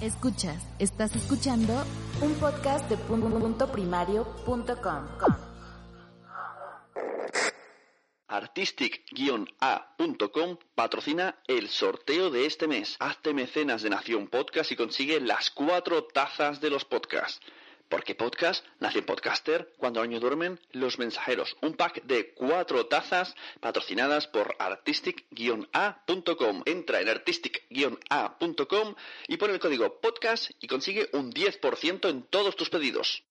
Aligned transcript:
Escuchas, 0.00 0.60
estás 0.80 1.14
escuchando 1.14 1.72
un 2.20 2.34
podcast 2.34 2.90
de 2.90 2.96
punto 2.96 3.70
primario.com. 3.70 5.06
Artistic-A.com 8.26 10.56
patrocina 10.74 11.38
el 11.46 11.68
sorteo 11.68 12.30
de 12.30 12.46
este 12.46 12.66
mes. 12.66 12.96
Hazte 12.98 13.32
mecenas 13.32 13.82
de 13.82 13.90
Nación 13.90 14.26
Podcast 14.26 14.72
y 14.72 14.76
consigue 14.76 15.20
las 15.20 15.50
cuatro 15.50 16.02
tazas 16.04 16.60
de 16.60 16.70
los 16.70 16.84
podcasts. 16.84 17.40
Porque 17.94 18.16
podcast 18.16 18.66
nace 18.80 18.98
en 18.98 19.06
Podcaster, 19.06 19.72
cuando 19.78 20.02
año 20.02 20.18
duermen 20.18 20.58
los 20.72 20.98
mensajeros. 20.98 21.56
Un 21.60 21.74
pack 21.74 22.02
de 22.02 22.34
cuatro 22.34 22.86
tazas 22.86 23.36
patrocinadas 23.60 24.26
por 24.26 24.56
artistic-a.com. 24.58 26.62
Entra 26.66 27.00
en 27.00 27.08
artistic-a.com 27.08 28.94
y 29.28 29.36
pon 29.36 29.50
el 29.52 29.60
código 29.60 30.00
podcast 30.00 30.50
y 30.58 30.66
consigue 30.66 31.08
un 31.12 31.32
10% 31.32 32.10
en 32.10 32.24
todos 32.24 32.56
tus 32.56 32.68
pedidos. 32.68 33.22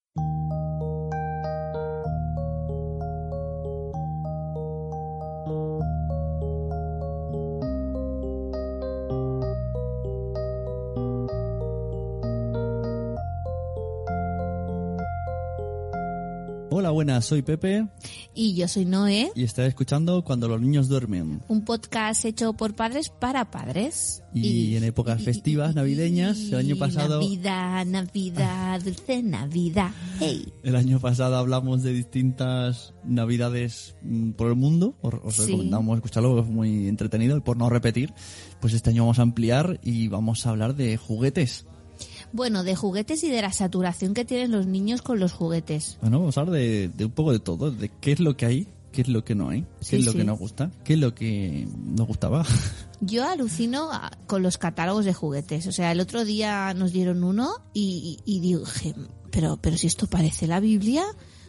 Buenas, 16.94 17.24
soy 17.26 17.42
Pepe 17.42 17.86
Y 18.34 18.54
yo 18.54 18.68
soy 18.68 18.84
Noé, 18.84 19.30
y 19.34 19.42
estás 19.44 19.66
escuchando 19.68 20.22
Cuando 20.24 20.48
los 20.48 20.60
niños 20.60 20.88
duermen. 20.88 21.40
un 21.48 21.64
podcast 21.64 22.24
hecho 22.24 22.52
por 22.54 22.74
padres 22.74 23.08
para 23.10 23.50
padres. 23.50 24.22
Y 24.32 24.74
en 24.76 24.82
épocas 24.84 25.22
festivas, 25.22 25.74
navideñas, 25.74 26.38
el 26.48 26.54
año 26.56 26.74
y 26.74 26.78
pasado- 26.78 27.20
Navidad, 27.20 27.86
Navidad, 27.86 28.80
dulce 28.82 29.22
Navidad. 29.22 29.90
Hey. 30.18 30.52
El 30.64 30.74
año 30.76 30.98
pasado 30.98 31.36
hablamos 31.36 31.82
de 31.82 31.92
distintas 31.92 32.94
navidades 33.04 33.94
mm, 34.02 34.30
por 34.32 34.48
el 34.48 34.56
mundo. 34.56 34.96
Os, 35.02 35.14
os 35.22 35.34
Sí. 35.36 35.42
recomendamos 35.46 35.96
escucharlo, 35.96 36.40
es 36.40 36.46
muy 36.46 36.88
entretenido. 36.88 37.36
Y 37.36 37.40
por 37.40 37.56
no 37.56 37.68
repetir, 37.70 38.12
pues 38.60 38.72
este 38.74 38.90
año 38.90 39.02
vamos 39.02 39.18
a 39.18 39.22
ampliar 39.22 39.78
y 39.84 40.08
vamos 40.08 40.46
a 40.46 40.50
hablar 40.50 40.74
de 40.74 40.96
juguetes. 40.96 41.66
Bueno, 42.34 42.64
de 42.64 42.74
juguetes 42.74 43.22
y 43.22 43.30
de 43.30 43.40
la 43.40 43.52
saturación 43.52 44.12
que 44.12 44.24
tienen 44.24 44.50
los 44.50 44.66
niños 44.66 45.00
con 45.02 45.20
los 45.20 45.32
juguetes. 45.32 45.98
Bueno, 46.00 46.18
vamos 46.18 46.36
a 46.36 46.40
hablar 46.40 46.56
de, 46.56 46.88
de 46.88 47.04
un 47.04 47.12
poco 47.12 47.30
de 47.32 47.38
todo, 47.38 47.70
de 47.70 47.88
qué 48.00 48.10
es 48.10 48.18
lo 48.18 48.36
que 48.36 48.44
hay, 48.46 48.68
qué 48.90 49.02
es 49.02 49.08
lo 49.08 49.24
que 49.24 49.36
no 49.36 49.50
hay, 49.50 49.62
qué 49.62 49.84
Sí, 49.84 49.96
es 49.96 50.04
lo 50.04 50.10
sí. 50.12 50.18
que 50.18 50.24
nos 50.24 50.38
gusta, 50.40 50.70
qué 50.82 50.94
es 50.94 50.98
lo 50.98 51.14
que 51.14 51.68
nos 51.86 52.06
gustaba. 52.08 52.44
Yo 53.00 53.24
alucino 53.28 53.88
a- 53.92 54.10
con 54.26 54.42
los 54.42 54.58
catálogos 54.58 55.04
de 55.04 55.14
juguetes. 55.14 55.66
O 55.68 55.72
sea, 55.72 55.92
el 55.92 56.00
otro 56.00 56.24
día 56.24 56.74
nos 56.74 56.92
dieron 56.92 57.22
uno 57.22 57.52
y, 57.72 58.18
y, 58.26 58.36
y 58.36 58.40
dije, 58.40 58.94
pero, 59.30 59.56
pero 59.56 59.76
si 59.76 59.86
esto 59.86 60.08
parece 60.08 60.48
la 60.48 60.58
Biblia. 60.58 61.04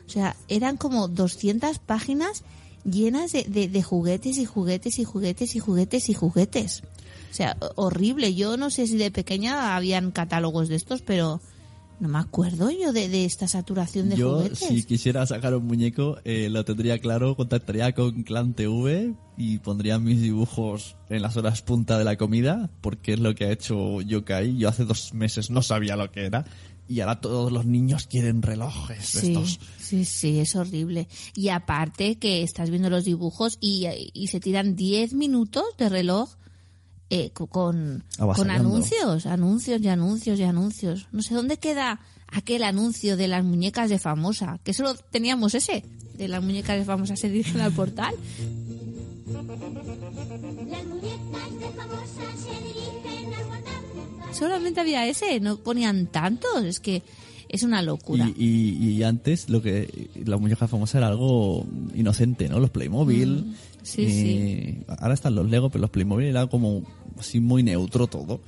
O 0.06 0.10
sea, 0.10 0.36
eran 0.50 0.78
como 0.78 1.08
200 1.08 1.80
páginas 1.80 2.44
llenas 2.84 3.32
de, 3.32 3.44
de, 3.46 3.68
de 3.68 3.82
juguetes 3.82 4.38
y 4.38 4.46
juguetes 4.46 5.00
y 5.00 5.04
juguetes 5.04 5.56
y 5.56 5.60
juguetes 5.60 6.10
y 6.10 6.14
juguetes. 6.14 6.84
O 7.36 7.38
sea, 7.38 7.58
ho- 7.60 7.72
horrible. 7.76 8.34
Yo 8.34 8.56
no 8.56 8.70
sé 8.70 8.88
si 8.88 8.96
de 8.96 9.12
pequeña 9.12 9.76
habían 9.76 10.12
catálogos 10.12 10.70
de 10.70 10.76
estos, 10.78 11.02
pero 11.02 11.42
no 12.00 12.08
me 12.08 12.18
acuerdo 12.18 12.72
yo 12.72 12.94
de, 12.94 13.10
de 13.10 13.26
esta 13.26 13.46
saturación 13.50 14.08
de 14.10 14.16
Yo, 14.16 14.38
juguetes. 14.38 14.60
si 14.60 14.84
quisiera 14.84 15.26
sacar 15.26 15.54
un 15.54 15.66
muñeco, 15.66 16.18
eh, 16.24 16.48
lo 16.50 16.64
tendría 16.64 16.98
claro, 17.00 17.36
contactaría 17.36 17.94
con 17.94 18.24
Clan 18.24 18.54
TV 18.54 19.16
y 19.38 19.60
pondría 19.60 20.00
mis 20.00 20.22
dibujos 20.22 20.96
en 21.10 21.22
las 21.22 21.36
horas 21.36 21.62
punta 21.62 21.98
de 21.98 22.06
la 22.06 22.16
comida, 22.16 22.70
porque 22.80 23.14
es 23.14 23.20
lo 23.20 23.36
que 23.36 23.46
ha 23.46 23.52
hecho 23.52 24.00
Yokai. 24.02 24.56
Yo 24.58 24.70
hace 24.70 24.86
dos 24.86 25.14
meses 25.14 25.50
no 25.50 25.62
sabía 25.62 25.98
lo 25.98 26.10
que 26.12 26.26
era, 26.26 26.46
y 26.88 27.02
ahora 27.02 27.20
todos 27.20 27.52
los 27.52 27.66
niños 27.66 28.08
quieren 28.08 28.42
relojes 28.42 29.14
de 29.14 29.20
Sí, 29.22 29.28
estos. 29.34 29.60
sí, 29.78 30.06
sí, 30.06 30.40
es 30.40 30.56
horrible. 30.56 31.10
Y 31.36 31.50
aparte 31.50 32.16
que 32.18 32.44
estás 32.44 32.70
viendo 32.70 32.90
los 32.90 33.04
dibujos 33.04 33.58
y, 33.60 33.88
y 34.14 34.28
se 34.28 34.40
tiran 34.40 34.76
10 34.78 35.14
minutos 35.16 35.66
de 35.78 35.90
reloj 35.90 36.30
eh, 37.10 37.30
co- 37.32 37.48
con, 37.48 38.04
con 38.18 38.24
Avasallando. 38.24 38.70
anuncios, 38.70 39.26
anuncios 39.26 39.82
y 39.82 39.88
anuncios 39.88 40.40
y 40.40 40.44
anuncios. 40.44 41.08
No 41.12 41.22
sé 41.22 41.34
dónde 41.36 41.58
queda 41.58 42.00
aquel 42.28 42.64
anuncio 42.64 43.16
de 43.18 43.28
las 43.28 43.44
muñecas 43.44 43.90
de 43.90 44.00
famosa, 44.00 44.60
que 44.64 44.74
solo 44.74 44.96
teníamos 45.12 45.54
ese, 45.56 45.84
de 46.18 46.28
las 46.28 46.44
muñecas 46.44 46.78
de 46.80 46.86
famosa 46.86 47.16
se 47.16 47.30
dirigen 47.30 47.62
al 47.62 47.72
portal. 47.72 48.14
Las 49.28 49.44
muñecas 50.86 51.60
de 51.60 51.70
famosa 51.76 52.24
se 52.38 52.52
dirigen 52.64 53.34
al 53.34 53.44
portal. 53.44 54.34
Solamente 54.34 54.82
había 54.82 55.08
ese, 55.08 55.40
no 55.40 55.58
ponían 55.58 56.08
tantos, 56.08 56.64
es 56.64 56.80
que 56.80 57.04
es 57.48 57.64
una 57.64 57.82
locura. 57.82 58.30
Y, 58.36 58.44
y, 58.80 58.90
y 58.94 59.04
antes 59.04 59.50
lo 59.50 59.62
que 59.62 60.10
la 60.26 60.38
muñeca 60.38 60.68
famosa 60.68 60.98
era 60.98 61.08
algo 61.08 61.66
inocente, 61.94 62.50
¿no? 62.50 62.60
Los 62.60 62.72
Playmobil. 62.72 63.46
Mm, 63.46 63.54
sí, 63.86 64.06
eh, 64.08 64.84
Ahora 65.00 65.14
están 65.14 65.36
los 65.36 65.50
Lego, 65.50 65.70
pero 65.70 65.82
los 65.84 65.90
Playmobil 65.92 66.28
era 66.28 66.48
como 66.48 66.84
así 67.20 67.40
muy 67.40 67.64
neutro 67.64 68.08
todo, 68.08 68.42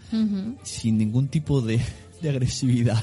sin 0.63 0.97
ningún 0.97 1.27
tipo 1.27 1.61
de, 1.61 1.79
de 2.21 2.29
agresividad. 2.29 3.01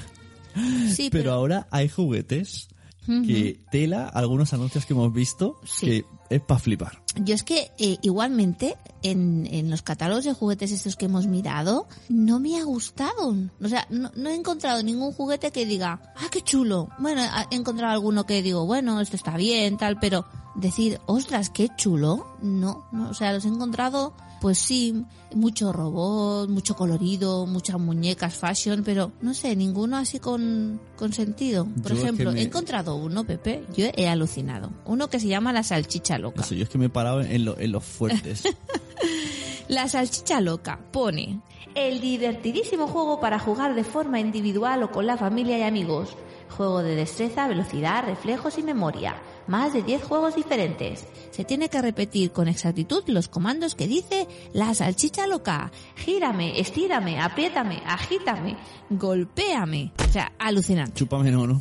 Sí, 0.94 1.08
pero, 1.10 1.32
ahora 1.32 1.66
hay 1.70 1.88
juguetes 1.88 2.68
que 3.06 3.58
tela 3.70 4.08
algunos 4.08 4.52
anuncios 4.52 4.86
que 4.86 4.92
hemos 4.94 5.12
visto 5.12 5.58
Sí. 5.64 5.86
que 5.86 6.04
es 6.36 6.42
para 6.42 6.60
flipar. 6.60 7.02
Yo 7.16 7.34
es 7.34 7.42
que 7.42 7.70
eh, 7.78 7.98
igualmente 8.02 8.76
en, 9.02 9.46
en 9.50 9.70
los 9.70 9.82
catálogos 9.82 10.24
de 10.24 10.32
juguetes 10.32 10.72
estos 10.72 10.96
que 10.96 11.06
hemos 11.06 11.26
mirado 11.26 11.86
no 12.08 12.40
me 12.40 12.58
ha 12.58 12.64
gustado. 12.64 13.36
O 13.62 13.68
sea, 13.68 13.86
no, 13.90 14.10
no 14.16 14.30
he 14.30 14.34
encontrado 14.34 14.82
ningún 14.82 15.12
juguete 15.12 15.50
que 15.50 15.66
diga, 15.66 16.00
ah, 16.16 16.26
qué 16.30 16.42
chulo. 16.42 16.88
Bueno, 16.98 17.22
he 17.50 17.54
encontrado 17.54 17.92
alguno 17.92 18.26
que 18.26 18.42
digo, 18.42 18.66
bueno, 18.66 19.00
esto 19.00 19.16
está 19.16 19.36
bien, 19.36 19.76
tal, 19.76 19.98
pero 20.00 20.26
decir, 20.54 21.00
ostras, 21.06 21.50
qué 21.50 21.68
chulo, 21.76 22.36
no, 22.42 22.86
no. 22.92 23.10
O 23.10 23.14
sea, 23.14 23.32
los 23.32 23.44
he 23.44 23.48
encontrado, 23.48 24.14
pues 24.44 24.58
sí, 24.58 25.06
mucho 25.34 25.72
robot, 25.72 26.50
mucho 26.50 26.76
colorido, 26.76 27.46
muchas 27.46 27.80
muñecas 27.80 28.34
fashion, 28.34 28.82
pero 28.84 29.10
no 29.22 29.32
sé, 29.32 29.56
ninguno 29.56 29.96
así 29.96 30.18
con, 30.18 30.78
con 30.96 31.14
sentido. 31.14 31.64
Por 31.64 31.92
Yo 31.92 31.96
es 31.96 32.02
ejemplo, 32.02 32.28
que 32.28 32.34
me- 32.34 32.40
he 32.42 32.44
encontrado 32.44 32.94
uno, 32.96 33.24
Pepe, 33.24 33.64
yo 33.74 33.86
he 33.96 34.06
alucinado. 34.06 34.70
Uno 34.84 35.08
que 35.08 35.18
se 35.18 35.28
llama 35.28 35.54
la 35.54 35.62
salchicha 35.62 36.18
loca. 36.18 36.42
Sé, 36.42 36.56
yo 36.58 36.64
es 36.64 36.68
que 36.68 36.76
me 36.76 36.84
he 36.84 36.88
parado 36.90 37.22
en, 37.22 37.46
lo- 37.46 37.58
en 37.58 37.72
los 37.72 37.84
fuertes. 37.84 38.42
La 39.68 39.88
salchicha 39.88 40.42
loca 40.42 40.78
pone 40.92 41.40
el 41.74 42.02
divertidísimo 42.02 42.86
juego 42.86 43.20
para 43.20 43.38
jugar 43.38 43.74
de 43.74 43.82
forma 43.82 44.20
individual 44.20 44.82
o 44.82 44.90
con 44.92 45.06
la 45.06 45.16
familia 45.16 45.56
y 45.58 45.62
amigos. 45.62 46.10
Juego 46.54 46.82
de 46.82 46.94
destreza, 46.94 47.48
velocidad, 47.48 48.04
reflejos 48.04 48.58
y 48.58 48.62
memoria. 48.62 49.16
Más 49.46 49.72
de 49.72 49.82
10 49.82 50.02
juegos 50.02 50.36
diferentes. 50.36 51.06
Se 51.30 51.44
tiene 51.44 51.68
que 51.68 51.82
repetir 51.82 52.32
con 52.32 52.48
exactitud 52.48 53.02
los 53.06 53.28
comandos 53.28 53.74
que 53.74 53.86
dice 53.86 54.26
la 54.52 54.74
salchicha 54.74 55.26
loca. 55.26 55.70
Gírame, 55.96 56.60
estírame, 56.60 57.20
apriétame, 57.20 57.82
agítame, 57.86 58.56
golpéame. 58.90 59.92
O 60.08 60.12
sea, 60.12 60.32
alucinante. 60.38 60.94
Chúpame 60.94 61.30
no, 61.30 61.46
¿no? 61.46 61.60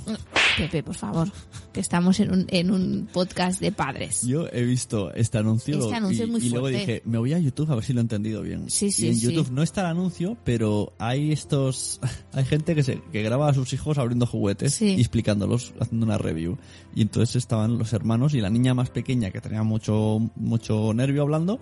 Pepe, 0.58 0.84
por 0.84 0.96
favor, 0.96 1.32
que 1.72 1.80
estamos 1.80 2.20
en 2.20 2.32
un, 2.32 2.46
en 2.50 2.70
un 2.70 3.08
podcast 3.12 3.60
de 3.60 3.72
padres. 3.72 4.22
Yo 4.22 4.48
he 4.52 4.64
visto 4.64 5.12
este 5.14 5.40
anuncio, 5.40 5.80
Este 5.80 5.96
anuncio 5.96 6.26
y, 6.26 6.28
es 6.28 6.32
muy 6.32 6.46
y 6.46 6.50
luego 6.50 6.68
dije, 6.68 7.02
me 7.06 7.18
voy 7.18 7.34
a 7.34 7.40
YouTube 7.40 7.72
a 7.72 7.76
ver 7.76 7.84
si 7.84 7.94
lo 7.94 8.00
he 8.00 8.04
entendido 8.04 8.44
bien. 8.44 8.70
Sí, 8.70 8.92
sí, 8.92 9.08
y 9.08 9.10
en 9.10 9.16
sí. 9.16 9.22
YouTube 9.22 9.52
no 9.52 9.64
está 9.64 9.82
el 9.82 9.88
anuncio, 9.88 10.38
pero 10.44 10.94
hay 11.00 11.32
estos, 11.32 12.00
hay 12.34 12.46
gente 12.46 12.76
que 12.76 12.84
se, 12.84 13.02
que 13.12 13.24
graba 13.24 13.50
a 13.50 13.54
sus 13.54 13.74
hijos 13.74 13.98
abriendo 13.98 14.28
juguetes 14.28 14.80
y 14.82 15.00
explicándolos, 15.00 15.74
haciendo 15.80 16.06
una 16.06 16.18
review. 16.18 16.58
Y 16.96 17.02
entonces 17.02 17.38
estaban 17.38 17.78
los 17.78 17.94
hermanos 17.94 18.34
y 18.34 18.42
la 18.42 18.50
niña 18.50 18.74
más 18.74 18.90
pequeña 18.90 19.32
que 19.32 19.42
tenía 19.42 19.64
mucho, 19.64 20.20
mucho 20.36 20.94
nervio 20.94 21.24
hablando, 21.24 21.60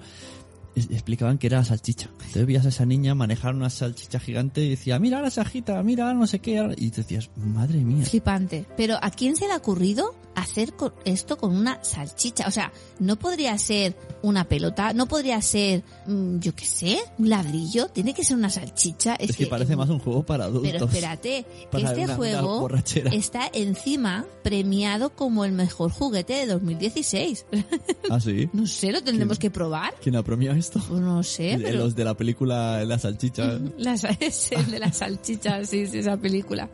explicaban 0.75 1.38
que 1.38 1.48
era 1.48 1.60
la 1.60 1.63
salchicha. 1.66 2.10
Entonces 2.12 2.45
veías 2.45 2.66
a 2.66 2.69
esa 2.69 2.86
niña 2.86 3.16
manejar 3.16 3.56
una 3.56 3.69
salchicha 3.69 4.19
gigante 4.19 4.62
y 4.62 4.69
decía, 4.69 5.00
mira 5.00 5.22
la 5.22 5.30
sajita, 5.30 5.81
mira 5.83 6.13
no 6.13 6.28
sé 6.28 6.39
qué, 6.39 6.74
y 6.78 6.92
te 6.92 7.01
decías, 7.01 7.30
madre 7.36 7.80
mía. 7.80 8.06
Flipante. 8.06 8.66
Pero 8.78 8.98
¿a 9.01 9.12
quién 9.12 9.36
se 9.36 9.48
le 9.48 9.54
ha 9.54 9.57
ocurrido 9.57 10.16
hacer 10.41 10.73
con- 10.73 10.93
esto 11.05 11.38
con 11.38 11.55
una 11.55 11.83
salchicha. 11.83 12.47
O 12.47 12.51
sea, 12.51 12.71
no 12.99 13.17
podría 13.17 13.57
ser 13.57 13.95
una 14.21 14.45
pelota, 14.45 14.93
no 14.93 15.07
podría 15.07 15.41
ser, 15.41 15.83
mm, 16.07 16.39
yo 16.39 16.55
qué 16.55 16.65
sé, 16.65 16.99
un 17.17 17.29
ladrillo, 17.29 17.88
tiene 17.88 18.13
que 18.13 18.23
ser 18.23 18.38
una 18.38 18.49
salchicha. 18.49 19.15
Es, 19.15 19.31
Es 19.31 19.35
que 19.38 19.47
parece 19.47 19.75
más 19.75 19.89
un 19.89 19.99
juego 19.99 20.23
para 20.23 20.45
adultos. 20.45 20.71
Pero 20.71 20.85
espérate, 20.85 21.45
este 21.73 22.03
una- 22.03 22.15
juego 22.15 22.67
está 23.11 23.49
encima 23.53 24.25
premiado 24.43 25.11
como 25.15 25.45
el 25.45 25.51
mejor 25.51 25.91
juguete 25.91 26.33
de 26.33 26.45
2016. 26.47 27.45
¿Ah, 28.09 28.19
sí? 28.19 28.49
no 28.53 28.67
sé, 28.67 28.91
lo 28.91 29.01
tendremos 29.03 29.39
que 29.39 29.49
probar. 29.51 29.93
¿Quién 30.01 30.15
ha 30.15 30.23
premiado 30.23 30.57
esto? 30.57 30.81
Pues 30.88 30.99
no 31.01 31.23
sé, 31.23 31.59
pero... 31.61 31.79
Los 31.79 31.95
de 31.95 32.03
la 32.03 32.15
película 32.15 32.83
La 32.85 32.99
Salchicha. 32.99 33.59
Las, 33.77 34.03
es 34.19 34.51
el 34.51 34.69
de 34.71 34.79
las 34.79 34.97
salchichas, 34.97 35.69
sí, 35.69 35.88
sí, 35.88 35.99
esa 35.99 36.17
película. 36.17 36.69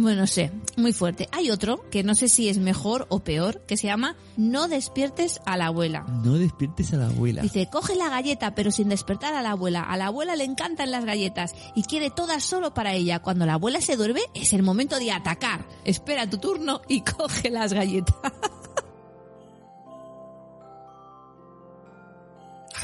Bueno, 0.00 0.20
no 0.20 0.26
sé, 0.28 0.52
muy 0.76 0.92
fuerte. 0.92 1.28
Hay 1.32 1.50
otro 1.50 1.90
que 1.90 2.04
no 2.04 2.14
sé 2.14 2.28
si 2.28 2.48
es 2.48 2.58
mejor 2.58 3.08
o 3.08 3.24
peor, 3.24 3.62
que 3.66 3.76
se 3.76 3.88
llama 3.88 4.14
No 4.36 4.68
despiertes 4.68 5.40
a 5.44 5.56
la 5.56 5.66
abuela. 5.66 6.04
No 6.22 6.34
despiertes 6.34 6.92
a 6.92 6.98
la 6.98 7.06
abuela. 7.08 7.42
Dice, 7.42 7.68
coge 7.68 7.96
la 7.96 8.08
galleta 8.08 8.54
pero 8.54 8.70
sin 8.70 8.90
despertar 8.90 9.34
a 9.34 9.42
la 9.42 9.50
abuela. 9.50 9.82
A 9.82 9.96
la 9.96 10.06
abuela 10.06 10.36
le 10.36 10.44
encantan 10.44 10.92
las 10.92 11.04
galletas 11.04 11.52
y 11.74 11.82
quiere 11.82 12.10
todas 12.10 12.44
solo 12.44 12.72
para 12.72 12.94
ella. 12.94 13.18
Cuando 13.18 13.44
la 13.44 13.54
abuela 13.54 13.80
se 13.80 13.96
duerme 13.96 14.20
es 14.34 14.52
el 14.52 14.62
momento 14.62 15.00
de 15.00 15.10
atacar. 15.10 15.66
Espera 15.84 16.30
tu 16.30 16.38
turno 16.38 16.80
y 16.86 17.00
coge 17.16 17.50
las 17.50 17.72
galletas. 17.72 18.14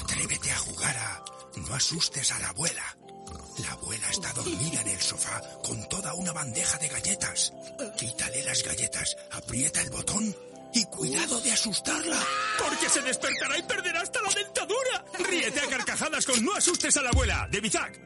Atrévete 0.03 0.51
a 0.51 0.59
jugar 0.59 0.97
a 0.97 1.25
No 1.69 1.75
asustes 1.77 2.33
a 2.33 2.41
la 2.41 2.49
abuela. 2.49 2.83
La 3.63 3.71
abuela 3.73 4.09
está 4.11 4.33
dormida 4.33 4.81
en 4.81 4.89
el 4.89 5.01
sofá 5.01 5.41
con 5.63 5.89
toda 5.89 6.13
una 6.15 6.33
bandeja 6.33 6.77
de 6.79 6.89
galletas. 6.89 7.53
Quítale 7.97 8.43
las 8.45 8.63
galletas, 8.65 9.17
aprieta 9.33 9.81
el 9.81 9.91
botón 9.91 10.35
y 10.75 10.85
cuidado 10.87 11.41
de 11.41 11.53
asustarla. 11.53 12.19
Porque 12.59 12.89
se 12.89 13.01
despertará 13.03 13.57
y 13.59 13.63
perderá 13.63 14.01
hasta 14.01 14.21
la 14.23 14.31
dentadura. 14.35 15.05
Ríete 15.31 15.61
a 15.61 15.69
carcajadas 15.69 16.27
con 16.27 16.45
No 16.45 16.55
asustes 16.55 16.97
a 16.97 17.03
la 17.03 17.11
abuela, 17.11 17.47
de 17.51 17.61
Bizac. 17.61 18.01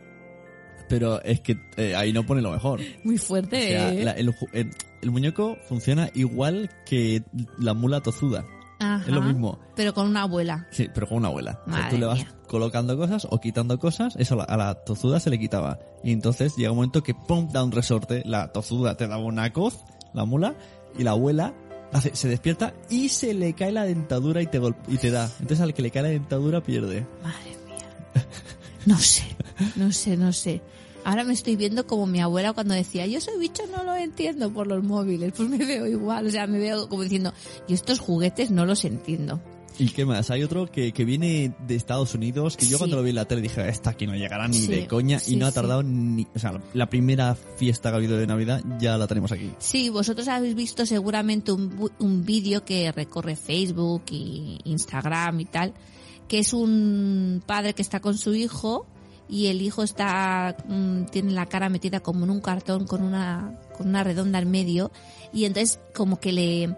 Pero 0.88 1.22
es 1.22 1.40
que 1.40 1.56
eh, 1.76 1.94
ahí 1.96 2.12
no 2.12 2.24
pone 2.26 2.40
lo 2.42 2.50
mejor. 2.52 2.80
Muy 3.04 3.16
O 3.16 3.18
fuerte. 3.18 3.68
sea, 3.68 3.90
¿eh? 3.92 4.04
la- 4.04 4.12
el, 4.12 4.28
ju- 4.34 4.48
el- 4.52 4.70
el 5.02 5.10
muñeco 5.10 5.56
funciona 5.68 6.10
igual 6.14 6.70
que 6.86 7.22
la 7.58 7.72
mula 7.74 8.00
tozuda. 8.02 8.44
Ajá. 8.80 9.02
es 9.06 9.12
lo 9.12 9.22
mismo. 9.22 9.58
Pero 9.74 9.92
con 9.94 10.06
una 10.08 10.22
abuela. 10.22 10.66
Sí, 10.70 10.88
pero 10.92 11.08
con 11.08 11.18
una 11.18 11.28
abuela. 11.28 11.60
O 11.66 11.70
sea, 11.70 11.78
Madre 11.78 11.90
tú 11.90 11.98
le 11.98 12.06
vas 12.06 12.18
mía. 12.18 12.34
colocando 12.46 12.96
cosas 12.96 13.26
o 13.30 13.40
quitando 13.40 13.78
cosas, 13.78 14.14
eso 14.16 14.34
a 14.34 14.38
la, 14.38 14.44
a 14.44 14.56
la 14.56 14.74
tozuda 14.74 15.20
se 15.20 15.30
le 15.30 15.38
quitaba. 15.38 15.78
Y 16.04 16.12
entonces 16.12 16.54
llega 16.56 16.70
un 16.70 16.76
momento 16.76 17.02
que 17.02 17.14
pum, 17.14 17.48
da 17.50 17.64
un 17.64 17.72
resorte, 17.72 18.22
la 18.24 18.52
tozuda 18.52 18.96
te 18.96 19.06
daba 19.08 19.22
una 19.24 19.52
coz, 19.52 19.84
la 20.14 20.24
mula, 20.24 20.54
y 20.96 21.02
la 21.02 21.10
abuela 21.12 21.54
hace, 21.92 22.14
se 22.14 22.28
despierta 22.28 22.74
y 22.88 23.08
se 23.08 23.34
le 23.34 23.52
cae 23.54 23.72
la 23.72 23.84
dentadura 23.84 24.42
y 24.42 24.46
te, 24.46 24.60
y 24.88 24.96
te 24.98 25.10
da. 25.10 25.24
Entonces 25.40 25.60
al 25.60 25.74
que 25.74 25.82
le 25.82 25.90
cae 25.90 26.02
la 26.02 26.08
dentadura 26.10 26.62
pierde. 26.62 27.06
Madre 27.22 27.56
mía. 27.66 28.24
No 28.86 28.96
sé, 28.98 29.24
no 29.76 29.92
sé, 29.92 30.16
no 30.16 30.32
sé. 30.32 30.62
Ahora 31.08 31.24
me 31.24 31.32
estoy 31.32 31.56
viendo 31.56 31.86
como 31.86 32.06
mi 32.06 32.20
abuela 32.20 32.52
cuando 32.52 32.74
decía, 32.74 33.06
yo 33.06 33.18
soy 33.18 33.38
bicho, 33.38 33.62
no 33.74 33.82
lo 33.82 33.96
entiendo 33.96 34.52
por 34.52 34.66
los 34.66 34.84
móviles. 34.84 35.32
Pues 35.34 35.48
me 35.48 35.56
veo 35.56 35.86
igual, 35.86 36.26
o 36.26 36.30
sea, 36.30 36.46
me 36.46 36.58
veo 36.58 36.86
como 36.86 37.02
diciendo, 37.02 37.32
yo 37.66 37.74
estos 37.74 37.98
juguetes 37.98 38.50
no 38.50 38.66
los 38.66 38.84
entiendo. 38.84 39.40
¿Y 39.78 39.88
qué 39.88 40.04
más? 40.04 40.30
Hay 40.30 40.42
otro 40.42 40.66
que, 40.70 40.92
que 40.92 41.06
viene 41.06 41.54
de 41.66 41.76
Estados 41.76 42.14
Unidos, 42.14 42.58
que 42.58 42.66
yo 42.66 42.76
Sí. 42.76 42.78
cuando 42.78 42.96
lo 42.96 43.02
vi 43.04 43.08
en 43.10 43.16
la 43.16 43.24
tele 43.24 43.40
dije, 43.40 43.66
esta 43.70 43.90
aquí 43.90 44.06
no 44.06 44.14
llegará 44.16 44.48
ni 44.48 44.58
Sí, 44.58 44.66
de 44.66 44.86
coña, 44.86 45.18
sí, 45.18 45.32
y 45.32 45.36
no 45.36 45.46
ha 45.46 45.52
tardado 45.52 45.82
ni... 45.82 46.26
O 46.34 46.38
sea, 46.38 46.60
la 46.74 46.90
primera 46.90 47.34
fiesta 47.34 47.88
que 47.88 47.94
ha 47.94 47.96
habido 47.96 48.18
de 48.18 48.26
Navidad 48.26 48.62
ya 48.78 48.98
la 48.98 49.06
tenemos 49.06 49.32
aquí. 49.32 49.50
Sí, 49.58 49.88
vosotros 49.88 50.28
habéis 50.28 50.54
visto 50.56 50.84
seguramente 50.84 51.52
un, 51.52 51.90
un 52.00 52.24
vídeo 52.26 52.66
que 52.66 52.92
recorre 52.92 53.34
Facebook 53.34 54.02
y 54.10 54.58
Instagram 54.64 55.40
y 55.40 55.44
tal, 55.46 55.72
que 56.28 56.40
es 56.40 56.52
un 56.52 57.42
padre 57.46 57.72
que 57.72 57.80
está 57.80 58.00
con 58.00 58.18
su 58.18 58.34
hijo 58.34 58.84
y 59.28 59.46
el 59.46 59.62
hijo 59.62 59.82
está 59.82 60.56
mm, 60.66 61.04
tiene 61.06 61.32
la 61.32 61.46
cara 61.46 61.68
metida 61.68 62.00
como 62.00 62.24
en 62.24 62.30
un 62.30 62.40
cartón 62.40 62.86
con 62.86 63.02
una 63.02 63.58
con 63.76 63.88
una 63.88 64.02
redonda 64.02 64.38
en 64.38 64.50
medio 64.50 64.90
y 65.32 65.44
entonces 65.44 65.80
como 65.94 66.18
que 66.18 66.32
le 66.32 66.76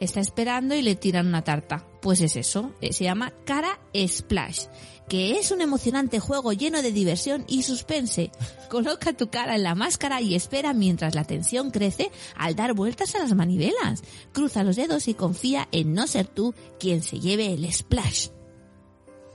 está 0.00 0.20
esperando 0.20 0.74
y 0.74 0.82
le 0.82 0.96
tiran 0.96 1.28
una 1.28 1.44
tarta. 1.44 1.84
Pues 2.00 2.22
es 2.22 2.34
eso, 2.34 2.72
eh, 2.80 2.92
se 2.92 3.04
llama 3.04 3.32
Cara 3.44 3.78
Splash, 3.94 4.64
que 5.06 5.32
es 5.32 5.50
un 5.50 5.60
emocionante 5.60 6.18
juego 6.18 6.54
lleno 6.54 6.80
de 6.80 6.92
diversión 6.92 7.44
y 7.46 7.62
suspense. 7.62 8.32
Coloca 8.70 9.12
tu 9.12 9.28
cara 9.28 9.54
en 9.54 9.62
la 9.62 9.74
máscara 9.74 10.22
y 10.22 10.34
espera 10.34 10.72
mientras 10.72 11.14
la 11.14 11.24
tensión 11.24 11.70
crece 11.70 12.10
al 12.34 12.56
dar 12.56 12.72
vueltas 12.72 13.14
a 13.14 13.18
las 13.18 13.34
manivelas. 13.34 14.02
Cruza 14.32 14.64
los 14.64 14.76
dedos 14.76 15.06
y 15.08 15.14
confía 15.14 15.68
en 15.72 15.92
no 15.92 16.06
ser 16.06 16.26
tú 16.26 16.54
quien 16.78 17.02
se 17.02 17.20
lleve 17.20 17.52
el 17.52 17.70
splash. 17.70 18.28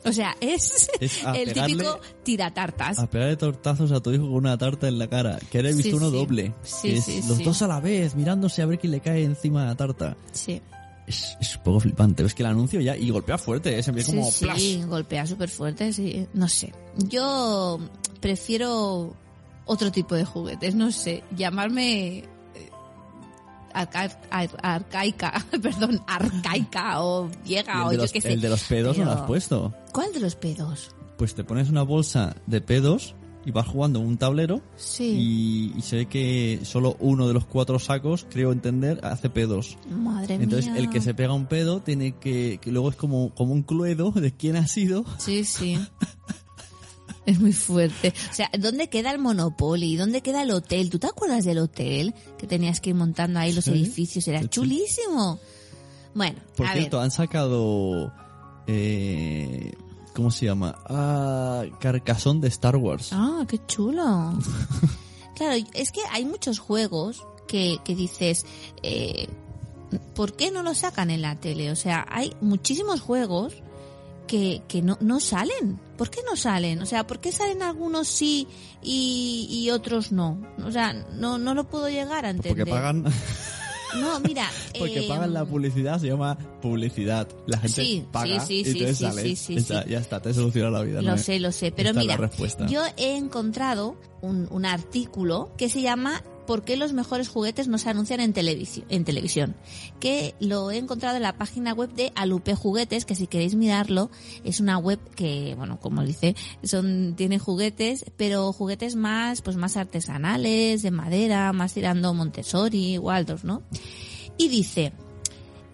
O 0.06 0.12
sea, 0.14 0.36
es, 0.40 0.90
el 1.00 1.10
pegarle- 1.10 1.66
típico 1.68 2.00
tiratartas. 2.24 3.00
A 3.00 3.10
pegarle 3.10 3.36
tortazos 3.38 3.92
a 3.92 4.00
tu 4.02 4.12
hijo 4.12 4.24
con 4.24 4.34
una 4.36 4.58
tarta 4.58 4.88
en 4.88 5.00
la 5.00 5.08
cara. 5.08 5.40
Que 5.52 5.58
ahora 5.60 5.70
he 5.70 5.74
visto 5.74 5.90
Sí, 5.92 5.96
uno 5.96 6.10
sí. 6.12 6.16
doble. 6.16 6.54
Sí, 6.64 6.88
que 6.90 6.98
es 6.98 7.04
sí, 7.06 7.22
los 7.28 7.44
dos 7.44 7.62
a 7.62 7.68
la 7.68 7.80
vez, 7.80 8.16
mirándose 8.16 8.62
a 8.62 8.66
ver 8.66 8.80
quién 8.80 8.92
le 8.92 9.00
cae 9.00 9.24
encima 9.24 9.62
de 9.62 9.68
la 9.68 9.76
tarta. 9.76 10.16
Sí. 10.32 10.62
Es, 11.08 11.38
es 11.40 11.56
un 11.58 11.64
poco 11.64 11.80
flipante. 11.82 12.24
Es 12.24 12.34
que 12.34 12.44
el 12.44 12.48
anuncio 12.50 12.82
ya... 12.82 12.98
Y 12.98 13.10
golpea 13.12 13.38
fuerte, 13.38 13.78
¿eh? 13.78 13.84
se 13.84 13.92
ve 13.92 14.04
Sí, 14.04 14.12
como... 14.12 14.32
sí, 14.32 14.84
golpea 14.88 15.26
súper 15.28 15.50
fuerte, 15.50 15.94
sí. 15.94 16.28
No 16.34 16.48
sé. 16.48 16.74
Yo 16.98 17.80
prefiero 18.22 19.16
otro 19.66 19.92
tipo 19.92 20.16
de 20.16 20.26
juguetes, 20.26 20.74
no 20.76 20.92
sé. 20.92 21.24
Llamarme 21.36 22.24
arca- 23.76 24.20
ar- 24.30 24.50
arcaica, 24.62 25.34
perdón, 25.62 26.02
arcaica 26.08 27.02
o 27.04 27.30
vieja 27.46 27.88
o 27.88 27.92
yo 27.92 27.98
los, 28.00 28.12
qué 28.12 28.22
sé. 28.22 28.34
el 28.34 28.42
de 28.42 28.50
los 28.50 28.64
pedos 28.64 28.98
no 28.98 29.06
lo 29.06 29.12
has 29.12 29.22
puesto. 29.22 29.74
¿Cuál 29.92 30.12
de 30.14 30.20
los 30.20 30.36
pedos? 30.36 30.92
Pues 31.18 31.36
te 31.36 31.44
pones 31.44 31.70
una 31.70 31.84
bolsa 31.84 32.36
de 32.48 32.62
pedos 32.62 33.16
y 33.46 33.52
vas 33.52 33.68
jugando 33.68 34.00
un 34.00 34.18
tablero 34.18 34.62
Sí. 34.76 35.72
y, 35.76 35.78
y 35.78 35.82
se 35.84 35.98
ve 35.98 36.06
que 36.08 36.62
solo 36.64 36.98
uno 37.00 37.28
de 37.28 37.34
los 37.36 37.46
cuatro 37.46 37.78
sacos, 37.78 38.26
creo 38.30 38.52
entender, 38.52 39.00
hace 39.04 39.30
pedos. 39.30 39.78
Madre 39.88 40.34
Entonces 40.36 40.72
mía. 40.72 40.80
el 40.82 40.90
que 40.90 41.00
se 41.00 41.14
pega 41.14 41.32
un 41.34 41.46
pedo 41.46 41.80
tiene 41.82 42.16
que, 42.18 42.58
que 42.62 42.72
luego 42.72 42.90
es 42.90 42.96
como, 42.96 43.36
como 43.36 43.54
un 43.54 43.62
cluedo 43.62 44.10
de 44.12 44.32
quién 44.34 44.56
ha 44.56 44.68
sido. 44.68 45.06
Sí, 45.20 45.44
sí. 45.46 45.78
Es 47.26 47.40
muy 47.40 47.54
fuerte. 47.54 48.14
O 48.32 48.34
sea, 48.34 48.50
¿dónde 48.60 48.88
queda 48.90 49.12
el 49.12 49.20
Monopoly? 49.20 49.96
¿Dónde 49.96 50.22
queda 50.22 50.44
el 50.44 50.52
hotel? 50.52 50.90
¿Tú 50.90 51.00
te 51.00 51.08
acuerdas 51.08 51.44
del 51.46 51.58
hotel? 51.58 52.14
Que 52.38 52.46
tenías 52.48 52.80
que 52.82 52.92
ir 52.92 52.96
montando 52.96 53.40
ahí 53.40 53.52
los 53.54 53.66
Sí. 53.66 53.72
edificios. 53.72 54.28
Era 54.28 54.42
Sí, 54.42 54.48
chulísimo. 54.50 55.40
Bueno, 56.14 56.40
Por 56.56 56.68
a 56.68 56.74
cierto, 56.74 56.98
ver. 56.98 57.04
han 57.06 57.12
sacado... 57.12 58.14
Eh, 58.68 59.74
¿Cómo 60.14 60.32
se 60.32 60.46
llama? 60.46 60.76
Ah, 60.88 61.64
Carcasón 61.80 62.40
de 62.42 62.48
Star 62.48 62.78
Wars. 62.78 63.10
Ah, 63.12 63.44
qué 63.50 63.60
chulo. 63.68 64.34
claro, 65.36 65.62
es 65.74 65.92
que 65.92 66.02
hay 66.12 66.24
muchos 66.26 66.60
juegos 66.60 67.22
que, 67.48 67.80
que 67.84 67.96
dices, 67.96 68.46
eh, 68.82 69.28
¿por 70.16 70.34
qué 70.38 70.52
no 70.52 70.64
lo 70.64 70.74
sacan 70.74 71.10
en 71.10 71.22
la 71.22 71.36
tele? 71.36 71.70
O 71.70 71.76
sea, 71.76 72.06
hay 72.10 72.34
muchísimos 72.40 73.02
juegos 73.02 73.56
que, 74.26 74.62
que 74.68 74.82
no, 74.82 74.98
no 75.02 75.20
salen. 75.20 75.80
¿Por 75.98 76.10
qué 76.10 76.22
no 76.30 76.36
salen? 76.36 76.82
O 76.82 76.86
sea, 76.86 77.08
¿por 77.08 77.20
qué 77.20 77.32
salen 77.32 77.62
algunos 77.62 78.08
sí 78.08 78.48
y, 78.82 79.48
y 79.50 79.70
otros 79.72 80.12
no? 80.12 80.42
O 80.66 80.72
sea, 80.72 80.94
no, 80.94 81.38
no 81.38 81.54
lo 81.54 81.66
puedo 81.66 81.90
llegar 81.90 82.26
a 82.26 82.30
entender. 82.30 82.66
Porque 82.66 82.72
pagan, 82.72 83.06
No, 84.00 84.20
mira. 84.20 84.50
porque 84.78 85.06
eh, 85.06 85.08
pagan 85.08 85.34
la 85.34 85.46
publicidad, 85.46 86.00
se 86.00 86.08
llama 86.08 86.38
publicidad. 86.62 87.28
La 87.48 87.58
gente 87.60 87.82
Sí, 87.82 88.06
paga 88.12 88.40
sí, 88.40 88.64
sí, 88.64 88.78
y 88.80 88.84
entonces 88.84 89.50
Está-. 89.50 89.86
Ya 89.86 90.00
está, 90.00 90.22
te 90.22 90.34
soluciona 90.34 90.70
la 90.70 90.82
vida. 90.82 91.02
Lo 91.02 91.12
¿no? 91.12 91.18
sé, 91.18 91.40
lo 91.40 91.52
sé. 91.52 91.72
Pero 91.72 91.94
mira, 91.94 92.18
yo 92.68 92.84
he 92.98 93.16
encontrado 93.16 93.96
un, 94.22 94.48
un 94.52 94.66
artículo 94.66 95.52
que 95.58 95.70
se 95.70 95.82
llama 95.82 96.24
¿Por 96.46 96.64
qué 96.64 96.78
los 96.78 96.94
mejores 96.94 97.28
juguetes 97.28 97.68
no 97.68 97.78
se 97.78 97.90
anuncian 97.90 98.20
en, 98.20 98.34
televisión, 98.34 98.86
en 98.90 99.04
televisión? 99.04 99.56
Que 100.00 100.36
lo 100.40 100.72
he 100.72 100.78
encontrado 100.78 101.16
en 101.16 101.24
la 101.24 101.38
página 101.38 101.74
web 101.74 101.92
de 101.94 102.12
Alupe 102.16 102.56
Juguetes, 102.56 103.06
que 103.06 103.16
si 103.16 103.28
queréis 103.28 103.56
mirarlo, 103.56 104.10
es 104.44 104.60
una 104.60 104.78
web 104.78 105.00
que, 105.16 105.56
bueno, 105.58 105.80
como 105.80 106.04
dice, 106.04 106.36
son, 106.64 107.16
tiene 107.16 107.40
juguetes, 107.40 108.06
pero 108.18 108.54
juguetes 108.54 108.96
más, 108.96 109.42
pues 109.42 109.56
más 109.56 109.78
artesanales, 109.78 110.82
de 110.82 110.92
madera, 110.92 111.52
más 111.54 111.74
tirando 111.74 112.14
Montessori, 112.14 112.98
Waldorf, 112.98 113.44
¿no? 113.44 113.64
Y 114.38 114.50
dice, 114.50 114.94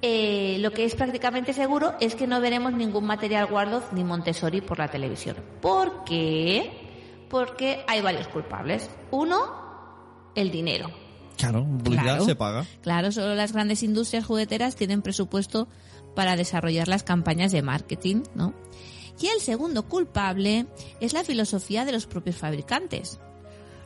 eh, 0.01 0.58
lo 0.60 0.72
que 0.72 0.84
es 0.84 0.96
prácticamente 0.96 1.54
seguro 1.54 1.94
es 2.00 2.16
que 2.16 2.25
no 2.25 2.42
veremos 2.42 2.74
ningún 2.74 3.06
material 3.06 3.51
Waldorf 3.51 3.94
ni 3.94 4.04
Montessori 4.04 4.62
por 4.62 4.80
la 4.80 4.88
televisión. 4.88 5.36
¿Por 5.62 6.04
qué? 6.04 6.72
Porque 7.30 7.84
hay 7.88 8.01
varios 8.01 8.28
culpables. 8.28 8.90
Uno, 9.12 9.61
el 10.35 10.51
dinero. 10.51 10.89
Claro, 11.38 11.63
publicidad 11.63 12.03
Claro. 12.03 12.25
se 12.25 12.35
paga. 12.35 12.65
Claro, 12.81 13.11
solo 13.11 13.35
las 13.35 13.51
grandes 13.53 13.81
industrias 13.83 14.25
jugueteras 14.25 14.75
tienen 14.75 15.01
presupuesto 15.01 15.67
para 16.15 16.35
desarrollar 16.35 16.88
las 16.88 17.03
campañas 17.03 17.51
de 17.51 17.61
marketing, 17.61 18.23
¿no? 18.35 18.53
Y 19.19 19.27
el 19.27 19.39
segundo 19.39 19.88
culpable 19.88 20.65
es 21.00 21.13
la 21.13 21.23
filosofía 21.23 21.85
de 21.85 21.91
los 21.91 22.05
propios 22.07 22.35
fabricantes. 22.38 23.19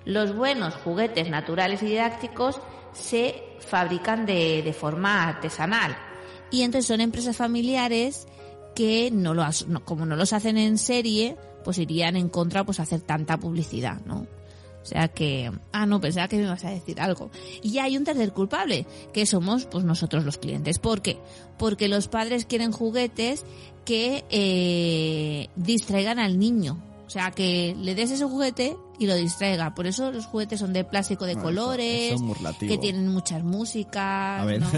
Los 0.06 0.36
buenos 0.36 0.76
juguetes 0.76 1.30
naturales 1.30 1.82
y 1.82 1.88
didácticos 1.88 2.60
se 2.94 3.44
fabrican 3.60 4.26
de, 4.26 4.62
de 4.64 4.74
forma 4.74 5.24
artesanal. 5.28 5.96
Y 6.52 6.62
entonces 6.62 6.88
son 6.88 7.02
empresas 7.02 7.36
familiares 7.36 8.28
que 8.76 9.10
no 9.12 9.34
lo 9.34 9.46
como 9.84 10.06
no 10.06 10.16
los 10.16 10.34
hacen 10.34 10.58
en 10.58 10.78
serie, 10.78 11.38
pues 11.64 11.78
irían 11.80 12.16
en 12.18 12.30
contra 12.30 12.64
pues 12.64 12.80
hacer 12.80 13.02
tanta 13.02 13.38
publicidad, 13.38 14.02
¿no? 14.06 14.28
O 14.86 14.88
sea 14.88 15.08
que, 15.08 15.52
ah, 15.72 15.88
no, 15.88 16.00
pensaba 16.00 16.28
que 16.28 16.38
me 16.38 16.44
ibas 16.44 16.64
a 16.64 16.70
decir 16.70 17.02
algo. 17.02 17.32
Y 17.64 17.80
hay 17.80 17.98
un 17.98 18.04
tercer 18.04 18.34
culpable, 18.34 18.86
que 19.14 19.26
somos 19.26 19.66
pues 19.66 19.84
nosotros 19.84 20.24
los 20.24 20.38
clientes. 20.38 20.78
¿Por 20.78 21.02
qué? 21.02 21.18
Porque 21.58 21.88
los 21.88 22.08
padres 22.08 22.46
quieren 22.46 22.72
juguetes 22.72 23.46
que 23.84 24.26
eh, 24.30 25.50
distraigan 25.56 26.20
al 26.20 26.38
niño. 26.38 26.78
O 27.08 27.10
sea, 27.10 27.32
que 27.32 27.76
le 27.82 27.96
des 27.96 28.12
ese 28.12 28.26
juguete 28.26 28.78
y 29.00 29.08
lo 29.08 29.16
distraiga. 29.16 29.74
Por 29.76 29.88
eso 29.88 30.12
los 30.12 30.26
juguetes 30.26 30.60
son 30.60 30.74
de 30.74 30.84
plástico 30.84 31.26
de 31.26 31.34
Bueno, 31.34 31.48
colores, 31.50 32.14
eso 32.14 32.36
que 32.60 32.78
tienen 32.78 33.08
muchas 33.10 33.44
músicas. 33.44 34.42
A 34.42 34.46
ver, 34.46 34.62
¿no? 34.62 34.70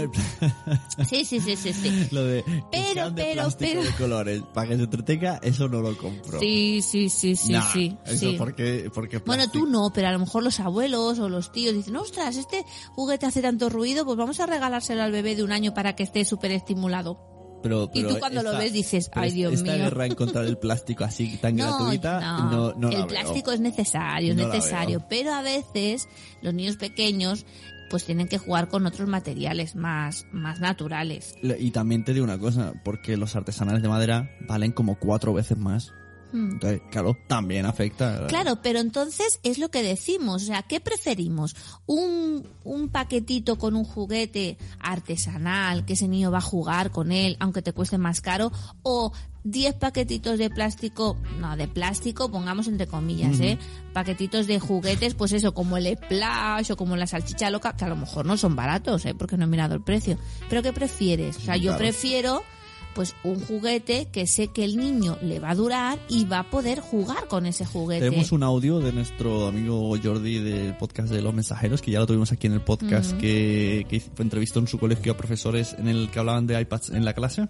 Sí, 1.08 1.24
sí, 1.24 1.40
sí, 1.40 1.56
sí, 1.56 1.72
sí. 1.72 2.08
lo 2.10 2.24
de 2.24 2.44
Pero, 2.70 3.10
de 3.10 3.22
pero, 3.22 3.42
plástico 3.42 3.70
pero- 3.72 3.82
de 3.84 3.92
colores 3.96 4.42
para 4.54 4.68
que 4.68 4.76
se 4.76 4.82
entretenga, 4.82 5.38
eso 5.42 5.68
no 5.68 5.80
lo 5.80 5.96
compro. 5.96 6.40
Sí, 6.40 6.80
sí, 6.82 7.08
sí, 7.08 7.36
sí, 7.36 7.52
Nah, 7.52 7.72
sí. 7.72 7.96
Eso 8.04 8.30
sí. 8.30 8.34
porque, 8.38 8.90
porque 8.92 9.18
Bueno, 9.18 9.50
tú 9.50 9.66
no, 9.66 9.90
pero 9.94 10.08
a 10.08 10.12
lo 10.12 10.18
mejor 10.18 10.42
los 10.42 10.60
abuelos 10.60 11.18
o 11.18 11.28
los 11.28 11.52
tíos 11.52 11.74
dicen, 11.74 11.96
ostras, 11.96 12.36
este 12.36 12.64
juguete 12.94 13.26
hace 13.26 13.42
tanto 13.42 13.68
ruido, 13.68 14.04
pues 14.04 14.16
vamos 14.16 14.40
a 14.40 14.46
regalárselo 14.46 15.02
al 15.02 15.12
bebé 15.12 15.36
de 15.36 15.42
un 15.42 15.52
año 15.52 15.74
para 15.74 15.94
que 15.94 16.02
esté 16.02 16.24
súper 16.24 16.50
estimulado. 16.52 17.37
Pero, 17.62 17.90
Y 17.92 18.02
tú 18.04 18.18
cuando 18.18 18.42
lo 18.42 18.50
esta- 18.50 18.62
ves 18.62 18.72
dices, 18.72 19.10
"Ay, 19.14 19.32
Dios 19.32 19.52
esta 19.54 19.72
mío". 19.72 19.84
guerra 19.84 20.06
en 20.06 20.14
contra 20.14 20.42
del 20.42 20.58
plástico 20.58 21.04
así 21.04 21.36
tan 21.38 21.56
gratuita, 21.56 22.20
no, 22.50 22.72
no, 22.74 22.90
la 22.90 22.98
el 23.00 23.06
plástico 23.06 23.50
es 23.52 23.60
necesario, 23.60 24.32
es 24.32 24.36
No 24.38 24.46
necesario, 24.48 25.04
pero 25.08 25.32
a 25.34 25.42
veces 25.42 26.08
los 26.42 26.54
niños 26.54 26.76
pequeños 26.76 27.46
pues 27.90 28.04
tienen 28.04 28.28
que 28.28 28.36
jugar 28.36 28.68
con 28.68 28.84
otros 28.86 29.08
materiales 29.08 29.74
más, 29.74 30.26
más 30.30 30.60
naturales. 30.60 31.34
Le- 31.42 31.58
Y 31.58 31.70
también 31.70 32.04
te 32.04 32.12
digo 32.12 32.22
una 32.24 32.38
cosa, 32.38 32.74
porque 32.84 33.16
los 33.16 33.34
artesanales 33.34 33.80
de 33.82 33.88
madera 33.88 34.30
valen 34.46 34.72
como 34.72 34.98
cuatro 34.98 35.32
veces 35.32 35.56
más. 35.56 35.94
Hmm. 36.32 36.52
Entonces, 36.52 36.82
claro, 36.90 37.16
también 37.26 37.64
afecta. 37.66 38.26
Claro, 38.26 38.58
pero 38.62 38.80
entonces 38.80 39.40
es 39.42 39.58
lo 39.58 39.70
que 39.70 39.82
decimos, 39.82 40.42
o 40.42 40.46
sea, 40.46 40.62
¿qué 40.62 40.80
preferimos? 40.80 41.56
¿Un, 41.86 42.46
un 42.64 42.88
paquetito 42.90 43.56
con 43.56 43.74
un 43.76 43.84
juguete 43.84 44.58
artesanal 44.78 45.84
que 45.84 45.94
ese 45.94 46.08
niño 46.08 46.30
va 46.30 46.38
a 46.38 46.42
jugar 46.42 46.90
con 46.90 47.12
él, 47.12 47.36
aunque 47.40 47.62
te 47.62 47.72
cueste 47.72 47.98
más 47.98 48.20
caro? 48.20 48.52
¿O 48.82 49.12
10 49.44 49.76
paquetitos 49.76 50.38
de 50.38 50.50
plástico, 50.50 51.16
no, 51.38 51.56
de 51.56 51.68
plástico, 51.68 52.30
pongamos 52.30 52.68
entre 52.68 52.86
comillas, 52.86 53.40
¿eh? 53.40 53.56
Paquetitos 53.94 54.46
de 54.46 54.58
juguetes, 54.60 55.14
pues 55.14 55.32
eso, 55.32 55.54
como 55.54 55.78
el 55.78 55.96
Splash 55.96 56.72
o 56.72 56.76
como 56.76 56.96
la 56.96 57.06
salchicha 57.06 57.48
loca, 57.48 57.74
que 57.74 57.84
a 57.84 57.88
lo 57.88 57.96
mejor 57.96 58.26
no 58.26 58.36
son 58.36 58.54
baratos, 58.56 59.06
¿eh? 59.06 59.14
Porque 59.14 59.38
no 59.38 59.44
he 59.44 59.48
mirado 59.48 59.74
el 59.74 59.80
precio. 59.82 60.18
¿Pero 60.50 60.62
qué 60.62 60.72
prefieres? 60.74 61.38
O 61.38 61.40
sea, 61.40 61.56
yo 61.56 61.70
Claro. 61.70 61.78
prefiero 61.78 62.42
pues 62.94 63.14
un 63.24 63.40
juguete 63.40 64.08
que 64.10 64.26
sé 64.26 64.48
que 64.48 64.64
el 64.64 64.76
niño 64.76 65.16
le 65.22 65.38
va 65.40 65.50
a 65.50 65.54
durar 65.54 65.98
y 66.08 66.24
va 66.24 66.40
a 66.40 66.50
poder 66.50 66.80
jugar 66.80 67.28
con 67.28 67.46
ese 67.46 67.64
juguete. 67.64 68.06
Tenemos 68.06 68.32
un 68.32 68.42
audio 68.42 68.80
de 68.80 68.92
nuestro 68.92 69.46
amigo 69.46 69.94
Jordi 70.02 70.38
del 70.38 70.76
podcast 70.76 71.10
de 71.12 71.22
los 71.22 71.32
mensajeros, 71.34 71.80
que 71.82 71.90
ya 71.92 72.00
lo 72.00 72.06
tuvimos 72.06 72.32
aquí 72.32 72.46
en 72.46 72.54
el 72.54 72.60
podcast, 72.60 73.12
que, 73.18 73.86
que 73.88 74.02
entrevistó 74.18 74.58
en 74.60 74.66
su 74.68 74.78
colegio 74.78 75.12
a 75.12 75.16
profesores 75.16 75.74
en 75.78 75.88
el 75.88 76.10
que 76.10 76.18
hablaban 76.18 76.46
de 76.46 76.60
iPads 76.60 76.90
en 76.90 77.04
la 77.04 77.12
clase 77.14 77.46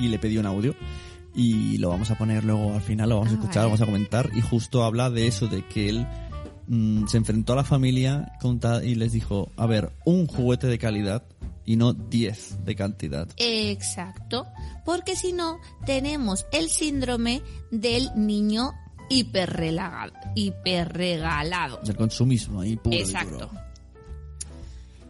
y 0.00 0.08
le 0.08 0.18
pidió 0.18 0.40
un 0.40 0.46
audio. 0.46 0.74
Y 1.34 1.78
lo 1.78 1.88
vamos 1.88 2.10
a 2.10 2.18
poner 2.18 2.44
luego 2.44 2.74
al 2.74 2.82
final, 2.82 3.08
lo 3.08 3.16
vamos 3.16 3.30
a 3.30 3.32
Ah, 3.32 3.38
escuchar, 3.40 3.54
vale. 3.56 3.64
lo 3.64 3.68
vamos 3.70 3.80
a 3.80 3.86
comentar. 3.86 4.30
Y 4.34 4.40
justo 4.42 4.84
habla 4.84 5.08
de 5.10 5.26
eso, 5.26 5.46
de 5.48 5.64
que 5.66 5.88
él 5.88 6.06
mm, 6.68 7.06
se 7.06 7.16
enfrentó 7.16 7.54
a 7.54 7.56
la 7.56 7.64
familia 7.64 8.32
y 8.84 8.94
les 8.96 9.12
dijo, 9.12 9.50
a 9.56 9.66
ver, 9.66 9.90
un 10.04 10.26
juguete 10.26 10.66
de 10.66 10.78
calidad 10.78 11.22
y 11.64 11.76
no 11.76 11.92
10 11.92 12.64
de 12.64 12.74
cantidad. 12.74 13.28
Exacto, 13.36 14.46
porque 14.84 15.16
si 15.16 15.32
no 15.32 15.60
tenemos 15.86 16.46
el 16.52 16.68
síndrome 16.68 17.42
del 17.70 18.10
niño 18.16 18.72
hiperregalado. 19.08 20.12
hiperregalado. 20.34 21.80
Del 21.84 21.96
consumismo 21.96 22.60
ahí 22.60 22.76
puro 22.76 22.96
Exacto. 22.96 23.50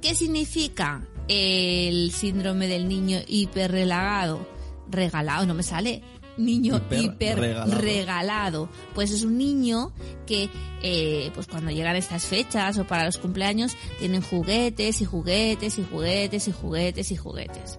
¿Qué 0.00 0.14
significa 0.14 1.06
el 1.28 2.11
síndrome 2.11 2.66
del 2.66 2.88
niño 2.88 3.21
hiperrelagado? 3.26 4.47
Regalado, 4.90 5.47
no 5.47 5.54
me 5.54 5.62
sale. 5.62 6.02
Niño 6.36 6.76
Hiperregalado. 6.76 7.70
hiperregalado. 7.72 8.68
Pues 8.94 9.10
es 9.10 9.22
un 9.24 9.36
niño 9.38 9.92
que, 10.26 10.48
eh, 10.82 11.30
pues 11.34 11.46
cuando 11.46 11.70
llegan 11.70 11.96
estas 11.96 12.24
fechas 12.24 12.78
o 12.78 12.86
para 12.86 13.04
los 13.04 13.18
cumpleaños, 13.18 13.76
tienen 13.98 14.22
juguetes 14.22 15.00
y 15.00 15.04
juguetes 15.04 15.78
y 15.78 15.84
juguetes 15.84 16.48
y 16.48 16.52
juguetes 16.52 17.10
y 17.12 17.16
juguetes. 17.16 17.78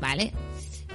¿Vale? 0.00 0.32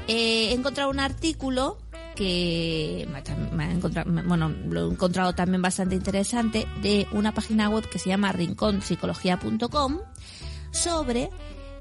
Eh, 0.08 0.50
he 0.50 0.54
encontrado 0.54 0.90
un 0.90 1.00
artículo 1.00 1.78
que 2.16 3.08
me 3.12 3.64
ha- 3.64 3.72
encontrado- 3.72 4.12
bueno, 4.28 4.50
lo 4.50 4.90
he 4.90 4.94
encontrado 4.94 5.34
también 5.34 5.62
bastante 5.62 5.96
interesante 5.96 6.66
de 6.82 7.08
una 7.12 7.34
página 7.34 7.70
web 7.70 7.88
que 7.88 8.00
se 8.00 8.10
llama 8.10 8.32
rinconpsicología.com 8.32 10.00
sobre 10.72 11.30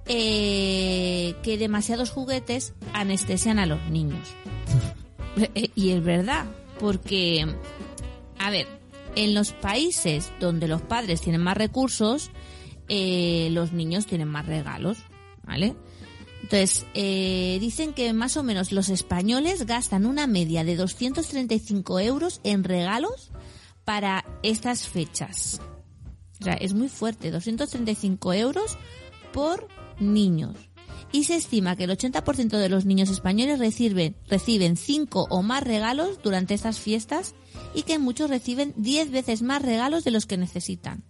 eh, 0.07 1.35
que 1.43 1.59
demasiados 1.59 2.11
juguetes 2.11 2.75
anestesian 2.93 3.59
a 3.59 3.67
los 3.67 3.83
niños. 3.91 4.29
Eh, 5.55 5.69
y 5.75 5.91
es 5.91 6.03
verdad, 6.03 6.47
porque, 6.81 7.47
a 8.39 8.49
ver, 8.49 8.67
en 9.17 9.35
los 9.35 9.53
países 9.53 10.33
donde 10.41 10.67
los 10.67 10.81
padres 10.81 11.21
tienen 11.21 11.43
más 11.43 11.59
recursos, 11.59 12.31
eh, 12.89 13.49
los 13.53 13.73
niños 13.73 14.07
tienen 14.07 14.29
más 14.29 14.47
regalos, 14.47 14.99
¿vale? 15.43 15.75
Entonces, 16.43 16.87
eh, 16.95 17.59
dicen 17.61 17.93
que 17.93 18.13
más 18.13 18.37
o 18.37 18.45
menos 18.45 18.71
los 18.71 18.89
españoles 18.89 19.67
gastan 19.67 20.07
una 20.07 20.27
media 20.27 20.63
de 20.63 20.77
235 20.77 21.99
euros 22.01 22.41
en 22.45 22.63
regalos 22.63 23.33
para 23.85 24.25
estas 24.43 24.87
fechas. 24.87 25.61
O 26.41 26.45
sea, 26.45 26.55
es 26.55 26.75
muy 26.75 26.89
fuerte, 26.89 27.31
235 27.31 28.33
euros 28.35 28.79
por 29.33 29.67
niños. 29.99 30.57
Y 31.13 31.25
se 31.25 31.37
estima 31.37 31.77
que 31.77 31.85
el 31.85 31.91
80% 31.91 32.59
de 32.59 32.69
los 32.69 32.85
niños 32.85 33.11
españoles 33.11 33.59
reciben, 33.59 34.17
reciben 34.29 34.77
5 34.77 35.29
o 35.31 35.43
más 35.43 35.63
regalos 35.63 36.21
durante 36.23 36.55
estas 36.55 36.81
fiestas 36.81 37.35
y 37.75 37.83
que 37.83 37.99
muchos 37.99 38.29
reciben 38.29 38.75
10 38.77 39.11
veces 39.11 39.43
más 39.43 39.63
regalos 39.63 40.05
de 40.05 40.11
los 40.11 40.27
que 40.27 40.37
necesitan. 40.37 41.05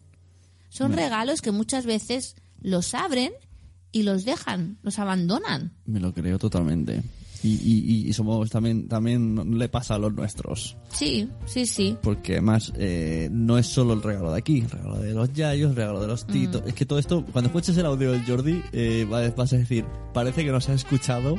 Son 0.68 0.92
regalos 0.92 1.40
que 1.40 1.52
muchas 1.52 1.86
veces 1.86 2.36
los 2.60 2.92
abren 2.94 3.32
y 3.92 4.02
los 4.02 4.24
dejan, 4.24 4.78
los 4.82 4.98
abandonan. 4.98 5.72
Me 5.86 6.00
lo 6.00 6.12
creo 6.12 6.38
totalmente. 6.38 7.02
Y, 7.46 8.04
y, 8.06 8.08
y 8.08 8.12
somos 8.12 8.50
también, 8.50 8.88
también 8.88 9.58
le 9.58 9.68
pasa 9.68 9.94
a 9.94 9.98
los 9.98 10.12
nuestros. 10.12 10.76
Sí, 10.88 11.28
sí, 11.44 11.66
sí. 11.66 11.96
Porque 12.02 12.32
además 12.32 12.72
eh, 12.76 13.28
no 13.30 13.58
es 13.58 13.66
solo 13.66 13.92
el 13.94 14.02
regalo 14.02 14.32
de 14.32 14.38
aquí, 14.38 14.60
el 14.60 14.70
regalo 14.70 14.98
de 14.98 15.12
los 15.14 15.32
yayos, 15.32 15.70
el 15.70 15.76
regalo 15.76 16.00
de 16.00 16.06
los 16.08 16.26
titos. 16.26 16.62
Mm. 16.64 16.68
Es 16.68 16.74
que 16.74 16.86
todo 16.86 16.98
esto, 16.98 17.24
cuando 17.32 17.48
escuches 17.48 17.76
el 17.76 17.86
audio 17.86 18.12
del 18.12 18.24
Jordi, 18.24 18.62
eh, 18.72 19.06
va- 19.10 19.28
vas 19.30 19.52
a 19.52 19.56
decir, 19.58 19.84
parece 20.12 20.44
que 20.44 20.50
nos 20.50 20.68
ha 20.68 20.74
escuchado 20.74 21.36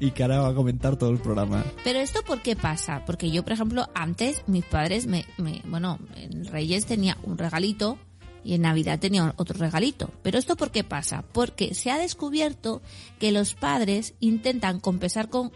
y 0.00 0.10
que 0.10 0.22
ahora 0.22 0.40
va 0.42 0.48
a 0.48 0.54
comentar 0.54 0.96
todo 0.96 1.10
el 1.10 1.18
programa. 1.18 1.64
Pero 1.84 1.98
esto 2.00 2.20
por 2.26 2.42
qué 2.42 2.56
pasa? 2.56 3.04
Porque 3.06 3.30
yo, 3.30 3.42
por 3.42 3.52
ejemplo, 3.52 3.86
antes 3.94 4.42
mis 4.46 4.64
padres 4.64 5.06
me, 5.06 5.24
me 5.38 5.62
bueno, 5.68 5.98
en 6.16 6.44
Reyes 6.46 6.86
tenía 6.86 7.16
un 7.22 7.38
regalito 7.38 7.98
y 8.46 8.54
en 8.54 8.62
Navidad 8.62 9.00
tenía 9.00 9.34
otro 9.36 9.58
regalito. 9.58 10.10
Pero 10.22 10.38
esto 10.38 10.56
por 10.56 10.70
qué 10.70 10.84
pasa? 10.84 11.24
Porque 11.32 11.74
se 11.74 11.90
ha 11.90 11.98
descubierto 11.98 12.80
que 13.18 13.32
los 13.32 13.54
padres 13.54 14.14
intentan 14.20 14.78
compensar 14.78 15.28
con, 15.28 15.50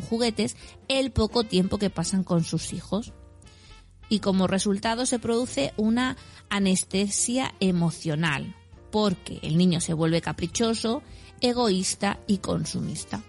juguetes 0.00 0.56
el 0.88 1.10
poco 1.10 1.44
tiempo 1.44 1.76
que 1.76 1.90
pasan 1.90 2.24
con 2.24 2.42
sus 2.42 2.72
hijos. 2.72 3.12
Y 4.08 4.20
como 4.20 4.46
resultado 4.46 5.04
se 5.04 5.18
produce 5.18 5.74
una 5.76 6.16
anestesia 6.48 7.54
emocional, 7.60 8.56
porque 8.90 9.38
el 9.42 9.58
niño 9.58 9.80
se 9.80 9.92
vuelve 9.92 10.22
caprichoso, 10.22 11.02
egoísta 11.42 12.18
y 12.26 12.38
consumista 12.38 13.22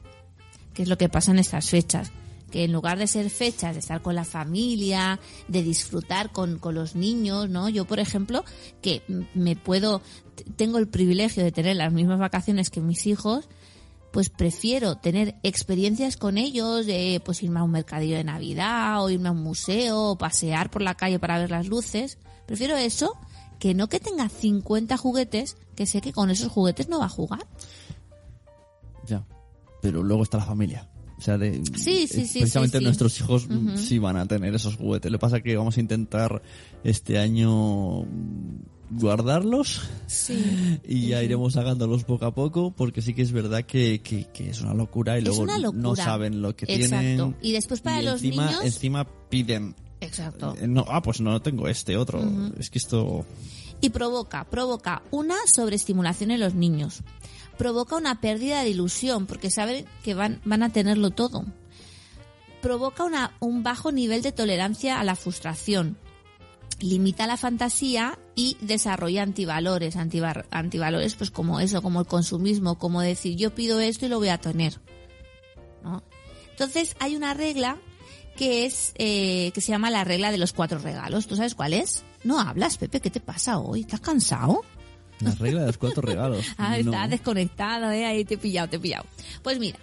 que 0.73 0.83
es 0.83 0.87
lo 0.87 0.97
que 0.97 1.09
pasa 1.09 1.31
en 1.31 1.39
estas 1.39 1.69
fechas. 1.69 2.11
Que 2.51 2.65
en 2.65 2.73
lugar 2.73 2.99
de 2.99 3.07
ser 3.07 3.29
fechas 3.29 3.73
de 3.73 3.79
estar 3.79 4.01
con 4.01 4.13
la 4.13 4.25
familia, 4.25 5.19
de 5.47 5.63
disfrutar 5.63 6.31
con, 6.31 6.59
con 6.59 6.75
los 6.75 6.95
niños, 6.95 7.49
¿no? 7.49 7.69
Yo, 7.69 7.85
por 7.85 7.99
ejemplo, 7.99 8.43
que 8.81 9.01
me 9.33 9.55
puedo, 9.55 10.01
tengo 10.57 10.77
el 10.77 10.87
privilegio 10.87 11.43
de 11.43 11.51
tener 11.51 11.77
las 11.77 11.93
mismas 11.93 12.19
vacaciones 12.19 12.69
que 12.69 12.81
mis 12.81 13.07
hijos, 13.07 13.47
pues 14.11 14.29
prefiero 14.29 14.97
tener 14.97 15.35
experiencias 15.43 16.17
con 16.17 16.37
ellos, 16.37 16.85
de 16.85 17.21
pues 17.23 17.41
irme 17.43 17.61
a 17.61 17.63
un 17.63 17.71
mercadillo 17.71 18.17
de 18.17 18.23
Navidad, 18.23 19.01
o 19.03 19.09
irme 19.09 19.29
a 19.29 19.31
un 19.31 19.41
museo, 19.41 20.11
o 20.11 20.17
pasear 20.17 20.69
por 20.69 20.81
la 20.81 20.95
calle 20.95 21.19
para 21.19 21.39
ver 21.39 21.49
las 21.49 21.67
luces. 21.67 22.17
Prefiero 22.45 22.75
eso 22.75 23.17
que 23.59 23.73
no 23.73 23.87
que 23.87 23.99
tenga 23.99 24.27
50 24.27 24.97
juguetes, 24.97 25.55
que 25.75 25.85
sé 25.85 26.01
que 26.01 26.11
con 26.11 26.29
esos 26.29 26.51
juguetes 26.51 26.89
no 26.89 26.99
va 26.99 27.05
a 27.05 27.09
jugar. 27.09 27.45
Ya. 29.05 29.25
Pero 29.81 30.03
luego 30.03 30.23
está 30.23 30.37
la 30.37 30.45
familia. 30.45 30.89
O 31.21 31.23
sea, 31.23 31.37
de, 31.37 31.61
Sí, 31.75 32.07
sí, 32.07 32.25
sí, 32.25 32.39
precisamente 32.39 32.79
sí, 32.79 32.81
sí. 32.81 32.83
nuestros 32.83 33.19
hijos 33.19 33.47
mm, 33.47 33.77
sí 33.77 33.99
van 33.99 34.17
a 34.17 34.25
tener 34.25 34.55
esos 34.55 34.75
juguetes. 34.75 35.11
Lo 35.11 35.19
que 35.19 35.21
pasa 35.21 35.37
es 35.37 35.43
que 35.43 35.55
vamos 35.55 35.77
a 35.77 35.79
intentar 35.79 36.41
este 36.83 37.19
año 37.19 38.05
guardarlos 38.89 39.81
Sí. 40.07 40.79
y 40.87 41.07
ya 41.09 41.23
iremos 41.23 41.53
sacándolos 41.53 42.03
poco 42.03 42.25
a 42.25 42.33
poco 42.33 42.71
porque 42.71 43.01
sí 43.01 43.13
que 43.13 43.21
es 43.21 43.31
verdad 43.31 43.63
que, 43.63 44.01
que, 44.03 44.25
que 44.33 44.49
es 44.49 44.61
una 44.61 44.73
locura 44.73 45.17
y 45.17 45.21
luego 45.21 45.45
locura. 45.45 45.71
no 45.71 45.95
saben 45.95 46.41
lo 46.41 46.55
que 46.55 46.65
Exacto. 46.67 46.99
tienen. 46.99 47.35
Y 47.41 47.51
después 47.53 47.81
para 47.81 48.01
y 48.01 48.05
los 48.05 48.23
encima, 48.23 48.47
niños- 48.47 48.65
Encima 48.65 49.07
piden... 49.29 49.75
Exacto. 50.01 50.55
eh, 50.59 50.67
No, 50.67 50.83
ah, 50.89 51.01
pues 51.03 51.21
no 51.21 51.39
tengo 51.41 51.67
este 51.67 51.95
otro. 51.95 52.19
Es 52.57 52.71
que 52.71 52.79
esto... 52.79 53.25
y 53.79 53.91
provoca, 53.91 54.43
provoca 54.49 55.03
una 55.11 55.35
sobreestimulación 55.45 56.31
en 56.31 56.39
los 56.39 56.55
niños. 56.55 57.01
Provoca 57.61 57.95
una 57.95 58.19
pérdida 58.21 58.63
de 58.63 58.69
ilusión 58.69 59.27
porque 59.27 59.51
saben 59.51 59.85
que 60.03 60.15
van, 60.15 60.41
van 60.45 60.63
a 60.63 60.71
tenerlo 60.71 61.11
todo. 61.11 61.45
Provoca 62.61 63.03
una, 63.03 63.35
un 63.39 63.61
bajo 63.61 63.91
nivel 63.91 64.23
de 64.23 64.31
tolerancia 64.31 64.99
a 64.99 65.03
la 65.03 65.15
frustración. 65.15 65.95
Limita 66.79 67.27
la 67.27 67.37
fantasía 67.37 68.17
y 68.33 68.57
desarrolla 68.61 69.21
antivalores. 69.21 69.95
Antivar- 69.95 70.45
antivalores, 70.49 71.13
pues 71.13 71.29
como 71.29 71.59
eso, 71.59 71.83
como 71.83 71.99
el 71.99 72.07
consumismo, 72.07 72.79
como 72.79 73.01
decir 73.01 73.35
yo 73.37 73.53
pido 73.53 73.79
esto 73.79 74.07
y 74.07 74.09
lo 74.09 74.17
voy 74.17 74.29
a 74.29 74.39
tener. 74.39 74.79
¿no? 75.83 76.03
Entonces 76.49 76.95
hay 76.99 77.15
una 77.15 77.35
regla 77.35 77.77
que 78.37 78.65
es 78.65 78.93
eh, 78.97 79.51
que 79.53 79.61
se 79.61 79.71
llama 79.71 79.91
la 79.91 80.03
regla 80.03 80.31
de 80.31 80.39
los 80.39 80.51
cuatro 80.53 80.79
regalos. 80.79 81.27
¿Tú 81.27 81.35
sabes 81.35 81.53
cuál 81.53 81.73
es? 81.73 82.03
No 82.23 82.39
hablas, 82.39 82.77
Pepe. 82.79 83.01
¿Qué 83.01 83.11
te 83.11 83.19
pasa 83.19 83.59
hoy? 83.59 83.81
¿Estás 83.81 83.99
cansado? 84.01 84.61
La 85.21 85.31
regla 85.35 85.61
de 85.61 85.67
los 85.67 85.77
cuatro 85.77 86.01
regalos. 86.01 86.45
Ah, 86.57 86.71
No. 86.71 86.91
estás 86.91 87.09
desconectado, 87.09 87.91
¿eh? 87.91 88.05
Ahí 88.05 88.25
te 88.25 88.35
he 88.35 88.37
pillado, 88.37 88.69
te 88.69 88.75
he 88.77 88.79
pillado. 88.79 89.05
Pues 89.43 89.59
mira, 89.59 89.79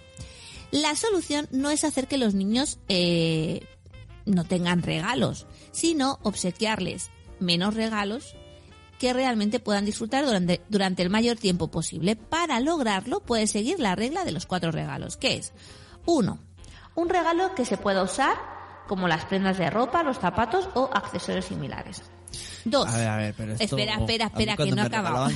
la 0.71 0.95
solución 0.95 1.47
no 1.51 1.69
es 1.69 1.83
hacer 1.83 2.07
que 2.07 2.17
los 2.17 2.33
niños 2.33 2.79
eh, 2.89 3.61
no 4.25 4.43
tengan 4.45 4.81
regalos, 4.83 5.47
sino 5.71 6.19
obsequiarles 6.23 7.09
menos 7.39 7.73
regalos 7.73 8.35
que 8.99 9.13
realmente 9.13 9.59
puedan 9.61 9.85
disfrutar 9.85 10.25
durante, 10.25 10.61
durante 10.69 11.01
el 11.03 11.09
mayor 11.09 11.37
tiempo 11.37 11.69
posible. 11.69 12.15
Para 12.17 12.59
lograrlo, 12.59 13.21
puedes 13.21 13.49
seguir 13.51 13.79
la 13.79 13.95
regla 13.95 14.25
de 14.25 14.33
los 14.33 14.45
cuatro 14.45 14.71
regalos, 14.71 15.15
que 15.15 15.35
es, 15.35 15.53
uno, 16.05 16.39
un 16.95 17.07
regalo 17.07 17.55
que 17.55 17.63
se 17.65 17.77
pueda 17.77 18.03
usar, 18.03 18.35
como 18.89 19.07
las 19.07 19.23
prendas 19.25 19.57
de 19.57 19.69
ropa, 19.69 20.03
los 20.03 20.19
zapatos 20.19 20.67
o 20.73 20.89
accesorios 20.93 21.45
similares. 21.45 22.01
Dos. 22.65 22.87
A 22.87 22.97
ver, 22.97 23.07
a 23.07 23.17
ver, 23.17 23.33
pero 23.37 23.53
esto... 23.53 23.63
Espera, 23.63 23.95
espera, 23.99 24.25
espera, 24.25 24.55
que 24.57 24.71
no 24.71 24.81
ha 24.81 24.85
acabado. 24.85 25.27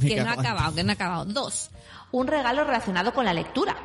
que 0.00 0.16
no 0.22 0.28
ha 0.30 0.32
acabado, 0.32 0.74
que 0.74 0.84
no 0.84 0.90
ha 0.90 0.94
acabado. 0.94 1.24
Dos, 1.26 1.70
un 2.12 2.26
regalo 2.26 2.64
relacionado 2.64 3.12
con 3.12 3.24
la 3.24 3.32
lectura. 3.34 3.76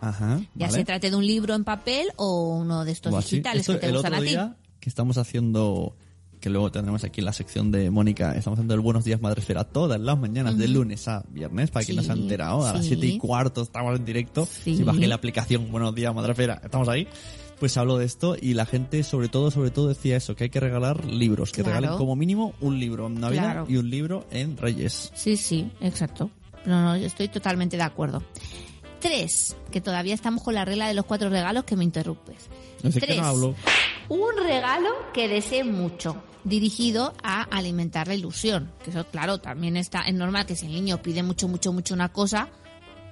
Ajá, 0.00 0.40
Ya 0.54 0.66
vale. 0.66 0.78
se 0.78 0.84
trate 0.84 1.10
de 1.10 1.16
un 1.16 1.26
libro 1.26 1.54
en 1.54 1.64
papel 1.64 2.08
o 2.16 2.48
uno 2.56 2.84
de 2.84 2.92
estos 2.92 3.14
así. 3.14 3.36
digitales 3.36 3.60
Esto, 3.62 3.72
que 3.74 3.78
te 3.78 3.86
el 3.86 3.92
gustan 3.92 4.12
otro 4.12 4.22
a 4.22 4.24
ti. 4.26 4.30
día 4.30 4.56
que 4.80 4.88
estamos 4.90 5.16
haciendo, 5.16 5.96
que 6.40 6.50
luego 6.50 6.70
tendremos 6.70 7.04
aquí 7.04 7.22
en 7.22 7.24
la 7.24 7.32
sección 7.32 7.70
de 7.72 7.90
Mónica, 7.90 8.32
estamos 8.36 8.58
haciendo 8.58 8.74
el 8.74 8.80
Buenos 8.80 9.04
Días 9.04 9.18
Madresfera 9.22 9.64
todas 9.64 9.98
las 9.98 10.18
mañanas, 10.18 10.58
de 10.58 10.68
lunes 10.68 11.08
a 11.08 11.24
viernes, 11.30 11.70
para 11.70 11.86
quien 11.86 11.96
no 11.96 12.02
se 12.02 12.12
ha 12.12 12.16
Sí, 12.16 12.20
enterado, 12.20 12.66
a 12.66 12.74
las 12.74 12.82
sí. 12.82 12.88
siete 12.88 13.06
y 13.06 13.16
cuarto 13.18 13.62
estamos 13.62 13.96
en 13.98 14.04
directo, 14.04 14.46
Sí. 14.62 14.76
si 14.76 14.82
bajé 14.82 15.06
la 15.06 15.14
aplicación 15.14 15.72
Buenos 15.72 15.94
Días 15.94 16.14
Madresfera, 16.14 16.60
estamos 16.62 16.86
ahí. 16.88 17.08
Pues 17.60 17.76
hablo 17.76 17.96
de 17.98 18.04
esto 18.04 18.36
y 18.40 18.54
la 18.54 18.66
gente, 18.66 19.02
sobre 19.04 19.28
todo, 19.28 19.50
sobre 19.50 19.70
todo 19.70 19.88
decía 19.88 20.16
eso, 20.16 20.34
que 20.36 20.44
hay 20.44 20.50
que 20.50 20.60
regalar 20.60 21.04
libros, 21.04 21.50
que 21.52 21.62
Claro. 21.62 21.80
regalen 21.80 21.98
como 21.98 22.16
mínimo 22.16 22.54
un 22.60 22.78
libro 22.80 23.06
en 23.06 23.20
Navidad 23.20 23.42
Claro. 23.52 23.66
y 23.68 23.76
un 23.76 23.88
libro 23.90 24.26
en 24.30 24.56
Reyes. 24.56 25.10
Sí, 25.14 25.36
sí, 25.36 25.70
exacto. 25.80 26.30
No, 26.66 26.82
no, 26.82 26.96
yo 26.96 27.06
estoy 27.06 27.28
totalmente 27.28 27.76
de 27.76 27.82
acuerdo. 27.84 28.22
Tres, 29.00 29.54
que 29.70 29.80
todavía 29.80 30.14
estamos 30.14 30.42
con 30.42 30.54
la 30.54 30.64
regla 30.64 30.88
de 30.88 30.94
los 30.94 31.04
cuatro 31.04 31.28
regalos 31.28 31.64
que 31.64 31.76
me 31.76 31.84
interrumpes. 31.84 32.48
No 32.82 32.90
sé 32.90 33.00
Tres, 33.00 33.18
no 33.18 33.24
hablo. 33.26 33.54
un 34.08 34.22
regalo 34.46 34.88
que 35.12 35.28
desee 35.28 35.62
mucho, 35.62 36.16
dirigido 36.42 37.12
a 37.22 37.42
alimentar 37.42 38.08
la 38.08 38.14
ilusión. 38.14 38.70
Que 38.82 38.90
eso, 38.90 39.04
claro, 39.06 39.38
también 39.38 39.76
está, 39.76 40.00
es 40.02 40.14
normal 40.14 40.46
que 40.46 40.56
si 40.56 40.66
el 40.66 40.72
niño 40.72 41.02
pide 41.02 41.22
mucho, 41.22 41.48
mucho, 41.48 41.72
mucho 41.72 41.92
una 41.94 42.10
cosa, 42.10 42.48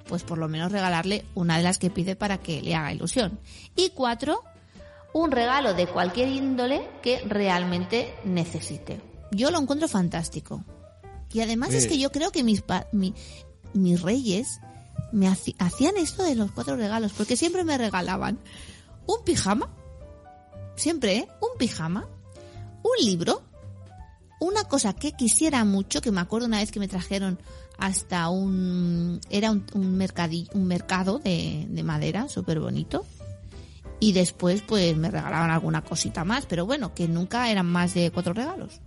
pues 0.07 0.23
por 0.23 0.37
lo 0.37 0.47
menos 0.47 0.71
regalarle 0.71 1.25
una 1.35 1.57
de 1.57 1.63
las 1.63 1.77
que 1.77 1.89
pide 1.89 2.15
para 2.15 2.37
que 2.37 2.61
le 2.61 2.75
haga 2.75 2.93
ilusión. 2.93 3.39
Y 3.75 3.89
cuatro, 3.91 4.41
un 5.13 5.31
regalo 5.31 5.73
de 5.73 5.87
cualquier 5.87 6.29
índole 6.29 6.87
que 7.01 7.19
realmente 7.21 8.13
necesite. 8.25 9.01
Yo 9.31 9.51
lo 9.51 9.59
encuentro 9.59 9.87
fantástico. 9.87 10.63
Y 11.31 11.41
además 11.41 11.73
es 11.73 11.87
que 11.87 11.97
yo 11.97 12.11
creo 12.11 12.31
que 12.31 12.43
mis, 12.43 12.61
pa- 12.61 12.87
mi- 12.91 13.15
mis 13.73 14.01
reyes 14.01 14.59
me 15.11 15.27
hacían 15.27 15.97
esto 15.97 16.23
de 16.23 16.35
los 16.35 16.51
cuatro 16.51 16.75
regalos, 16.75 17.11
porque 17.13 17.35
siempre 17.35 17.63
me 17.63 17.77
regalaban 17.77 18.37
un 19.07 19.23
pijama, 19.25 19.67
siempre, 20.75 21.17
¿eh? 21.17 21.27
Un 21.41 21.57
pijama, 21.57 22.07
un 22.83 23.05
libro, 23.05 23.41
una 24.39 24.63
cosa 24.65 24.93
que 24.93 25.13
quisiera 25.13 25.63
mucho, 25.65 26.01
que 26.01 26.11
me 26.11 26.21
acuerdo 26.21 26.47
una 26.47 26.57
vez 26.59 26.71
que 26.71 26.79
me 26.79 26.87
trajeron 26.87 27.39
hasta 27.85 28.29
un, 28.29 29.19
era 29.29 29.51
un, 29.51 29.65
un, 29.73 29.99
mercadi- 29.99 30.47
un 30.53 30.65
mercado 30.67 31.19
de, 31.19 31.65
de 31.69 31.83
madera 31.83 32.29
súper 32.29 32.61
bonito. 32.61 33.05
Y 33.99 34.13
después 34.13 34.61
pues 34.65 34.95
me 34.95 35.11
regalaban 35.11 35.49
alguna 35.51 35.81
cosita 35.81 36.23
más, 36.23 36.45
pero 36.45 36.65
bueno, 36.65 36.93
que 36.93 37.07
nunca 37.09 37.49
eran 37.51 37.65
más 37.65 37.93
de 37.93 38.09
cuatro 38.11 38.33
regalos. 38.33 38.79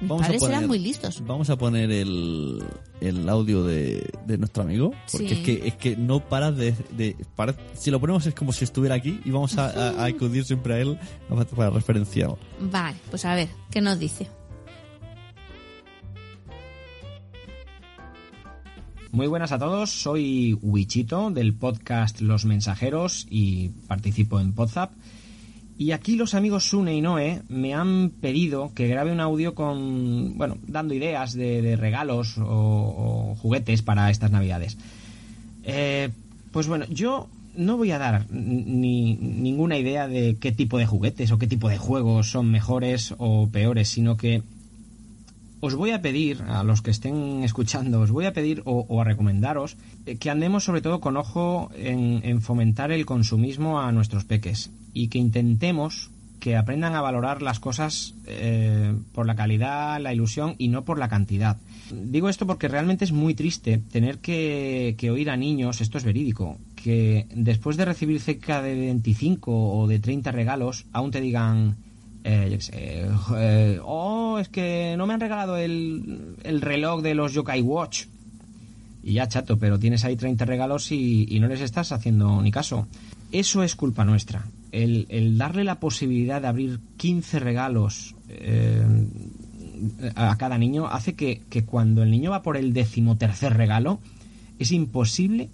Mis 0.00 0.08
Vamos 0.10 0.22
a 0.24 0.26
padres 0.26 0.42
eran 0.42 0.54
poner- 0.60 0.68
muy 0.68 0.78
listos. 0.78 1.22
Vamos 1.26 1.50
a 1.50 1.56
poner 1.56 1.90
el, 1.90 2.62
el 3.00 3.28
audio 3.28 3.64
de, 3.64 4.08
de 4.26 4.38
nuestro 4.38 4.62
amigo, 4.62 4.92
porque 5.10 5.28
Sí. 5.28 5.34
es 5.34 5.40
que 5.40 5.68
es 5.68 5.74
que 5.74 5.96
no 5.96 6.20
para 6.20 6.52
de, 6.52 6.72
de 6.96 7.16
para- 7.34 7.56
si 7.74 7.90
lo 7.90 7.98
ponemos 7.98 8.26
es 8.26 8.34
como 8.34 8.52
si 8.52 8.64
estuviera 8.64 8.94
aquí 8.94 9.20
y 9.24 9.30
vamos 9.30 9.56
a, 9.58 9.70
a- 9.70 10.02
a 10.02 10.06
acudir 10.06 10.44
siempre 10.44 10.74
a 10.74 10.78
él 10.80 10.98
para 11.56 11.70
referenciar. 11.70 12.36
Vale, 12.60 12.96
pues 13.10 13.24
a 13.24 13.34
ver, 13.34 13.48
¿qué 13.70 13.80
nos 13.80 13.98
dice? 13.98 14.28
Muy 19.16 19.28
buenas 19.28 19.50
a 19.50 19.58
todos, 19.58 19.88
soy 19.88 20.58
Wichito 20.60 21.30
del 21.30 21.54
podcast 21.54 22.20
Los 22.20 22.44
Mensajeros 22.44 23.26
y 23.30 23.70
participo 23.88 24.40
en 24.40 24.52
Podzap. 24.52 24.90
Y 25.78 25.92
aquí 25.92 26.16
los 26.16 26.34
amigos 26.34 26.64
Sune 26.68 26.94
y 26.94 27.00
Noe 27.00 27.40
me 27.48 27.72
han 27.72 28.10
pedido 28.10 28.72
que 28.74 28.88
grabe 28.88 29.12
un 29.12 29.20
audio 29.20 29.54
con, 29.54 30.36
bueno, 30.36 30.58
dando 30.66 30.92
ideas 30.92 31.32
de, 31.32 31.76
regalos 31.76 32.36
o, 32.36 32.44
o 32.44 33.36
juguetes 33.36 33.80
para 33.80 34.10
estas 34.10 34.32
navidades. 34.32 34.76
Eh, 35.64 36.10
pues 36.52 36.66
bueno, 36.66 36.84
yo 36.90 37.30
no 37.56 37.78
voy 37.78 37.92
a 37.92 37.98
dar 37.98 38.30
ni 38.30 39.14
ninguna 39.14 39.78
idea 39.78 40.08
de 40.08 40.36
qué 40.38 40.52
tipo 40.52 40.76
de 40.76 40.84
juguetes 40.84 41.32
o 41.32 41.38
qué 41.38 41.46
tipo 41.46 41.70
de 41.70 41.78
juegos 41.78 42.32
son 42.32 42.50
mejores 42.50 43.14
o 43.16 43.48
peores, 43.50 43.88
sino 43.88 44.18
que 44.18 44.42
os 45.60 45.74
voy 45.74 45.90
a 45.90 46.02
pedir, 46.02 46.42
a 46.42 46.62
los 46.62 46.82
que 46.82 46.90
estén 46.90 47.42
escuchando, 47.42 48.00
os 48.00 48.10
voy 48.10 48.26
a 48.26 48.32
pedir 48.32 48.62
o, 48.64 49.00
a 49.00 49.04
recomendaros 49.04 49.76
eh, 50.04 50.16
que 50.16 50.30
andemos 50.30 50.64
sobre 50.64 50.82
todo 50.82 51.00
con 51.00 51.16
ojo 51.16 51.70
en, 51.76 52.20
en 52.24 52.42
fomentar 52.42 52.92
el 52.92 53.06
consumismo 53.06 53.80
a 53.80 53.92
nuestros 53.92 54.24
peques 54.24 54.70
y 54.92 55.08
que 55.08 55.18
intentemos 55.18 56.10
que 56.40 56.56
aprendan 56.56 56.94
a 56.94 57.00
valorar 57.00 57.42
las 57.42 57.58
cosas 57.60 58.14
eh, 58.26 58.94
por 59.12 59.26
la 59.26 59.34
calidad, 59.34 60.00
la 60.00 60.12
ilusión 60.12 60.54
y 60.58 60.68
no 60.68 60.84
por 60.84 60.98
la 60.98 61.08
cantidad. 61.08 61.56
Digo 61.90 62.28
esto 62.28 62.46
porque 62.46 62.68
realmente 62.68 63.04
es 63.04 63.12
muy 63.12 63.34
triste 63.34 63.78
tener 63.90 64.18
que, 64.18 64.94
que 64.98 65.10
oír 65.10 65.30
a 65.30 65.36
niños, 65.36 65.80
esto 65.80 65.98
es 65.98 66.04
verídico, 66.04 66.58
que 66.76 67.26
después 67.34 67.76
de 67.76 67.84
recibir 67.84 68.20
cerca 68.20 68.62
de 68.62 68.74
25 68.74 69.78
o 69.78 69.86
de 69.86 69.98
30 69.98 70.30
regalos, 70.30 70.86
aún 70.92 71.10
te 71.10 71.20
digan, 71.20 71.76
eh, 72.28 72.48
yo 72.50 72.56
qué 72.56 72.62
sé, 72.62 73.06
eh, 73.36 73.80
oh, 73.84 74.38
es 74.40 74.48
que 74.48 74.96
no 74.98 75.06
me 75.06 75.14
han 75.14 75.20
regalado 75.20 75.56
el, 75.56 76.34
el 76.42 76.60
reloj 76.60 77.00
de 77.00 77.14
los 77.14 77.32
Yokai 77.32 77.62
Watch. 77.62 78.06
Y 79.04 79.12
ya, 79.12 79.28
chato, 79.28 79.58
pero 79.58 79.78
tienes 79.78 80.04
ahí 80.04 80.16
30 80.16 80.44
regalos 80.44 80.90
y, 80.90 81.38
no 81.38 81.46
les 81.46 81.60
estás 81.60 81.92
haciendo 81.92 82.42
ni 82.42 82.50
caso. 82.50 82.88
Eso 83.30 83.62
es 83.62 83.76
culpa 83.76 84.04
nuestra. 84.04 84.44
El, 84.72 85.06
el 85.08 85.38
darle 85.38 85.62
la 85.62 85.78
posibilidad 85.78 86.42
de 86.42 86.48
abrir 86.48 86.80
15 86.96 87.38
regalos 87.38 88.16
eh, 88.28 88.84
a 90.16 90.36
cada 90.36 90.58
niño 90.58 90.88
hace 90.88 91.14
que, 91.14 91.42
que 91.48 91.64
cuando 91.64 92.02
el 92.02 92.10
niño 92.10 92.32
va 92.32 92.42
por 92.42 92.56
el 92.56 92.72
decimotercer 92.72 93.56
regalo, 93.56 94.00
es 94.58 94.72
imposible 94.72 95.48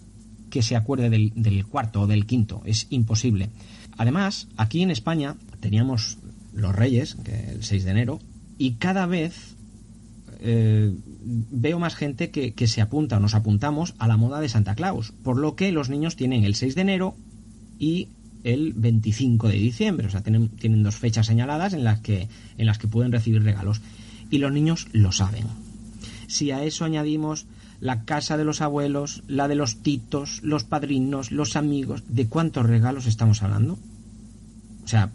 que 0.48 0.62
se 0.62 0.74
acuerde 0.74 1.11
del, 1.11 1.35
del 1.35 1.66
cuarto 1.66 2.00
o 2.00 2.06
del 2.06 2.24
quinto. 2.24 2.62
Es 2.64 2.87
imposible. 2.88 3.50
Además, 3.98 4.48
aquí 4.56 4.82
en 4.82 4.90
España 4.90 5.37
teníamos 5.61 6.16
los 6.53 6.75
Reyes, 6.75 7.17
que 7.25 7.53
el 7.53 7.65
6 7.65 7.85
de 7.85 7.91
enero, 7.91 8.21
y 8.59 8.73
cada 8.75 9.07
vez 9.07 9.57
eh, 10.41 10.93
veo 11.15 11.79
más 11.79 11.95
gente 11.95 12.31
que, 12.31 12.53
que 12.53 12.67
se 12.67 12.81
apunta 12.81 13.17
o 13.17 13.21
nos 13.21 13.35
apuntamos 13.35 13.95
a 13.99 14.09
la 14.09 14.17
moda 14.17 14.41
de 14.41 14.49
Santa 14.49 14.75
Claus, 14.75 15.12
por 15.23 15.38
lo 15.38 15.57
que 15.57 15.73
los 15.73 15.88
niños 15.88 16.17
tienen 16.17 16.45
el 16.45 16.55
6 16.55 16.75
de 16.75 16.81
enero 16.81 17.17
y 17.79 18.09
el 18.45 18.73
25 18.73 19.49
de 19.49 19.55
diciembre, 19.55 20.07
o 20.07 20.11
sea, 20.11 20.23
tienen, 20.23 20.49
tienen 20.49 20.83
dos 20.83 20.97
fechas 20.97 21.27
señaladas 21.27 21.73
en 21.75 21.85
las, 21.85 22.01
que, 22.01 22.29
en 22.59 22.67
las 22.67 22.79
que 22.79 22.88
pueden 22.88 23.12
recibir 23.12 23.43
regalos. 23.43 23.81
Y 24.31 24.38
los 24.38 24.53
niños 24.53 24.88
lo 24.93 25.12
saben. 25.12 25.47
Si 26.27 26.51
a 26.51 26.65
eso 26.65 26.85
añadimos 26.85 27.47
la 27.81 28.05
casa 28.05 28.37
de 28.37 28.45
los 28.45 28.61
abuelos, 28.61 29.23
la 29.27 29.49
de 29.49 29.55
los 29.55 29.83
titos, 29.83 30.41
los 30.43 30.65
padrinos, 30.65 31.31
los 31.33 31.57
amigos. 31.57 32.05
¿De 32.09 32.27
cuántos 32.29 32.67
regalos 32.67 33.07
estamos 33.07 33.43
hablando? 33.43 33.79
O 34.85 34.88
sea, 34.88 35.11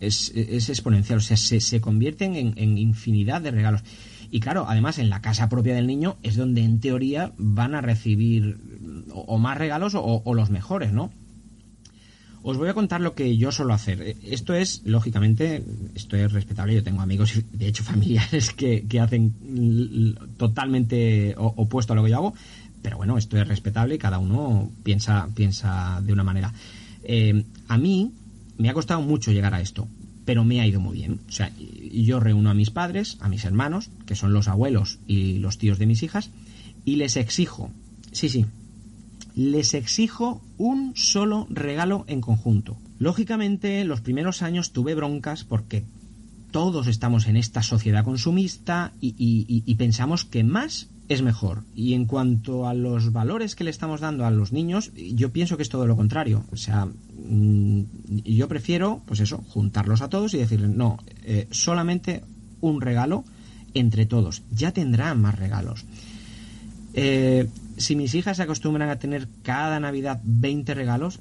es, 0.00 0.68
exponencial, 0.68 1.18
o 1.18 1.22
sea, 1.22 1.36
se, 1.36 1.60
se 1.60 1.80
convierten 1.80 2.36
en, 2.36 2.78
infinidad 2.78 3.40
de 3.40 3.50
regalos. 3.50 3.82
Y 4.30 4.40
claro, 4.40 4.66
además 4.68 4.98
en 4.98 5.10
la 5.10 5.20
casa 5.20 5.48
propia 5.48 5.74
del 5.74 5.86
niño 5.86 6.16
es 6.22 6.36
donde 6.36 6.62
en 6.62 6.80
teoría 6.80 7.32
van 7.38 7.74
a 7.74 7.80
recibir 7.80 8.58
o, 9.12 9.38
más 9.38 9.56
regalos 9.56 9.94
o, 9.94 10.34
los 10.34 10.50
mejores, 10.50 10.92
¿no? 10.92 11.12
Os 12.42 12.58
voy 12.58 12.68
a 12.68 12.74
contar 12.74 13.00
lo 13.00 13.14
que 13.14 13.36
yo 13.36 13.50
suelo 13.50 13.74
hacer. 13.74 14.00
Eh, 14.02 14.16
Esto 14.22 14.54
es, 14.54 14.82
lógicamente, 14.84 15.64
esto 15.96 16.16
es 16.16 16.30
respetable. 16.32 16.74
Yo 16.74 16.84
tengo 16.84 17.02
amigos, 17.02 17.40
de 17.52 17.66
hecho 17.66 17.82
familiares, 17.84 18.52
que, 18.52 18.86
que 18.86 19.00
hacen 19.00 20.14
totalmente 20.36 21.34
opuesto 21.36 21.92
a 21.92 21.96
lo 21.96 22.04
que 22.04 22.10
yo 22.10 22.16
hago. 22.16 22.34
Pero 22.82 22.98
bueno, 22.98 23.18
esto 23.18 23.36
es 23.36 23.48
respetable 23.48 23.96
y 23.96 23.98
cada 23.98 24.18
uno 24.18 24.70
piensa, 24.84 25.28
piensa 25.34 26.00
de 26.04 26.12
una 26.12 26.22
manera. 26.22 26.52
Eh, 27.02 27.44
a 27.68 27.78
mí 27.78 28.12
me 28.58 28.68
ha 28.70 28.74
costado 28.74 29.00
mucho 29.02 29.32
llegar 29.32 29.54
a 29.54 29.60
esto, 29.60 29.88
pero 30.24 30.44
me 30.44 30.60
ha 30.60 30.66
ido 30.66 30.80
muy 30.80 30.96
bien. 30.96 31.20
O 31.28 31.32
sea, 31.32 31.52
yo 31.92 32.20
reúno 32.20 32.50
a 32.50 32.54
mis 32.54 32.70
padres, 32.70 33.16
a 33.20 33.28
mis 33.28 33.44
hermanos, 33.44 33.90
que 34.06 34.14
son 34.16 34.32
los 34.32 34.48
abuelos 34.48 34.98
y 35.06 35.38
los 35.38 35.58
tíos 35.58 35.78
de 35.78 35.86
mis 35.86 36.02
hijas, 36.02 36.30
y 36.84 36.96
les 36.96 37.16
exijo, 37.16 37.70
sí, 38.12 38.28
sí, 38.28 38.46
les 39.34 39.74
exijo 39.74 40.40
un 40.56 40.92
solo 40.96 41.46
regalo 41.50 42.04
en 42.08 42.20
conjunto. 42.20 42.76
Lógicamente, 42.98 43.84
los 43.84 44.00
primeros 44.00 44.40
años 44.42 44.72
tuve 44.72 44.94
broncas 44.94 45.44
porque 45.44 45.84
todos 46.50 46.86
estamos 46.86 47.26
en 47.26 47.36
esta 47.36 47.62
sociedad 47.62 48.04
consumista 48.04 48.92
y- 49.00 49.14
y 49.66 49.74
pensamos 49.74 50.24
que 50.24 50.42
más 50.44 50.88
es 51.08 51.22
mejor. 51.22 51.62
Y 51.74 51.94
en 51.94 52.06
cuanto 52.06 52.66
a 52.66 52.74
los 52.74 53.12
valores 53.12 53.54
que 53.54 53.64
le 53.64 53.70
estamos 53.70 54.00
dando 54.00 54.26
a 54.26 54.30
los 54.30 54.52
niños, 54.52 54.92
yo 54.94 55.30
pienso 55.32 55.56
que 55.56 55.62
es 55.62 55.68
todo 55.68 55.86
lo 55.86 55.96
contrario. 55.96 56.44
O 56.52 56.56
sea, 56.56 56.86
mm, 56.86 57.82
yo 58.24 58.48
prefiero, 58.48 59.02
pues 59.06 59.20
eso, 59.20 59.38
juntarlos 59.48 60.02
a 60.02 60.08
todos 60.08 60.34
y 60.34 60.38
decirles, 60.38 60.70
no, 60.70 60.98
eh, 61.24 61.46
solamente 61.50 62.22
un 62.60 62.80
regalo 62.80 63.24
entre 63.74 64.06
todos. 64.06 64.42
Ya 64.50 64.72
tendrán 64.72 65.20
más 65.20 65.38
regalos. 65.38 65.84
Eh, 66.94 67.48
si 67.76 67.94
mis 67.94 68.14
hijas 68.14 68.38
se 68.38 68.42
acostumbran 68.42 68.88
a 68.88 68.98
tener 68.98 69.28
cada 69.42 69.78
Navidad 69.78 70.20
20 70.24 70.74
regalos, 70.74 71.20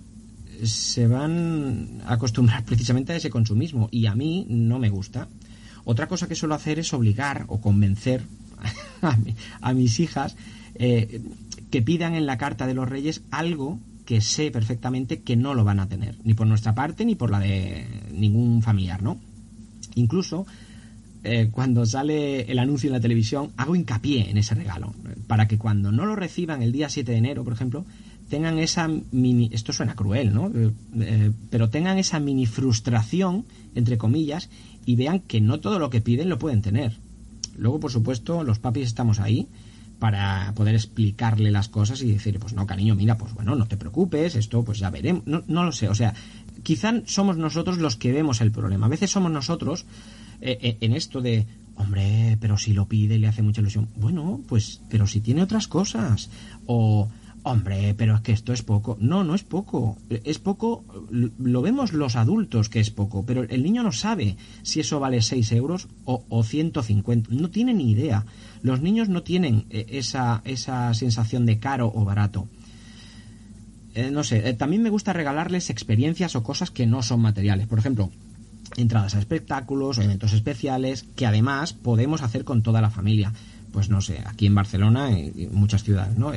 se 0.63 1.05
van 1.07 2.01
a 2.05 2.13
acostumbrar 2.13 2.63
precisamente 2.65 3.13
a 3.13 3.17
ese 3.17 3.29
consumismo 3.29 3.89
y 3.91 4.05
a 4.07 4.15
mí 4.15 4.47
no 4.49 4.79
me 4.79 4.89
gusta. 4.89 5.27
Otra 5.83 6.07
cosa 6.07 6.27
que 6.27 6.33
suelo 6.33 6.55
hacer 6.55 6.79
es 6.79 6.93
obligar 6.93 7.45
o 7.47 7.61
convencer 7.61 8.23
a, 9.01 9.15
mi- 9.17 9.35
a 9.61 9.73
mis 9.73 9.99
hijas 9.99 10.35
eh, 10.75 11.21
que 11.71 11.81
pidan 11.81 12.15
en 12.15 12.25
la 12.25 12.37
carta 12.37 12.67
de 12.67 12.73
los 12.73 12.87
reyes 12.87 13.21
algo 13.31 13.79
que 14.05 14.21
sé 14.21 14.51
perfectamente 14.51 15.21
que 15.21 15.35
no 15.35 15.53
lo 15.55 15.63
van 15.63 15.79
a 15.79 15.87
tener, 15.89 16.15
ni 16.23 16.33
por 16.35 16.45
nuestra 16.47 16.75
parte 16.75 17.05
ni 17.05 17.15
por 17.15 17.31
la 17.31 17.39
de 17.39 17.85
ningún 18.13 18.61
familiar, 18.61 19.01
¿no? 19.01 19.17
Incluso 19.95 20.45
eh, 21.23 21.49
cuando 21.51 21.85
sale 21.85 22.41
el 22.51 22.59
anuncio 22.59 22.87
en 22.87 22.93
la 22.93 22.99
televisión, 22.99 23.51
hago 23.57 23.75
hincapié 23.75 24.29
en 24.29 24.37
ese 24.37 24.53
regalo, 24.53 24.93
para 25.27 25.47
que 25.47 25.57
cuando 25.57 25.91
no 25.91 26.05
lo 26.05 26.15
reciban 26.15 26.61
el 26.61 26.71
día 26.71 26.87
7 26.89 27.11
de 27.13 27.17
enero, 27.17 27.43
por 27.43 27.53
ejemplo, 27.53 27.83
tengan 28.29 28.59
esa 28.59 28.87
mini, 29.11 29.49
esto 29.51 29.73
suena 29.73 29.95
cruel, 29.95 30.33
¿no? 30.33 30.51
Eh, 30.99 31.31
pero 31.49 31.69
tengan 31.69 31.97
esa 31.97 32.19
mini 32.19 32.45
frustración, 32.45 33.45
entre 33.73 33.97
comillas, 33.97 34.49
y 34.85 34.95
vean 34.95 35.19
que 35.21 35.41
no 35.41 35.59
todo 35.59 35.79
lo 35.79 35.89
que 35.89 36.01
piden 36.01 36.29
lo 36.29 36.37
pueden 36.37 36.61
tener. 36.61 36.97
Luego, 37.57 37.79
por 37.79 37.91
supuesto, 37.91 38.43
los 38.43 38.59
papis 38.59 38.87
estamos 38.87 39.19
ahí 39.19 39.47
para 39.99 40.51
poder 40.55 40.75
explicarle 40.75 41.51
las 41.51 41.69
cosas 41.69 42.01
y 42.01 42.11
decir, 42.11 42.39
pues 42.39 42.53
no, 42.53 42.65
cariño, 42.65 42.95
mira, 42.95 43.17
pues 43.17 43.33
bueno, 43.33 43.55
no 43.55 43.65
te 43.65 43.77
preocupes, 43.77 44.35
esto 44.35 44.63
pues 44.63 44.79
ya 44.79 44.89
veremos. 44.89 45.25
No, 45.25 45.43
no 45.47 45.63
lo 45.63 45.71
sé, 45.71 45.87
o 45.87 45.95
sea, 45.95 46.13
quizá 46.63 46.93
somos 47.05 47.37
nosotros 47.37 47.77
los 47.77 47.95
que 47.95 48.11
vemos 48.11 48.41
el 48.41 48.51
problema. 48.51 48.87
A 48.87 48.89
veces 48.89 49.11
somos 49.11 49.31
nosotros 49.31 49.85
eh, 50.41 50.57
eh, 50.61 50.77
en 50.81 50.93
esto 50.93 51.21
de, 51.21 51.45
hombre, 51.75 52.37
pero 52.39 52.57
si 52.57 52.73
lo 52.73 52.87
pide 52.87 53.15
y 53.15 53.19
le 53.19 53.27
hace 53.27 53.41
mucha 53.41 53.61
ilusión. 53.61 53.89
Bueno, 53.95 54.41
pues, 54.47 54.81
pero 54.89 55.07
si 55.07 55.21
tiene 55.21 55.43
otras 55.43 55.67
cosas. 55.67 56.29
O, 56.65 57.09
hombre, 57.45 57.93
pero 57.95 58.15
es 58.15 58.21
que 58.21 58.31
esto 58.31 58.53
es 58.53 58.63
poco. 58.63 58.97
No, 58.99 59.23
no 59.23 59.35
es 59.35 59.43
poco. 59.43 59.97
Es 60.09 60.39
poco, 60.39 60.83
lo 61.11 61.61
vemos 61.61 61.93
los 61.93 62.15
adultos 62.15 62.69
que 62.69 62.79
es 62.79 62.89
poco, 62.89 63.23
pero 63.23 63.43
el 63.43 63.63
niño 63.63 63.83
no 63.83 63.91
sabe 63.91 64.35
si 64.63 64.79
eso 64.79 64.99
vale 64.99 65.21
6 65.21 65.51
euros 65.51 65.87
o, 66.05 66.25
o 66.27 66.43
150. 66.43 67.29
No 67.31 67.49
tiene 67.51 67.73
ni 67.73 67.91
idea. 67.91 68.25
Los 68.63 68.81
niños 68.81 69.09
no 69.09 69.21
tienen 69.21 69.65
eh, 69.69 69.85
esa, 69.89 70.41
esa 70.43 70.91
sensación 70.95 71.45
de 71.45 71.59
caro 71.59 71.91
o 71.93 72.03
barato. 72.03 72.47
Eh, 73.93 74.09
no 74.09 74.23
sé, 74.23 74.49
eh, 74.49 74.53
también 74.53 74.81
me 74.81 74.89
gusta 74.89 75.13
regalarles 75.13 75.69
experiencias 75.69 76.35
o 76.35 76.41
cosas 76.41 76.71
que 76.71 76.87
no 76.87 77.03
son 77.03 77.21
materiales. 77.21 77.67
Por 77.67 77.77
ejemplo, 77.77 78.09
entradas 78.75 79.13
a 79.13 79.19
espectáculos 79.19 79.99
o 79.99 80.01
eventos 80.01 80.33
especiales 80.33 81.05
que 81.15 81.27
además 81.27 81.73
podemos 81.73 82.23
hacer 82.23 82.43
con 82.43 82.63
toda 82.63 82.81
la 82.81 82.89
familia. 82.89 83.31
Pues 83.71 83.89
no 83.89 84.01
sé, 84.01 84.23
aquí 84.25 84.47
en 84.47 84.55
Barcelona 84.55 85.11
y 85.11 85.47
muchas 85.51 85.83
ciudades, 85.83 86.17
¿no? 86.17 86.31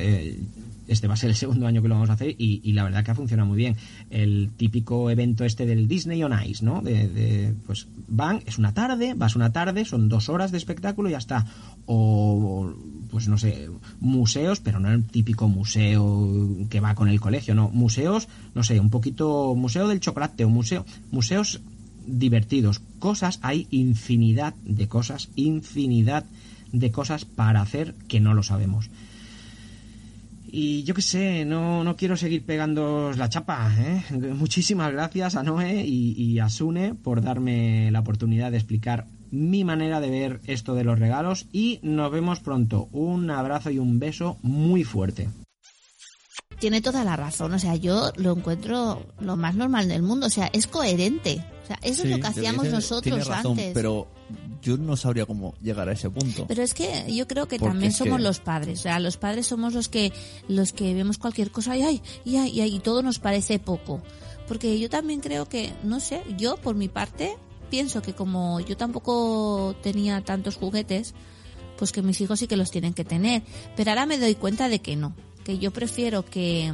Este 0.89 1.07
va 1.07 1.13
a 1.13 1.17
ser 1.17 1.29
el 1.29 1.35
segundo 1.35 1.67
año 1.67 1.81
que 1.81 1.87
lo 1.87 1.95
vamos 1.95 2.09
a 2.09 2.13
hacer 2.13 2.35
y, 2.37 2.73
la 2.73 2.83
verdad 2.83 3.03
que 3.03 3.11
ha 3.11 3.15
funcionado 3.15 3.47
muy 3.47 3.57
bien. 3.57 3.75
El 4.09 4.51
típico 4.57 5.09
evento 5.09 5.45
este 5.45 5.65
del 5.65 5.87
Disney 5.87 6.23
on 6.23 6.33
Ice, 6.45 6.63
¿no? 6.65 6.81
De, 6.81 7.07
de, 7.07 7.53
pues 7.65 7.87
van, 8.07 8.41
es 8.45 8.57
una 8.57 8.73
tarde, 8.73 9.13
vas 9.15 9.35
una 9.35 9.51
tarde, 9.51 9.85
son 9.85 10.09
dos 10.09 10.29
horas 10.29 10.51
de 10.51 10.57
espectáculo 10.57 11.09
y 11.09 11.13
ya 11.13 11.17
está. 11.17 11.45
O, 11.85 12.73
pues 13.09 13.27
no 13.27 13.37
sé, 13.37 13.69
museos, 13.99 14.59
pero 14.59 14.79
no 14.79 14.91
el 14.91 15.03
típico 15.05 15.47
museo 15.47 16.29
que 16.69 16.79
va 16.79 16.95
con 16.95 17.07
el 17.07 17.19
colegio, 17.19 17.55
no. 17.55 17.69
Museos, 17.69 18.27
no 18.55 18.63
sé, 18.63 18.79
un 18.79 18.89
poquito, 18.89 19.55
museo 19.55 19.87
del 19.87 19.99
chocolate 19.99 20.45
o 20.45 20.49
museo, 20.49 20.85
museos 21.11 21.61
divertidos. 22.05 22.81
Cosas, 22.99 23.39
hay 23.41 23.67
infinidad 23.71 24.55
de 24.65 24.87
cosas, 24.87 25.29
infinidad 25.35 26.25
de 26.71 26.91
cosas 26.91 27.25
para 27.25 27.61
hacer 27.61 27.95
que 28.07 28.19
no 28.19 28.33
lo 28.33 28.43
sabemos. 28.43 28.89
Y 30.51 30.83
yo 30.83 30.93
qué 30.93 31.01
sé, 31.01 31.45
no, 31.45 31.83
no 31.83 31.95
quiero 31.95 32.17
seguir 32.17 32.45
pegando 32.45 33.11
la 33.13 33.29
chapa. 33.29 33.71
¿eh? 33.77 34.03
Muchísimas 34.33 34.91
gracias 34.91 35.35
a 35.35 35.43
Noé 35.43 35.85
y, 35.85 36.13
y 36.13 36.39
a 36.39 36.49
Sune 36.49 36.95
por 36.95 37.21
darme 37.21 37.91
la 37.91 37.99
oportunidad 37.99 38.51
de 38.51 38.57
explicar 38.57 39.05
mi 39.31 39.63
manera 39.63 39.99
de 39.99 40.09
ver 40.09 40.41
esto 40.45 40.75
de 40.75 40.83
los 40.83 40.99
regalos 40.99 41.47
y 41.51 41.79
nos 41.83 42.11
vemos 42.11 42.39
pronto. 42.39 42.89
Un 42.91 43.29
abrazo 43.29 43.69
y 43.69 43.79
un 43.79 43.99
beso 43.99 44.37
muy 44.41 44.83
fuerte. 44.83 45.29
Tiene 46.59 46.81
toda 46.81 47.05
la 47.05 47.15
razón, 47.15 47.53
o 47.53 47.59
sea, 47.59 47.75
yo 47.75 48.11
lo 48.17 48.35
encuentro 48.35 49.05
lo 49.21 49.37
más 49.37 49.55
normal 49.55 49.87
del 49.87 50.01
mundo, 50.01 50.27
o 50.27 50.29
sea, 50.29 50.49
es 50.51 50.67
coherente. 50.67 51.41
O 51.63 51.67
sea, 51.67 51.79
eso 51.83 52.03
es 52.03 52.09
lo 52.09 52.17
que 52.17 52.27
hacíamos 52.27 52.67
nosotros 52.67 53.03
tiene 53.03 53.23
razón, 53.23 53.51
antes. 53.51 53.71
Pero 53.73 54.07
yo 54.61 54.77
no 54.77 54.95
sabría 54.97 55.25
cómo 55.25 55.53
llegar 55.61 55.89
a 55.89 55.93
ese 55.93 56.09
punto. 56.09 56.45
Pero 56.47 56.61
es 56.63 56.73
que 56.73 57.05
yo 57.13 57.27
creo 57.27 57.47
que 57.47 57.57
Porque 57.59 57.71
también 57.71 57.91
somos 57.93 58.17
que- 58.17 58.23
los 58.23 58.39
padres. 58.39 58.79
O 58.79 58.81
sea, 58.83 58.99
los 58.99 59.17
padres 59.17 59.47
somos 59.47 59.73
los 59.73 59.89
que 59.89 60.11
los 60.47 60.73
que 60.73 60.93
vemos 60.93 61.17
cualquier 61.17 61.51
cosa 61.51 61.75
y 61.77 61.81
ay, 61.83 62.01
y 62.25 62.37
ay, 62.37 62.49
y 62.51 62.61
ay, 62.61 62.75
y 62.75 62.79
todo 62.79 63.01
nos 63.01 63.19
parece 63.19 63.59
poco. 63.59 64.01
Porque 64.47 64.79
yo 64.79 64.89
también 64.89 65.19
creo 65.19 65.47
que, 65.47 65.71
no 65.83 65.99
sé, 65.99 66.23
yo 66.37 66.57
por 66.57 66.75
mi 66.75 66.87
parte 66.89 67.37
pienso 67.69 68.01
que 68.01 68.13
como 68.13 68.59
yo 68.61 68.75
tampoco 68.77 69.75
tenía 69.83 70.21
tantos 70.21 70.55
juguetes, 70.55 71.13
pues 71.77 71.91
que 71.91 72.01
mis 72.01 72.19
hijos 72.19 72.39
sí 72.39 72.47
que 72.47 72.57
los 72.57 72.71
tienen 72.71 72.93
que 72.93 73.05
tener. 73.05 73.43
Pero 73.75 73.91
ahora 73.91 74.05
me 74.05 74.17
doy 74.17 74.35
cuenta 74.35 74.67
de 74.67 74.79
que 74.79 74.95
no. 74.95 75.13
Que 75.43 75.59
yo 75.59 75.71
prefiero 75.71 76.25
que 76.25 76.73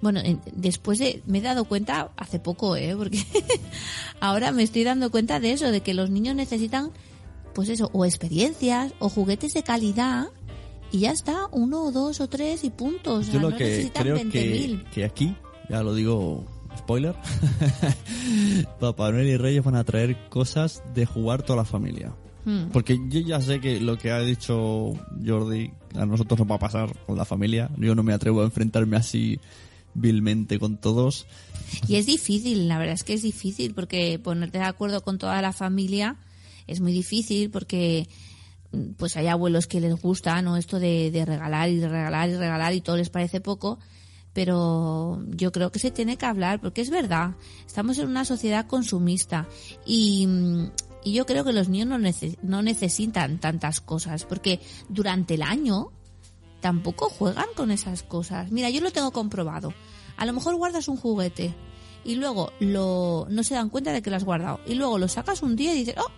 bueno, 0.00 0.20
en- 0.20 0.40
después 0.54 0.98
de, 0.98 1.22
me 1.26 1.38
he 1.38 1.42
dado 1.42 1.64
cuenta 1.64 2.10
hace 2.16 2.38
poco, 2.38 2.76
¿eh? 2.76 2.94
Porque 2.96 3.18
ahora 4.20 4.52
me 4.52 4.62
estoy 4.62 4.84
dando 4.84 5.10
cuenta 5.10 5.40
de 5.40 5.52
eso, 5.52 5.70
de 5.70 5.80
que 5.80 5.94
los 5.94 6.10
niños 6.10 6.34
necesitan, 6.36 6.90
pues 7.54 7.68
eso, 7.68 7.90
o 7.92 8.04
experiencias, 8.04 8.92
o 8.98 9.08
juguetes 9.08 9.54
de 9.54 9.62
calidad, 9.62 10.26
y 10.90 11.00
ya 11.00 11.10
está, 11.12 11.48
uno 11.52 11.82
o 11.82 11.92
dos 11.92 12.20
o 12.20 12.28
tres 12.28 12.64
y 12.64 12.70
puntos. 12.70 13.20
O 13.20 13.22
sea, 13.24 13.34
Yo 13.34 13.40
lo 13.40 13.50
no 13.50 13.56
que 13.56 13.64
necesitan 13.64 14.02
creo 14.02 14.16
20.000. 14.16 14.30
que, 14.30 14.84
que 14.90 15.04
aquí, 15.04 15.34
ya 15.68 15.82
lo 15.82 15.94
digo, 15.94 16.44
spoiler, 16.78 17.14
Papá 18.80 19.10
Noel 19.12 19.26
y 19.28 19.36
Reyes 19.36 19.64
van 19.64 19.76
a 19.76 19.84
traer 19.84 20.16
cosas 20.28 20.82
de 20.94 21.06
jugar 21.06 21.42
toda 21.42 21.56
la 21.58 21.64
familia. 21.64 22.12
Hmm. 22.44 22.68
Porque 22.72 22.98
yo 23.08 23.20
ya 23.20 23.40
sé 23.40 23.60
que 23.60 23.80
lo 23.80 23.98
que 23.98 24.10
ha 24.10 24.20
dicho 24.20 24.92
Jordi 25.26 25.70
a 25.94 26.06
nosotros 26.06 26.38
nos 26.38 26.50
va 26.50 26.54
a 26.54 26.58
pasar 26.60 26.94
con 27.06 27.16
la 27.16 27.24
familia. 27.24 27.68
Yo 27.76 27.94
no 27.94 28.02
me 28.02 28.12
atrevo 28.12 28.40
a 28.42 28.44
enfrentarme 28.44 28.96
así 28.96 29.38
vilmente 30.00 30.58
con 30.58 30.78
todos. 30.78 31.26
Y 31.86 31.96
es 31.96 32.06
difícil, 32.06 32.68
la 32.68 32.78
verdad 32.78 32.94
es 32.94 33.04
que 33.04 33.14
es 33.14 33.22
difícil, 33.22 33.74
porque 33.74 34.18
ponerte 34.18 34.58
de 34.58 34.64
acuerdo 34.64 35.02
con 35.02 35.18
toda 35.18 35.40
la 35.42 35.52
familia 35.52 36.16
es 36.66 36.80
muy 36.80 36.92
difícil, 36.92 37.50
porque 37.50 38.08
mm, 38.72 38.92
pues 38.96 39.16
hay 39.16 39.26
abuelos 39.26 39.66
que 39.66 39.80
les 39.80 39.94
gusta, 40.00 40.40
¿no? 40.42 40.56
Esto 40.56 40.78
de, 40.78 41.10
de 41.10 41.24
regalar 41.24 41.68
y 41.70 41.76
de 41.76 41.88
regalar 41.88 42.28
y 42.30 42.36
regalar 42.36 42.72
y 42.74 42.80
todo 42.80 42.96
les 42.96 43.10
parece 43.10 43.40
poco, 43.40 43.78
pero 44.32 45.22
yo 45.28 45.50
creo 45.52 45.70
que 45.72 45.78
se 45.78 45.90
tiene 45.90 46.16
que 46.16 46.26
hablar, 46.26 46.60
porque 46.60 46.80
es 46.80 46.90
verdad, 46.90 47.34
estamos 47.66 47.98
en 47.98 48.08
una 48.08 48.24
sociedad 48.24 48.66
consumista 48.66 49.48
y, 49.86 50.26
mm, 50.26 50.70
Y 51.04 51.12
yo 51.12 51.24
creo 51.26 51.44
que 51.44 51.52
los 51.52 51.68
niños 51.68 51.88
no, 51.88 51.96
nece- 51.98 52.36
no 52.42 52.60
necesitan 52.60 53.38
tantas 53.38 53.80
cosas, 53.80 54.24
porque 54.24 54.58
durante 54.88 55.34
el 55.34 55.42
año 55.42 55.90
tampoco 56.60 57.08
juegan 57.08 57.46
con 57.56 57.70
esas 57.70 58.02
cosas. 58.02 58.50
Mira, 58.50 58.68
yo 58.68 58.80
lo 58.80 58.90
tengo 58.90 59.12
comprobado. 59.12 59.72
A 60.18 60.26
lo 60.26 60.32
mejor 60.34 60.56
guardas 60.56 60.88
un 60.88 60.96
juguete 60.96 61.54
y 62.04 62.16
luego 62.16 62.52
lo 62.60 63.26
no 63.30 63.42
se 63.42 63.54
dan 63.54 63.70
cuenta 63.70 63.92
de 63.92 64.02
que 64.02 64.10
lo 64.10 64.16
has 64.16 64.24
guardado. 64.24 64.60
Y 64.66 64.74
luego 64.74 64.98
lo 64.98 65.08
sacas 65.08 65.42
un 65.42 65.56
día 65.56 65.74
y 65.74 65.78
dices, 65.78 65.94
¡oh! 65.98 66.10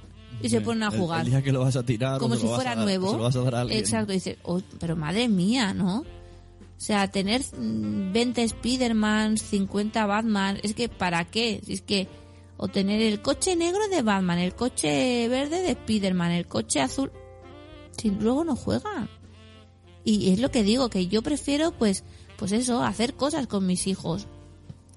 Y 0.42 0.48
se 0.48 0.60
ponen 0.62 0.84
a 0.84 0.90
jugar. 0.90 1.24
El, 1.24 1.30
día 1.30 1.42
que 1.42 1.52
lo 1.52 1.60
vas 1.60 1.76
a 1.76 1.82
tirar, 1.82 2.18
como 2.18 2.34
si 2.34 2.46
fuera 2.46 2.74
dar- 2.74 2.84
nuevo. 2.84 3.10
se 3.10 3.16
lo 3.18 3.22
vas 3.22 3.36
a 3.36 3.40
dar 3.42 3.54
a 3.54 3.60
alguien. 3.60 3.78
Exacto, 3.78 4.12
dices, 4.12 4.38
"Oh, 4.42 4.60
pero 4.78 4.96
madre 4.96 5.28
mía, 5.28 5.74
¿no? 5.74 5.98
O 6.00 6.82
sea, 6.82 7.08
tener 7.10 7.42
mm, 7.42 8.12
20 8.12 8.48
Spidermans, 8.48 9.42
50 9.42 10.06
Batman, 10.06 10.58
es 10.62 10.72
que 10.74 10.88
¿para 10.88 11.26
qué? 11.26 11.60
Es 11.68 11.82
que 11.82 12.08
o 12.56 12.68
tener 12.68 13.02
el 13.02 13.20
coche 13.20 13.54
negro 13.56 13.86
de 13.88 14.02
Batman, 14.02 14.38
el 14.38 14.54
coche 14.54 15.28
verde 15.28 15.62
de 15.62 15.72
Spiderman, 15.72 16.30
el 16.30 16.46
coche 16.46 16.80
azul, 16.80 17.10
si 17.98 18.10
luego 18.10 18.44
no 18.44 18.56
juegan. 18.56 19.08
Y 20.04 20.30
es 20.32 20.40
lo 20.40 20.50
que 20.50 20.62
digo, 20.62 20.88
que 20.88 21.06
yo 21.06 21.20
prefiero 21.22 21.72
pues 21.72 22.04
pues 22.40 22.53
eso, 22.53 22.83
hacer 22.83 23.16
cosas 23.16 23.46
con 23.46 23.66
mis 23.66 23.87
hijos. 23.87 24.26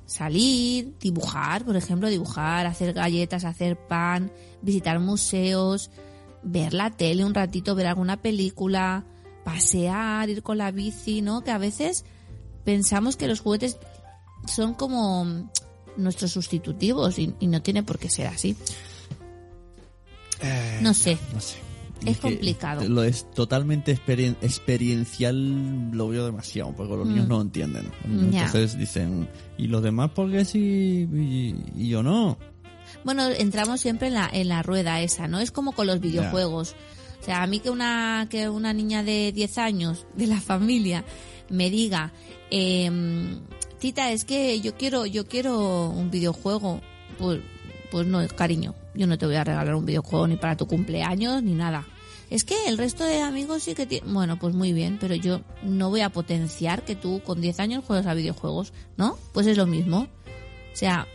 Salir, 0.06 0.94
dibujar, 0.98 1.66
por 1.66 1.76
ejemplo, 1.76 2.08
dibujar, 2.10 2.66
hacer 2.66 2.94
galletas, 2.94 3.44
hacer 3.44 3.78
pan, 3.78 4.32
visitar 4.62 4.98
museos, 5.02 5.92
ver 6.42 6.74
la 6.74 6.90
tele 6.90 7.26
un 7.26 7.34
ratito, 7.34 7.76
ver 7.76 7.88
alguna 7.88 8.16
película, 8.16 9.04
pasear, 9.44 10.30
ir 10.30 10.42
con 10.42 10.58
la 10.58 10.72
bici, 10.72 11.22
¿no? 11.22 11.42
Que 11.44 11.52
a 11.52 11.58
veces 11.58 12.06
pensamos 12.64 13.18
que 13.18 13.28
los 13.28 13.42
juguetes 13.42 13.78
son 14.48 14.74
como 14.74 15.50
nuestros 15.98 16.32
sustitutivos 16.32 17.20
y, 17.20 17.36
y 17.42 17.48
no 17.48 17.62
tiene 17.62 17.84
por 17.84 18.00
qué 18.00 18.10
ser 18.10 18.28
así. 18.28 18.56
Eh, 20.40 20.80
No 20.82 20.94
sé. 20.94 21.18
No 21.34 21.42
sé. 21.42 21.58
Es 22.06 22.18
complicado. 22.18 22.88
Lo 22.88 23.04
es 23.04 23.30
totalmente 23.32 23.96
experien- 23.96 24.36
experiencial, 24.42 25.92
lo 25.92 26.08
veo 26.10 26.26
demasiado, 26.26 26.74
porque 26.76 26.96
los 26.96 27.08
niños 27.08 27.26
Mm. 27.26 27.30
no 27.30 27.36
lo 27.38 27.42
entienden. 27.42 27.92
Entonces 28.06 28.78
dicen, 28.78 29.30
¿y 29.58 29.68
los 29.68 29.82
demás 29.84 30.12
por 30.12 30.32
qué 30.32 30.46
sí 30.46 31.08
y, 31.14 31.56
y 31.76 31.90
yo 31.90 32.04
no? 32.04 32.38
Bueno, 33.04 33.28
entramos 33.30 33.80
siempre 33.82 34.08
en 34.10 34.14
la, 34.16 34.30
en 34.32 34.48
la 34.50 34.62
rueda 34.64 35.02
esa, 35.02 35.28
¿no? 35.28 35.40
Es 35.40 35.52
como 35.52 35.72
con 35.72 35.88
los 35.88 36.00
videojuegos. 36.00 36.76
O 37.22 37.24
sea, 37.26 37.42
a 37.42 37.48
mí 37.48 37.60
que 37.60 37.70
una, 37.70 38.28
que 38.30 38.50
una 38.50 38.74
niña 38.74 39.02
de 39.04 39.32
10 39.32 39.58
años 39.58 40.06
de 40.16 40.28
la 40.28 40.42
familia 40.42 41.06
me 41.50 41.70
diga, 41.70 42.12
em, 42.52 43.40
tita, 43.80 44.12
es 44.12 44.26
que 44.26 44.60
yo 44.62 44.76
quiero, 44.76 45.06
yo 45.06 45.26
quiero 45.28 45.90
un 45.90 46.12
videojuego, 46.12 46.82
pues, 47.18 47.40
pues 47.92 48.08
no, 48.08 48.26
cariño, 48.30 48.76
yo 48.94 49.08
no 49.08 49.18
te 49.18 49.26
voy 49.26 49.36
a 49.36 49.44
regalar 49.44 49.76
un 49.76 49.86
videojuego 49.86 50.28
ni 50.28 50.36
para 50.36 50.58
tu 50.58 50.68
cumpleaños 50.68 51.42
ni 51.44 51.54
nada. 51.54 51.86
Es 52.30 52.44
que 52.44 52.56
el 52.68 52.78
resto 52.78 53.04
de 53.04 53.22
amigos 53.22 53.64
sí 53.64 53.76
que 53.76 53.86
tienen... 53.86 54.14
Bueno, 54.14 54.40
pues 54.40 54.56
muy 54.56 54.74
bien, 54.74 54.98
pero 55.00 55.16
yo 55.16 55.42
no 55.62 55.90
voy 55.90 56.02
a 56.02 56.10
potenciar 56.10 56.84
que 56.84 56.96
tú 56.96 57.22
con 57.24 57.42
10 57.42 57.60
años 57.60 57.84
juegues 57.86 58.08
a 58.08 58.14
videojuegos, 58.14 58.74
¿no? 58.98 59.18
Pues 59.34 59.48
es 59.48 59.58
lo 59.58 59.68
mismo. 59.68 60.08
O 60.74 60.76
sea, 60.76 61.08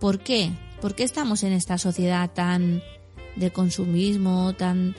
¿Por 0.00 0.18
qué? 0.18 0.50
¿Por 0.80 0.94
qué 0.94 1.04
estamos 1.04 1.44
en 1.44 1.52
esta 1.52 1.76
sociedad 1.76 2.30
tan 2.32 2.82
de 3.36 3.52
consumismo, 3.52 4.54
tan... 4.54 4.96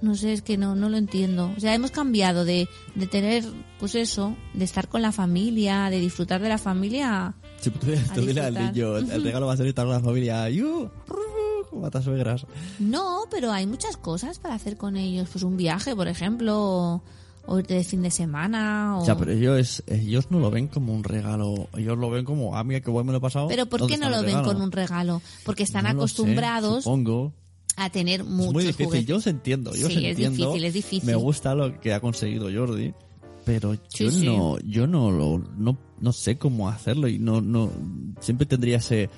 No 0.00 0.14
sé, 0.14 0.32
es 0.32 0.42
que 0.42 0.56
no, 0.56 0.74
no 0.76 0.88
lo 0.88 0.96
entiendo. 0.96 1.52
O 1.56 1.60
sea, 1.60 1.74
hemos 1.74 1.90
cambiado 1.90 2.44
de, 2.44 2.68
de 2.94 3.06
tener, 3.06 3.42
pues 3.80 3.94
eso, 3.94 4.36
de 4.52 4.64
estar 4.64 4.88
con 4.88 5.02
la 5.02 5.12
familia, 5.12 5.88
de 5.90 5.98
disfrutar 5.98 6.40
de 6.40 6.50
la 6.50 6.58
familia. 6.58 7.34
Si 7.60 7.70
tú, 7.70 7.78
tú 8.14 8.40
al 8.40 8.54
niño, 8.54 8.98
el, 8.98 9.10
el 9.10 9.24
regalo 9.24 9.46
va 9.46 9.54
a 9.54 9.56
ser 9.56 9.66
estar 9.66 9.86
con 9.86 9.94
la 9.94 10.00
familia, 10.00 10.48
¡yu! 10.50 10.90
Como 11.74 11.86
matas 11.86 12.04
suegras. 12.04 12.46
No, 12.78 13.22
pero 13.30 13.50
hay 13.50 13.66
muchas 13.66 13.96
cosas 13.96 14.38
para 14.38 14.54
hacer 14.54 14.76
con 14.76 14.96
ellos. 14.96 15.28
Pues 15.32 15.42
un 15.44 15.56
viaje, 15.56 15.96
por 15.96 16.06
ejemplo, 16.08 17.02
o, 17.46 17.58
irte 17.58 17.74
de 17.74 17.82
fin 17.84 18.00
de 18.02 18.10
semana. 18.12 18.96
O... 18.98 19.04
Sea, 19.04 19.16
pero 19.16 19.32
ellos, 19.32 19.82
ellos 19.88 20.30
no 20.30 20.38
lo 20.38 20.50
ven 20.52 20.68
como 20.68 20.94
un 20.94 21.02
regalo, 21.02 21.68
ellos 21.76 21.98
lo 21.98 22.10
ven 22.10 22.24
como, 22.24 22.56
ah, 22.56 22.62
mira 22.64 22.80
qué 22.80 22.90
bueno 22.90 23.06
me 23.06 23.12
lo 23.12 23.18
he 23.18 23.20
pasado. 23.20 23.48
Pero 23.48 23.66
¿por 23.66 23.80
¿dónde 23.80 23.94
qué 23.96 24.00
no 24.00 24.08
lo 24.08 24.22
ven 24.22 24.42
con 24.44 24.62
un 24.62 24.70
regalo? 24.70 25.20
Porque 25.44 25.64
están 25.64 25.82
No 25.84 25.88
lo 25.88 25.94
sé, 25.94 25.98
acostumbrados 25.98 26.84
supongo. 26.84 27.32
a 27.76 27.90
tener 27.90 28.22
muchos 28.22 28.46
es 28.48 28.52
muy 28.52 28.62
difícil, 28.64 28.86
juguetes. 28.86 29.06
yo 29.08 29.16
os 29.16 29.26
entiendo, 29.26 29.74
yo 29.74 29.88
os 29.88 29.92
Sí, 29.92 29.98
es 30.06 30.10
entiendo. 30.12 30.36
difícil, 30.46 30.64
es 30.64 30.74
difícil. 30.74 31.06
Me 31.06 31.16
gusta 31.16 31.54
lo 31.56 31.80
que 31.80 31.92
ha 31.92 32.00
conseguido 32.00 32.48
Jordi, 32.54 32.94
pero 33.44 33.74
Sí, 33.88 34.04
yo 34.04 34.10
sí. 34.12 34.24
no, 34.26 34.58
yo 34.60 34.86
no 34.86 35.10
lo, 35.10 35.38
no, 35.58 35.76
no 36.00 36.12
sé 36.12 36.38
cómo 36.38 36.68
hacerlo 36.68 37.08
y 37.08 37.18
no, 37.18 37.40
no, 37.40 37.70
siempre 38.20 38.46
tendría 38.46 38.76
ese, 38.78 39.10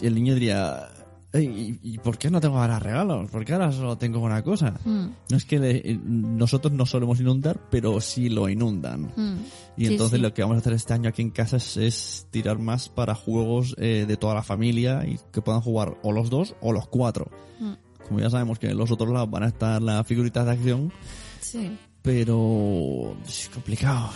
el 0.00 0.14
niño 0.14 0.34
diría, 0.34 0.78
"Ey, 0.78 0.97
¿y, 1.34 1.78
y 1.82 1.98
por 1.98 2.16
qué 2.18 2.30
no 2.30 2.40
tengo 2.40 2.58
ahora 2.58 2.78
regalos? 2.78 3.30
¿Por 3.30 3.44
qué 3.44 3.52
ahora 3.52 3.70
solo 3.72 3.98
tengo 3.98 4.20
una 4.20 4.42
cosa? 4.42 4.78
Mm, 4.84 5.06
No 5.30 5.36
es 5.36 5.44
que 5.44 5.58
le- 5.58 6.00
nosotros 6.04 6.72
no 6.72 6.86
solemos 6.86 7.20
inundar, 7.20 7.60
pero 7.70 8.00
sí 8.00 8.28
lo 8.28 8.48
inundan. 8.48 9.12
mm. 9.14 9.36
Y 9.76 9.86
Sí, 9.86 9.92
entonces 9.92 10.16
sí. 10.18 10.22
lo 10.22 10.32
que 10.34 10.42
vamos 10.42 10.56
a 10.56 10.60
hacer 10.60 10.72
este 10.72 10.94
año 10.94 11.08
aquí 11.10 11.22
en 11.22 11.30
casa 11.30 11.58
es, 11.58 11.76
es 11.76 12.26
tirar 12.30 12.58
más 12.58 12.88
para 12.88 13.14
juegos 13.14 13.74
eh, 13.78 14.04
de 14.08 14.16
toda 14.16 14.34
la 14.34 14.42
familia 14.42 15.04
y 15.06 15.18
que 15.32 15.42
puedan 15.42 15.60
jugar 15.60 15.96
o 16.02 16.12
los 16.12 16.30
dos 16.30 16.54
o 16.60 16.72
los 16.72 16.88
cuatro. 16.88 17.30
Mm. 17.60 17.72
Como 18.08 18.20
ya 18.20 18.30
sabemos 18.30 18.58
que 18.58 18.70
en 18.70 18.78
los 18.78 18.90
otros 18.90 19.10
lados 19.10 19.30
van 19.30 19.42
a 19.42 19.48
estar 19.48 19.82
las 19.82 20.06
figuritas 20.06 20.46
de 20.46 20.52
acción, 20.52 20.92
Sí. 21.40 21.76
pero 22.02 23.16
es 23.26 23.50
complicado. 23.52 24.10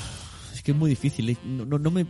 Es 0.54 0.62
que 0.62 0.72
es 0.72 0.76
muy 0.76 0.88
difícil. 0.90 1.36
No, 1.44 1.64
no, 1.66 1.78
no 1.78 1.90
me 1.90 2.06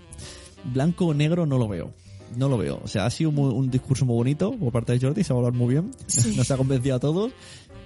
blanco 0.72 1.06
o 1.06 1.14
negro 1.14 1.44
no 1.44 1.58
lo 1.58 1.66
veo. 1.68 1.92
No 2.36 2.48
lo 2.48 2.56
veo. 2.58 2.80
O 2.82 2.88
sea, 2.88 3.06
ha 3.06 3.10
sido 3.10 3.30
muy- 3.32 3.52
un 3.52 3.70
discurso 3.70 4.04
muy 4.06 4.14
bonito 4.16 4.52
por 4.52 4.72
parte 4.72 4.92
de 4.92 5.00
Jordi, 5.06 5.22
se 5.24 5.32
va 5.32 5.38
a 5.40 5.46
hablar 5.46 5.58
muy 5.58 5.74
bien. 5.74 5.90
Sí. 6.06 6.34
Nos 6.36 6.50
ha 6.50 6.56
convencido 6.56 6.96
a 6.96 7.00
todos. 7.00 7.32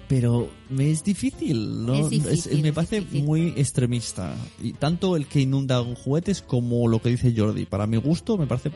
Pero 0.07 0.49
me 0.69 0.89
es 0.89 1.03
difícil, 1.03 1.85
¿no? 1.85 1.93
Es 1.93 2.09
difícil, 2.09 2.61
me 2.61 2.69
es 2.69 2.73
parece 2.75 3.01
difícil. 3.01 3.25
muy 3.25 3.47
extremista. 3.57 4.35
Y 4.63 4.71
tanto 4.71 5.17
el 5.17 5.25
que 5.27 5.41
inunda 5.41 5.83
juguetes 6.01 6.41
como 6.41 6.87
lo 6.87 7.01
que 7.01 7.09
dice 7.09 7.33
Jordi. 7.35 7.65
Para 7.65 7.87
mi 7.87 7.97
gusto 7.97 8.37
me 8.37 8.47
parece 8.47 8.71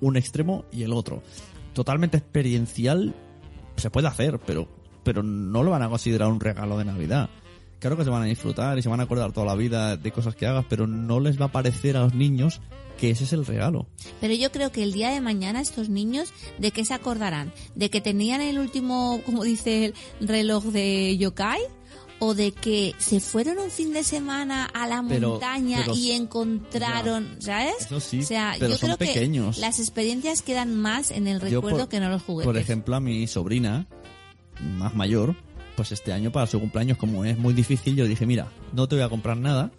un 0.00 0.16
extremo 0.16 0.64
y 0.72 0.82
el 0.82 0.92
otro. 0.92 1.22
Totalmente 1.74 2.16
experiencial 2.16 3.14
se 3.76 3.88
puede 3.90 4.08
hacer, 4.08 4.40
pero, 4.44 4.66
pero 5.04 5.22
no 5.22 5.62
lo 5.62 5.70
van 5.70 5.82
a 5.82 5.88
considerar 5.88 6.28
un 6.32 6.40
regalo 6.40 6.76
de 6.76 6.84
Navidad. 6.86 7.30
Claro 7.84 7.98
que 7.98 8.04
se 8.04 8.08
van 8.08 8.22
a 8.22 8.24
disfrutar 8.24 8.78
y 8.78 8.82
se 8.82 8.88
van 8.88 9.00
a 9.00 9.02
acordar 9.02 9.32
toda 9.32 9.44
la 9.44 9.54
vida 9.54 9.98
de 9.98 10.10
cosas 10.10 10.34
que 10.34 10.46
hagas, 10.46 10.64
pero 10.70 10.86
no 10.86 11.20
les 11.20 11.38
va 11.38 11.44
a 11.44 11.52
parecer 11.52 11.98
a 11.98 12.00
los 12.04 12.14
niños 12.14 12.62
que 12.98 13.10
ese 13.10 13.24
es 13.24 13.34
el 13.34 13.44
regalo. 13.44 13.86
Pero 14.22 14.32
yo 14.32 14.50
creo 14.50 14.72
que 14.72 14.82
el 14.82 14.94
día 14.94 15.10
de 15.10 15.20
mañana 15.20 15.60
estos 15.60 15.90
niños, 15.90 16.32
¿de 16.56 16.70
qué 16.70 16.86
se 16.86 16.94
acordarán? 16.94 17.52
¿De 17.74 17.90
que 17.90 18.00
tenían 18.00 18.40
el 18.40 18.58
último, 18.58 19.20
como 19.26 19.44
dice 19.44 19.92
el 20.18 20.26
reloj 20.26 20.64
de 20.64 21.18
yokai? 21.18 21.60
¿O 22.20 22.32
de 22.32 22.52
que 22.52 22.94
se 22.96 23.20
fueron 23.20 23.58
un 23.58 23.70
fin 23.70 23.92
de 23.92 24.02
semana 24.02 24.64
a 24.64 24.86
la 24.88 25.04
Pero- 25.06 25.32
montaña 25.32 25.80
pero- 25.82 25.94
y 25.94 26.12
encontraron, 26.12 27.36
¿sabes? 27.40 27.74
Eso 27.80 28.00
sí, 28.00 28.20
o 28.20 28.22
sea, 28.22 28.54
pero 28.58 28.70
yo 28.70 28.78
son 28.78 28.86
creo 28.96 28.96
pequeños. 28.96 29.56
que 29.56 29.60
las 29.60 29.78
experiencias 29.78 30.40
quedan 30.40 30.74
más 30.74 31.10
en 31.10 31.26
el 31.26 31.38
recuerdo 31.38 31.80
por- 31.80 31.88
que 31.90 32.00
no 32.00 32.08
los 32.08 32.22
juguetes. 32.22 32.46
Por 32.46 32.56
ejemplo, 32.56 32.96
a 32.96 33.00
mi 33.00 33.26
sobrina, 33.26 33.86
más 34.78 34.94
mayor, 34.94 35.36
pues 35.76 35.92
este 35.92 36.12
año 36.12 36.30
para 36.32 36.46
su 36.46 36.60
cumpleaños, 36.60 36.98
como 36.98 37.24
es 37.24 37.38
muy 37.38 37.54
difícil, 37.54 37.96
yo 37.96 38.06
dije, 38.06 38.26
mira, 38.26 38.48
no 38.72 38.86
te 38.88 38.96
voy 38.96 39.04
a 39.04 39.08
comprar 39.08 39.36
nada, 39.36 39.70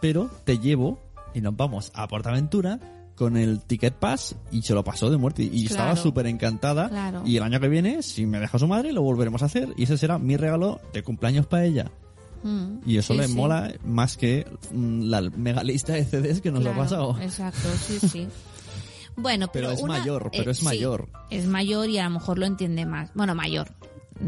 pero 0.00 0.30
te 0.44 0.58
llevo 0.58 0.98
y 1.34 1.40
nos 1.40 1.56
vamos 1.56 1.90
a 1.94 2.06
Portaventura 2.08 2.78
con 3.16 3.36
el 3.36 3.60
Ticket 3.60 3.94
Pass 3.94 4.34
y 4.50 4.62
se 4.62 4.72
lo 4.74 4.82
pasó 4.82 5.10
de 5.10 5.16
muerte 5.18 5.42
y 5.42 5.66
estaba 5.66 5.94
súper 5.96 6.26
encantada 6.26 6.88
Claro. 6.88 7.22
y 7.26 7.36
el 7.36 7.42
año 7.42 7.60
que 7.60 7.68
viene, 7.68 8.02
si 8.02 8.24
me 8.26 8.40
deja 8.40 8.58
su 8.58 8.66
madre, 8.66 8.92
lo 8.92 9.02
volveremos 9.02 9.42
a 9.42 9.46
hacer 9.46 9.68
y 9.76 9.82
ese 9.84 9.98
será 9.98 10.18
mi 10.18 10.36
regalo 10.36 10.80
de 10.92 11.02
cumpleaños 11.02 11.46
para 11.46 11.64
ella. 11.66 11.90
Mm, 12.42 12.78
Y 12.86 12.96
eso 12.96 13.12
sí, 13.12 13.18
le 13.20 13.28
sí. 13.28 13.34
mola 13.34 13.70
más 13.84 14.16
que 14.16 14.46
mm, 14.72 15.02
la 15.02 15.20
mega 15.20 15.62
lista 15.62 15.92
de 15.92 16.04
CDs 16.06 16.40
que 16.40 16.50
nos 16.50 16.62
Claro, 16.62 16.76
ha 16.80 16.82
pasado. 16.84 17.18
Exacto, 17.20 17.68
sí, 17.86 17.98
sí. 18.08 18.28
Bueno, 19.16 19.48
pero, 19.52 19.66
Pero 19.68 19.76
es 19.78 19.82
una- 19.82 19.98
mayor, 19.98 20.30
pero 20.34 20.50
es 20.52 20.58
sí, 20.58 20.64
mayor. 20.64 21.08
es 21.28 21.44
mayor 21.46 21.90
y 21.90 21.98
a 21.98 22.04
lo 22.04 22.10
mejor 22.10 22.38
lo 22.38 22.46
entiende 22.46 22.86
más. 22.86 23.10
Bueno, 23.14 23.34
mayor, 23.34 23.72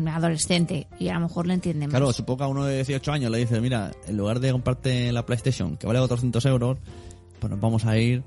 adolescente 0.09 0.87
y 0.99 1.09
a 1.09 1.15
lo 1.15 1.21
mejor 1.21 1.47
lo 1.47 1.53
entiende 1.53 1.87
más. 1.87 1.93
Claro, 1.93 2.13
supongo 2.13 2.39
que 2.39 2.45
a 2.45 2.49
uno 2.49 2.65
de 2.65 2.77
18 2.77 3.13
años 3.13 3.31
le 3.31 3.39
dice, 3.39 3.61
mira, 3.61 3.93
en 4.07 4.17
lugar 4.17 4.41
de 4.41 4.53
comprarte 4.53 5.13
la 5.13 5.25
PlayStation, 5.27 5.77
que 5.77 5.87
vale 5.87 5.99
400 5.99 6.45
euros, 6.47 6.79
pues 7.39 7.51
nos 7.51 7.61
vamos 7.61 7.85
a 7.85 7.99
ir 7.99 8.23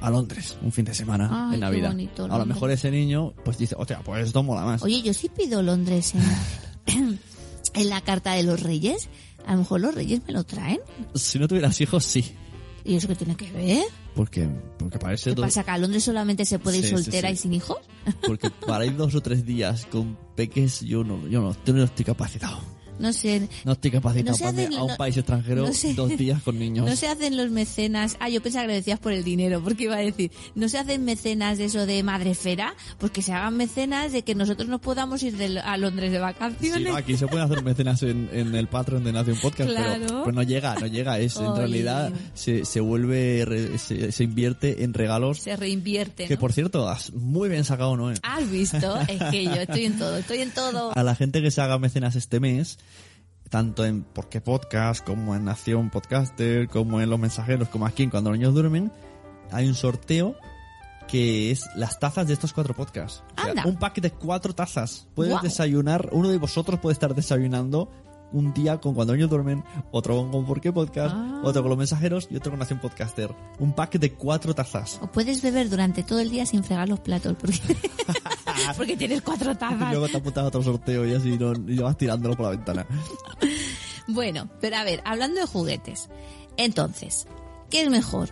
a 0.00 0.10
Londres 0.10 0.56
un 0.62 0.72
fin 0.72 0.84
de 0.84 0.94
semana 0.94 1.48
Ay, 1.48 1.54
en 1.54 1.60
Navidad. 1.60 1.90
bonito, 1.90 2.24
a 2.24 2.38
lo 2.38 2.46
mejor 2.46 2.70
ese 2.70 2.90
niño, 2.90 3.34
pues 3.44 3.58
dice, 3.58 3.74
hostia, 3.78 4.00
pues 4.04 4.26
esto 4.26 4.42
mola 4.42 4.64
más. 4.64 4.82
Oye, 4.82 5.02
yo 5.02 5.12
sí 5.12 5.28
pido 5.28 5.62
Londres 5.62 6.14
en, 6.86 7.18
en 7.74 7.88
la 7.90 8.00
carta 8.00 8.32
de 8.32 8.42
los 8.42 8.62
reyes. 8.62 9.08
A 9.46 9.52
lo 9.52 9.58
mejor 9.60 9.80
los 9.80 9.94
reyes 9.94 10.20
me 10.26 10.32
lo 10.32 10.44
traen. 10.44 10.80
Si 11.14 11.38
no 11.38 11.48
tuvieras 11.48 11.80
hijos, 11.80 12.04
sí. 12.04 12.34
¿Y 12.84 12.96
eso 12.96 13.08
qué 13.08 13.14
tiene 13.14 13.36
que 13.36 13.50
ver? 13.52 13.84
Porque, 14.14 14.48
porque 14.78 14.98
parece 14.98 15.30
¿Qué 15.30 15.36
dos, 15.36 15.44
pasa? 15.46 15.64
¿Que 15.64 15.70
a 15.70 15.78
Londres 15.78 16.02
solamente 16.04 16.44
se 16.44 16.58
puede 16.58 16.78
ir 16.78 16.84
Sí, 16.84 16.90
sí, 16.90 16.96
soltera 16.96 17.28
sí. 17.28 17.34
y 17.34 17.36
sin 17.36 17.52
hijos? 17.54 17.78
porque 18.26 18.50
para 18.66 18.86
ir 18.86 18.96
dos 18.96 19.14
o 19.14 19.20
tres 19.20 19.44
días 19.44 19.86
con 19.86 20.16
peques, 20.34 20.80
yo 20.80 21.04
no, 21.04 21.26
yo 21.28 21.40
no, 21.42 21.54
yo 21.64 21.72
no 21.74 21.84
estoy 21.84 22.04
capacitado. 22.04 22.58
No 23.00 23.12
sé. 23.12 23.48
No 23.64 23.72
estoy 23.72 23.90
capacitado 23.90 24.36
No 24.36 24.44
para 24.44 24.50
hacen- 24.62 24.74
a 24.78 24.82
un 24.84 24.90
no- 24.90 24.96
país 24.96 25.16
extranjero 25.16 25.66
no 25.66 25.72
sé. 25.72 25.94
dos 25.94 26.16
días 26.16 26.42
con 26.42 26.58
niños. 26.58 26.86
No 26.86 26.94
se 26.96 27.08
hacen 27.08 27.36
los 27.36 27.50
mecenas. 27.50 28.16
Ah, 28.20 28.28
yo 28.28 28.42
pensaba 28.42 28.64
que 28.64 28.68
lo 28.68 28.74
decías 28.74 28.98
por 28.98 29.12
el 29.12 29.24
dinero, 29.24 29.62
porque 29.62 29.84
iba 29.84 29.96
a 29.96 30.00
decir, 30.00 30.30
no 30.54 30.68
se 30.68 30.78
hacen 30.78 31.04
mecenas 31.04 31.58
de 31.58 31.64
eso 31.64 31.86
de 31.86 32.02
madrefera, 32.02 32.74
pues 32.98 33.10
que 33.12 33.22
se 33.22 33.32
hagan 33.32 33.56
mecenas 33.56 34.12
de 34.12 34.22
que 34.22 34.34
nosotros 34.34 34.68
nos 34.68 34.80
podamos 34.80 35.22
ir 35.22 35.36
de- 35.36 35.60
a 35.60 35.76
Londres 35.76 36.10
de 36.12 36.18
Sí, 36.18 36.22
vacaciones. 36.22 36.88
no, 36.88 36.96
aquí 36.96 37.16
se 37.16 37.26
pueden 37.26 37.46
hacer 37.46 37.62
mecenas 37.64 38.02
en, 38.02 38.28
en 38.32 38.54
el 38.54 38.68
Patreon 38.68 39.02
de 39.04 39.12
Nación 39.12 39.38
Podcast, 39.40 39.70
Claro. 39.70 40.04
pero 40.06 40.22
pues 40.24 40.34
no 40.36 40.42
llega, 40.42 40.74
no 40.76 40.86
llega. 40.86 41.18
Es, 41.18 41.36
en 41.36 41.56
realidad 41.56 42.12
se, 42.34 42.64
se 42.64 42.80
vuelve, 42.80 43.44
re- 43.46 43.78
se, 43.78 44.12
se 44.12 44.24
invierte 44.24 44.84
en 44.84 44.94
regalos. 44.94 45.38
Se 45.38 45.56
reinvierte. 45.56 46.26
Que 46.26 46.34
¿no? 46.34 46.40
por 46.40 46.52
cierto, 46.52 46.88
has 46.88 47.12
muy 47.12 47.48
bien 47.48 47.64
sacado, 47.64 47.96
Noé. 47.96 48.14
¿Has 48.22 48.50
visto? 48.50 48.98
Es 49.08 49.22
que 49.30 49.44
yo 49.44 49.52
estoy 49.54 49.84
en 49.86 49.98
todo, 49.98 50.16
estoy 50.16 50.38
en 50.40 50.50
todo. 50.50 50.92
A 50.96 51.02
la 51.02 51.14
gente 51.14 51.40
que 51.42 51.50
se 51.50 51.60
haga 51.60 51.78
mecenas 51.78 52.16
este 52.16 52.40
mes, 52.40 52.78
tanto 53.50 53.84
en 53.84 54.04
Porque 54.04 54.40
Podcast, 54.40 55.04
como 55.04 55.34
en 55.34 55.44
Nación 55.44 55.90
Podcaster, 55.90 56.68
como 56.68 57.00
en 57.00 57.10
Los 57.10 57.18
Mensajeros, 57.18 57.68
como 57.68 57.84
aquí 57.84 58.04
en 58.04 58.10
Cuando 58.10 58.30
los 58.30 58.38
niños 58.38 58.54
duermen, 58.54 58.90
hay 59.50 59.66
un 59.66 59.74
sorteo 59.74 60.36
que 61.08 61.50
es 61.50 61.68
las 61.74 61.98
tazas 61.98 62.28
de 62.28 62.34
estos 62.34 62.52
cuatro 62.52 62.72
podcasts. 62.72 63.24
O 63.36 63.42
sea, 63.42 63.50
Anda. 63.50 63.66
un 63.66 63.76
pack 63.76 64.00
de 64.00 64.12
cuatro 64.12 64.54
tazas. 64.54 65.08
Puedes 65.14 65.42
desayunar, 65.42 66.08
uno 66.12 66.28
de 66.28 66.38
vosotros 66.38 66.78
puede 66.78 66.92
estar 66.92 67.14
desayunando 67.14 67.90
un 68.32 68.52
día 68.54 68.78
con 68.78 68.94
Cuando 68.94 69.14
niños 69.14 69.30
duermen, 69.30 69.64
otro 69.90 70.16
con, 70.16 70.30
con 70.30 70.46
Por 70.46 70.60
qué 70.60 70.72
Podcast, 70.72 71.14
Ah. 71.16 71.40
otro 71.44 71.62
con 71.62 71.70
Los 71.70 71.78
Mensajeros 71.78 72.28
y 72.30 72.36
otro 72.36 72.52
con 72.52 72.58
Nación 72.58 72.78
Podcaster. 72.80 73.34
Un 73.58 73.72
pack 73.72 73.98
de 73.98 74.12
cuatro 74.14 74.54
tazas. 74.54 74.98
O 75.02 75.06
puedes 75.10 75.42
beber 75.42 75.68
durante 75.70 76.02
todo 76.02 76.20
el 76.20 76.30
día 76.30 76.46
sin 76.46 76.62
fregar 76.64 76.88
los 76.88 77.00
platos, 77.00 77.36
porque, 77.40 77.58
porque 78.76 78.96
tienes 78.96 79.22
cuatro 79.22 79.52
Y 79.52 79.56
tazas. 79.56 79.90
luego 79.90 80.08
te 80.08 80.16
apuntas 80.16 80.44
a 80.44 80.46
otro 80.48 80.62
sorteo 80.62 81.06
y 81.06 81.14
así 81.14 81.36
no, 81.38 81.52
y 81.52 81.76
vas 81.78 81.96
tirándolo 81.96 82.36
por 82.36 82.44
la 82.46 82.50
ventana. 82.52 82.86
Bueno, 84.08 84.48
pero 84.60 84.76
a 84.76 84.84
ver, 84.84 85.00
hablando 85.04 85.40
de 85.40 85.46
juguetes. 85.46 86.08
Entonces, 86.56 87.26
¿qué 87.70 87.82
es 87.82 87.90
mejor? 87.90 88.30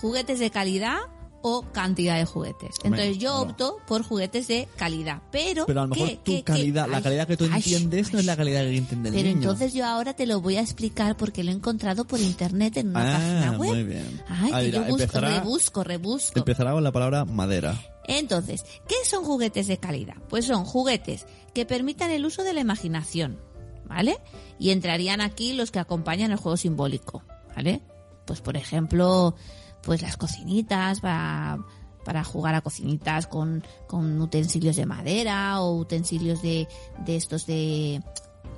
¿Juguetes 0.00 0.38
de 0.38 0.50
calidad 0.50 0.98
o 1.42 1.62
cantidad 1.72 2.16
de 2.16 2.24
juguetes? 2.24 2.76
Entonces 2.84 3.18
yo 3.18 3.40
opto 3.40 3.78
por 3.86 4.02
juguetes 4.02 4.48
de 4.48 4.68
calidad. 4.76 5.22
Pero, 5.30 5.66
Pero 5.66 5.80
a 5.80 5.86
lo 5.86 5.94
mejor 5.94 6.08
¿qué, 6.24 6.38
tu 6.38 6.44
calidad, 6.44 6.88
la 6.88 6.98
Ay, 6.98 7.02
calidad 7.02 7.26
que 7.26 7.36
tú 7.36 7.44
ay, 7.44 7.56
entiendes 7.56 8.12
no 8.12 8.18
es 8.18 8.26
la 8.26 8.36
calidad 8.36 8.60
que 8.62 8.76
entiende 8.76 9.08
el 9.08 9.14
Pero 9.14 9.28
niño. 9.28 9.40
entonces 9.42 9.72
yo 9.72 9.86
ahora 9.86 10.14
te 10.14 10.26
lo 10.26 10.40
voy 10.40 10.56
a 10.56 10.60
explicar 10.60 11.16
porque 11.16 11.42
lo 11.44 11.50
he 11.50 11.54
encontrado 11.54 12.04
por 12.06 12.20
internet 12.20 12.76
en 12.76 12.88
una 12.90 13.16
Ah, 13.16 13.18
página 13.18 13.58
web. 13.58 13.68
muy 13.70 13.84
bien. 13.84 14.22
Ay, 14.28 14.50
que 14.52 14.66
mira, 14.66 14.78
yo 14.78 14.84
busco, 14.84 15.02
empezará- 15.02 15.38
rebusco, 15.40 15.84
rebusco. 15.84 16.38
Empezará 16.38 16.72
con 16.72 16.84
la 16.84 16.92
palabra 16.92 17.24
madera. 17.24 17.80
Entonces, 18.04 18.64
¿qué 18.88 18.96
son 19.04 19.24
juguetes 19.24 19.66
de 19.68 19.78
calidad? 19.78 20.16
Pues 20.28 20.44
son 20.46 20.64
juguetes 20.64 21.26
que 21.54 21.64
permitan 21.66 22.10
el 22.10 22.26
uso 22.26 22.42
de 22.42 22.52
la 22.52 22.60
imaginación, 22.60 23.38
¿vale? 23.86 24.18
Y 24.58 24.70
entrarían 24.70 25.20
aquí 25.20 25.52
los 25.52 25.70
que 25.70 25.78
acompañan 25.78 26.30
el 26.32 26.36
juego 26.36 26.56
simbólico, 26.56 27.22
¿vale? 27.54 27.80
Pues 28.24 28.40
por 28.40 28.56
ejemplo, 28.56 29.34
pues 29.82 30.02
las 30.02 30.16
cocinitas 30.16 31.00
para, 31.00 31.58
para 32.04 32.24
jugar 32.24 32.54
a 32.54 32.60
cocinitas 32.60 33.26
con, 33.26 33.64
con 33.86 34.20
utensilios 34.20 34.76
de 34.76 34.86
madera 34.86 35.60
o 35.60 35.76
utensilios 35.76 36.42
de, 36.42 36.68
de 37.04 37.16
estos 37.16 37.46
de 37.46 38.02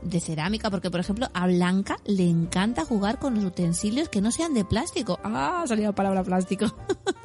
de 0.03 0.21
cerámica, 0.21 0.71
porque 0.71 0.91
por 0.91 1.01
ejemplo 1.01 1.29
a 1.33 1.47
Blanca 1.47 1.97
le 2.05 2.29
encanta 2.29 2.85
jugar 2.85 3.19
con 3.19 3.35
los 3.35 3.45
utensilios 3.45 4.09
que 4.09 4.21
no 4.21 4.31
sean 4.31 4.55
de 4.55 4.65
plástico. 4.65 5.19
Ah, 5.23 5.65
salía 5.67 5.87
la 5.89 5.95
palabra 5.95 6.25
plástico. 6.25 6.75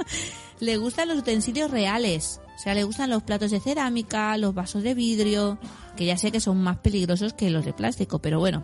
le 0.59 0.77
gustan 0.77 1.07
los 1.07 1.19
utensilios 1.19 1.71
reales. 1.71 2.39
O 2.55 2.59
sea, 2.59 2.73
le 2.73 2.83
gustan 2.83 3.09
los 3.09 3.23
platos 3.23 3.51
de 3.51 3.59
cerámica, 3.59 4.37
los 4.37 4.53
vasos 4.53 4.83
de 4.83 4.95
vidrio, 4.95 5.59
que 5.95 6.05
ya 6.05 6.17
sé 6.17 6.31
que 6.31 6.39
son 6.39 6.57
más 6.61 6.77
peligrosos 6.77 7.33
que 7.33 7.49
los 7.49 7.65
de 7.65 7.73
plástico, 7.73 8.19
pero 8.19 8.39
bueno. 8.39 8.63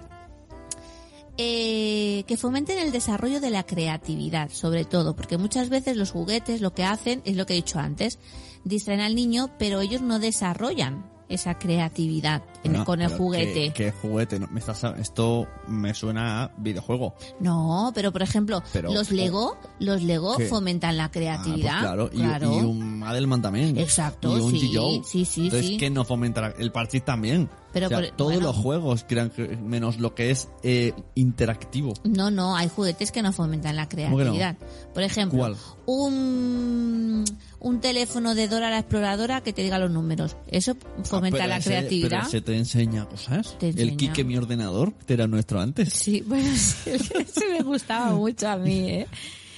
Eh, 1.37 2.25
que 2.27 2.37
fomenten 2.37 2.77
el 2.77 2.91
desarrollo 2.91 3.41
de 3.41 3.49
la 3.49 3.63
creatividad, 3.63 4.51
sobre 4.51 4.85
todo, 4.85 5.15
porque 5.15 5.39
muchas 5.39 5.69
veces 5.69 5.97
los 5.97 6.11
juguetes 6.11 6.61
lo 6.61 6.73
que 6.75 6.83
hacen 6.83 7.21
es 7.25 7.35
lo 7.35 7.47
que 7.47 7.53
he 7.53 7.55
dicho 7.55 7.79
antes, 7.79 8.19
distraen 8.63 9.01
al 9.01 9.15
niño, 9.15 9.49
pero 9.57 9.81
ellos 9.81 10.01
no 10.01 10.19
desarrollan 10.19 11.12
esa 11.33 11.57
creatividad 11.57 12.41
en- 12.63 12.83
con 12.83 13.01
el 13.01 13.09
juguete. 13.09 13.71
¿Qué, 13.73 13.85
qué 13.85 13.91
juguete? 13.91 14.39
No, 14.39 14.47
me 14.47 14.59
estás, 14.59 14.83
esto 14.99 15.47
me 15.67 15.93
suena 15.93 16.43
a 16.43 16.51
videojuego. 16.57 17.15
No, 17.39 17.91
pero 17.93 18.11
por 18.11 18.21
ejemplo, 18.21 18.61
Pero- 18.71 18.93
los 18.93 19.11
Lego, 19.11 19.57
los 19.79 20.01
Lego 20.03 20.37
¿Qué? 20.37 20.45
fomentan 20.47 20.97
la 20.97 21.05
Ah, 21.05 21.09
pues 21.11 21.23
creatividad. 21.23 21.79
claro. 21.79 22.09
Y, 22.13 22.17
claro. 22.17 22.53
y 22.53 22.57
un 22.63 22.99
Madelman 22.99 23.41
también. 23.41 23.77
Exacto, 23.77 24.37
Y 24.37 24.41
un 24.41 24.51
sí, 24.51 24.59
sí, 25.05 25.25
sí, 25.25 25.43
Entonces, 25.45 25.67
sí. 25.69 25.77
¿qué 25.77 25.89
no 25.89 26.05
fomenta? 26.05 26.41
la- 26.41 26.47
El 26.57 26.71
parchís 26.71 27.03
también. 27.03 27.49
Pero 27.73 27.87
O 27.87 27.89
sea, 27.89 27.97
por- 27.99 28.07
todos 28.11 28.33
bueno. 28.33 28.47
los 28.49 28.55
juegos 28.55 29.03
crean 29.07 29.31
que- 29.31 29.57
menos 29.57 29.97
lo 29.99 30.13
que 30.13 30.29
es 30.29 30.47
eh, 30.61 30.93
interactivo. 31.15 31.93
No, 32.03 32.29
no, 32.29 32.55
hay 32.55 32.69
juguetes 32.69 33.11
que 33.11 33.23
no 33.23 33.33
fomentan 33.33 33.75
la 33.75 33.87
¿Cómo 33.89 33.97
que 33.97 34.05
no? 34.09 34.15
creatividad. 34.15 34.57
Por 34.93 35.01
ejemplo, 35.01 35.39
¿Cuál? 35.39 35.55
un 35.87 37.23
un 37.63 37.81
teléfono 37.81 38.35
de 38.35 38.47
Dora 38.47 38.69
la 38.69 38.79
exploradora 38.79 39.41
que 39.41 39.53
te 39.53 39.63
diga 39.63 39.79
los 39.79 39.89
números. 39.89 40.35
Eso 40.47 40.75
fomenta 41.03 41.37
Ah, 41.37 41.41
pero 41.41 41.47
la 41.47 41.57
ese- 41.57 41.69
creatividad. 41.69 42.09
Pero 42.19 42.29
se 42.29 42.41
te 42.41 42.55
enseña 42.57 43.05
cosas. 43.05 43.57
Te 43.57 43.69
El 43.69 43.79
enseña. 43.79 43.97
Kike, 43.97 44.23
mi 44.23 44.37
ordenador, 44.37 44.93
que 45.07 45.13
era 45.13 45.25
nuestro 45.27 45.59
antes. 45.59 45.91
Sí, 45.93 46.21
bueno, 46.27 46.47
sí, 46.55 46.91
ese 46.91 47.47
me 47.51 47.63
gustaba 47.63 48.11
mucho 48.13 48.47
a 48.49 48.57
mí, 48.57 48.89
¿eh? 48.89 49.07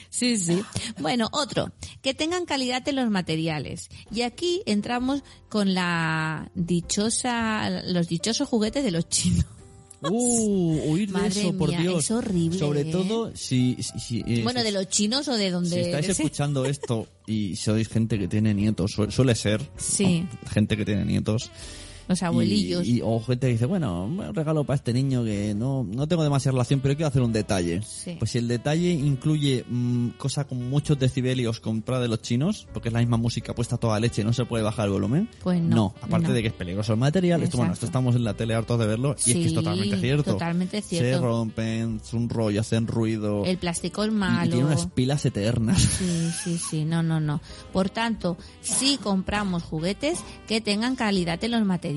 Sí, 0.10 0.38
sí. 0.38 0.62
Bueno, 1.00 1.28
otro, 1.34 1.74
que 2.02 2.14
tengan 2.14 2.46
calidad 2.46 2.88
en 2.88 2.96
los 2.96 3.10
materiales. 3.10 3.90
Y 4.12 4.22
aquí 4.22 4.62
entramos 4.66 5.24
con 5.50 5.74
la 5.74 6.50
dichosa, 6.56 7.70
los 7.70 8.08
dichosos 8.08 8.48
juguetes 8.48 8.84
de 8.86 8.92
los 8.92 9.10
chinos. 9.10 9.46
Uh, 10.02 10.92
oír 10.92 11.08
de 11.08 11.14
Madre 11.14 11.42
eso, 11.42 11.58
por 11.58 11.76
Dios. 11.76 12.04
es 12.06 12.12
horrible, 12.12 12.60
Sobre 12.60 12.82
¿eh? 12.82 12.86
todo 12.92 13.32
si... 13.36 13.78
si- 13.80 14.00
si, 14.00 14.20
eh, 14.28 14.42
Bueno, 14.44 14.60
si- 14.60 14.66
de 14.66 14.72
los 14.72 14.88
chinos 14.90 15.28
o 15.28 15.36
de 15.38 15.50
donde... 15.52 15.70
Si 15.70 15.80
estáis 15.80 16.06
de 16.08 16.12
escuchando 16.12 16.66
esto 16.66 17.08
y 17.26 17.56
sois 17.56 17.88
gente 17.88 18.20
que 18.20 18.28
tiene 18.28 18.54
nietos, 18.54 18.92
su- 18.92 19.10
suele 19.12 19.36
ser 19.36 19.62
Sí. 19.78 20.26
gente 20.52 20.78
que 20.78 20.86
tiene 20.86 21.06
nietos. 21.06 21.50
Los 22.08 22.22
abuelillos. 22.24 22.86
Y, 22.86 22.98
y- 22.98 23.02
o 23.04 23.20
gente 23.20 23.48
que 23.48 23.54
dice, 23.54 23.66
bueno, 23.66 24.06
un 24.06 24.34
regalo 24.36 24.64
para 24.64 24.76
este 24.76 24.94
niño 24.94 25.24
que 25.24 25.54
no, 25.56 25.84
no 25.84 26.08
tengo 26.08 26.24
demasiada 26.24 26.54
relación, 26.54 26.80
pero 26.80 26.96
quiero 26.96 27.08
hacer 27.08 27.22
un 27.22 27.34
detalle. 27.34 27.82
Sí. 27.82 28.16
Pues 28.20 28.32
si 28.32 28.38
el 28.38 28.48
detalle 28.48 28.92
incluye 28.92 29.66
mm, 29.68 30.10
cosa 30.18 30.46
con 30.46 30.70
muchos 30.70 31.00
decibelios 31.00 31.60
comprada 31.60 32.02
de 32.04 32.08
los 32.08 32.22
chinos, 32.22 32.68
porque 32.74 32.90
es 32.90 32.94
la 32.94 33.00
misma 33.00 33.18
música 33.18 33.54
puesta 33.56 33.78
toda 33.78 34.00
leche, 34.00 34.24
no 34.24 34.34
se 34.34 34.46
puede 34.46 34.64
bajar 34.64 34.86
el 34.86 34.92
volumen. 34.94 35.30
Pues 35.44 35.62
no, 35.62 35.94
aparte 36.02 36.28
no. 36.28 36.34
de 36.34 36.42
que 36.42 36.48
es 36.50 36.54
peligroso 36.54 36.94
el 36.94 37.00
material, 37.00 37.42
esto, 37.44 37.58
bueno, 37.58 37.74
esto 37.74 37.86
estamos 37.86 38.16
en 38.16 38.24
la 38.24 38.34
tele 38.34 38.54
hartos 38.54 38.80
de 38.80 38.86
verlo 38.88 39.16
y 39.26 39.32
es 39.32 39.36
que 39.38 39.42
es 39.46 39.50
Sí, 39.50 39.56
totalmente 39.56 40.00
cierto. 40.00 40.32
totalmente 40.34 40.82
Se 40.82 40.88
cierto. 41.00 41.22
rompen, 41.24 42.02
es 42.04 42.14
un 42.14 42.30
rollo, 42.30 42.62
hacen 42.62 42.88
ruido. 42.88 43.46
El 43.46 43.58
plástico 43.58 44.04
es 44.04 44.10
y- 44.10 44.12
y 44.14 44.16
malo. 44.18 44.52
tiene 44.52 44.66
unas 44.66 44.86
pilas 44.88 45.26
eternas. 45.26 45.82
Sí, 45.82 46.30
sí, 46.44 46.58
sí, 46.58 46.86
no, 46.86 47.02
no, 47.02 47.20
no. 47.20 47.42
Por 47.74 47.90
tanto, 47.90 48.38
sí 48.62 49.00
compramos 49.02 49.64
juguetes 49.64 50.20
que 50.48 50.62
tengan 50.62 50.96
calidad 50.96 51.44
en 51.44 51.52
los 51.52 51.66
materiales. 51.66 51.95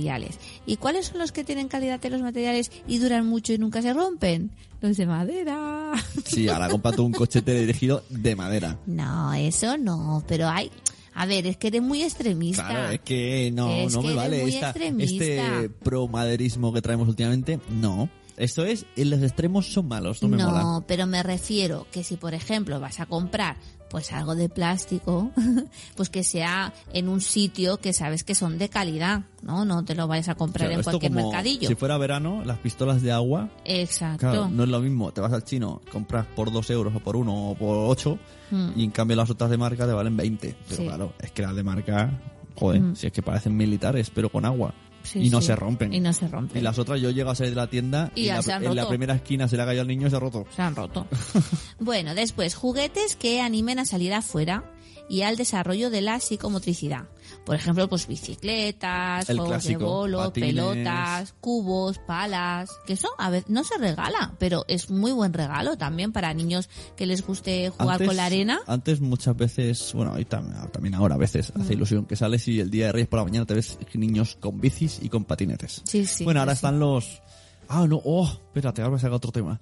¿Y 0.66 0.76
cuáles 0.76 1.06
son 1.06 1.18
los 1.18 1.32
que 1.32 1.44
tienen 1.44 1.68
calidad 1.68 2.04
en 2.04 2.12
los 2.12 2.22
materiales 2.22 2.70
y 2.87 2.98
duran 2.98 3.26
mucho 3.26 3.52
y 3.52 3.58
nunca 3.58 3.82
se 3.82 3.92
rompen? 3.92 4.50
Los 4.80 4.96
de 4.96 5.06
madera. 5.06 5.92
Sí, 6.24 6.48
ahora 6.48 6.68
cómprate 6.68 7.00
un 7.00 7.12
coche 7.12 7.42
teledirigido 7.42 8.04
de 8.11 8.37
madera. 8.37 8.78
No, 8.87 9.32
eso 9.34 9.76
no, 9.78 10.22
pero 10.28 10.48
hay... 10.48 10.70
A 11.14 11.26
ver, 11.26 11.46
es 11.48 11.56
que 11.56 11.66
eres 11.68 11.82
muy 11.82 12.02
extremista. 12.04 12.68
Claro, 12.68 12.90
es 12.92 13.00
que 13.00 13.50
no, 13.52 13.72
Es 13.72 13.92
no 13.92 14.02
que 14.02 14.08
me 14.08 14.14
vale 14.14 14.42
muy 14.42 14.54
esta- 14.54 14.70
extremista. 14.70 15.24
este 15.24 15.68
pro-maderismo 15.68 16.72
que 16.72 16.80
traemos 16.80 17.08
últimamente. 17.08 17.58
No. 17.70 18.08
Esto 18.38 18.64
es, 18.64 18.87
en 18.96 19.11
los 19.11 19.22
extremos 19.22 19.72
son 19.72 19.88
malos, 19.88 20.22
no 20.22 20.29
me 20.29 20.37
mola. 20.42 20.62
No, 20.62 20.85
pero 20.87 21.07
me 21.07 21.22
refiero 21.22 21.87
que 21.90 22.05
si, 22.05 22.16
por 22.16 22.35
ejemplo, 22.35 22.79
vas 22.81 23.01
a 23.01 23.07
comprar 23.07 23.57
pues 23.90 24.12
algo 24.12 24.35
de 24.35 24.48
plástico, 24.51 25.31
pues 25.96 26.11
que 26.11 26.22
sea 26.22 26.74
en 26.92 27.09
un 27.09 27.20
sitio 27.22 27.79
que 27.79 27.92
sabes 27.94 28.22
que 28.22 28.35
son 28.35 28.59
de 28.59 28.68
calidad, 28.68 29.22
¿no? 29.42 29.64
No 29.64 29.83
te 29.85 29.94
lo 29.94 30.07
vayas 30.07 30.29
a 30.29 30.35
comprar 30.35 30.68
Claro, 30.68 30.81
en 30.81 30.85
cualquier 30.85 31.11
como 31.12 31.27
mercadillo. 31.29 31.66
Si 31.66 31.74
fuera 31.74 31.96
verano, 31.98 32.42
las 32.44 32.59
pistolas 32.59 33.01
de 33.03 33.12
agua, 33.12 33.48
Exacto. 33.64 34.18
claro, 34.18 34.48
no 34.51 34.64
es 34.64 34.68
lo 34.68 34.81
mismo. 34.81 35.11
Te 35.12 35.20
vas 35.22 35.33
al 35.33 35.42
chino, 35.44 35.81
compras 35.90 36.27
por 36.37 36.53
dos 36.53 36.68
euros 36.70 36.94
o 36.94 37.01
por 37.01 37.16
uno 37.16 37.51
o 37.51 37.55
por 37.55 37.77
ocho, 37.90 38.18
Mm. 38.51 38.70
y 38.77 38.85
en 38.85 38.90
cambio 38.90 39.14
las 39.16 39.29
otras 39.31 39.51
de 39.51 39.57
marca 39.59 39.87
te 39.87 39.92
valen 39.92 40.16
20. 40.16 40.55
Pero 40.68 40.77
Sí. 40.77 40.85
claro, 40.87 41.12
es 41.20 41.31
que 41.33 41.42
las 41.42 41.55
de 41.57 41.62
marca, 41.62 42.18
joder, 42.57 42.81
Mm. 42.83 42.96
si 42.96 43.07
es 43.07 43.12
que 43.12 43.22
parecen 43.22 43.57
militares, 43.57 44.11
pero 44.14 44.31
con 44.31 44.44
agua. 44.44 44.74
Sí, 45.02 45.20
y 45.26 45.30
no 45.30 45.40
sí. 45.40 45.46
se 45.48 45.56
rompen. 45.56 45.92
Y 45.94 46.00
no 46.00 46.12
se 46.12 46.28
rompen. 46.28 46.58
Y 46.58 46.61
las 46.62 46.78
otras 46.78 47.00
yo 47.00 47.11
llego 47.11 47.30
a 47.30 47.34
salir 47.34 47.52
de 47.54 47.56
la 47.61 47.66
tienda 47.68 48.11
Y 48.14 48.22
y, 48.22 48.24
ya 48.26 48.37
la- 48.37 48.42
se 48.42 48.52
han 48.52 48.64
en 48.64 48.76
la 48.76 48.88
primera 48.88 49.14
esquina 49.14 49.48
se 49.48 49.56
le 49.56 49.62
ha 49.62 49.66
caído 49.66 49.82
al 49.82 49.88
niño 49.88 50.06
y 50.06 50.11
se 50.11 50.16
ha 50.16 50.20
roto. 50.20 50.44
Se 50.54 50.62
han 50.62 50.74
roto. 50.76 51.06
bueno, 51.78 52.14
después, 52.14 52.54
juguetes 52.54 53.16
que 53.16 53.40
animen 53.40 53.78
a 53.78 53.84
salir 53.84 54.12
afuera 54.12 54.64
y 55.09 55.23
al 55.23 55.37
desarrollo 55.37 55.90
de 55.90 56.01
la 56.03 56.21
psicomotricidad. 56.21 57.05
Por 57.44 57.57
ejemplo, 57.57 57.88
pues 57.88 58.07
bicicletas, 58.07 59.29
El 59.29 59.38
juegos 59.38 59.64
de 59.64 59.77
bolo, 59.77 60.18
patines. 60.18 60.55
pelotas, 60.55 61.35
cubos, 61.40 61.99
palas, 61.99 62.71
que 62.87 62.94
eso 62.94 63.09
a 63.18 63.31
veces 63.31 63.49
no 63.51 63.64
se 63.64 63.77
regala, 63.79 64.35
pero 64.38 64.64
es 64.68 64.90
muy 64.90 65.12
buen 65.12 65.33
regalo 65.33 65.77
también 65.77 66.12
para 66.12 66.33
niños 66.35 66.69
que 66.96 67.06
les 67.06 67.27
guste 67.27 67.71
jugar 67.71 67.92
Antes- 67.94 68.06
con 68.09 68.17
la 68.17 68.25
arena. 68.27 68.61
Antes 68.67 69.00
muchas 69.00 69.37
veces, 69.37 69.92
bueno, 69.94 70.19
y 70.19 70.25
tam- 70.25 70.71
también 70.71 70.94
ahora 70.94 71.15
a 71.15 71.19
veces 71.19 71.52
Mm. 71.54 71.61
hace 71.63 71.73
ilusión 71.75 72.04
que 72.06 72.17
sales 72.17 72.46
y 72.48 72.61
el 72.61 72.71
día 72.71 72.87
de 72.87 72.92
Reyes 72.92 73.09
por 73.09 73.19
la 73.21 73.25
mañana 73.25 73.46
te 73.46 73.54
ves 73.54 73.79
niños 73.94 74.37
con 74.40 74.61
bicis 74.61 74.98
y 75.02 75.09
con 75.09 75.25
patinetes. 75.25 75.83
Sí, 75.85 76.06
sí. 76.06 76.25
bueno, 76.25 76.40
ahora 76.40 76.52
sí, 76.54 76.56
están 76.59 76.79
los 76.79 77.23
Ah, 77.71 77.87
no, 77.87 78.00
oh, 78.02 78.27
espérate, 78.27 78.81
ahora 78.81 78.94
me 78.94 78.98
saca 79.00 79.15
otro 79.17 79.31
tema. 79.31 79.61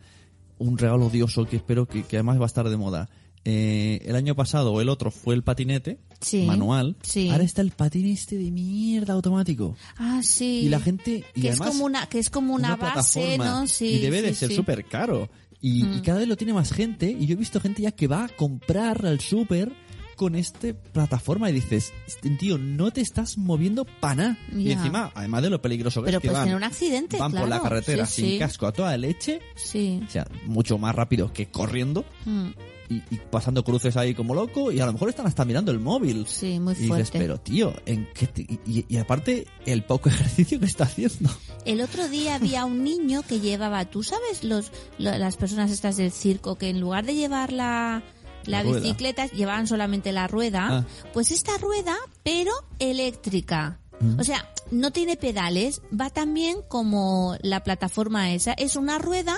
Un 0.58 0.78
regalo 0.78 1.06
odioso 1.06 1.44
que 1.44 1.56
espero 1.56 1.86
que, 1.86 2.04
que 2.04 2.16
además 2.16 2.38
va 2.38 2.44
a 2.44 2.46
estar 2.46 2.68
de 2.68 2.76
moda. 2.76 3.08
Eh, 3.48 4.02
el 4.04 4.16
año 4.16 4.34
pasado 4.34 4.72
o 4.72 4.80
el 4.80 4.88
otro 4.88 5.12
fue 5.12 5.34
el 5.36 5.44
patinete 5.44 5.98
Sí, 6.20 6.42
manual. 6.46 6.96
sí. 7.02 7.30
Ahora 7.30 7.44
está 7.44 7.62
el 7.62 7.70
patín 7.70 8.06
este 8.06 8.36
de 8.36 8.50
mierda 8.50 9.12
automático. 9.14 9.76
Ah, 9.98 10.20
sí. 10.24 10.62
Y 10.64 10.68
la 10.68 10.80
gente... 10.80 11.24
Y 11.34 11.42
que 11.42 11.48
es 11.50 11.54
además, 11.60 11.68
como 11.70 11.84
una 11.84 12.06
que 12.08 12.18
es 12.18 12.28
como 12.28 12.54
una, 12.54 12.74
base, 12.74 13.20
plataforma, 13.20 13.60
¿no? 13.60 13.66
Sí. 13.68 13.86
y 13.86 13.98
debe 13.98 14.20
de 14.22 14.34
ser 14.34 14.52
súper 14.52 14.84
caro. 14.84 15.30
Y, 15.60 15.84
Mm. 15.84 15.98
y 15.98 16.02
cada 16.02 16.18
vez 16.18 16.28
lo 16.28 16.36
tiene 16.36 16.52
más 16.54 16.72
gente. 16.72 17.08
Y 17.10 17.26
yo 17.26 17.34
he 17.34 17.36
visto 17.36 17.60
gente 17.60 17.82
ya 17.82 17.92
que 17.92 18.08
va 18.08 18.24
a 18.24 18.28
comprar 18.28 19.06
al 19.06 19.20
súper 19.20 19.72
con 20.16 20.34
esta 20.34 20.72
plataforma 20.92 21.48
y 21.50 21.52
dices, 21.52 21.92
"Este 22.06 22.30
tío, 22.30 22.56
no 22.58 22.90
te 22.90 23.00
estás 23.02 23.36
moviendo 23.38 23.84
para 23.84 24.14
nada. 24.14 24.38
Y 24.56 24.70
encima, 24.72 25.12
además 25.14 25.42
de 25.42 25.50
lo 25.50 25.60
peligroso 25.62 26.00
que 26.02 26.06
Pero 26.06 26.18
es 26.18 26.22
que 26.22 26.28
puedes 26.28 26.38
van, 26.38 26.44
tener 26.46 26.56
un 26.56 26.64
accidente, 26.64 27.16
van 27.18 27.30
por 27.32 27.40
la 27.42 27.46
claro. 27.46 27.62
carretera 27.64 28.06
Sí, 28.06 28.22
sin 28.22 28.30
sí. 28.32 28.38
casco 28.38 28.66
a 28.66 28.72
toda 28.72 28.96
leche, 28.96 29.40
Sí. 29.56 30.00
o 30.06 30.10
sea, 30.10 30.26
mucho 30.46 30.78
más 30.78 30.94
rápido 30.94 31.32
que 31.34 31.46
corriendo 31.50 32.04
Mm, 32.24 32.48
y, 32.88 32.96
y 33.10 33.18
pasando 33.30 33.62
cruces 33.64 33.96
ahí 33.96 34.14
como 34.14 34.34
loco 34.34 34.70
y 34.72 34.80
a 34.80 34.86
lo 34.86 34.92
mejor 34.92 35.08
están 35.08 35.26
hasta 35.26 35.44
mirando 35.44 35.72
el 35.72 35.78
móvil. 35.80 36.26
Sí, 36.26 36.58
muy 36.60 36.72
Y 36.74 36.76
dices, 36.76 36.88
fuerte. 36.88 37.18
pero 37.18 37.38
tío, 37.38 37.74
¿en 37.86 38.08
qué 38.14 38.28
y, 38.66 38.96
aparte 38.98 39.46
el 39.64 39.84
poco 39.84 40.08
ejercicio 40.10 40.58
que 40.60 40.66
está 40.66 40.84
haciendo. 40.84 41.30
El 41.64 41.80
otro 41.80 42.08
día 42.08 42.36
había 42.36 42.64
un 42.64 42.84
niño 42.84 43.22
que 43.26 43.40
llevaba, 43.40 43.84
tú 43.86 44.02
sabes, 44.02 44.44
los, 44.44 44.70
lo- 44.98 45.16
las 45.18 45.36
personas 45.36 45.70
estas 45.70 45.96
del 45.96 46.12
circo 46.12 46.56
que 46.56 46.68
en 46.70 46.80
lugar 46.80 47.04
de 47.06 47.14
llevar 47.14 47.52
la, 47.52 48.02
la, 48.44 48.62
bicicleta 48.62 49.26
llevaban 49.26 49.66
solamente 49.66 50.12
la 50.12 50.28
rueda, 50.28 50.68
Ah. 50.70 50.84
pues 51.12 51.30
esta 51.32 51.56
rueda, 51.58 51.96
pero 52.22 52.52
eléctrica. 52.78 53.80
O 54.18 54.24
sea, 54.24 54.46
no 54.70 54.90
tiene 54.90 55.16
pedales, 55.16 55.80
va 55.98 56.10
también 56.10 56.58
como 56.68 57.36
la 57.42 57.62
plataforma 57.64 58.32
esa, 58.32 58.52
es 58.52 58.76
una 58.76 58.98
rueda 58.98 59.36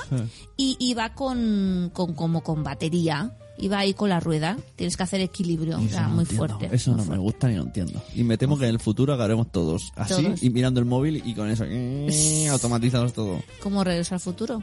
y, 0.57 0.77
y 0.81 0.95
va 0.95 1.15
con, 1.15 1.91
con 1.93 2.15
como 2.15 2.43
con 2.43 2.63
batería. 2.63 3.37
Y 3.61 3.67
va 3.67 3.81
ahí 3.81 3.93
con 3.93 4.09
la 4.09 4.21
rueda, 4.21 4.57
tienes 4.77 4.97
que 4.97 5.03
hacer 5.03 5.21
equilibrio, 5.21 5.81
o 5.81 5.89
sea, 5.89 6.03
no 6.03 6.11
muy 6.11 6.23
entiendo. 6.23 6.47
fuerte. 6.59 6.77
Eso 6.77 6.93
muy 6.93 7.05
no 7.05 7.11
me 7.11 7.19
gusta 7.19 7.49
ni 7.49 7.57
lo 7.57 7.65
entiendo. 7.65 8.01
Y 8.15 8.23
me 8.23 8.39
temo 8.39 8.57
que 8.57 8.67
en 8.67 8.71
el 8.71 8.79
futuro 8.79 9.13
agarremos 9.13 9.51
todos 9.51 9.93
así 9.97 10.23
Todos. 10.23 10.43
y 10.45 10.51
mirando 10.51 10.79
el 10.79 10.87
móvil 10.87 11.21
y 11.27 11.35
con 11.35 11.51
eso 11.51 11.65
eh, 11.67 12.47
automatizados 12.49 13.13
todo. 13.15 13.43
Como 13.61 13.83
regreso 13.83 14.15
al 14.15 14.21
futuro. 14.21 14.63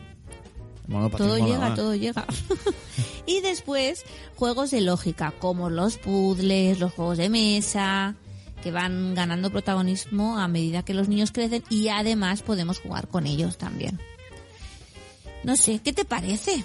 Bueno, 0.88 1.10
todo 1.10 1.38
llega, 1.38 1.60
más. 1.60 1.76
todo 1.76 1.94
llega. 1.94 2.26
y 3.26 3.42
después, 3.42 4.06
juegos 4.38 4.72
de 4.72 4.80
lógica, 4.80 5.34
como 5.40 5.70
los 5.70 5.98
puzzles, 5.98 6.80
los 6.80 6.94
juegos 6.94 7.18
de 7.18 7.28
mesa, 7.30 8.16
que 8.66 8.72
van 8.72 9.14
ganando 9.14 9.52
protagonismo 9.52 10.40
a 10.40 10.48
medida 10.48 10.82
que 10.84 10.96
los 10.96 11.08
niños 11.08 11.32
crecen 11.32 11.62
y 11.70 11.90
además 11.90 12.42
podemos 12.42 12.80
jugar 12.80 13.08
con 13.08 13.28
ellos 13.28 13.60
también. 13.60 14.00
No 15.44 15.56
sé, 15.56 15.82
¿qué 15.84 15.94
te 15.94 16.04
parece? 16.04 16.64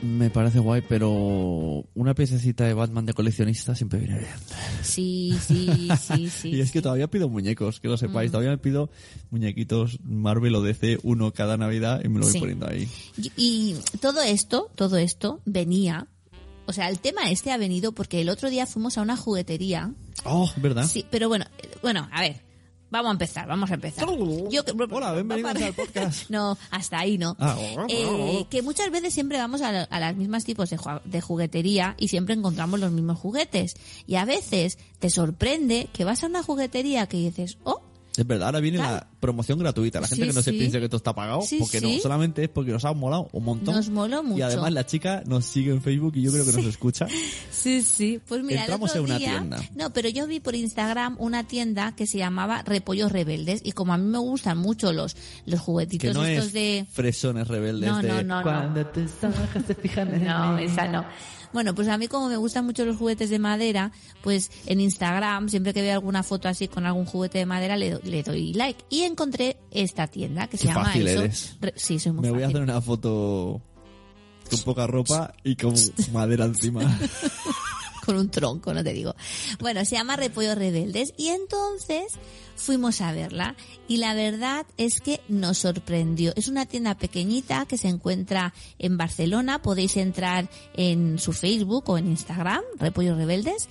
Me 0.00 0.30
parece 0.30 0.58
guay, 0.58 0.82
pero 0.88 1.84
una 1.94 2.14
piececita 2.14 2.64
de 2.64 2.72
Batman 2.72 3.04
de 3.04 3.12
coleccionista 3.12 3.74
siempre 3.74 3.98
viene 3.98 4.20
bien. 4.20 4.30
Sí, 4.82 5.34
sí, 5.46 5.88
sí, 6.00 6.28
sí. 6.34 6.48
y 6.52 6.60
es 6.62 6.72
que 6.72 6.80
todavía 6.80 7.08
pido 7.08 7.28
muñecos, 7.28 7.78
que 7.78 7.88
lo 7.88 7.98
sepáis. 7.98 8.30
Todavía 8.30 8.52
me 8.52 8.58
pido 8.58 8.88
muñequitos 9.30 9.98
Marvel 10.02 10.54
o 10.54 10.62
DC, 10.62 10.98
uno 11.02 11.30
cada 11.34 11.58
Navidad 11.58 12.00
y 12.02 12.08
me 12.08 12.20
lo 12.20 12.24
voy 12.24 12.32
Sí. 12.32 12.38
poniendo 12.40 12.66
ahí. 12.68 12.88
Y, 13.18 13.32
y 13.36 13.76
todo 14.00 14.22
esto, 14.22 14.70
todo 14.74 14.96
esto 14.96 15.40
venía, 15.44 16.06
o 16.66 16.72
sea, 16.72 16.88
el 16.88 16.98
tema 17.00 17.30
este 17.30 17.52
ha 17.52 17.56
venido 17.56 17.92
porque 17.92 18.20
el 18.20 18.28
otro 18.28 18.50
día 18.50 18.66
fuimos 18.66 18.98
a 18.98 19.02
una 19.02 19.16
juguetería 19.16 19.92
Oh, 20.24 20.50
¿verdad? 20.56 20.86
Sí, 20.86 21.04
pero 21.10 21.28
bueno, 21.28 21.44
eh, 21.58 21.68
bueno, 21.82 22.08
a 22.12 22.20
ver, 22.22 22.40
vamos 22.90 23.08
a 23.10 23.12
empezar, 23.12 23.46
vamos 23.46 23.70
a 23.70 23.74
empezar. 23.74 24.06
Yo, 24.50 24.62
Hola, 24.90 25.12
bienvenidos 25.12 25.54
al 25.62 25.74
podcast. 25.74 26.24
No, 26.30 26.56
hasta 26.70 26.98
ahí 27.00 27.18
no. 27.18 27.36
Ah, 27.38 27.56
Eh, 27.88 28.46
que 28.48 28.62
muchas 28.62 28.90
veces 28.90 29.12
siempre 29.12 29.36
vamos 29.38 29.60
a, 29.62 29.82
a 29.82 30.00
las 30.00 30.16
mismas 30.16 30.44
tipos 30.44 30.70
de, 30.70 30.78
ju- 30.78 31.02
de 31.04 31.20
juguetería 31.20 31.94
y 31.98 32.08
siempre 32.08 32.34
encontramos 32.34 32.80
los 32.80 32.92
mismos 32.92 33.18
juguetes. 33.18 33.74
Y 34.06 34.14
a 34.14 34.24
veces 34.24 34.78
te 35.00 35.10
sorprende 35.10 35.88
que 35.92 36.04
vas 36.04 36.22
a 36.24 36.26
una 36.28 36.42
juguetería 36.42 37.06
que 37.06 37.16
dices, 37.18 37.58
oh, 37.64 37.82
Es 38.16 38.24
verdad, 38.26 38.46
ahora 38.46 38.60
viene 38.60 38.78
Claro. 38.78 38.94
la 38.94 39.08
promoción 39.18 39.58
gratuita. 39.58 40.00
La 40.00 40.06
gente 40.06 40.22
Sí, 40.24 40.28
que 40.30 40.34
no 40.34 40.42
se 40.42 40.52
sí. 40.52 40.58
piense 40.58 40.78
que 40.78 40.84
esto 40.84 40.98
está 40.98 41.14
pagado, 41.14 41.42
Sí, 41.42 41.58
porque 41.58 41.80
sí. 41.80 41.96
no, 41.96 42.00
solamente 42.02 42.44
es 42.44 42.48
porque 42.48 42.70
nos 42.70 42.84
ha 42.84 42.92
molado 42.92 43.28
un 43.32 43.42
montón. 43.44 43.74
Nos 43.74 43.90
moló 43.90 44.20
Y 44.22 44.26
mucho. 44.26 44.44
además 44.46 44.72
la 44.72 44.86
chica 44.86 45.22
nos 45.26 45.44
sigue 45.44 45.72
en 45.72 45.82
Facebook 45.82 46.12
y 46.16 46.22
yo 46.22 46.30
creo 46.32 46.44
que 46.44 46.52
nos 46.52 46.64
escucha. 46.66 47.06
Sí, 47.50 47.82
sí. 47.82 48.20
Pues 48.28 48.42
mira, 48.44 48.60
Entramos 48.60 48.94
el 48.94 49.00
otro 49.02 49.04
en 49.04 49.10
una 49.10 49.18
día- 49.18 49.38
tienda. 49.38 49.62
No, 49.74 49.90
pero 49.92 50.08
yo 50.10 50.26
vi 50.26 50.38
por 50.38 50.54
Instagram 50.54 51.16
una 51.18 51.44
tienda 51.44 51.96
que 51.96 52.06
se 52.06 52.18
llamaba 52.18 52.62
Repollos 52.62 53.10
Rebeldes 53.10 53.62
y 53.64 53.72
como 53.72 53.94
a 53.94 53.96
mí 53.96 54.06
me 54.06 54.18
gustan 54.18 54.58
mucho 54.58 54.92
los 54.92 55.16
los 55.46 55.60
Que 55.60 55.64
juguetitos 55.64 56.14
no 56.14 56.24
estos 56.26 56.48
es 56.48 56.52
de 56.52 56.86
fresones 56.92 57.48
rebeldes 57.48 57.88
No, 57.90 58.02
de 58.02 58.08
no, 58.08 58.22
no, 58.22 58.36
no. 58.36 58.42
cuando 58.42 58.86
tus 58.86 59.10
ojos 59.24 59.64
se 59.66 59.74
fijan 59.74 60.14
en 60.14 60.24
No, 60.28 60.52
mí". 60.56 60.64
esa 60.64 60.86
no. 60.88 61.04
Bueno, 61.54 61.74
pues 61.74 61.88
a 61.88 61.96
mí 61.96 62.06
como 62.08 62.28
me 62.28 62.36
gustan 62.36 62.66
mucho 62.66 62.84
los 62.84 62.96
juguetes 62.98 63.30
de 63.30 63.38
madera, 63.38 63.92
pues 64.22 64.50
en 64.66 64.80
Instagram, 64.80 65.48
siempre 65.48 65.72
que 65.72 65.80
veo 65.80 65.94
alguna 65.94 66.22
foto 66.22 66.48
así 66.48 66.68
con 66.68 66.84
algún 66.84 67.06
juguete 67.06 67.38
de 67.38 67.46
madera, 67.46 67.76
le, 67.78 67.92
do- 67.92 68.00
le 68.04 68.22
doy 68.22 68.52
like. 68.52 68.84
Y 68.90 69.02
encontré 69.04 69.56
esta 69.70 70.06
tienda 70.08 70.48
que 70.48 70.58
se 70.58 70.66
llama 70.66 70.84
fácil 70.86 71.06
eso. 71.08 71.20
eres. 71.22 71.56
Re- 71.60 71.72
sí, 71.76 71.98
soy 71.98 72.12
muy 72.12 72.22
Me 72.22 72.30
voy 72.32 72.42
a 72.42 72.48
hacer 72.48 72.60
una 72.60 72.80
foto 72.82 73.62
con 74.50 74.60
poca 74.62 74.86
ropa 74.86 75.32
y 75.44 75.56
con 75.56 75.72
madera 76.12 76.44
encima. 76.44 76.82
con 78.04 78.16
un 78.16 78.30
tronco, 78.30 78.72
no 78.74 78.82
te 78.84 78.92
digo. 78.92 79.14
Bueno, 79.60 79.84
se 79.84 79.96
llama 79.96 80.16
Repollos 80.16 80.56
Rebeldes 80.56 81.14
y 81.16 81.28
entonces 81.28 82.04
fuimos 82.56 83.00
a 83.00 83.12
verla 83.12 83.56
y 83.88 83.96
la 83.96 84.14
verdad 84.14 84.66
es 84.76 85.00
que 85.00 85.20
nos 85.28 85.58
sorprendió. 85.58 86.32
Es 86.36 86.48
una 86.48 86.66
tienda 86.66 86.96
pequeñita 86.96 87.66
que 87.66 87.78
se 87.78 87.88
encuentra 87.88 88.54
en 88.78 88.96
Barcelona, 88.96 89.60
podéis 89.62 89.96
entrar 89.96 90.48
en 90.74 91.18
su 91.18 91.32
Facebook 91.32 91.84
o 91.88 91.98
en 91.98 92.08
Instagram, 92.08 92.62
Repollos 92.78 93.16
Rebeldes. 93.16 93.68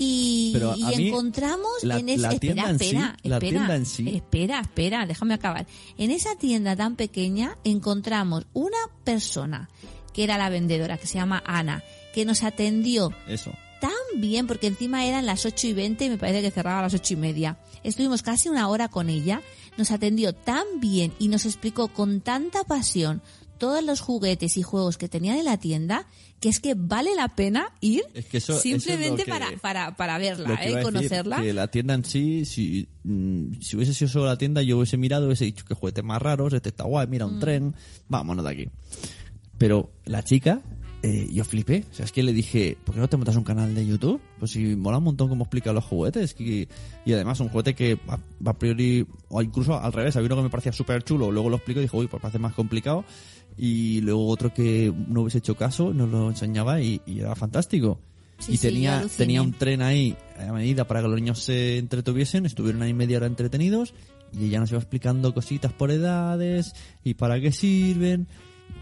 Y, 0.00 0.52
y 0.76 0.84
encontramos 1.08 1.82
la- 1.82 1.98
en 1.98 2.06
tienda 2.06 2.30
espera, 2.30 2.70
en 2.70 2.78
sí- 2.78 2.84
espera, 2.86 3.16
la 3.24 3.36
espera, 3.36 3.74
en 3.76 3.86
sí- 3.86 4.08
espera, 4.16 4.60
espera, 4.60 5.06
déjame 5.06 5.34
acabar. 5.34 5.66
En 5.96 6.12
esa 6.12 6.36
tienda 6.36 6.76
tan 6.76 6.94
pequeña 6.94 7.56
encontramos 7.64 8.46
una 8.52 8.76
persona 9.02 9.68
que 10.12 10.22
era 10.22 10.38
la 10.38 10.50
vendedora, 10.50 10.98
que 10.98 11.08
se 11.08 11.14
llama 11.18 11.42
Ana, 11.44 11.82
que 12.14 12.24
nos 12.24 12.44
atendió 12.44 13.12
Eso. 13.26 13.52
Tan 13.80 14.20
bien, 14.20 14.46
porque 14.46 14.66
encima 14.66 15.04
eran 15.06 15.26
las 15.26 15.44
ocho 15.46 15.66
y 15.66 15.72
veinte 15.72 16.06
y 16.06 16.10
me 16.10 16.18
parece 16.18 16.42
que 16.42 16.50
cerraba 16.50 16.80
a 16.80 16.82
las 16.82 16.94
ocho 16.94 17.14
y 17.14 17.16
media. 17.16 17.58
Estuvimos 17.84 18.22
casi 18.22 18.48
una 18.48 18.68
hora 18.68 18.88
con 18.88 19.08
ella, 19.08 19.42
nos 19.76 19.90
atendió 19.90 20.32
tan 20.34 20.64
bien 20.80 21.12
y 21.18 21.28
nos 21.28 21.46
explicó 21.46 21.88
con 21.88 22.20
tanta 22.20 22.64
pasión 22.64 23.22
todos 23.58 23.82
los 23.82 24.00
juguetes 24.00 24.56
y 24.56 24.62
juegos 24.62 24.98
que 24.98 25.08
tenían 25.08 25.36
en 25.36 25.44
la 25.44 25.56
tienda, 25.56 26.06
que 26.38 26.48
es 26.48 26.60
que 26.60 26.74
vale 26.76 27.16
la 27.16 27.26
pena 27.34 27.72
ir 27.80 28.04
Es 28.14 28.26
que 28.26 28.36
eso- 28.38 28.52
eso 28.52 28.68
es 28.76 28.82
simplemente 28.84 29.24
que- 29.24 29.30
para, 29.32 29.50
para, 29.60 29.96
para 29.96 30.16
verla, 30.18 30.54
¿eh? 30.64 30.80
conocerla. 30.82 31.42
que 31.42 31.52
la 31.52 31.66
tienda 31.68 31.94
en 31.94 32.04
sí, 32.04 32.44
si, 32.44 32.86
mm, 33.02 33.54
si 33.60 33.74
hubiese 33.76 33.94
sido 33.94 34.08
solo 34.10 34.26
la 34.26 34.38
tienda, 34.38 34.62
yo 34.62 34.76
hubiese 34.78 34.96
mirado, 34.96 35.26
hubiese 35.26 35.44
dicho 35.44 35.64
que 35.64 35.74
juguetes 35.74 36.04
más 36.04 36.22
raros, 36.22 36.52
este 36.52 36.68
está 36.68 36.84
guay, 36.84 37.08
mira 37.08 37.26
un 37.26 37.38
Mm. 37.38 37.40
tren, 37.40 37.74
vámonos 38.06 38.44
de 38.44 38.50
aquí. 38.52 38.68
Pero 39.58 39.90
la 40.04 40.22
chica, 40.22 40.62
eh, 41.02 41.28
yo 41.32 41.44
flipé. 41.44 41.84
O 41.90 41.94
sea, 41.94 42.04
es 42.04 42.12
que 42.12 42.22
le 42.22 42.32
dije, 42.32 42.76
¿por 42.84 42.94
qué 42.94 43.00
no 43.00 43.08
te 43.08 43.16
montas 43.16 43.36
un 43.36 43.44
canal 43.44 43.74
de 43.74 43.86
YouTube? 43.86 44.20
Pues 44.38 44.50
si 44.52 44.76
mola 44.76 44.98
un 44.98 45.04
montón 45.04 45.28
cómo 45.28 45.44
explica 45.44 45.72
los 45.72 45.84
juguetes. 45.84 46.34
que- 46.34 46.68
y 47.04 47.12
además, 47.12 47.40
un 47.40 47.48
juguete 47.48 47.74
que 47.74 47.98
a, 48.08 48.18
a 48.50 48.58
priori, 48.58 49.06
o 49.28 49.40
incluso 49.42 49.78
al 49.80 49.92
revés, 49.92 50.16
había 50.16 50.26
uno 50.26 50.36
que 50.36 50.42
me 50.42 50.50
parecía 50.50 50.72
súper 50.72 51.02
chulo, 51.04 51.30
luego 51.30 51.48
lo 51.50 51.56
explico 51.56 51.80
y 51.80 51.84
dije, 51.84 51.96
uy, 51.96 52.06
pues 52.08 52.20
parece 52.20 52.38
más 52.38 52.54
complicado. 52.54 53.04
Y 53.56 54.00
luego 54.02 54.28
otro 54.28 54.52
que 54.54 54.92
no 55.08 55.22
hubiese 55.22 55.38
hecho 55.38 55.56
caso, 55.56 55.92
nos 55.92 56.08
lo 56.10 56.28
enseñaba 56.30 56.80
y, 56.80 57.00
y 57.06 57.20
era 57.20 57.34
fantástico. 57.34 57.98
Sí, 58.38 58.54
y 58.54 58.58
tenía, 58.58 59.04
tenía 59.16 59.42
un 59.42 59.52
tren 59.52 59.82
ahí 59.82 60.16
a 60.38 60.52
medida 60.52 60.86
para 60.86 61.02
que 61.02 61.08
los 61.08 61.16
niños 61.16 61.40
se 61.42 61.78
entretuviesen, 61.78 62.46
estuvieron 62.46 62.82
ahí 62.82 62.94
media 62.94 63.16
hora 63.16 63.26
entretenidos 63.26 63.94
y 64.32 64.44
ella 64.44 64.60
nos 64.60 64.70
iba 64.70 64.78
explicando 64.78 65.34
cositas 65.34 65.72
por 65.72 65.90
edades 65.90 66.72
y 67.02 67.14
para 67.14 67.40
qué 67.40 67.50
sirven 67.50 68.28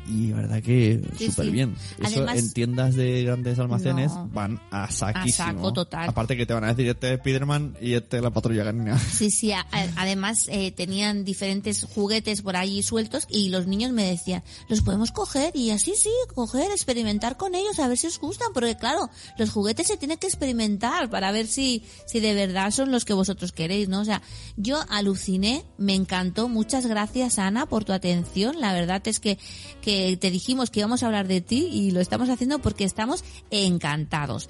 y 0.09 0.29
la 0.29 0.37
verdad 0.37 0.63
que 0.63 1.03
Sí, 1.19 1.29
súper 1.31 1.47
sí. 1.47 1.51
bien. 1.51 1.75
Eso 1.99 2.07
Además- 2.23 2.39
en 2.39 2.53
tiendas 2.53 2.95
de 2.95 3.25
grandes 3.25 3.59
almacenes 3.59 4.13
No. 4.13 4.29
van 4.33 4.61
a 4.71 4.91
saquísimo. 4.91 5.49
A 5.49 5.53
saco 5.53 5.73
total. 5.73 6.09
Aparte 6.09 6.37
que 6.37 6.47
te 6.47 6.55
van 6.55 6.65
a 6.65 6.69
decir 6.69 6.87
este 6.89 7.15
es 7.15 7.19
Spiderman 7.21 7.77
y 7.81 7.95
este 7.95 8.19
es 8.19 8.23
la 8.23 8.31
patrulla 8.31 8.65
canina. 8.65 8.99
Sí, 9.11 9.31
sí, 9.31 9.53
a- 9.53 9.67
a- 9.73 9.89
además 9.97 10.39
eh, 10.49 10.71
tenían 10.73 11.25
diferentes 11.25 11.85
juguetes 11.85 12.43
por 12.43 12.57
ahí 12.57 12.83
sueltos 12.83 13.27
y 13.31 13.49
los 13.49 13.67
niños 13.67 13.93
me 13.93 14.05
decían, 14.05 14.43
los 14.69 14.83
podemos 14.83 15.13
coger 15.13 15.55
y 15.57 15.71
así 15.71 15.95
sí, 15.97 16.11
coger, 16.35 16.71
experimentar 16.71 17.37
con 17.37 17.55
ellos, 17.55 17.79
a 17.79 17.89
ver 17.89 17.97
si 17.99 18.07
os 18.07 18.19
gustan, 18.19 18.49
porque 18.55 18.77
claro, 18.77 19.09
los 19.39 19.51
juguetes 19.51 19.87
se 19.89 19.97
tienen 19.97 20.19
que 20.19 20.27
experimentar 20.27 21.09
para 21.11 21.33
ver 21.33 21.47
si, 21.47 21.83
si 22.07 22.21
de 22.21 22.35
verdad 22.35 22.71
son 22.71 22.91
los 22.91 23.05
que 23.05 23.13
vosotros 23.15 23.53
queréis, 23.53 23.89
¿no? 23.89 24.01
O 24.01 24.05
sea, 24.05 24.23
yo 24.57 24.81
aluciné, 24.89 25.65
me 25.79 25.95
encantó, 25.95 26.49
muchas 26.49 26.87
gracias 26.87 27.39
Ana 27.39 27.67
por 27.67 27.85
tu 27.85 27.93
atención, 27.93 28.61
la 28.61 28.73
verdad 28.73 29.03
es 29.07 29.21
que, 29.21 29.39
que 29.81 29.96
te 30.21 30.31
dijimos 30.31 30.71
que 30.71 30.81
íbamos 30.81 31.03
a 31.03 31.07
hablar 31.07 31.29
de 31.29 31.41
ti 31.41 31.69
y 31.71 31.91
lo 31.91 32.01
estamos 32.01 32.29
haciendo 32.29 32.59
porque 32.59 32.85
estamos 32.85 33.25
encantados. 33.51 34.49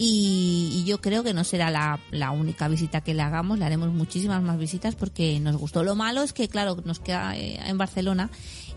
Y, 0.00 0.70
y 0.72 0.84
yo 0.84 1.00
creo 1.00 1.24
que 1.24 1.34
no 1.34 1.42
será 1.42 1.70
la, 1.70 1.98
la 2.12 2.30
única 2.30 2.68
visita 2.68 3.00
que 3.00 3.14
le 3.14 3.22
hagamos, 3.22 3.58
le 3.58 3.64
haremos 3.64 3.92
muchísimas 3.92 4.40
más 4.42 4.56
visitas 4.58 4.94
porque 4.94 5.40
nos 5.40 5.56
gustó. 5.56 5.82
Lo 5.82 5.96
malo 5.96 6.22
es 6.22 6.32
que, 6.32 6.48
claro, 6.48 6.76
nos 6.84 7.00
queda 7.00 7.36
eh, 7.36 7.58
en 7.66 7.76
Barcelona 7.78 8.30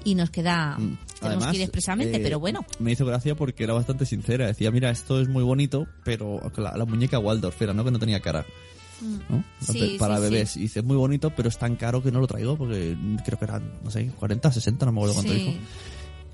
y 0.04 0.16
nos 0.16 0.32
queda, 0.32 0.80
tenemos 1.22 1.46
que 1.48 1.58
ir 1.58 1.62
expresamente, 1.62 2.18
eh, 2.18 2.22
pero 2.24 2.40
bueno. 2.40 2.66
Me 2.80 2.92
hizo 2.92 3.06
gracia 3.06 3.36
porque 3.36 3.64
era 3.64 3.74
bastante 3.74 4.08
sincera. 4.08 4.48
Decía, 4.48 4.72
mira, 4.72 4.90
esto 4.90 5.22
es 5.22 5.28
muy 5.28 5.44
bonito, 5.44 5.88
pero 6.04 6.42
la, 6.58 6.76
la 6.76 6.86
muñeca 6.86 7.20
Waldorf 7.20 7.62
era, 7.62 7.74
¿no? 7.74 7.84
Que 7.84 7.92
no 7.92 8.00
tenía 8.00 8.20
cara. 8.20 8.44
¿No? 9.30 9.44
Sí, 9.60 9.96
para 10.00 10.18
sí, 10.18 10.22
bebés. 10.24 10.50
sí. 10.52 10.60
Y 10.60 10.64
dice, 10.64 10.80
es 10.80 10.86
muy 10.86 10.96
bonito, 10.98 11.32
pero 11.36 11.50
es 11.50 11.58
tan 11.58 11.76
caro 11.76 12.02
que 12.04 12.12
no 12.12 12.20
lo 12.20 12.28
traigo 12.28 12.58
porque 12.58 12.96
creo 13.26 13.38
que 13.40 13.46
eran, 13.46 13.80
no 13.84 13.90
sé, 13.92 14.08
40, 14.20 14.52
60, 14.52 14.86
no 14.86 14.92
me 14.92 15.00
acuerdo 15.00 15.16
cuánto 15.16 15.34
dijo. 15.34 15.54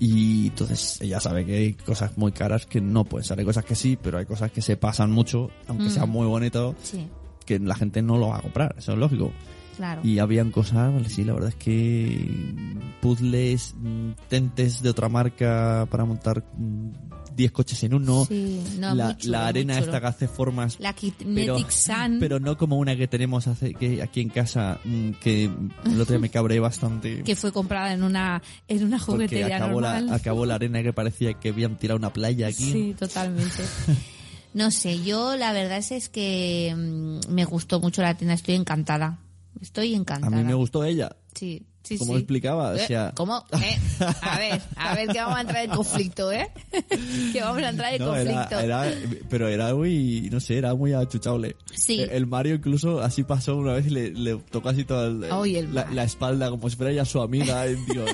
Y 0.00 0.46
entonces 0.48 1.00
ella 1.00 1.18
sabe 1.18 1.44
que 1.44 1.56
hay 1.56 1.72
cosas 1.74 2.16
muy 2.16 2.30
caras 2.32 2.66
que 2.66 2.80
no 2.80 3.04
pueden 3.04 3.24
ser. 3.24 3.38
Hay 3.38 3.44
cosas 3.44 3.64
que 3.64 3.74
sí, 3.74 3.98
pero 4.00 4.18
hay 4.18 4.26
cosas 4.26 4.52
que 4.52 4.62
se 4.62 4.76
pasan 4.76 5.10
mucho, 5.10 5.50
aunque 5.66 5.86
Mm. 5.86 5.90
sea 5.90 6.06
muy 6.06 6.26
bonito, 6.26 6.76
que 7.44 7.58
la 7.58 7.74
gente 7.74 8.00
no 8.02 8.16
lo 8.18 8.28
va 8.28 8.38
a 8.38 8.42
comprar. 8.42 8.74
Eso 8.78 8.92
es 8.92 8.98
lógico. 8.98 9.32
Claro. 9.78 10.00
Y 10.04 10.18
habían 10.18 10.50
cosas, 10.50 10.92
sí, 11.08 11.24
la 11.24 11.32
verdad 11.32 11.50
es 11.50 11.54
que 11.54 12.28
puzzles, 13.00 13.74
mm, 13.78 14.10
tentes 14.28 14.82
de 14.82 14.90
otra 14.90 15.08
marca 15.08 15.86
para 15.90 16.04
montar 16.04 16.44
mm, 16.56 16.90
10 17.36 17.52
coches 17.52 17.82
en 17.84 17.94
uno. 17.94 18.24
Sí, 18.26 18.60
no, 18.78 18.94
la, 18.94 19.16
chulo, 19.16 19.32
la 19.32 19.46
arena 19.46 19.78
esta 19.78 20.00
que 20.00 20.06
hace 20.08 20.26
formas 20.28 20.76
La 20.80 20.92
pero, 21.34 21.56
Sun. 21.70 22.18
pero 22.18 22.40
no 22.40 22.58
como 22.58 22.76
una 22.78 22.96
que 22.96 23.06
tenemos 23.06 23.46
hace, 23.46 23.74
que 23.74 24.02
aquí 24.02 24.20
en 24.20 24.28
casa 24.28 24.80
mm, 24.84 25.10
que 25.22 25.44
el 25.44 26.00
otro 26.00 26.14
día 26.14 26.18
me 26.18 26.30
cabré 26.30 26.58
bastante 26.58 27.22
que 27.24 27.36
fue 27.36 27.52
comprada 27.52 27.92
en 27.92 28.02
una 28.02 28.42
en 28.66 28.84
una 28.84 28.98
juguetería 28.98 29.56
acabó 29.56 29.80
la, 29.80 30.00
normal. 30.00 30.14
acabó 30.16 30.46
la 30.46 30.56
arena 30.56 30.82
que 30.82 30.92
parecía 30.92 31.34
que 31.34 31.50
habían 31.50 31.78
tirado 31.78 31.96
una 31.98 32.12
playa 32.12 32.48
aquí 32.48 32.72
Sí, 32.72 32.96
totalmente. 32.98 33.62
No 34.54 34.70
sé, 34.70 35.02
yo 35.04 35.36
la 35.36 35.52
verdad 35.52 35.76
es, 35.78 35.92
es 35.92 36.08
que 36.08 36.74
mm, 36.76 37.30
me 37.32 37.44
gustó 37.44 37.80
mucho 37.80 38.02
la 38.02 38.16
tienda, 38.16 38.34
estoy 38.34 38.54
encantada. 38.54 39.18
Estoy 39.60 39.94
a 39.94 39.96
encantada. 39.96 40.36
mí 40.36 40.44
me 40.44 40.54
gustó 40.54 40.84
ella 40.84 41.14
Sí, 41.34 41.62
sí, 41.84 41.98
como 41.98 42.14
sí. 42.14 42.18
explicaba 42.18 42.70
o 42.70 42.74
¿Eh? 42.74 42.86
sea 42.86 43.12
¿Cómo? 43.14 43.44
¿Eh? 43.62 43.78
A 44.22 44.38
ver, 44.38 44.60
a 44.76 44.94
ver 44.96 45.08
que 45.08 45.18
vamos 45.20 45.36
a 45.36 45.40
entrar 45.42 45.64
en 45.64 45.70
conflicto, 45.70 46.32
¿eh? 46.32 46.50
que 47.32 47.40
vamos 47.40 47.62
a 47.62 47.68
entrar 47.68 47.94
en 47.94 48.00
No, 48.02 48.08
conflicto. 48.08 48.58
era- 48.58 48.92
pero 49.28 49.46
era 49.48 49.74
muy, 49.74 50.28
no 50.32 50.40
sé, 50.40 50.58
era 50.58 50.74
muy 50.74 50.92
achuchable. 50.94 51.54
Sí. 51.74 52.04
El 52.10 52.26
Mario 52.26 52.56
incluso 52.56 53.00
así 53.00 53.22
pasó 53.22 53.56
una 53.56 53.74
vez 53.74 53.86
y 53.86 53.90
le, 53.90 54.10
le 54.10 54.36
tocó 54.36 54.70
así 54.70 54.84
toda 54.84 55.06
el- 55.06 55.24
Ay, 55.30 55.56
el 55.56 55.72
la, 55.74 56.02
espalda 56.04 56.50
como 56.50 56.68
si 56.68 56.76
fuera 56.76 56.92
ya 56.92 57.04
su 57.04 57.20
amiga. 57.20 57.64
Dios, 57.92 58.10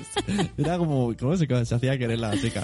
era 0.58 0.76
como, 0.76 1.14
¿cómo 1.18 1.36
se, 1.36 1.46
se 1.64 1.74
hacía 1.74 1.96
querer 1.98 2.18
la 2.18 2.38
chica? 2.38 2.62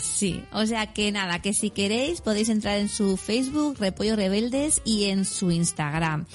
Sí, 0.00 0.42
o 0.52 0.66
sea 0.66 0.92
que 0.92 1.12
nada, 1.12 1.40
que 1.40 1.52
si 1.54 1.70
queréis 1.70 2.20
podéis 2.20 2.48
entrar 2.48 2.78
en 2.78 2.88
su 2.88 3.16
Facebook, 3.16 3.76
Repollo 3.78 4.16
Rebeldes, 4.16 4.82
y 4.84 5.04
en 5.04 5.24
su 5.24 5.50
Instagram. 5.52 6.26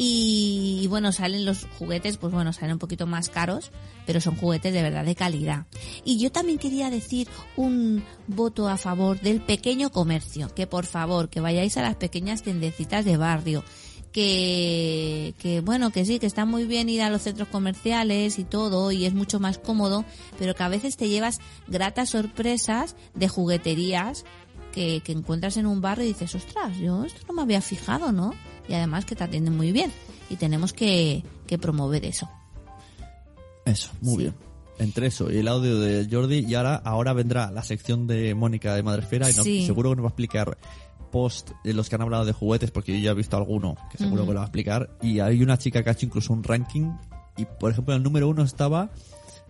Y, 0.00 0.86
bueno, 0.88 1.10
salen 1.10 1.44
los 1.44 1.66
juguetes, 1.76 2.18
pues 2.18 2.32
bueno, 2.32 2.52
salen 2.52 2.74
un 2.74 2.78
poquito 2.78 3.08
más 3.08 3.28
caros, 3.28 3.72
pero 4.06 4.20
son 4.20 4.36
juguetes 4.36 4.72
de 4.72 4.82
verdad 4.82 5.04
de 5.04 5.16
calidad. 5.16 5.66
Y 6.04 6.18
yo 6.18 6.30
también 6.30 6.58
quería 6.58 6.88
decir 6.88 7.28
un 7.56 8.04
voto 8.28 8.68
a 8.68 8.76
favor 8.76 9.20
del 9.20 9.40
pequeño 9.40 9.90
comercio, 9.90 10.54
que 10.54 10.68
por 10.68 10.86
favor, 10.86 11.28
que 11.28 11.40
vayáis 11.40 11.76
a 11.76 11.82
las 11.82 11.96
pequeñas 11.96 12.44
tiendecitas 12.44 13.04
de 13.04 13.16
barrio, 13.16 13.64
que, 14.12 15.34
que 15.38 15.60
bueno, 15.62 15.90
que 15.90 16.04
sí, 16.04 16.20
que 16.20 16.26
está 16.26 16.44
muy 16.44 16.64
bien 16.64 16.88
ir 16.88 17.02
a 17.02 17.10
los 17.10 17.22
centros 17.22 17.48
comerciales 17.48 18.38
y 18.38 18.44
todo, 18.44 18.92
y 18.92 19.04
es 19.04 19.14
mucho 19.14 19.40
más 19.40 19.58
cómodo, 19.58 20.04
pero 20.38 20.54
que 20.54 20.62
a 20.62 20.68
veces 20.68 20.96
te 20.96 21.08
llevas 21.08 21.40
gratas 21.66 22.10
sorpresas 22.10 22.94
de 23.14 23.26
jugueterías 23.26 24.24
que, 24.72 25.02
que 25.04 25.10
encuentras 25.10 25.56
en 25.56 25.66
un 25.66 25.80
barrio 25.80 26.04
y 26.04 26.08
dices, 26.08 26.36
ostras, 26.36 26.78
yo 26.78 27.04
esto 27.04 27.20
no 27.26 27.34
me 27.34 27.42
había 27.42 27.60
fijado, 27.60 28.12
¿no? 28.12 28.32
Y 28.68 28.74
además 28.74 29.04
que 29.04 29.16
te 29.16 29.24
atienden 29.24 29.56
muy 29.56 29.72
bien. 29.72 29.90
Y 30.30 30.36
tenemos 30.36 30.72
que, 30.72 31.24
que 31.46 31.58
promover 31.58 32.04
eso. 32.04 32.28
Eso, 33.64 33.90
muy 34.00 34.12
Sí. 34.16 34.18
bien. 34.22 34.34
Entre 34.78 35.08
eso 35.08 35.28
y 35.32 35.38
el 35.38 35.48
audio 35.48 35.78
de 35.80 36.06
Jordi, 36.08 36.44
y 36.46 36.54
ahora, 36.54 36.76
ahora 36.76 37.12
vendrá 37.12 37.50
la 37.50 37.64
sección 37.64 38.06
de 38.06 38.34
Mónica 38.36 38.74
de 38.76 38.82
Madresfera 38.84 39.28
y 39.28 39.34
no- 39.34 39.42
Sí. 39.42 39.66
seguro 39.66 39.90
que 39.90 39.96
nos 39.96 40.04
va 40.04 40.08
a 40.08 40.10
explicar 40.10 40.56
post 41.10 41.50
de 41.64 41.72
los 41.72 41.88
que 41.88 41.96
han 41.96 42.02
hablado 42.02 42.24
de 42.24 42.32
juguetes, 42.32 42.70
porque 42.70 42.92
yo 42.92 42.98
ya 42.98 43.10
he 43.10 43.14
visto 43.14 43.36
alguno 43.36 43.74
que 43.90 43.98
seguro 43.98 44.22
que 44.24 44.28
lo 44.34 44.36
va 44.36 44.42
a 44.42 44.46
explicar. 44.46 44.90
Y 45.02 45.18
hay 45.20 45.42
una 45.42 45.58
chica 45.58 45.82
que 45.82 45.88
ha 45.88 45.92
hecho 45.92 46.06
incluso 46.06 46.32
un 46.32 46.44
ranking, 46.44 46.92
y 47.36 47.44
por 47.46 47.72
ejemplo, 47.72 47.94
en 47.94 47.98
el 47.98 48.02
número 48.04 48.28
uno 48.28 48.42
estaba 48.44 48.90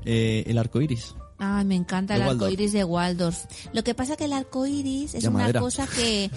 eh, 0.05 0.45
el 0.47 0.57
arco 0.57 0.81
iris. 0.81 1.15
Ay, 1.41 1.65
me 1.65 1.77
encanta 1.77 2.17
el 2.17 2.23
arco 2.23 2.49
iris 2.49 2.73
de 2.73 2.83
Waldorf. 2.83 3.45
Lo 3.73 3.85
que 3.85 3.95
pasa 3.95 4.17
que 4.17 4.25
el 4.25 4.33
arco 4.33 4.67
iris 4.67 5.15
es 5.15 5.23
De 5.23 5.29
una 5.29 5.39
madera. 5.39 5.61
cosa 5.61 5.87
que, 5.87 6.31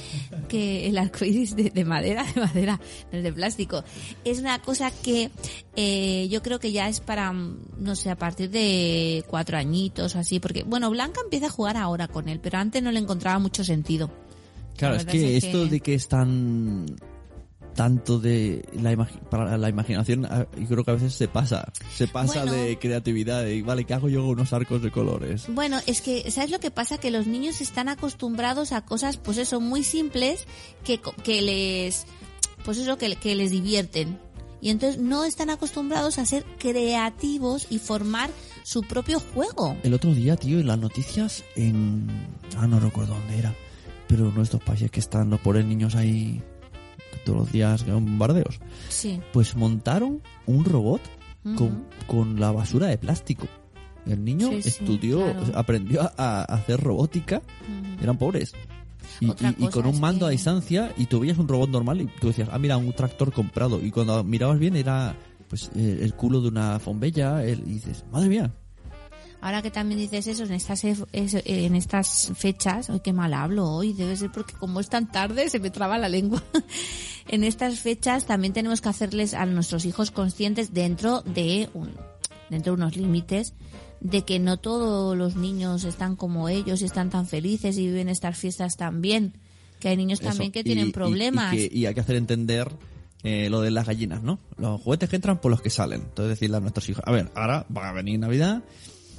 que 0.47 0.87
el 0.87 0.97
arco 0.99 1.25
iris 1.25 1.55
de, 1.55 1.71
de 1.71 1.85
madera, 1.85 2.23
de 2.35 2.39
madera, 2.41 2.79
de 3.11 3.33
plástico. 3.33 3.83
Es 4.23 4.37
una 4.39 4.61
cosa 4.61 4.91
que 4.91 5.31
eh, 5.75 6.27
yo 6.29 6.43
creo 6.43 6.59
que 6.59 6.71
ya 6.71 6.87
es 6.87 6.99
para, 6.99 7.31
mm, 7.33 7.57
no 7.79 7.95
sé, 7.95 8.11
a 8.11 8.15
partir 8.15 8.51
de 8.51 9.23
cuatro 9.27 9.57
añitos 9.57 10.15
o 10.15 10.19
así, 10.19 10.39
porque, 10.39 10.61
bueno, 10.63 10.89
Blanca 10.91 11.21
empieza 11.23 11.47
a 11.47 11.49
jugar 11.49 11.77
ahora 11.77 12.07
con 12.07 12.29
él, 12.29 12.39
pero 12.39 12.59
antes 12.59 12.83
no 12.83 12.91
le 12.91 12.99
encontraba 12.99 13.39
mucho 13.39 13.63
sentido. 13.63 14.11
Claro, 14.77 14.95
La 14.95 15.01
es 15.01 15.07
que 15.07 15.37
es 15.37 15.43
esto 15.45 15.63
que- 15.63 15.69
de 15.71 15.79
que 15.79 15.93
es 15.95 16.07
tan 16.07 16.85
tanto 17.75 18.19
de 18.19 18.65
la 18.73 18.95
para 19.29 19.57
la 19.57 19.69
imaginación 19.69 20.27
yo 20.59 20.67
creo 20.67 20.83
que 20.83 20.91
a 20.91 20.95
veces 20.95 21.13
se 21.13 21.27
pasa 21.27 21.71
se 21.95 22.07
pasa 22.07 22.43
Bueno. 22.43 22.51
de 22.53 22.77
creatividad 22.79 23.45
y 23.47 23.61
vale 23.61 23.85
qué 23.85 23.93
hago 23.93 24.09
yo 24.09 24.21
con 24.21 24.31
unos 24.31 24.51
arcos 24.53 24.81
de 24.81 24.91
colores 24.91 25.45
Bueno, 25.49 25.79
es 25.87 26.01
que, 26.01 26.29
¿sabes 26.31 26.51
lo 26.51 26.59
que 26.59 26.71
pasa? 26.71 26.97
Que 26.97 27.11
los 27.11 27.27
niños 27.27 27.61
están 27.61 27.87
acostumbrados 27.89 28.71
a 28.73 28.81
cosas, 28.81 29.17
pues 29.17 29.37
eso, 29.37 29.59
muy 29.61 29.83
simples, 29.83 30.45
que, 30.83 30.99
que 31.23 31.41
les, 31.41 32.05
pues 32.65 32.77
eso, 32.77 32.97
que, 32.97 33.15
que 33.15 33.35
les 33.35 33.51
divierten. 33.51 34.19
Y 34.61 34.69
entonces 34.69 35.01
no 35.01 35.23
están 35.23 35.49
acostumbrados 35.49 36.19
a 36.19 36.25
ser 36.25 36.43
creativos 36.59 37.67
y 37.69 37.79
formar 37.79 38.29
su 38.63 38.83
propio 38.83 39.19
juego. 39.19 39.75
el 39.83 39.93
otro 39.93 40.13
día 40.13 40.35
tío 40.35 40.59
en 40.59 40.67
las 40.67 40.77
noticias 40.77 41.43
en 41.55 42.07
ah 42.57 42.67
no 42.67 42.79
recuerdo 42.79 43.15
dónde 43.15 43.39
era 43.39 43.55
pero 44.07 44.25
uno 44.27 44.37
de 44.37 44.43
estos 44.43 44.61
países 44.63 44.91
que 44.91 44.99
están 44.99 45.29
los 45.31 45.39
pobres 45.39 45.65
niños 45.65 45.95
ahí 45.95 46.43
todos 47.25 47.39
los 47.39 47.51
días 47.51 47.85
bombardeos 47.85 48.59
Sí. 48.89 49.19
pues 49.33 49.55
montaron 49.55 50.21
un 50.45 50.65
robot 50.65 51.01
con, 51.57 51.85
con 52.07 52.39
la 52.39 52.51
basura 52.51 52.87
de 52.87 52.97
plástico 52.97 53.47
el 54.05 54.23
niño 54.23 54.49
Sí, 54.49 54.61
sí, 54.63 54.69
estudió 54.69 55.19
claro. 55.21 55.43
aprendió 55.55 56.01
a, 56.01 56.11
a 56.17 56.43
hacer 56.43 56.79
robótica 56.81 57.41
eran 58.01 58.17
pobres. 58.17 58.53
Y, 59.19 59.27
con 59.67 59.85
un 59.85 59.99
mando 59.99 60.25
a 60.25 60.29
distancia 60.29 60.93
y 60.97 61.05
tú 61.05 61.19
veías 61.19 61.37
un 61.37 61.47
robot 61.47 61.69
normal 61.69 62.01
y 62.01 62.05
tú 62.19 62.27
decías, 62.27 62.49
ah, 62.51 62.57
mira, 62.57 62.77
un 62.77 62.93
tractor 62.93 63.31
comprado. 63.31 63.79
Y 63.83 63.91
cuando 63.91 64.23
mirabas 64.23 64.57
bien 64.57 64.75
era 64.75 65.15
pues 65.49 65.69
eh, 65.75 65.99
el 66.01 66.13
culo 66.15 66.41
de 66.41 66.47
una 66.47 66.79
fombella 66.79 67.43
el- 67.43 67.59
y 67.61 67.73
dices, 67.73 68.05
madre 68.11 68.29
mía. 68.29 68.53
Ahora 69.41 69.61
que 69.63 69.71
también 69.71 69.99
dices 69.99 70.27
eso, 70.27 70.43
en 70.43 70.51
estas, 70.53 70.83
es- 70.83 71.03
en 71.13 71.75
estas 71.75 72.31
fechas, 72.35 72.89
ay, 72.91 72.99
qué 73.03 73.11
mal 73.11 73.33
hablo 73.33 73.67
hoy, 73.69 73.93
debe 73.93 74.15
ser 74.15 74.31
porque 74.31 74.53
como 74.53 74.79
es 74.79 74.87
tan 74.89 75.11
tarde 75.11 75.49
se 75.49 75.59
me 75.59 75.71
traba 75.71 75.97
la 75.97 76.09
lengua. 76.09 76.43
en 77.27 77.43
estas 77.43 77.79
fechas 77.79 78.25
también 78.25 78.53
tenemos 78.53 78.81
que 78.81 78.89
hacerles 78.89 79.33
a 79.33 79.45
nuestros 79.45 79.85
hijos 79.85 80.11
conscientes 80.11 80.73
dentro 80.73 81.21
de 81.21 81.69
un, 81.73 81.91
dentro 82.49 82.73
de 82.75 82.81
unos 82.83 82.95
límites 82.95 83.53
de 83.99 84.23
que 84.23 84.39
no 84.39 84.57
todos 84.57 85.17
los 85.17 85.35
niños 85.35 85.83
están 85.83 86.15
como 86.15 86.47
ellos 86.49 86.81
y 86.81 86.85
están 86.85 87.09
tan 87.09 87.27
felices 87.27 87.77
y 87.77 87.85
viven 87.87 88.09
estas 88.09 88.37
fiestas 88.37 88.77
tan 88.77 89.01
bien, 89.01 89.33
que 89.79 89.89
hay 89.89 89.97
niños 89.97 90.19
también 90.19 90.43
Eso. 90.43 90.51
que 90.53 90.63
tienen 90.63 90.87
y- 90.89 90.91
problemas. 90.91 91.53
Y, 91.53 91.57
que- 91.69 91.77
y 91.77 91.85
hay 91.87 91.93
que 91.93 91.99
hacer 92.01 92.15
entender 92.15 92.71
eh, 93.23 93.49
lo 93.51 93.61
de 93.61 93.69
las 93.71 93.85
gallinas, 93.85 94.23
¿no? 94.23 94.39
Los 94.57 94.81
juguetes 94.81 95.07
que 95.09 95.15
entran 95.15 95.39
por 95.39 95.51
los 95.51 95.61
que 95.61 95.69
salen. 95.69 96.01
Entonces 96.01 96.29
decirle 96.29 96.57
a 96.57 96.59
nuestros 96.59 96.89
hijos, 96.89 97.03
a 97.05 97.11
ver, 97.11 97.31
ahora 97.35 97.65
va 97.75 97.89
a 97.89 97.93
venir 97.93 98.19
Navidad, 98.19 98.63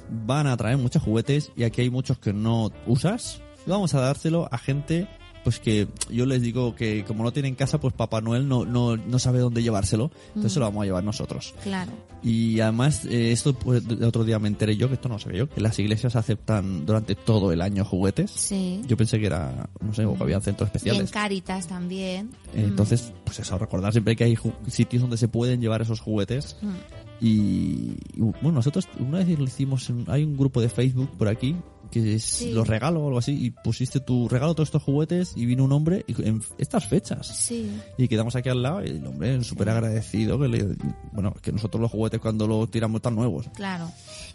van 0.09 0.47
a 0.47 0.57
traer 0.57 0.77
muchos 0.77 1.01
juguetes 1.01 1.51
y 1.55 1.63
aquí 1.63 1.81
hay 1.81 1.89
muchos 1.89 2.17
que 2.17 2.33
no 2.33 2.71
usas. 2.85 3.41
Vamos 3.65 3.93
a 3.93 4.01
dárselo 4.01 4.47
a 4.51 4.57
gente 4.57 5.07
pues 5.43 5.59
que 5.59 5.87
yo 6.09 6.25
les 6.25 6.41
digo 6.41 6.75
que 6.75 7.03
como 7.05 7.23
no 7.23 7.31
tienen 7.31 7.55
casa, 7.55 7.79
pues 7.79 7.93
Papá 7.93 8.21
Noel 8.21 8.47
no, 8.47 8.65
no, 8.65 8.95
no 8.95 9.19
sabe 9.19 9.39
dónde 9.39 9.61
llevárselo, 9.61 10.11
entonces 10.29 10.53
se 10.53 10.59
lo 10.59 10.65
vamos 10.65 10.83
a 10.83 10.85
llevar 10.85 11.03
nosotros. 11.03 11.53
Claro. 11.63 11.91
Y 12.23 12.61
además, 12.61 13.05
eh, 13.05 13.31
esto 13.31 13.53
pues, 13.53 13.83
otro 14.01 14.23
día 14.23 14.39
me 14.39 14.47
enteré 14.47 14.77
yo, 14.77 14.87
que 14.87 14.93
esto 14.95 15.09
no 15.09 15.19
sabía 15.19 15.39
yo, 15.39 15.49
que 15.49 15.59
las 15.59 15.77
iglesias 15.79 16.15
aceptan 16.15 16.85
durante 16.85 17.15
todo 17.15 17.51
el 17.51 17.61
año 17.61 17.83
juguetes. 17.83 18.31
Sí. 18.31 18.81
Yo 18.87 18.95
pensé 18.95 19.19
que 19.19 19.25
era, 19.25 19.69
no 19.81 19.93
sé, 19.93 20.05
o 20.05 20.15
que 20.15 20.23
había 20.23 20.39
centros 20.39 20.69
Y 20.69 20.71
en 20.71 20.75
especiales. 20.75 21.11
Caritas 21.11 21.67
también. 21.67 22.31
Entonces, 22.55 23.11
pues 23.25 23.39
eso, 23.39 23.57
recordar 23.57 23.91
siempre 23.91 24.15
que 24.15 24.23
hay 24.23 24.37
sitios 24.67 25.01
donde 25.01 25.17
se 25.17 25.27
pueden 25.27 25.59
llevar 25.59 25.81
esos 25.81 25.99
juguetes. 25.99 26.55
Mm. 26.61 27.02
Y, 27.27 27.95
y, 28.15 28.19
bueno, 28.19 28.51
nosotros 28.51 28.89
una 28.99 29.19
vez 29.19 29.39
lo 29.39 29.45
hicimos, 29.45 29.89
en- 29.89 30.03
hay 30.09 30.25
un 30.25 30.35
grupo 30.35 30.59
de 30.59 30.67
Facebook 30.67 31.09
por 31.17 31.29
aquí 31.29 31.55
que 31.89 32.15
es 32.15 32.23
Sí. 32.23 32.51
los 32.51 32.67
regalos 32.67 33.01
o 33.03 33.05
algo 33.07 33.19
así, 33.19 33.31
y 33.45 33.51
pusiste 33.51 33.99
tu 33.99 34.27
regalo 34.27 34.55
todos 34.55 34.67
estos 34.69 34.81
juguetes 34.81 35.33
y 35.35 35.45
vino 35.45 35.63
un 35.63 35.71
hombre 35.71 36.03
y- 36.07 36.27
en 36.27 36.41
estas 36.57 36.85
fechas. 36.87 37.27
Sí. 37.27 37.69
Y 37.99 38.07
quedamos 38.07 38.35
aquí 38.35 38.49
al 38.49 38.61
lado 38.63 38.83
y 38.83 38.87
el 38.89 39.05
hombre 39.05 39.41
súper 39.43 39.69
agradecido 39.69 40.39
que 40.39 40.47
le, 40.47 40.75
bueno, 41.13 41.33
que 41.41 41.51
nosotros 41.51 41.79
los 41.81 41.91
juguetes 41.91 42.19
cuando 42.19 42.47
los 42.47 42.69
tiramos 42.71 42.97
están 42.99 43.15
nuevos. 43.15 43.47
Claro. 43.53 43.89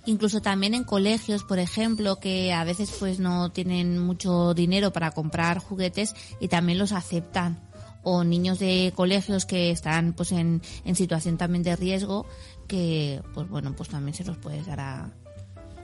Incluso 0.07 0.41
también 0.41 0.73
en 0.73 0.85
colegios, 0.85 1.43
por 1.45 1.59
ejemplo, 1.59 2.17
que 2.21 2.53
a 2.53 2.63
veces 2.65 2.95
pues 2.99 3.19
no 3.19 3.51
tienen 3.51 3.99
mucho 3.99 4.55
dinero 4.55 4.93
para 4.93 5.11
comprar 5.11 5.59
juguetes 5.59 6.15
y 6.41 6.49
también 6.49 6.79
los 6.79 6.93
aceptan. 6.93 7.59
O 8.05 8.23
niños 8.23 8.61
de 8.61 8.93
colegios 8.95 9.45
que 9.45 9.71
están 9.71 10.13
pues 10.15 10.31
en, 10.31 10.63
en 10.85 10.95
situación 10.95 11.37
también 11.37 11.65
de 11.65 11.75
riesgo, 11.75 12.25
que 12.69 13.21
pues 13.35 13.49
bueno, 13.49 13.75
pues 13.75 13.89
también 13.89 14.15
se 14.15 14.25
los 14.25 14.37
puedes 14.37 14.65
dar 14.67 14.79
a, 14.81 15.11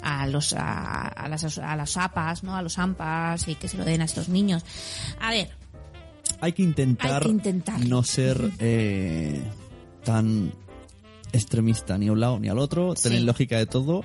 a 0.03 0.27
los 0.29 0.53
a, 0.53 1.09
a 1.09 1.29
las 1.29 1.59
a 1.59 1.75
las 1.77 1.97
APAs, 1.97 2.45
¿no? 2.45 2.55
A 2.55 2.63
los 2.63 2.79
AMPAs 2.79 3.49
y 3.49 3.55
que 3.57 3.67
se 3.69 3.77
lo 3.77 3.85
den 3.85 4.03
a 4.03 4.05
estos 4.05 4.29
niños. 4.29 4.63
A 5.21 5.31
ver, 5.31 5.51
Hay 6.41 6.53
que 6.53 6.63
intentar, 6.63 7.15
Hay 7.23 7.29
que 7.29 7.29
intentar. 7.31 7.81
no 7.87 8.03
ser 8.03 8.51
eh, 8.59 9.43
tan 10.05 10.53
extremista 11.33 11.97
ni 11.99 12.09
a 12.09 12.13
un 12.13 12.21
lado 12.21 12.39
ni 12.39 12.49
al 12.49 12.59
otro, 12.59 12.95
tener 12.95 13.19
Sí. 13.21 13.25
lógica 13.25 13.57
de 13.59 13.67
todo 13.67 14.03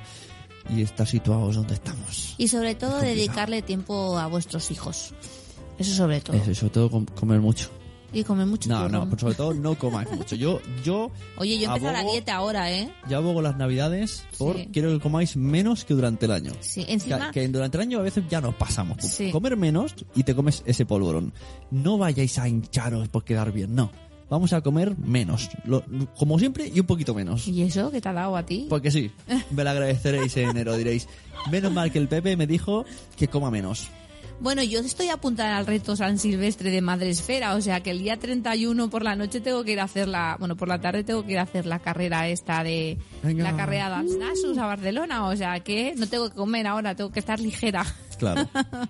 y 0.76 0.82
estar 0.82 1.08
situados 1.08 1.56
donde 1.56 1.74
estamos. 1.76 2.36
y 2.38 2.48
sobre 2.48 2.76
todo 2.76 3.00
dedicarle 3.00 3.62
tiempo 3.62 4.18
a 4.18 4.28
vuestros 4.28 4.72
hijos. 4.72 5.14
Eso 5.78 5.94
sobre 5.96 6.22
todo. 6.22 6.36
Eso, 6.38 6.54
sobre 6.56 6.72
todo 6.74 6.90
com- 6.92 7.06
comer 7.06 7.40
mucho. 7.40 7.70
Y 8.12 8.24
comer 8.24 8.46
mucho 8.48 8.70
No, 8.70 8.80
no, 8.84 8.88
turrón. 8.90 9.10
pero 9.10 9.20
sobre 9.20 9.36
todo 9.36 9.54
no 9.54 9.76
comáis 9.78 10.10
mucho. 10.12 10.36
Yo, 10.36 10.60
yo 10.84 11.12
Oye, 11.38 11.58
yo 11.60 11.64
he 11.64 11.66
empezado 11.76 11.92
la 11.94 12.04
dieta 12.12 12.36
ahora, 12.36 12.72
¿eh? 12.72 12.92
ya 13.08 13.18
abogo 13.18 13.42
las 13.42 13.56
navidades 13.58 14.26
por 14.38 14.56
Sí. 14.58 14.70
quiero 14.74 14.90
que 14.92 15.00
comáis 15.00 15.36
menos 15.38 15.86
que 15.86 15.94
durante 15.94 16.26
el 16.26 16.32
año. 16.32 16.52
Sí, 16.60 16.86
Que, 16.86 16.94
encima... 16.94 17.32
que 17.32 17.48
durante 17.48 17.78
el 17.78 17.82
año 17.82 18.00
a 18.00 18.02
veces 18.04 18.24
ya 18.30 18.42
nos 18.42 18.56
pasamos. 18.56 18.98
Sí. 19.04 19.32
Comer 19.32 19.58
menos 19.58 19.94
y 20.16 20.24
te 20.24 20.34
comes 20.36 20.64
ese 20.66 20.86
polvorón. 20.86 21.34
No 21.72 21.98
vayáis 21.98 22.38
a 22.40 22.48
hincharos 22.48 23.08
por 23.10 23.24
quedar 23.24 23.52
bien, 23.52 23.76
no. 23.76 23.92
Vamos 24.30 24.54
a 24.54 24.62
comer 24.62 24.96
menos. 24.98 25.50
Lo- 25.66 25.84
como 26.16 26.38
siempre 26.38 26.72
y 26.74 26.80
un 26.80 26.86
poquito 26.86 27.16
menos. 27.16 27.48
¿Y 27.48 27.64
eso 27.64 27.90
qué 27.90 28.00
te 28.00 28.10
ha 28.10 28.14
dado 28.14 28.36
a 28.38 28.44
ti? 28.46 28.68
Porque 28.70 28.92
sí, 28.92 29.10
me 29.50 29.64
lo 29.64 29.72
agradeceréis 29.72 30.38
en 30.38 30.50
enero. 30.50 30.78
Diréis, 30.78 31.08
menos 31.50 31.72
mal 31.72 31.92
que 31.92 31.98
el 31.98 32.08
Pepe 32.08 32.38
me 32.38 32.46
dijo 32.46 32.86
que 33.18 33.28
coma 33.28 33.50
menos. 33.50 33.88
Bueno, 34.42 34.64
yo 34.64 34.80
estoy 34.80 35.10
apuntada 35.10 35.58
al 35.58 35.66
reto 35.66 35.98
San 35.98 36.18
Silvestre 36.18 36.72
de 36.72 36.80
Madresfera, 36.82 37.56
o 37.56 37.62
sea 37.62 37.82
que 37.82 37.92
el 37.92 38.00
día 38.00 38.18
31 38.18 38.90
por 38.90 39.04
la 39.04 39.16
noche 39.16 39.42
tengo 39.42 39.66
que 39.66 39.74
ir 39.74 39.82
a 39.82 39.84
hacer 39.84 40.08
la, 40.08 40.38
bueno, 40.40 40.56
por 40.56 40.70
la 40.70 40.80
tarde 40.80 41.04
tengo 41.04 41.26
que 41.26 41.34
ir 41.34 41.40
a 41.40 41.44
hacer 41.44 41.66
la 41.66 41.80
carrera 41.80 42.28
esta 42.30 42.64
de 42.64 42.98
Venga. 43.22 43.44
la 43.44 43.58
carrera 43.58 44.02
de 44.02 44.18
Nasus 44.18 44.58
a 44.58 44.66
Barcelona, 44.66 45.28
o 45.28 45.36
sea 45.36 45.60
que 45.60 45.94
no 45.98 46.08
tengo 46.08 46.30
que 46.30 46.36
comer 46.36 46.68
ahora, 46.68 46.96
tengo 46.96 47.12
que 47.12 47.20
estar 47.20 47.40
ligera. 47.40 47.86
Claro. 48.18 48.50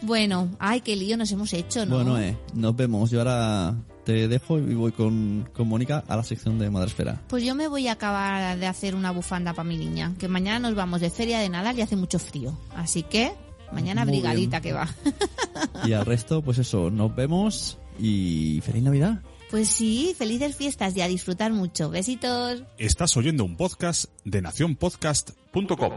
Bueno, 0.00 0.48
ay, 0.60 0.80
qué 0.80 0.94
lío 0.94 1.16
nos 1.16 1.32
hemos 1.32 1.52
hecho, 1.52 1.84
¿no? 1.84 1.96
Bueno, 1.96 2.20
eh, 2.20 2.36
nos 2.54 2.76
vemos. 2.76 3.10
Yo 3.10 3.18
ahora 3.18 3.74
te 4.04 4.28
dejo 4.28 4.56
y 4.58 4.74
voy 4.74 4.92
con, 4.92 5.48
con 5.52 5.66
Mónica 5.66 6.04
a 6.06 6.16
la 6.16 6.22
sección 6.22 6.56
de 6.58 6.70
Madresfera. 6.70 7.20
Pues 7.26 7.42
yo 7.42 7.56
me 7.56 7.66
voy 7.66 7.88
a 7.88 7.92
acabar 7.92 8.56
de 8.58 8.66
hacer 8.68 8.94
una 8.94 9.10
bufanda 9.10 9.54
para 9.54 9.68
mi 9.68 9.76
niña, 9.76 10.14
que 10.16 10.28
mañana 10.28 10.60
nos 10.60 10.76
vamos 10.76 11.00
de 11.00 11.10
feria 11.10 11.40
de 11.40 11.48
Nadal 11.48 11.76
y 11.78 11.82
hace 11.82 11.96
mucho 11.96 12.20
frío, 12.20 12.56
así 12.76 13.02
que 13.02 13.32
mañana 13.72 14.04
Muy 14.04 14.12
brigadita 14.14 14.60
bien. 14.60 14.62
que 14.62 14.72
va. 14.72 14.88
Y 15.86 15.92
al 15.92 16.06
resto, 16.06 16.42
pues 16.42 16.58
eso, 16.58 16.90
nos 16.90 17.14
vemos 17.14 17.78
y 17.98 18.60
feliz 18.64 18.82
Navidad. 18.82 19.22
Pues 19.50 19.68
sí, 19.68 20.14
felices 20.18 20.56
fiestas 20.56 20.96
y 20.96 21.00
a 21.00 21.08
disfrutar 21.08 21.52
mucho. 21.52 21.88
Besitos. 21.90 22.62
Estás 22.76 23.16
oyendo 23.16 23.44
un 23.44 23.56
podcast 23.56 24.06
de 24.24 24.42
nacionpodcast.com. 24.42 25.92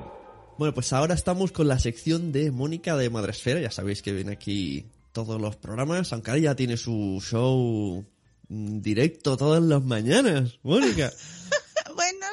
Bueno, 0.57 0.73
pues 0.73 0.93
ahora 0.93 1.15
estamos 1.15 1.51
con 1.51 1.67
la 1.67 1.79
sección 1.79 2.31
de 2.31 2.51
Mónica 2.51 2.95
de 2.95 3.09
Madresfera. 3.09 3.59
Ya 3.59 3.71
sabéis 3.71 4.01
que 4.01 4.13
viene 4.13 4.33
aquí 4.33 4.85
todos 5.11 5.41
los 5.41 5.55
programas, 5.57 6.13
aunque 6.13 6.31
ahora 6.31 6.41
ya 6.43 6.55
tiene 6.55 6.77
su 6.77 7.21
show 7.21 8.05
mm, 8.47 8.79
directo 8.81 9.35
todas 9.37 9.61
las 9.61 9.83
mañanas. 9.83 10.59
Mónica, 10.63 11.11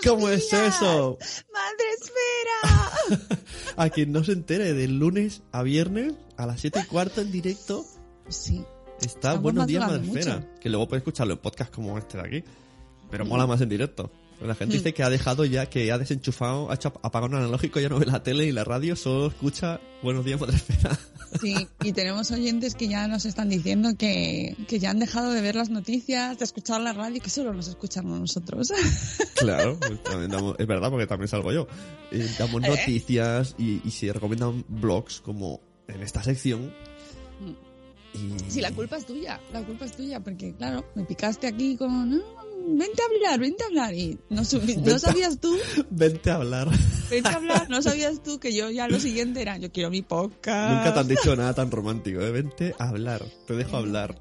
¿cómo 0.05 0.29
es 0.29 0.53
eso? 0.53 1.19
Madre 1.53 1.87
esfera. 2.01 3.39
A 3.77 3.91
quien 3.91 4.13
no 4.13 4.25
se 4.25 4.33
entere, 4.33 4.73
del 4.75 4.99
lunes 4.99 5.43
a 5.53 5.63
viernes 5.63 6.15
a 6.37 6.47
las 6.47 6.61
7 6.61 6.81
y 6.83 6.87
cuarto 6.87 7.21
en 7.21 7.31
directo 7.31 7.85
sí. 8.29 8.65
está 9.01 9.35
Buenos 9.35 9.67
Días 9.67 9.87
Madresfera. 9.87 10.37
mucho. 10.39 10.49
Que 10.61 10.69
luego 10.69 10.89
puedes 10.89 11.03
escucharlo 11.03 11.35
en 11.35 11.39
podcast 11.41 11.73
como 11.73 11.97
este 11.97 12.19
de 12.19 12.27
aquí. 12.27 12.45
Pero 13.11 13.25
mola 13.25 13.47
más 13.47 13.61
en 13.61 13.69
directo. 13.69 14.11
La 14.41 14.55
gente 14.55 14.77
Mm. 14.77 14.79
dice 14.79 14.95
que 14.95 15.03
ha 15.03 15.11
dejado 15.11 15.45
ya, 15.45 15.67
que 15.69 15.91
ha 15.91 15.99
desenchufado, 15.99 16.71
ha 16.71 16.75
hecho 16.75 16.89
apagado 17.03 17.27
un 17.33 17.35
analógico, 17.39 17.81
ya 17.81 17.89
no 17.89 17.99
ve 17.99 18.07
la 18.07 18.23
tele 18.23 18.47
y 18.47 18.53
la 18.53 18.63
radio, 18.65 18.95
solo 18.95 19.27
escucha 19.29 19.81
Buenos 20.03 20.25
Días 20.25 20.41
Madresfera. 20.41 20.99
Sí, 21.43 21.55
y 21.83 21.93
tenemos 21.93 22.31
oyentes 22.31 22.75
que 22.75 22.89
ya 22.89 23.07
nos 23.07 23.27
están 23.27 23.51
diciendo 23.51 23.91
que, 23.99 24.57
que 24.67 24.79
ya 24.79 24.89
han 24.91 24.99
dejado 24.99 25.31
de 25.33 25.43
ver 25.43 25.57
las 25.57 25.69
noticias, 25.69 26.39
de 26.39 26.45
escuchar 26.47 26.81
la 26.81 26.95
radio, 26.95 27.21
que 27.21 27.29
solo 27.29 27.53
nos 27.53 27.69
escuchan 27.69 28.07
a 28.11 28.19
nosotros. 28.19 28.73
Claro, 29.35 29.79
pues 29.79 30.03
también 30.05 30.31
damos- 30.31 30.57
es 30.59 30.67
verdad 30.67 30.89
porque 30.91 31.07
también 31.07 31.29
salgo 31.29 31.53
yo. 31.53 31.67
Eh, 32.11 32.27
damos 32.39 32.65
¿Eh? 32.65 32.69
noticias 32.69 33.55
y, 33.59 33.87
y 33.87 33.91
se 33.91 34.11
recomiendan 34.13 34.65
blogs 34.69 35.21
como 35.21 35.61
en 35.87 36.01
esta 36.03 36.23
sección. 36.23 36.73
Y... 38.15 38.51
Sí, 38.51 38.61
la 38.63 38.73
culpa 38.73 38.97
es 38.97 39.05
tuya, 39.05 39.39
la 39.53 39.63
culpa 39.63 39.85
es 39.85 39.93
tuya, 39.97 40.21
porque 40.21 40.55
claro, 40.55 40.85
me 40.95 41.05
picaste 41.05 41.47
aquí 41.47 41.77
con, 41.77 42.11
"No, 42.11 42.23
vente 42.77 43.03
a 43.03 43.07
hablar, 43.07 43.41
vente 43.41 43.65
a 43.65 43.67
hablar, 43.69 43.95
y 43.95 44.19
no, 44.31 44.43
no 44.43 44.99
sabías 44.99 45.39
tú, 45.41 45.57
Vente 45.91 46.31
a 46.31 46.35
hablar. 46.37 46.69
vente 47.11 47.29
a 47.29 47.35
hablar, 47.35 47.71
no 47.71 47.81
sabías 47.83 48.23
tú 48.23 48.39
que 48.39 48.53
yo 48.55 48.71
ya 48.71 48.89
lo 48.89 48.99
siguiente 49.01 49.41
era, 49.43 49.57
yo 49.57 49.71
quiero 49.73 49.91
mi 49.91 50.03
podcast. 50.03 50.75
Nunca 50.77 50.95
te 50.95 51.01
han 51.01 51.09
dicho 51.09 51.35
nada 51.37 51.55
tan 51.55 51.71
romántico, 51.71 52.21
¿eh? 52.21 52.31
Vente 52.31 52.75
a 52.79 52.89
hablar. 52.89 53.25
Te 53.47 53.55
dejo 53.55 53.77
hablar. 53.77 54.21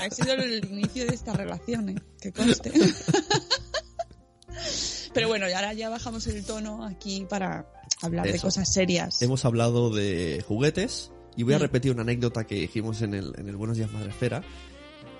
Ha 0.00 0.10
sido 0.10 0.32
el 0.34 0.64
inicio 0.70 1.06
de 1.06 1.14
esta 1.14 1.32
relación, 1.32 1.88
¿eh? 1.90 1.96
que 2.20 2.32
conste. 2.32 2.72
Pero 5.14 5.28
bueno, 5.28 5.46
ahora 5.46 5.72
ya 5.72 5.88
bajamos 5.88 6.26
el 6.26 6.44
tono 6.44 6.84
aquí 6.84 7.26
para 7.28 7.66
hablar 8.02 8.26
de 8.26 8.32
Eso. 8.36 8.46
cosas 8.48 8.70
serias. 8.72 9.22
Hemos 9.22 9.44
hablado 9.44 9.90
de 9.90 10.44
juguetes 10.46 11.10
y 11.36 11.42
voy 11.42 11.54
a 11.54 11.58
Mm. 11.58 11.62
repetir 11.62 11.92
una 11.92 12.02
anécdota 12.02 12.46
que 12.46 12.56
dijimos 12.56 13.00
en 13.02 13.14
el, 13.14 13.32
en 13.38 13.48
el 13.48 13.56
Buenos 13.56 13.76
Días 13.78 13.90
Madresfera. 13.92 14.42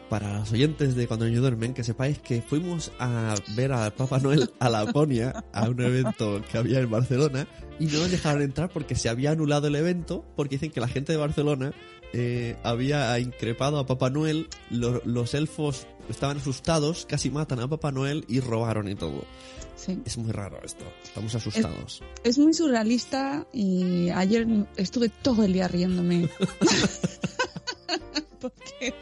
Para 0.08 0.38
los 0.38 0.52
oyentes 0.52 0.94
de 0.94 1.08
Cuando 1.08 1.24
Niños 1.26 1.40
Duermen, 1.40 1.74
que 1.74 1.82
sepáis 1.82 2.18
que 2.20 2.40
fuimos 2.40 2.92
a 3.00 3.34
ver 3.56 3.72
al 3.72 3.92
Papá 3.92 4.18
Noel 4.20 4.50
a 4.60 4.68
Laponia, 4.68 5.44
a 5.52 5.68
un 5.68 5.80
evento 5.80 6.40
que 6.50 6.58
había 6.58 6.78
en 6.78 6.88
Barcelona, 6.90 7.48
y 7.80 7.86
no 7.86 7.98
nos 7.98 8.12
dejaron 8.12 8.42
entrar 8.42 8.70
porque 8.70 8.94
se 8.94 9.08
había 9.08 9.32
anulado 9.32 9.66
el 9.66 9.74
evento, 9.74 10.24
porque 10.36 10.54
dicen 10.56 10.70
que 10.70 10.80
la 10.80 10.86
gente 10.86 11.10
de 11.12 11.18
Barcelona 11.18 11.72
eh, 12.12 12.56
había 12.62 13.18
increpado 13.18 13.80
a 13.80 13.86
Papá 13.86 14.08
Noel, 14.10 14.48
lo- 14.70 15.02
los 15.04 15.34
elfos 15.34 15.88
estaban 16.08 16.36
asustados, 16.36 17.04
casi 17.06 17.30
matan 17.30 17.58
a 17.58 17.66
Papá 17.68 17.90
Noel 17.90 18.24
y 18.28 18.38
robaron 18.38 18.86
y 18.88 18.94
todo. 18.94 19.24
Sí. 19.74 20.00
Es 20.06 20.16
muy 20.16 20.30
raro 20.30 20.58
esto, 20.64 20.84
estamos 21.02 21.34
asustados. 21.34 22.00
Es 22.22 22.38
muy 22.38 22.54
surrealista 22.54 23.44
y 23.52 24.08
ayer 24.10 24.46
estuve 24.76 25.08
todo 25.08 25.42
el 25.42 25.52
día 25.52 25.66
riéndome. 25.66 26.28
Porque, 28.50 28.94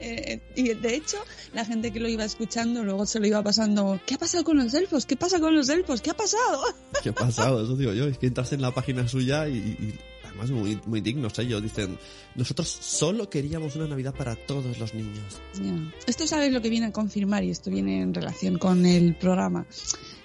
eh, 0.00 0.40
y 0.56 0.74
de 0.74 0.94
hecho, 0.94 1.18
la 1.52 1.64
gente 1.64 1.90
que 1.92 2.00
lo 2.00 2.08
iba 2.08 2.24
escuchando 2.24 2.84
luego 2.84 3.06
se 3.06 3.20
lo 3.20 3.26
iba 3.26 3.42
pasando. 3.42 4.00
¿Qué 4.06 4.14
ha 4.14 4.18
pasado 4.18 4.44
con 4.44 4.56
los 4.56 4.74
elfos? 4.74 5.06
¿Qué 5.06 5.16
pasa 5.16 5.40
con 5.40 5.54
los 5.54 5.68
elfos? 5.68 6.00
¿Qué 6.00 6.10
ha 6.10 6.16
pasado? 6.16 6.62
¿Qué 7.02 7.10
ha 7.10 7.14
pasado? 7.14 7.62
Eso 7.64 7.76
digo 7.76 7.92
yo. 7.92 8.06
Es 8.06 8.18
que 8.18 8.26
entras 8.26 8.52
en 8.52 8.62
la 8.62 8.72
página 8.72 9.06
suya 9.08 9.48
y, 9.48 9.56
y 9.56 9.98
además 10.24 10.50
muy, 10.50 10.80
muy 10.86 11.00
dignos 11.00 11.38
ellos. 11.38 11.62
Dicen, 11.62 11.98
nosotros 12.34 12.68
solo 12.68 13.28
queríamos 13.28 13.76
una 13.76 13.86
Navidad 13.86 14.14
para 14.14 14.36
todos 14.36 14.78
los 14.78 14.94
niños. 14.94 15.40
Ya. 15.54 15.92
Esto 16.06 16.26
sabes 16.26 16.52
lo 16.52 16.62
que 16.62 16.70
viene 16.70 16.86
a 16.86 16.92
confirmar 16.92 17.44
y 17.44 17.50
esto 17.50 17.70
viene 17.70 18.02
en 18.02 18.14
relación 18.14 18.58
con 18.58 18.86
el 18.86 19.16
programa. 19.16 19.66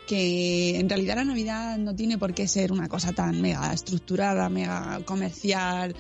Que 0.08 0.78
en 0.78 0.88
realidad 0.88 1.16
la 1.16 1.26
Navidad 1.26 1.78
no 1.80 1.96
tiene 1.96 2.20
por 2.20 2.34
qué 2.36 2.48
ser 2.48 2.72
una 2.72 2.88
cosa 2.88 3.12
tan 3.14 3.42
mega 3.42 3.74
estructurada, 3.74 4.50
mega 4.50 5.02
comercial, 5.04 5.96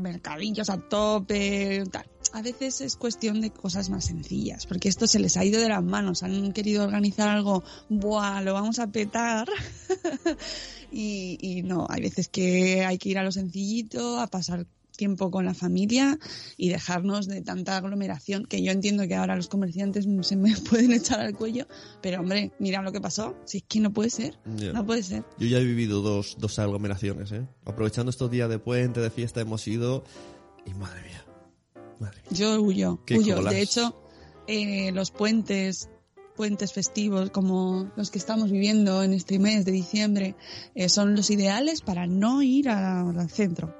mercadillos 0.00 0.70
a 0.70 0.78
tope, 0.78 1.84
tal. 1.90 2.06
A 2.32 2.42
veces 2.42 2.80
es 2.80 2.96
cuestión 2.96 3.40
de 3.40 3.50
cosas 3.50 3.90
más 3.90 4.04
sencillas, 4.04 4.66
porque 4.66 4.88
esto 4.88 5.06
se 5.06 5.18
les 5.18 5.36
ha 5.36 5.44
ido 5.44 5.60
de 5.60 5.68
las 5.68 5.82
manos. 5.82 6.22
Han 6.22 6.52
querido 6.52 6.84
organizar 6.84 7.28
algo, 7.28 7.64
¡buah! 7.88 8.40
Lo 8.42 8.54
vamos 8.54 8.78
a 8.78 8.86
petar. 8.86 9.48
y, 10.92 11.38
y 11.40 11.62
no, 11.62 11.86
hay 11.88 12.02
veces 12.02 12.28
que 12.28 12.84
hay 12.84 12.98
que 12.98 13.08
ir 13.08 13.18
a 13.18 13.24
lo 13.24 13.32
sencillito, 13.32 14.20
a 14.20 14.28
pasar 14.28 14.66
tiempo 15.00 15.30
con 15.30 15.46
la 15.46 15.54
familia 15.54 16.18
y 16.58 16.68
dejarnos 16.68 17.26
de 17.26 17.40
tanta 17.40 17.78
aglomeración 17.78 18.44
que 18.44 18.62
yo 18.62 18.70
entiendo 18.70 19.08
que 19.08 19.14
ahora 19.14 19.34
los 19.34 19.48
comerciantes 19.48 20.06
se 20.28 20.36
me 20.36 20.54
pueden 20.68 20.92
echar 20.92 21.20
al 21.20 21.34
cuello, 21.34 21.66
pero 22.02 22.20
hombre, 22.20 22.52
mira 22.58 22.82
lo 22.82 22.92
que 22.92 23.00
pasó, 23.00 23.34
si 23.46 23.58
es 23.58 23.64
que 23.66 23.80
no 23.80 23.92
puede 23.92 24.10
ser, 24.10 24.38
Ya. 24.56 24.72
no 24.74 24.84
puede 24.84 25.02
ser. 25.02 25.24
Yo 25.38 25.46
ya 25.46 25.56
he 25.58 25.64
vivido 25.64 26.02
dos, 26.02 26.36
dos 26.38 26.58
aglomeraciones, 26.58 27.32
¿eh? 27.32 27.46
Aprovechando 27.64 28.10
estos 28.10 28.30
días 28.30 28.50
de 28.50 28.58
puente, 28.58 29.00
de 29.00 29.10
fiesta, 29.10 29.40
hemos 29.40 29.66
ido... 29.66 30.04
Y 30.66 30.74
madre 30.74 31.00
mía. 31.02 31.24
Madre 31.98 32.18
mía. 32.22 32.30
Yo 32.38 32.60
huyo, 32.60 33.00
huyo. 33.10 33.36
colas. 33.36 33.54
De 33.54 33.62
hecho, 33.62 34.02
eh, 34.46 34.92
los 34.92 35.10
puentes 35.10 35.88
puentes 36.36 36.72
festivos 36.72 37.28
como 37.30 37.90
los 37.96 38.10
que 38.10 38.18
estamos 38.18 38.50
viviendo 38.50 39.02
en 39.02 39.12
este 39.12 39.38
mes 39.38 39.66
de 39.66 39.72
diciembre 39.72 40.36
eh, 40.74 40.88
son 40.88 41.14
los 41.14 41.28
ideales 41.30 41.82
para 41.82 42.06
no 42.06 42.40
ir 42.40 42.70
al 42.70 43.28
centro. 43.28 43.74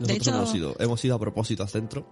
Nosotros 0.00 0.08
de 0.08 0.14
hecho, 0.14 0.30
hemos, 0.30 0.54
ido, 0.54 0.76
hemos 0.78 1.04
ido 1.04 1.14
a 1.14 1.18
propósito 1.18 1.62
al 1.62 1.68
centro. 1.68 2.06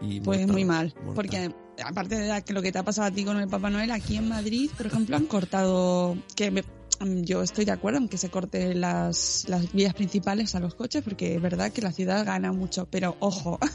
Y 0.00 0.20
pues 0.20 0.38
mortal, 0.40 0.52
muy 0.52 0.64
mal, 0.64 0.94
mortal. 1.04 1.14
porque 1.14 1.54
aparte 1.84 2.16
de 2.18 2.42
lo 2.52 2.60
que 2.62 2.72
te 2.72 2.78
ha 2.78 2.82
pasado 2.82 3.06
a 3.08 3.10
ti 3.10 3.24
con 3.24 3.36
el 3.38 3.48
Papá 3.48 3.70
Noel, 3.70 3.90
aquí 3.92 4.16
en 4.16 4.28
Madrid, 4.28 4.68
por 4.76 4.86
ejemplo, 4.86 5.16
han 5.16 5.26
cortado, 5.26 6.16
que 6.34 6.50
me- 6.50 6.64
yo 7.22 7.42
estoy 7.42 7.64
de 7.64 7.72
acuerdo 7.72 7.98
en 7.98 8.08
que 8.08 8.18
se 8.18 8.30
corten 8.30 8.80
las, 8.80 9.44
las 9.48 9.72
vías 9.72 9.94
principales 9.94 10.54
a 10.54 10.60
los 10.60 10.74
coches, 10.74 11.02
porque 11.02 11.34
es 11.36 11.42
verdad 11.42 11.72
que 11.72 11.82
la 11.82 11.92
ciudad 11.92 12.24
gana 12.24 12.52
mucho, 12.52 12.86
pero 12.90 13.16
ojo, 13.20 13.58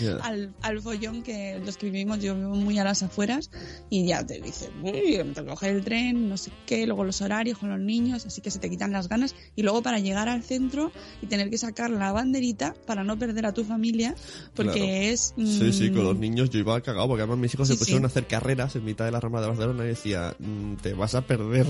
Ya. 0.00 0.16
al, 0.22 0.54
al 0.62 0.80
follón 0.80 1.22
que 1.22 1.60
los 1.64 1.76
que 1.76 1.86
vivimos, 1.86 2.20
yo 2.20 2.34
vivo 2.36 2.54
muy 2.54 2.78
a 2.78 2.84
las 2.84 3.02
afueras 3.02 3.50
y 3.90 4.06
ya 4.06 4.24
te 4.24 4.40
dicen, 4.40 4.70
"Uy, 4.82 5.18
me 5.18 5.34
tengo 5.34 5.48
que 5.48 5.50
coger 5.50 5.74
el 5.76 5.84
tren, 5.84 6.28
no 6.28 6.36
sé 6.36 6.50
qué, 6.66 6.86
luego 6.86 7.04
los 7.04 7.20
horarios 7.20 7.58
con 7.58 7.68
los 7.70 7.80
niños, 7.80 8.24
así 8.24 8.40
que 8.40 8.50
se 8.50 8.58
te 8.60 8.70
quitan 8.70 8.92
las 8.92 9.08
ganas 9.08 9.34
y 9.56 9.62
luego 9.62 9.82
para 9.82 9.98
llegar 9.98 10.28
al 10.28 10.44
centro 10.44 10.92
y 11.20 11.26
tener 11.26 11.50
que 11.50 11.58
sacar 11.58 11.90
la 11.90 12.12
banderita 12.12 12.74
para 12.86 13.02
no 13.04 13.18
perder 13.18 13.44
a 13.44 13.52
tu 13.52 13.64
familia, 13.64 14.14
porque 14.54 14.72
Claro. 14.72 14.84
es... 14.92 15.34
Sí, 15.36 15.72
sí, 15.72 15.90
con 15.90 16.02
mm, 16.02 16.04
los 16.04 16.16
niños 16.18 16.50
yo 16.50 16.60
iba 16.60 16.80
cagado, 16.80 17.08
porque 17.08 17.22
además 17.22 17.38
mis 17.38 17.52
hijos 17.54 17.66
Sí, 17.68 17.74
se 17.74 17.78
pusieron 17.78 18.02
sí. 18.02 18.04
a 18.04 18.06
hacer 18.06 18.26
carreras 18.26 18.76
en 18.76 18.84
mitad 18.84 19.04
de 19.04 19.10
la 19.10 19.20
rama 19.20 19.40
de 19.40 19.48
Barcelona 19.48 19.84
y 19.84 19.88
decía, 19.88 20.34
"Mm, 20.38 20.74
te 20.76 20.94
vas 20.94 21.14
a 21.16 21.22
perder. 21.26 21.66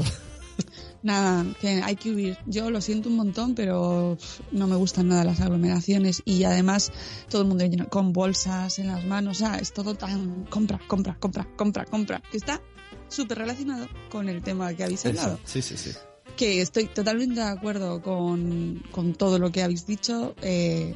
Nada, 1.03 1.45
que 1.61 1.83
hay 1.83 1.97
que 1.97 2.11
huir. 2.13 2.39
Yo 2.47 2.71
lo 2.71 2.81
siento 2.81 3.09
un 3.09 3.17
montón, 3.17 3.55
pero 3.55 4.17
no 4.53 4.67
me 4.67 4.77
gustan 4.77 5.09
nada 5.09 5.25
las 5.25 5.41
aglomeraciones 5.41 6.23
y 6.25 6.45
además 6.45 6.93
todo 7.29 7.43
el 7.43 7.49
mundo 7.49 7.65
lleno- 7.65 7.89
con 7.89 8.13
bolsas 8.13 8.79
en 8.79 8.87
las 8.89 9.05
manos. 9.05 9.37
O 9.37 9.47
sea, 9.47 9.57
es 9.59 9.73
todo 9.73 9.95
tan 9.95 10.45
compra, 10.45 10.81
compra, 10.87 11.17
compra, 11.19 11.47
compra, 11.57 11.85
compra, 11.87 12.23
que 12.31 12.37
está 12.37 12.61
súper 13.09 13.39
relacionado 13.39 13.89
con 14.11 14.29
el 14.29 14.43
tema 14.43 14.73
que 14.75 14.85
habéis 14.85 15.05
hablado. 15.07 15.39
Sí, 15.45 15.61
sí, 15.63 15.77
sí. 15.77 15.91
Que 16.37 16.61
estoy 16.63 16.87
totalmente 16.87 17.41
de 17.41 17.47
acuerdo 17.47 18.01
con, 18.01 18.83
con 18.91 19.15
todo 19.15 19.39
lo 19.39 19.51
que 19.53 19.63
habéis 19.63 19.87
dicho. 19.87 20.35
Eh, 20.41 20.95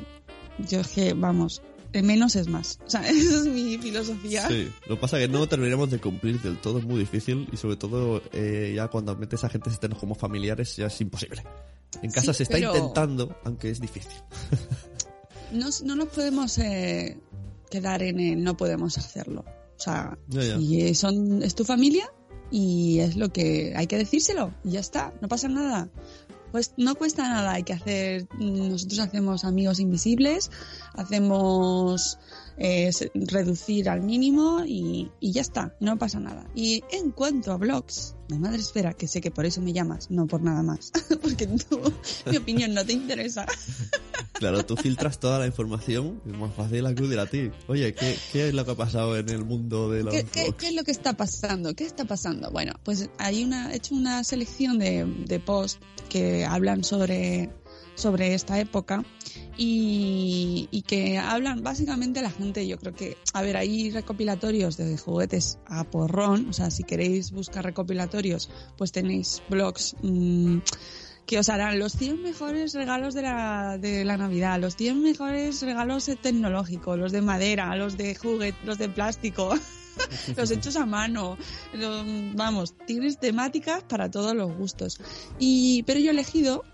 yo 0.67 0.81
es 0.81 0.89
que, 0.89 1.13
vamos, 1.13 1.61
menos 2.03 2.37
es 2.37 2.49
más. 2.49 2.79
O 2.87 2.91
sea, 2.91 3.01
esa 3.09 3.37
es 3.39 3.47
mi 3.47 3.79
filosofía. 3.79 4.47
Sí, 4.49 4.69
lo 4.89 4.97
que 4.97 5.01
pasa 5.01 5.19
es 5.21 5.27
que 5.27 5.33
no 5.33 5.47
terminaremos 5.49 5.91
de 5.91 5.99
cumplir 6.01 6.41
del 6.43 6.59
todo, 6.59 6.79
es 6.79 6.85
muy 6.85 6.99
difícil 6.99 7.49
y 7.53 7.57
sobre 7.57 7.77
todo 7.77 8.23
eh, 8.33 8.73
ya 8.75 8.89
cuando 8.89 9.15
metes 9.17 9.45
a 9.45 9.49
gente 9.49 9.71
externos 9.71 9.99
como 9.99 10.15
familiares 10.15 10.77
ya 10.77 10.87
es 10.87 11.01
imposible. 11.01 11.43
En 12.03 12.11
casa 12.11 12.33
Sí, 12.33 12.39
se 12.39 12.43
está 12.45 12.59
intentando, 12.59 13.37
aunque 13.45 13.71
es 13.71 13.81
difícil. 13.81 14.13
no, 15.53 15.67
no 15.85 15.97
nos 15.97 16.09
podemos 16.09 16.59
eh, 16.59 17.19
quedar 17.71 18.03
en 18.03 18.21
el 18.21 18.43
no 18.43 18.57
podemos 18.57 18.99
hacerlo. 18.99 19.45
O 19.77 19.81
sea, 19.81 20.19
Ya, 20.29 20.43
ya. 20.43 20.59
si 20.59 20.95
son, 20.95 21.43
es 21.43 21.55
tu 21.55 21.65
familia 21.65 22.11
y 22.51 22.99
es 23.01 23.17
lo 23.17 23.31
que 23.33 23.73
hay 23.77 23.87
que 23.87 23.99
decírselo 23.99 24.53
y 24.65 24.73
ya 24.73 24.81
está, 24.81 25.13
no 25.21 25.29
pasa 25.29 25.49
nada. 25.49 25.89
Pues 26.53 26.73
no 26.77 26.95
cuesta 26.95 27.29
nada, 27.29 27.53
hay 27.53 27.63
que 27.65 27.73
hacer, 27.73 28.27
nosotros 28.39 28.99
hacemos 29.01 29.45
amigos 29.45 29.81
invisibles, 29.81 30.51
hacemos 30.95 32.19
eh, 32.59 32.91
reducir 33.15 33.89
al 33.89 34.03
mínimo 34.03 34.65
y, 34.67 35.11
y 35.21 35.33
ya 35.33 35.43
está, 35.43 35.75
no 35.81 35.99
pasa 35.99 36.21
nada. 36.21 36.47
Y 36.55 36.83
en 36.91 37.11
cuanto 37.11 37.53
a 37.53 37.57
blogs 37.57 38.15
de 38.29 38.39
Madre 38.39 38.59
Esfera, 38.59 38.95
que 38.95 39.07
sé 39.07 39.21
que 39.21 39.31
por 39.31 39.47
eso 39.47 39.61
me 39.61 39.73
llamas, 39.73 40.11
no 40.11 40.27
por 40.27 40.43
nada 40.43 40.63
más, 40.63 40.93
porque 41.23 41.47
tú, 41.47 41.81
mi 42.31 42.37
opinión 42.37 42.75
no 42.75 42.85
te 42.85 42.93
interesa. 42.93 43.47
Claro, 44.39 44.67
tú 44.67 44.77
filtras 44.77 45.19
toda 45.19 45.39
la 45.39 45.47
información, 45.47 46.21
es 46.27 46.37
más 46.37 46.53
fácil 46.55 46.85
acudir 46.85 47.19
a 47.19 47.25
ti. 47.25 47.51
Oye, 47.69 47.95
¿qué, 47.95 48.19
qué 48.33 48.49
es 48.49 48.55
lo 48.55 48.67
que 48.67 48.73
ha 48.73 48.75
pasado 48.75 49.17
en 49.17 49.31
el 49.31 49.47
mundo 49.47 49.91
de 49.91 50.03
los 50.03 50.15
¿Qué, 50.15 50.53
qué 50.59 50.69
es 50.69 50.75
lo 50.75 50.85
que 50.85 50.91
está 50.91 51.15
pasando? 51.15 51.75
¿Qué 51.75 51.85
está 51.85 52.05
pasando? 52.05 52.51
Bueno, 52.51 52.75
pues 52.85 53.09
hay 53.17 53.43
una, 53.43 53.73
he 53.73 53.77
hecho 53.77 53.95
una 53.95 54.25
selección 54.25 54.79
de, 54.79 55.07
de 55.07 55.41
posts 55.41 55.81
que 56.11 56.45
hablan 56.45 56.85
sobre, 56.85 57.51
sobre 57.95 58.35
esta 58.35 58.61
época 58.61 59.05
y, 59.57 60.69
y 60.71 60.83
que 60.83 61.19
hablan 61.19 61.63
básicamente 61.63 62.23
la 62.23 62.31
gente, 62.31 62.67
yo 62.67 62.79
creo 62.79 62.95
que, 62.95 63.17
a 63.33 63.43
ver, 63.43 63.57
hay 63.57 63.91
recopilatorios 63.91 64.77
de 64.77 64.97
juguetes 64.99 65.59
a 65.67 65.85
porrón, 65.85 66.49
o 66.49 66.53
sea, 66.53 66.71
si 66.71 66.85
queréis 66.85 67.33
buscar 67.33 67.65
recopilatorios, 67.65 68.51
pues 68.77 68.93
tenéis 68.93 69.43
blogs 69.49 69.97
mm, 70.03 70.59
que 71.27 71.39
os 71.39 71.49
harán 71.49 71.79
los 71.79 71.93
100 71.93 72.23
mejores 72.23 72.75
regalos 72.75 73.15
de 73.15 73.23
la, 73.23 73.79
de 73.79 74.05
la 74.05 74.17
Navidad, 74.17 74.61
los 74.61 74.77
100 74.77 75.03
mejores 75.03 75.61
regalos 75.63 76.09
tecnológicos, 76.23 76.99
los 76.99 77.11
de 77.13 77.23
madera, 77.23 77.75
los 77.77 77.97
de 77.97 78.15
juguete, 78.15 78.59
los 78.65 78.79
de 78.79 78.89
plástico, 78.89 79.53
los 80.37 80.51
hechos 80.51 80.77
a 80.77 80.87
mano, 80.87 81.37
lo- 81.75 82.05
vamos, 82.35 82.75
tienes 82.87 83.19
temáticas 83.19 83.83
para 83.85 84.11
todos 84.11 84.35
los 84.37 84.55
gustos. 84.57 84.99
Y, 85.39 85.83
pero 85.85 85.99
yo 85.99 86.09
he 86.11 86.13
elegido 86.13 86.65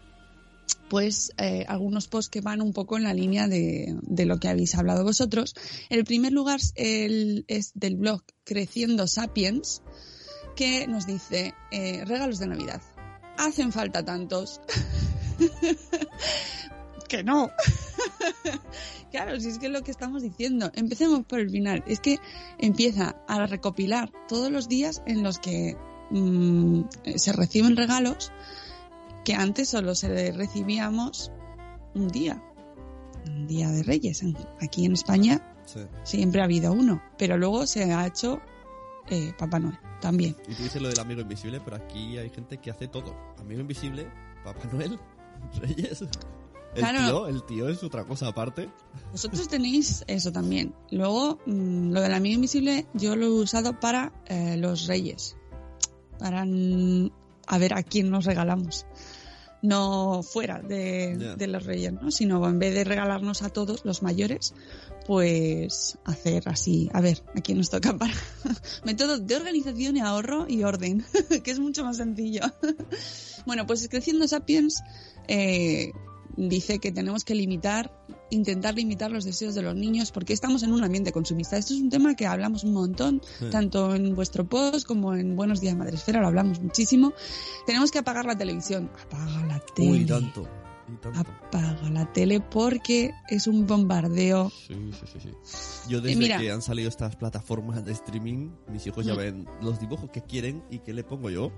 pues 0.93 1.33
eh, 1.39 1.65
algunos 1.69 2.07
posts 2.07 2.29
que 2.29 2.43
van 2.43 2.61
un 2.61 2.75
poco 2.75 2.99
en 2.99 3.05
la 3.05 3.15
línea 3.15 3.49
de, 3.49 3.97
de 4.03 4.27
lo 4.27 4.39
que 4.39 4.49
habéis 4.49 4.75
hablado 4.75 5.05
vosotros. 5.05 5.55
El 5.89 6.05
primer 6.05 6.33
lugar 6.33 6.61
es 6.77 7.73
del 7.75 7.97
blog 7.97 8.23
Creciendo 8.45 9.07
Sapiens, 9.07 9.83
que 10.55 10.87
nos 10.87 11.07
dice 11.07 11.55
eh, 11.71 12.05
regalos 12.05 12.39
de 12.39 12.49
Navidad. 12.49 12.83
Hacen 13.39 13.73
falta 13.73 14.05
tantos. 14.05 14.61
que 17.09 17.25
no. 17.25 17.51
claro, 19.11 19.41
si 19.41 19.49
es 19.49 19.59
que 19.59 19.67
es 19.67 19.73
lo 19.73 19.83
que 19.83 19.91
estamos 19.91 20.23
diciendo. 20.23 20.71
Empecemos 20.75 21.25
por 21.25 21.41
el 21.41 21.49
final. 21.49 21.83
Es 21.87 22.01
que 22.01 22.19
empieza 22.59 23.17
a 23.27 23.47
recopilar 23.47 24.13
todos 24.29 24.51
los 24.51 24.69
días 24.69 25.03
en 25.07 25.23
los 25.23 25.39
que 25.39 25.75
mm, 26.11 26.83
se 27.17 27.33
reciben 27.33 27.77
regalos 27.77 28.31
que 29.25 29.35
antes 29.35 29.69
solo 29.69 29.95
se 29.95 30.33
recibíamos 30.33 31.31
un 31.95 32.09
día, 32.09 32.43
un 33.27 33.47
día 33.47 33.71
de 33.71 33.83
Reyes. 33.83 34.23
Aquí 34.61 34.85
en 34.87 34.93
España 34.93 35.49
Sí. 35.65 35.81
siempre 36.03 36.41
ha 36.41 36.45
habido 36.45 36.73
uno, 36.73 37.01
pero 37.19 37.37
luego 37.39 37.67
se 37.67 37.85
ha 37.93 38.07
hecho 38.07 38.41
eh, 39.09 39.33
Papá 39.39 39.59
Noel 39.61 39.79
también. 40.01 40.37
Y 40.49 40.55
tú 40.55 40.63
dices 40.65 40.83
lo 40.83 40.89
del 40.89 40.99
amigo 41.01 41.21
invisible, 41.21 41.61
pero 41.65 41.77
aquí 41.77 42.19
hay 42.19 42.31
gente 42.31 42.59
que 42.59 42.71
hace 42.71 42.89
todo. 42.89 43.15
Amigo 43.39 43.61
invisible, 43.61 44.09
Papá 44.45 44.69
Noel, 44.73 44.99
Reyes. 45.61 46.03
El 46.75 46.81
Claro. 46.81 46.99
tío, 46.99 47.27
el 47.29 47.43
tío 47.45 47.69
es 47.69 47.83
otra 47.85 48.05
cosa 48.05 48.29
aparte. 48.29 48.71
Vosotros 49.13 49.47
tenéis 49.49 50.05
eso 50.09 50.33
también. 50.33 50.75
Luego, 50.91 51.39
mm, 51.47 51.93
lo 51.93 52.01
del 52.01 52.15
amigo 52.15 52.35
invisible 52.37 52.87
yo 52.95 53.15
lo 53.15 53.27
he 53.27 53.31
usado 53.31 53.79
para 53.79 54.13
eh, 54.27 54.57
los 54.57 54.87
Reyes, 54.87 55.37
para 56.19 56.45
a 57.47 57.59
ver 57.59 57.75
a 57.75 57.83
quién 57.83 58.11
nos 58.11 58.25
regalamos. 58.25 58.87
No 59.63 60.25
fuera 60.25 60.59
de, 60.59 61.37
los 61.47 61.65
Reyes, 61.65 61.93
¿no? 61.93 62.11
Sino 62.11 62.49
en 62.49 62.59
vez 62.59 62.75
de 62.75 62.83
regalarnos 62.83 63.43
a 63.43 63.49
todos 63.49 63.85
los 63.85 64.03
mayores, 64.03 64.55
pues 65.07 65.99
hacer 66.05 66.49
así, 66.49 66.91
a 66.93 67.01
ver, 67.01 67.23
a 67.37 67.41
quién 67.41 67.59
nos 67.59 67.71
toca 67.71 67.97
para 67.97 68.13
método 68.85 69.19
de 69.19 69.37
organización 69.37 69.97
y 69.97 70.01
ahorro 70.01 70.47
y 70.49 70.65
orden, 70.65 71.05
que 71.45 71.51
es 71.51 71.61
mucho 71.61 71.85
más 71.85 71.99
sencillo. 71.99 72.43
bueno, 73.47 73.65
pues 73.65 73.89
Creciendo 73.89 74.27
Sapiens 74.27 74.83
eh, 75.29 75.93
dice 76.37 76.81
que 76.81 76.91
tenemos 76.91 77.25
que 77.25 77.37
limitar, 77.37 77.93
intentar 78.33 78.75
limitar 78.75 79.11
los 79.11 79.25
deseos 79.25 79.55
de 79.55 79.63
los 79.63 79.75
niños 79.77 80.11
porque 80.13 80.33
estamos 80.33 80.63
en 80.63 80.73
un 80.73 80.83
ambiente 80.83 81.13
consumista. 81.13 81.57
Esto 81.57 81.75
es 81.75 81.81
un 81.81 81.91
tema 81.91 82.15
que 82.15 82.27
hablamos 82.27 82.65
un 82.65 82.73
montón, 82.73 83.21
Sí. 83.39 83.47
tanto 83.51 83.95
en 83.95 84.15
vuestro 84.15 84.45
post 84.49 84.87
como 84.87 85.15
en 85.15 85.37
Buenos 85.37 85.61
Días 85.61 85.77
Madresfera, 85.77 86.21
lo 86.21 86.27
hablamos 86.29 86.61
muchísimo. 86.61 87.13
Tenemos 87.67 87.91
que 87.91 87.99
apagar 87.99 88.25
la 88.27 88.37
televisión. 88.37 88.91
Apaga 89.07 89.47
la 89.47 89.61
tele. 89.75 89.91
Uy, 89.91 90.05
tanto. 90.07 90.49
Apaga 91.15 91.89
la 91.91 92.13
tele 92.13 92.41
porque 92.41 93.13
es 93.29 93.47
un 93.47 93.67
bombardeo. 93.67 94.51
Sí, 94.51 94.75
sí, 94.93 95.19
sí. 95.23 95.31
Yo 95.89 96.01
desde 96.01 96.17
mira. 96.19 96.39
que 96.39 96.51
han 96.51 96.61
salido 96.63 96.89
estas 96.89 97.17
plataformas 97.17 97.85
de 97.85 97.93
streaming, 97.93 98.51
mis 98.69 98.87
hijos 98.87 99.05
ya 99.07 99.15
Mm. 99.15 99.17
ven 99.19 99.47
los 99.63 99.81
dibujos 99.81 100.11
que 100.11 100.23
quieren 100.23 100.63
y 100.71 100.81
qué 100.81 100.93
le 100.93 101.05
pongo 101.05 101.31
yo. 101.31 101.51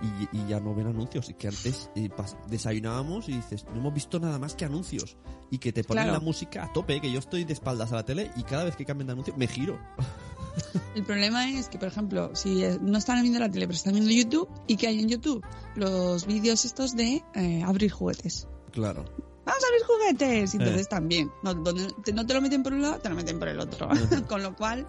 Y, 0.00 0.36
y 0.36 0.46
ya 0.48 0.60
no 0.60 0.74
ven 0.74 0.86
anuncios. 0.86 1.28
Y 1.28 1.34
que 1.34 1.48
antes 1.48 1.90
eh, 1.96 2.08
desayunábamos 2.48 3.28
y 3.28 3.32
dices, 3.32 3.64
no 3.72 3.76
hemos 3.80 3.94
visto 3.94 4.18
nada 4.20 4.38
más 4.38 4.54
que 4.54 4.64
anuncios. 4.64 5.16
Y 5.50 5.58
que 5.58 5.72
te 5.72 5.82
ponen 5.84 6.04
Claro. 6.04 6.18
la 6.18 6.24
música 6.24 6.64
a 6.64 6.72
tope, 6.72 7.00
que 7.00 7.10
yo 7.10 7.18
estoy 7.18 7.44
de 7.44 7.52
espaldas 7.52 7.92
a 7.92 7.96
la 7.96 8.04
tele 8.04 8.30
y 8.36 8.42
cada 8.42 8.64
vez 8.64 8.76
que 8.76 8.84
cambian 8.84 9.06
de 9.08 9.12
anuncio 9.14 9.34
me 9.36 9.46
giro. 9.48 9.78
El 10.94 11.04
problema 11.04 11.48
es 11.50 11.68
que, 11.68 11.78
por 11.78 11.88
ejemplo, 11.88 12.34
si 12.34 12.64
eh, 12.64 12.78
no 12.80 12.98
están 12.98 13.20
viendo 13.22 13.38
la 13.38 13.50
tele 13.50 13.66
pero 13.66 13.76
están 13.76 13.92
viendo 13.94 14.10
YouTube, 14.10 14.48
¿y 14.66 14.76
qué 14.76 14.88
hay 14.88 15.00
en 15.00 15.08
YouTube? 15.08 15.44
Los 15.76 16.26
vídeos 16.26 16.64
estos 16.64 16.96
de 16.96 17.22
eh, 17.34 17.62
abrir 17.64 17.90
juguetes. 17.92 18.48
Claro. 18.72 19.04
¡Vamos 19.46 19.64
a 19.64 19.66
abrir 19.68 19.82
juguetes! 19.86 20.54
Entonces 20.54 20.82
Eh. 20.82 20.88
también, 20.90 21.30
no, 21.42 21.54
donde 21.54 21.88
te- 22.04 22.12
no 22.12 22.26
te 22.26 22.34
lo 22.34 22.40
meten 22.42 22.62
por 22.62 22.72
un 22.74 22.82
lado, 22.82 22.98
te 22.98 23.08
lo 23.08 23.14
meten 23.14 23.38
por 23.38 23.48
el 23.48 23.58
otro. 23.60 23.88
Con 24.28 24.42
lo 24.42 24.54
cual, 24.54 24.86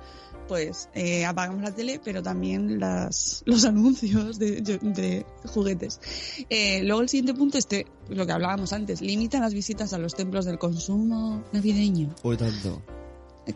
pues 0.50 0.90
eh, 0.96 1.26
apagamos 1.26 1.62
la 1.62 1.72
tele, 1.74 2.02
pero 2.04 2.22
también 2.22 2.80
las, 2.80 3.44
los 3.46 3.64
anuncios 3.66 4.40
de, 4.40 4.62
de 4.62 5.26
juguetes. 5.46 6.02
Eh, 6.50 6.82
luego 6.84 7.02
el 7.02 7.08
siguiente 7.08 7.36
punto, 7.36 7.58
este, 7.58 7.86
lo 8.10 8.26
que 8.26 8.32
hablábamos 8.34 8.74
antes, 8.74 9.00
limita 9.00 9.40
las 9.40 9.54
visitas 9.54 9.94
a 9.94 10.00
los 10.00 10.16
templos 10.16 10.44
del 10.46 10.58
consumo 10.58 11.44
navideño. 11.54 12.14
Hoy 12.24 12.36
tanto. 12.36 12.82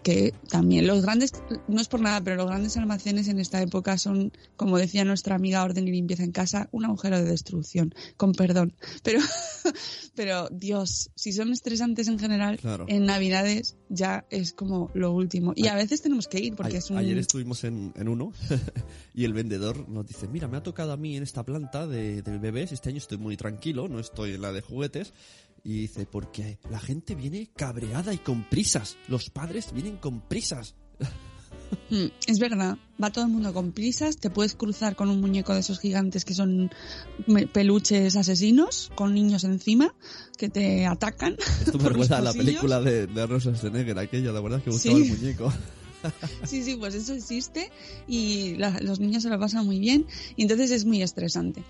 Que 0.01 0.33
también 0.49 0.87
los 0.87 1.01
grandes, 1.03 1.31
no 1.67 1.79
es 1.79 1.87
por 1.87 1.99
nada, 2.01 2.21
pero 2.23 2.35
los 2.37 2.47
grandes 2.47 2.75
almacenes 2.77 3.27
en 3.27 3.39
esta 3.39 3.61
época 3.61 3.97
son, 3.97 4.31
como 4.55 4.77
decía 4.77 5.05
nuestra 5.05 5.35
amiga 5.35 5.63
Orden 5.63 5.87
y 5.87 5.91
Limpieza 5.91 6.23
en 6.23 6.31
Casa, 6.31 6.67
un 6.71 6.85
agujero 6.85 7.17
de 7.17 7.25
destrucción, 7.25 7.93
con 8.17 8.33
perdón. 8.33 8.73
Pero, 9.03 9.19
pero 10.15 10.47
Dios, 10.51 11.11
si 11.15 11.31
son 11.31 11.51
estresantes 11.51 12.07
en 12.07 12.19
general, 12.19 12.57
Claro. 12.59 12.85
en 12.87 13.05
Navidades 13.05 13.75
ya 13.89 14.25
es 14.29 14.53
como 14.53 14.89
lo 14.93 15.11
último. 15.11 15.53
Y 15.55 15.67
a 15.67 15.75
veces 15.75 16.01
tenemos 16.01 16.27
que 16.27 16.39
ir 16.39 16.55
porque 16.55 16.75
A- 16.75 16.79
es 16.79 16.89
un... 16.89 16.97
Ayer 16.97 17.17
estuvimos 17.17 17.63
en, 17.63 17.93
en 17.95 18.07
uno 18.07 18.31
y 19.13 19.25
el 19.25 19.33
vendedor 19.33 19.87
nos 19.89 20.07
dice, 20.07 20.27
mira, 20.27 20.47
me 20.47 20.57
ha 20.57 20.63
tocado 20.63 20.91
a 20.93 20.97
mí 20.97 21.15
en 21.17 21.23
esta 21.23 21.43
planta 21.43 21.85
de, 21.87 22.21
de 22.21 22.37
bebés, 22.39 22.71
este 22.71 22.89
año 22.89 22.97
estoy 22.97 23.17
muy 23.17 23.37
tranquilo, 23.37 23.87
no 23.87 23.99
estoy 23.99 24.33
en 24.33 24.41
la 24.41 24.51
de 24.51 24.61
juguetes. 24.61 25.13
Y 25.63 25.81
dice, 25.81 26.05
porque 26.05 26.59
la 26.69 26.79
gente 26.79 27.15
viene 27.15 27.49
cabreada 27.55 28.13
y 28.13 28.17
con 28.17 28.43
prisas. 28.49 28.97
Los 29.07 29.29
padres 29.29 29.71
vienen 29.73 29.97
con 29.97 30.19
prisas. 30.21 30.75
Mm, 31.89 32.05
Es 32.27 32.37
verdad, 32.39 32.77
va 33.01 33.11
todo 33.11 33.23
el 33.25 33.31
mundo 33.31 33.53
con 33.53 33.71
prisas, 33.71 34.17
te 34.17 34.29
puedes 34.29 34.55
cruzar 34.55 34.95
con 34.95 35.09
un 35.09 35.21
muñeco 35.21 35.53
de 35.53 35.61
esos 35.61 35.79
gigantes 35.79 36.23
que 36.25 36.33
son 36.35 36.69
peluches 37.51 38.15
asesinos, 38.15 38.91
con 38.95 39.13
niños 39.13 39.43
encima, 39.43 39.93
que 40.37 40.49
te 40.49 40.85
atacan. 40.85 41.35
Esto 41.65 41.77
me 41.79 41.89
recuerda 41.89 42.17
a 42.17 42.21
la 42.21 42.33
película 42.33 42.79
de, 42.81 43.07
de 43.07 43.21
Arnold 43.21 43.41
Schwarzenegger, 43.41 43.97
aquella, 43.97 44.31
la 44.31 44.41
verdad 44.41 44.59
es 44.59 44.65
que 44.65 44.71
Sí. 44.73 44.89
buscaba 44.89 45.05
el 45.05 45.19
muñeco. 45.19 45.53
Sí, 46.45 46.65
sí, 46.65 46.75
pues 46.75 46.95
eso 46.95 47.13
existe 47.13 47.71
y 48.09 48.55
la- 48.55 48.77
los 48.81 48.99
niños 48.99 49.23
se 49.23 49.29
lo 49.29 49.39
pasan 49.39 49.65
muy 49.65 49.79
bien 49.79 50.05
y 50.35 50.41
entonces 50.41 50.69
es 50.71 50.83
muy 50.83 51.01
estresante. 51.01 51.63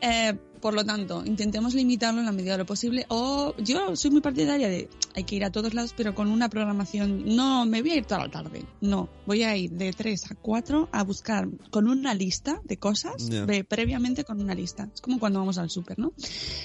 Eh, 0.00 0.32
por 0.64 0.72
lo 0.72 0.82
tanto, 0.82 1.22
intentemos 1.26 1.74
limitarlo 1.74 2.20
en 2.20 2.24
la 2.24 2.32
medida 2.32 2.52
de 2.52 2.58
lo 2.60 2.64
posible 2.64 3.04
o 3.08 3.54
yo 3.58 3.94
soy 3.96 4.10
muy 4.10 4.22
partidaria 4.22 4.66
de 4.66 4.88
hay 5.14 5.24
que 5.24 5.36
ir 5.36 5.44
a 5.44 5.52
todos 5.52 5.74
lados 5.74 5.92
pero 5.94 6.14
con 6.14 6.28
una 6.28 6.48
programación, 6.48 7.36
no 7.36 7.66
me 7.66 7.82
voy 7.82 7.90
a 7.90 7.96
ir 7.96 8.06
toda 8.06 8.20
la 8.22 8.30
tarde, 8.30 8.64
no, 8.80 9.10
voy 9.26 9.42
a 9.42 9.54
ir 9.58 9.72
de 9.72 9.92
3 9.92 10.30
a 10.30 10.34
4 10.36 10.88
a 10.90 11.04
buscar 11.04 11.50
con 11.68 11.86
una 11.86 12.14
lista 12.14 12.62
de 12.64 12.78
cosas, 12.78 13.28
previamente 13.68 14.24
con 14.24 14.40
una 14.40 14.54
lista, 14.54 14.88
es 14.94 15.02
como 15.02 15.20
cuando 15.20 15.38
vamos 15.38 15.58
al 15.58 15.68
súper, 15.68 15.98
¿no? 15.98 16.14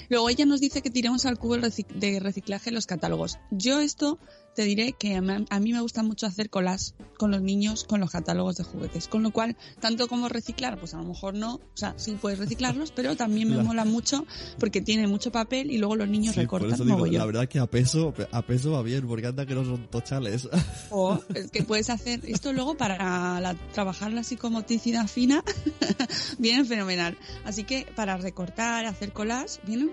Luego 0.08 0.30
ella 0.30 0.46
nos 0.46 0.62
dice 0.62 0.82
que 0.82 0.90
tiremos 0.90 1.26
al 1.26 1.38
cubo 1.38 1.58
de 1.58 2.20
reciclaje 2.22 2.72
los 2.72 2.86
catálogos. 2.86 3.38
Yo 3.52 3.82
esto 3.82 4.18
te 4.60 4.66
diré 4.66 4.92
que 4.92 5.16
a 5.16 5.22
mí, 5.62 5.72
me 5.72 5.80
gusta 5.80 6.04
mucho 6.04 6.26
hacer 6.26 6.50
colas 6.50 6.94
con 7.18 7.32
los 7.32 7.42
niños 7.42 7.86
con 7.86 8.02
los 8.02 8.12
catálogos 8.12 8.58
de 8.58 8.66
juguetes. 8.66 9.08
Con 9.08 9.24
lo 9.24 9.32
cual, 9.32 9.56
tanto 9.80 10.10
como 10.10 10.28
reciclar, 10.28 10.78
pues 10.78 10.94
a 10.94 10.98
lo 10.98 11.06
mejor 11.06 11.34
no, 11.34 11.56
o 11.56 11.62
sea, 11.76 11.94
sí 11.96 12.18
puedes 12.20 12.40
reciclarlos, 12.40 12.92
pero 12.92 13.16
también 13.16 13.48
me 13.50 13.56
La- 13.56 13.64
mola 13.64 13.86
mucho 13.86 14.26
porque 14.60 14.82
tiene 14.82 15.08
mucho 15.08 15.32
papel 15.32 15.72
y 15.72 15.78
luego 15.78 15.96
los 15.96 16.10
niños 16.10 16.36
Sí, 16.36 16.42
por 16.46 16.62
recortan 16.62 16.74
eso 16.74 16.84
digo, 16.84 17.06
la 17.06 17.26
verdad 17.26 17.48
que 17.48 17.58
a 17.60 17.68
peso, 17.68 18.14
a 18.34 18.42
peso 18.42 18.72
va 18.72 18.82
bien, 18.82 19.08
porque 19.08 19.28
anda 19.28 19.46
que 19.46 19.56
no 19.56 19.64
son 19.64 19.88
tochales. 19.90 20.50
O 20.92 21.18
es 21.36 21.52
que 21.52 21.64
puedes 21.64 21.90
hacer 21.90 22.20
esto 22.26 22.52
luego 22.52 22.76
para 22.76 23.40
la- 23.40 23.56
trabajar 23.72 24.12
la 24.12 24.24
psicomotricidad 24.26 25.08
fina, 25.08 25.42
vienen 26.38 26.66
fenomenal. 26.66 27.18
Así 27.46 27.64
que 27.64 27.88
para 27.96 28.18
recortar, 28.18 28.86
hacer 28.86 29.14
collage, 29.14 29.62
vienen 29.66 29.92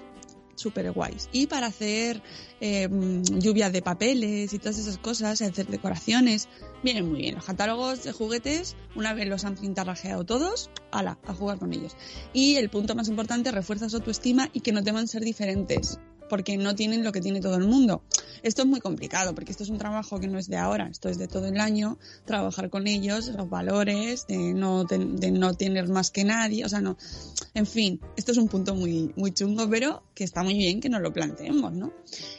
súper 0.57 0.91
guays. 0.93 1.29
Y 1.33 1.47
para 1.47 1.69
hacer 1.69 2.23
eh, 2.61 2.89
mm, 2.89 3.39
lluvia 3.39 3.71
de 3.71 3.83
papeles 3.83 4.53
y 4.53 4.59
todas 4.59 4.79
esas 4.79 4.99
cosas, 4.99 5.41
hacer 5.41 5.67
decoraciones, 5.67 6.49
vienen 6.83 7.09
muy 7.09 7.21
bien. 7.21 7.37
Los 7.37 7.45
catálogos 7.45 8.03
de 8.03 8.13
juguetes, 8.13 8.77
una 8.95 9.15
vez 9.15 9.29
los 9.29 9.45
han 9.45 9.55
pintarrajeado 9.55 10.25
todos, 10.25 10.71
ala, 10.91 11.19
a 11.27 11.35
jugar 11.35 11.59
con 11.59 11.73
ellos. 11.73 11.97
Y 12.33 12.57
el 12.57 12.71
punto 12.71 12.95
más 12.95 13.09
importante, 13.09 13.53
refuerzas 13.53 13.95
autoestima 13.95 14.51
y 14.53 14.61
que 14.61 14.73
no 14.73 14.83
teman 14.83 15.07
ser 15.07 15.23
diferentes. 15.23 15.99
Porque 16.29 16.57
no 16.57 16.74
tienen 16.74 17.05
lo 17.05 17.12
que 17.12 17.20
tiene 17.20 17.41
todo 17.41 17.57
el 17.57 17.64
mundo. 17.66 18.03
Esto 18.43 18.62
es 18.62 18.68
muy 18.68 18.81
complicado, 18.81 19.35
porque 19.35 19.53
esto 19.53 19.62
es 19.64 19.70
un 19.70 19.79
trabajo 19.79 20.18
que 20.20 20.29
no 20.29 20.39
es 20.39 20.49
de 20.49 20.57
ahora, 20.57 20.89
esto 20.91 21.09
es 21.09 21.18
de 21.18 21.29
todo 21.29 21.47
el 21.47 21.59
año, 21.61 21.99
trabajar 22.24 22.68
con 22.70 22.87
ellos, 22.87 23.29
los 23.29 23.49
valores, 23.49 24.27
de 24.27 24.37
no, 24.55 24.85
ten- 24.87 25.16
de 25.16 25.31
no 25.31 25.55
tener 25.55 25.89
más 25.89 26.11
que 26.11 26.24
nadie, 26.24 26.64
o 26.64 26.68
sea, 26.68 26.81
no. 26.81 26.97
En 27.55 27.66
fin, 27.66 28.01
esto 28.16 28.33
es 28.33 28.39
un 28.39 28.49
punto 28.49 28.74
muy, 28.74 29.12
muy 29.16 29.33
chungo, 29.33 29.68
pero 29.68 30.03
que 30.14 30.24
está 30.24 30.43
muy 30.43 30.55
bien 30.55 30.81
que 30.81 30.89
nos 30.89 31.01
lo 31.01 31.12
planteemos, 31.12 31.72
¿no? 31.72 31.93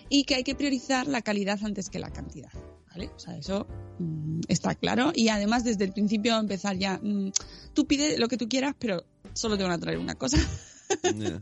Y 0.09 0.23
que 0.25 0.35
hay 0.35 0.43
que 0.43 0.55
priorizar 0.55 1.07
la 1.07 1.21
calidad 1.21 1.59
antes 1.63 1.89
que 1.89 1.99
la 1.99 2.11
cantidad. 2.11 2.49
¿Vale? 2.89 3.11
O 3.15 3.19
sea, 3.19 3.37
eso 3.37 3.67
mm, 3.99 4.41
está 4.47 4.73
claro. 4.73 5.11
Y 5.13 5.29
además, 5.29 5.63
desde 5.63 5.83
el 5.85 5.93
principio 5.93 6.35
empezar 6.39 6.77
ya, 6.77 6.99
mm, 7.01 7.31
tú 7.73 7.85
pide 7.85 8.17
lo 8.17 8.27
que 8.27 8.37
tú 8.37 8.49
quieras, 8.49 8.73
pero 8.79 9.03
solo 9.33 9.55
te 9.55 9.63
van 9.63 9.71
a 9.73 9.77
traer 9.79 9.97
una 9.99 10.15
cosa. 10.15 10.37
Ya. 11.03 11.37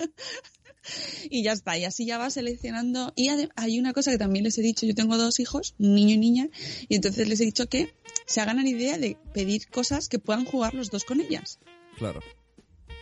y 1.30 1.44
ya 1.44 1.54
está. 1.54 1.78
Y 1.78 1.86
así 1.86 2.06
ya 2.06 2.18
vas 2.18 2.34
seleccionando. 2.36 3.14
Y 3.16 3.30
hay 3.56 3.80
una 3.80 3.94
cosa 3.94 4.12
que 4.12 4.18
también 4.18 4.44
les 4.46 4.58
he 4.58 4.62
dicho, 4.62 4.86
yo 4.86 4.96
tengo 4.96 5.18
dos 5.18 5.40
hijos, 5.40 5.76
niño 5.78 6.16
y 6.16 6.18
niña, 6.18 6.50
y 6.90 6.96
entonces 6.96 7.28
les 7.28 7.40
he 7.42 7.46
dicho 7.46 7.68
que 7.68 7.94
se 8.26 8.42
hagan 8.42 8.58
la 8.58 8.68
idea 8.70 8.98
de 8.98 9.18
pedir 9.34 9.68
cosas 9.70 10.08
que 10.10 10.20
puedan 10.20 10.46
jugar 10.46 10.74
los 10.74 10.90
dos 10.90 11.04
con 11.06 11.22
ellas. 11.22 11.60
Claro. 11.98 12.22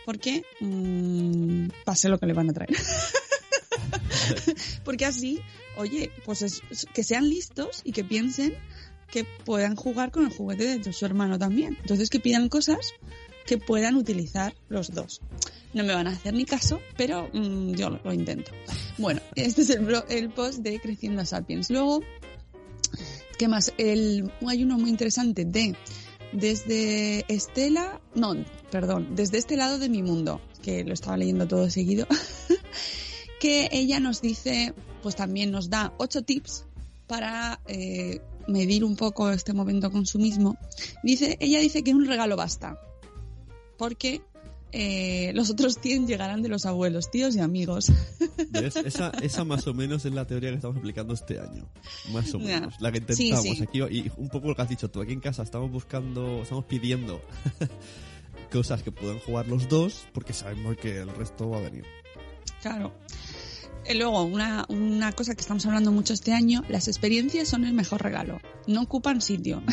Porque 0.04 0.42
mm, 0.60 1.68
pase 1.84 2.08
lo 2.08 2.18
que 2.18 2.26
le 2.26 2.34
van 2.34 2.50
a 2.50 2.52
traer. 2.52 2.70
Porque 4.84 5.04
así, 5.06 5.40
oye, 5.76 6.10
pues 6.24 6.42
es- 6.42 6.62
es- 6.70 6.86
que 6.92 7.02
sean 7.02 7.28
listos 7.28 7.80
y 7.84 7.92
que 7.92 8.04
piensen 8.04 8.54
que 9.10 9.24
puedan 9.24 9.76
jugar 9.76 10.10
con 10.10 10.26
el 10.26 10.32
juguete 10.32 10.78
de 10.78 10.92
su 10.92 11.06
hermano 11.06 11.38
también. 11.38 11.76
Entonces 11.80 12.10
que 12.10 12.20
pidan 12.20 12.48
cosas 12.48 12.92
que 13.46 13.58
puedan 13.58 13.96
utilizar 13.96 14.54
los 14.68 14.92
dos. 14.92 15.20
No 15.72 15.84
me 15.84 15.94
van 15.94 16.06
a 16.06 16.10
hacer 16.10 16.34
ni 16.34 16.44
caso, 16.44 16.80
pero 16.96 17.28
mm, 17.32 17.72
yo 17.72 17.90
lo, 17.90 18.12
intento. 18.12 18.52
Bueno, 18.98 19.20
este 19.34 19.62
es 19.62 19.70
el, 19.70 19.86
el 20.08 20.30
post 20.30 20.58
de 20.58 20.80
Creciendo 20.80 21.24
Sapiens. 21.24 21.70
Luego, 21.70 22.02
¿qué 23.38 23.48
más? 23.48 23.72
Hay 23.78 24.62
uno 24.62 24.78
muy 24.78 24.90
interesante 24.90 25.44
de 25.44 25.76
desde 26.34 27.24
Estela, 27.32 28.00
no, 28.14 28.34
perdón, 28.70 29.14
desde 29.14 29.38
este 29.38 29.56
lado 29.56 29.78
de 29.78 29.88
mi 29.88 30.02
mundo, 30.02 30.40
que 30.62 30.84
lo 30.84 30.92
estaba 30.92 31.16
leyendo 31.16 31.46
todo 31.46 31.70
seguido, 31.70 32.06
que 33.40 33.68
ella 33.72 34.00
nos 34.00 34.20
dice, 34.20 34.74
pues 35.02 35.16
también 35.16 35.50
nos 35.50 35.70
da 35.70 35.92
ocho 35.98 36.22
tips 36.22 36.66
para 37.06 37.60
eh, 37.66 38.20
medir 38.48 38.84
un 38.84 38.96
poco 38.96 39.30
este 39.30 39.52
momento 39.52 39.90
consumismo. 39.90 40.56
Dice, 41.02 41.36
ella 41.40 41.60
dice 41.60 41.82
que 41.82 41.94
un 41.94 42.04
regalo 42.04 42.36
basta, 42.36 42.78
porque 43.76 44.22
eh, 44.72 45.30
los 45.34 45.50
otros 45.50 45.78
100 45.80 46.08
llegarán 46.08 46.42
de 46.42 46.48
los 46.48 46.66
abuelos, 46.66 47.10
tíos 47.10 47.36
y 47.36 47.40
amigos. 47.40 47.92
¿Ves? 48.50 48.74
Esa, 48.84 49.10
esa 49.22 49.44
más 49.44 49.66
o 49.68 49.74
menos 49.74 50.04
es 50.04 50.12
la 50.12 50.26
teoría 50.26 50.50
que 50.50 50.56
estamos 50.56 50.76
aplicando 50.78 51.14
este 51.14 51.38
año. 51.38 51.64
Más 52.12 52.34
o 52.34 52.38
menos. 52.40 52.74
La 52.80 52.90
que 52.90 52.98
Sí, 53.14 53.28
intentamos 53.28 53.58
sí. 53.58 53.62
aquí. 53.62 53.78
Y 53.82 54.10
un 54.16 54.28
poco 54.28 54.48
lo 54.48 54.56
que 54.56 54.62
has 54.62 54.68
dicho 54.68 54.90
tú. 54.90 55.00
Aquí 55.00 55.12
en 55.12 55.20
casa 55.20 55.42
estamos 55.44 55.70
buscando, 55.70 56.42
estamos 56.42 56.64
pidiendo 56.64 57.20
cosas 58.52 58.82
que 58.82 58.90
puedan 58.90 59.18
jugar 59.20 59.46
los 59.46 59.68
dos 59.68 60.06
porque 60.12 60.32
sabemos 60.32 60.76
que 60.76 60.98
el 61.00 61.08
resto 61.08 61.50
va 61.50 61.58
a 61.58 61.60
venir. 61.60 61.84
Claro. 62.60 62.92
Luego, 63.94 64.24
una, 64.24 64.64
una 64.68 65.12
cosa 65.12 65.34
que 65.34 65.40
estamos 65.42 65.64
hablando 65.66 65.92
mucho 65.92 66.14
este 66.14 66.32
año, 66.32 66.62
las 66.68 66.88
experiencias 66.88 67.48
son 67.48 67.64
el 67.64 67.74
mejor 67.74 68.02
regalo. 68.02 68.40
No 68.66 68.82
ocupan 68.82 69.20
sitio. 69.20 69.62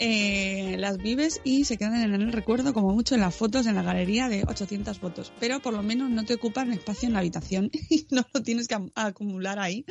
Eh, 0.00 0.76
las 0.78 0.98
vives 0.98 1.40
y 1.42 1.64
se 1.64 1.76
quedan 1.76 1.96
en 1.96 2.14
el 2.14 2.32
recuerdo 2.32 2.72
como 2.72 2.92
mucho 2.92 3.16
en 3.16 3.20
las 3.20 3.34
fotos 3.34 3.66
en 3.66 3.74
la 3.74 3.82
galería 3.82 4.28
de 4.28 4.44
800 4.46 4.96
fotos. 4.96 5.32
Pero 5.40 5.58
por 5.58 5.72
lo 5.74 5.82
menos 5.82 6.08
no 6.08 6.24
te 6.24 6.34
ocupan 6.34 6.70
espacio 6.72 7.08
en 7.08 7.14
la 7.14 7.18
habitación 7.18 7.68
y 7.90 8.06
no 8.12 8.24
lo 8.32 8.42
tienes 8.44 8.68
que 8.68 8.76
acumular 8.94 9.58
ahí. 9.58 9.84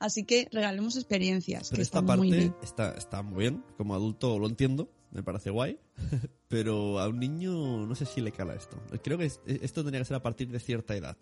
Así 0.00 0.24
que 0.24 0.48
regalemos 0.52 0.96
experiencias. 0.96 1.68
Pero 1.70 1.76
que 1.78 1.82
esta 1.82 2.02
muy 2.02 2.08
parte 2.28 2.36
bien. 2.36 2.54
está, 2.62 2.90
está 2.92 3.22
muy 3.22 3.38
bien. 3.38 3.64
Como 3.78 3.94
adulto 3.94 4.38
lo 4.38 4.46
entiendo. 4.48 4.90
Me 5.12 5.22
parece 5.22 5.48
guay. 5.48 5.78
Pero 6.48 6.98
a 7.00 7.08
un 7.08 7.18
niño 7.18 7.86
no 7.86 7.94
sé 7.94 8.04
si 8.04 8.20
le 8.20 8.32
cala 8.32 8.54
esto. 8.54 8.78
Creo 9.02 9.16
que 9.16 9.24
es- 9.24 9.40
esto 9.46 9.82
tendría 9.82 10.00
que 10.02 10.04
ser 10.08 10.16
a 10.18 10.22
partir 10.22 10.48
de 10.50 10.60
cierta 10.60 10.94
edad. 10.94 11.16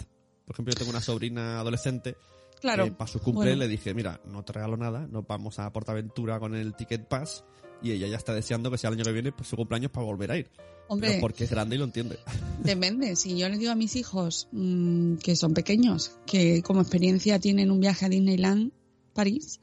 Por 0.52 0.56
ejemplo, 0.56 0.74
yo 0.74 0.78
tengo 0.78 0.90
una 0.90 1.00
sobrina 1.00 1.60
adolescente 1.60 2.16
Claro. 2.60 2.84
que 2.84 2.92
para 2.92 3.10
su 3.10 3.18
cumple 3.20 3.46
Bueno. 3.50 3.56
le 3.60 3.68
dije, 3.68 3.94
mira, 3.94 4.20
no 4.26 4.44
te 4.44 4.52
regalo 4.52 4.76
nada, 4.76 5.06
nos 5.08 5.26
vamos 5.26 5.58
a 5.58 5.72
Portaventura 5.72 6.38
con 6.38 6.54
el 6.54 6.74
Ticket 6.74 7.08
Pass 7.08 7.42
y 7.82 7.90
ella 7.92 8.06
ya 8.06 8.16
está 8.18 8.34
deseando 8.34 8.70
que 8.70 8.78
sea 8.78 8.88
el 8.90 8.94
año 8.96 9.04
que 9.04 9.12
viene 9.12 9.32
pues, 9.32 9.48
su 9.48 9.56
cumpleaños 9.56 9.90
para 9.90 10.04
volver 10.06 10.30
a 10.30 10.36
ir. 10.36 10.50
Hombre. 10.88 11.08
Pero 11.08 11.20
porque 11.22 11.44
es 11.44 11.50
grande 11.50 11.76
y 11.76 11.78
lo 11.78 11.84
entiende. 11.86 12.18
Depende, 12.62 13.16
si 13.16 13.36
yo 13.38 13.48
les 13.48 13.58
digo 13.58 13.72
a 13.72 13.74
mis 13.74 13.96
hijos 13.96 14.46
mm, 14.52 15.14
que 15.16 15.34
son 15.36 15.54
pequeños, 15.54 16.18
que 16.26 16.62
como 16.62 16.82
experiencia 16.82 17.38
tienen 17.40 17.70
un 17.70 17.80
viaje 17.80 18.04
a 18.04 18.08
Disneyland, 18.10 18.72
París, 19.14 19.58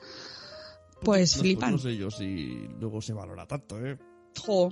pues 1.03 1.35
No- 1.37 1.41
flipan. 1.43 1.71
No 1.73 1.77
sé 1.77 1.95
yo 1.95 2.09
si 2.11 2.67
luego 2.79 3.01
se 3.01 3.13
valora 3.13 3.45
tanto, 3.47 3.79
¿eh? 3.85 3.97
Jo, 4.37 4.69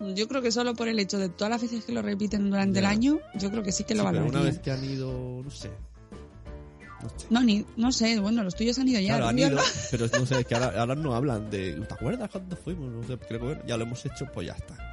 yo 0.00 0.28
creo 0.28 0.42
que 0.42 0.52
solo 0.52 0.74
por 0.74 0.88
el 0.88 0.98
hecho 0.98 1.18
de 1.18 1.28
todas 1.28 1.50
las 1.50 1.62
veces 1.62 1.84
que 1.84 1.92
lo 1.92 2.02
repiten 2.02 2.50
durante 2.50 2.78
el 2.78 2.86
año, 2.86 3.18
yo 3.34 3.50
creo 3.50 3.62
que 3.62 3.72
sí 3.72 3.84
que 3.84 3.94
lo 3.94 4.04
Sí, 4.04 4.08
pero 4.12 4.26
una 4.26 4.42
vez 4.42 4.58
que 4.58 4.70
han 4.70 4.84
ido, 4.84 5.42
no 5.42 5.50
sé. 5.50 5.70
No 7.02 7.08
sé. 7.10 7.26
No, 7.30 7.42
ni, 7.42 7.64
no 7.76 7.92
sé, 7.92 8.18
bueno, 8.18 8.42
los 8.42 8.56
tuyos 8.56 8.78
han 8.78 8.88
ido 8.88 9.00
ya. 9.00 9.16
Claro, 9.16 9.28
han 9.28 9.38
ido, 9.38 9.60
pero 9.90 10.06
no 10.18 10.26
sé, 10.26 10.44
que 10.44 10.54
ahora, 10.54 10.72
ahora 10.80 10.94
no 10.94 11.14
hablan 11.14 11.50
de. 11.50 11.74
¿Te 11.74 11.94
acuerdas 11.94 12.30
cuando 12.30 12.56
fuimos? 12.56 12.90
No 12.90 13.06
sé, 13.06 13.18
creo 13.18 13.40
que 13.40 13.68
ya 13.68 13.76
lo 13.76 13.84
hemos 13.84 14.04
hecho, 14.04 14.26
pues 14.32 14.46
ya 14.48 14.54
está. 14.54 14.87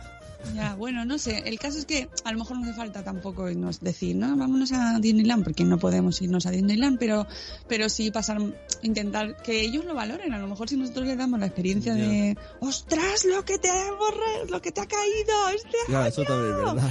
Ya, 0.54 0.76
bueno, 0.76 1.06
no 1.06 1.18
sé. 1.18 1.44
El 1.46 1.60
caso 1.60 1.78
es 1.78 1.86
que 1.86 2.08
a 2.24 2.32
lo 2.32 2.40
mejor 2.40 2.58
no 2.58 2.64
hace 2.64 2.74
falta 2.74 3.04
tampoco 3.04 3.50
irnos 3.50 3.80
decir, 3.80 4.16
no, 4.16 4.36
vámonos 4.38 4.72
a 4.72 5.00
Disneyland, 5.00 5.44
porque 5.44 5.64
no 5.64 5.78
podemos 5.80 6.22
irnos 6.22 6.46
a 6.46 6.52
Disneyland, 6.52 7.00
pero, 7.00 7.26
pero 7.68 7.90
sí 7.90 8.12
pasar, 8.12 8.38
intentar 8.82 9.38
que 9.42 9.62
ellos 9.62 9.86
lo 9.86 9.94
valoren. 9.96 10.34
A 10.34 10.40
lo 10.40 10.48
mejor 10.48 10.70
si 10.70 10.78
nosotros 10.78 11.08
les 11.08 11.18
damos 11.18 11.40
la 11.40 11.48
experiencia 11.48 11.96
Ya. 11.96 12.08
de, 12.08 12.38
ostras, 12.60 13.26
lo 13.26 13.44
que 13.46 13.58
te 13.58 13.70
ha 13.70 13.92
borrado, 13.94 14.46
lo 14.50 14.62
que 14.62 14.72
te 14.72 14.82
ha 14.82 14.86
caído, 14.86 15.50
este 15.56 15.78
Claro, 15.88 16.06
eso 16.08 16.24
también 16.24 16.52
es 16.52 16.58
verdad. 16.58 16.90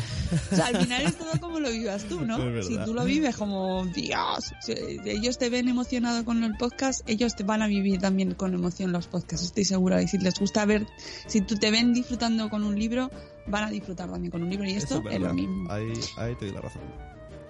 O 0.53 0.57
sea, 0.57 0.67
al 0.67 0.77
final 0.79 1.03
es 1.03 1.17
todo 1.17 1.31
como 1.41 1.61
lo 1.61 1.71
vivas 1.71 2.05
tú, 2.05 2.21
¿no? 2.23 2.39
Si 2.65 2.77
tú 2.85 2.95
lo 2.95 3.05
vives 3.05 3.37
como, 3.37 3.85
Dios, 3.87 4.53
si 4.63 4.73
ellos 5.05 5.39
te 5.39 5.51
ven 5.51 5.69
emocionado 5.69 6.25
con 6.25 6.43
el 6.45 6.57
podcast, 6.57 7.03
ellos 7.09 7.35
te 7.37 7.45
van 7.45 7.63
a 7.63 7.67
vivir 7.67 8.01
también 8.01 8.35
con 8.35 8.55
emoción 8.55 8.93
los 8.93 9.07
podcasts, 9.07 9.47
estoy 9.47 9.65
segura. 9.65 10.03
Y 10.03 10.09
si 10.09 10.19
les 10.19 10.39
gusta 10.39 10.65
ver, 10.65 10.87
si 11.27 11.41
tú 11.41 11.57
te 11.57 11.71
ven 11.71 11.93
disfrutando 11.93 12.49
con 12.51 12.65
un 12.65 12.79
libro, 12.79 13.11
van 13.47 13.65
a 13.65 13.71
disfrutar 13.71 14.11
también 14.11 14.31
con 14.31 14.43
un 14.43 14.51
libro. 14.51 14.67
Y 14.69 14.73
esto 14.73 15.03
es, 15.11 15.21
lo 15.21 15.35
mismo. 15.35 15.71
Ahí, 15.71 15.93
ahí 16.17 16.35
te 16.37 16.47
doy 16.47 16.55
la 16.55 16.61
razón. 16.61 16.83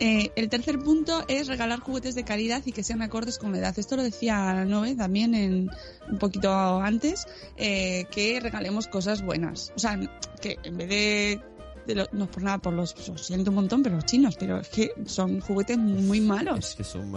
Eh, 0.00 0.32
el 0.34 0.48
tercer 0.48 0.80
punto 0.80 1.24
es 1.28 1.46
regalar 1.46 1.78
juguetes 1.78 2.16
de 2.16 2.24
calidad 2.24 2.62
y 2.66 2.72
que 2.72 2.82
sean 2.82 3.00
acordes 3.00 3.38
con 3.38 3.52
la 3.52 3.58
edad. 3.58 3.78
Esto 3.78 3.94
lo 3.96 4.02
decía 4.02 4.64
Noé 4.64 4.96
también 4.96 5.34
en, 5.36 5.70
un 6.10 6.18
poquito 6.18 6.52
antes, 6.80 7.26
eh, 7.56 8.06
que 8.10 8.40
regalemos 8.40 8.88
cosas 8.88 9.22
buenas. 9.24 9.72
O 9.76 9.78
sea, 9.78 10.00
que 10.42 10.58
en 10.64 10.76
vez 10.78 10.88
de, 10.88 11.40
de 11.86 11.94
lo- 11.94 12.08
no 12.10 12.24
es 12.24 12.30
por 12.30 12.42
nada, 12.42 12.58
por 12.58 12.72
los, 12.72 13.06
lo 13.08 13.16
siento 13.18 13.50
un 13.52 13.54
montón, 13.54 13.84
pero 13.84 13.94
los 13.94 14.04
chinos, 14.04 14.34
pero 14.36 14.58
es 14.58 14.68
que 14.68 14.90
son 15.06 15.40
juguetes 15.40 15.78
muy 15.78 16.20
malos. 16.20 16.70
Es 16.70 16.74
que 16.74 16.82
son 16.82 17.12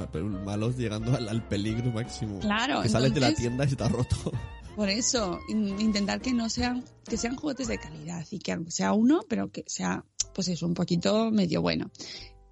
malos 0.45 0.77
llegando 0.77 1.15
al, 1.15 1.27
al 1.29 1.47
peligro 1.47 1.91
máximo. 1.91 2.37
Claro, 2.41 2.83
Que 2.83 2.89
sales 2.89 3.11
de 3.11 3.21
la 3.21 3.33
tienda 3.33 3.65
y 3.65 3.69
está 3.69 3.89
roto. 3.89 4.31
Por 4.77 4.89
eso, 4.91 5.39
in- 5.49 5.81
intentar 5.81 6.21
que 6.21 6.33
no 6.33 6.51
sean, 6.51 6.85
que 7.09 7.17
sean 7.17 7.35
juguetes 7.35 7.67
de 7.67 7.79
calidad 7.79 8.23
y 8.29 8.37
que 8.37 8.51
aunque 8.51 8.69
sea 8.69 8.93
uno, 8.93 9.21
pero 9.27 9.51
que 9.51 9.63
sea, 9.65 10.05
pues 10.35 10.49
eso, 10.49 10.67
un 10.67 10.75
poquito 10.75 11.31
medio 11.31 11.63
bueno. 11.63 11.89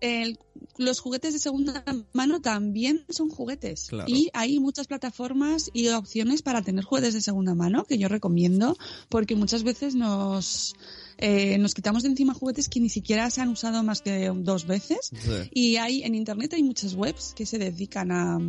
El- 0.01 0.39
los 0.77 0.99
juguetes 1.01 1.33
de 1.33 1.39
segunda 1.39 1.83
mano 2.13 2.41
también 2.41 3.05
son 3.09 3.29
juguetes. 3.29 3.89
Claro. 3.89 4.05
Y 4.11 4.31
hay 4.33 4.59
muchas 4.59 4.87
plataformas 4.87 5.69
y 5.71 5.87
opciones 5.89 6.41
para 6.41 6.63
tener 6.63 6.83
juguetes 6.83 7.13
de 7.13 7.21
segunda 7.21 7.53
mano 7.53 7.85
que 7.85 7.99
yo 7.99 8.07
recomiendo 8.07 8.75
porque 9.07 9.35
muchas 9.35 9.61
veces 9.61 9.93
nos, 9.93 10.73
eh, 11.17 11.59
nos 11.59 11.75
quitamos 11.75 12.01
de 12.01 12.09
encima 12.09 12.33
juguetes 12.33 12.69
que 12.69 12.79
ni 12.79 12.89
siquiera 12.89 13.29
se 13.29 13.41
han 13.41 13.49
usado 13.49 13.83
más 13.83 14.01
que 14.01 14.31
dos 14.35 14.65
veces. 14.65 15.11
Sí. 15.13 15.49
Y 15.53 15.75
hay 15.75 16.01
en 16.01 16.15
internet 16.15 16.53
hay 16.53 16.63
muchas 16.63 16.95
webs 16.95 17.33
que 17.35 17.45
se 17.45 17.59
dedican 17.59 18.11
a, 18.11 18.39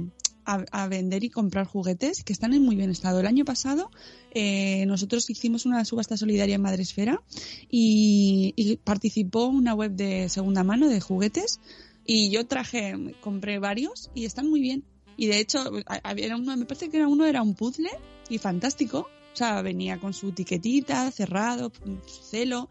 a, 0.47 0.65
a 0.71 0.89
vender 0.89 1.25
y 1.25 1.31
comprar 1.31 1.67
juguetes 1.67 2.23
que 2.25 2.33
están 2.33 2.55
en 2.55 2.63
muy 2.63 2.77
bien 2.77 2.91
estado. 2.91 3.21
El 3.21 3.27
año 3.27 3.45
pasado 3.45 3.91
eh, 4.31 4.87
nosotros 4.87 5.29
hicimos 5.29 5.67
una 5.67 5.85
subasta 5.85 6.17
solidaria 6.17 6.55
en 6.55 6.63
Madresfera 6.63 7.23
y, 7.71 8.55
y 8.57 8.77
participó 8.77 9.47
una 9.47 9.75
web 9.75 9.93
de 9.93 10.29
segunda 10.29 10.65
mano 10.65 10.89
de 10.89 11.01
juguetes 11.01 11.61
y 12.05 12.31
yo 12.31 12.47
traje, 12.47 12.95
compré 13.21 13.59
varios 13.59 14.11
y 14.15 14.25
están 14.25 14.49
muy 14.49 14.61
bien. 14.61 14.85
Y 15.17 15.27
de 15.27 15.41
hecho, 15.41 15.59
había 16.03 16.37
uno, 16.37 16.57
me 16.57 16.67
parece 16.67 16.91
que 16.91 16.99
era 16.99 17.09
uno 17.09 17.25
era 17.27 17.43
un 17.43 17.55
puzzle 17.55 17.91
y 18.29 18.39
fantástico. 18.39 19.09
O 19.33 19.37
sea, 19.37 19.61
venía 19.63 19.99
con 19.99 20.13
su 20.13 20.29
etiquetita, 20.29 21.11
cerrado, 21.11 21.73
su 22.07 22.23
celo. 22.23 22.69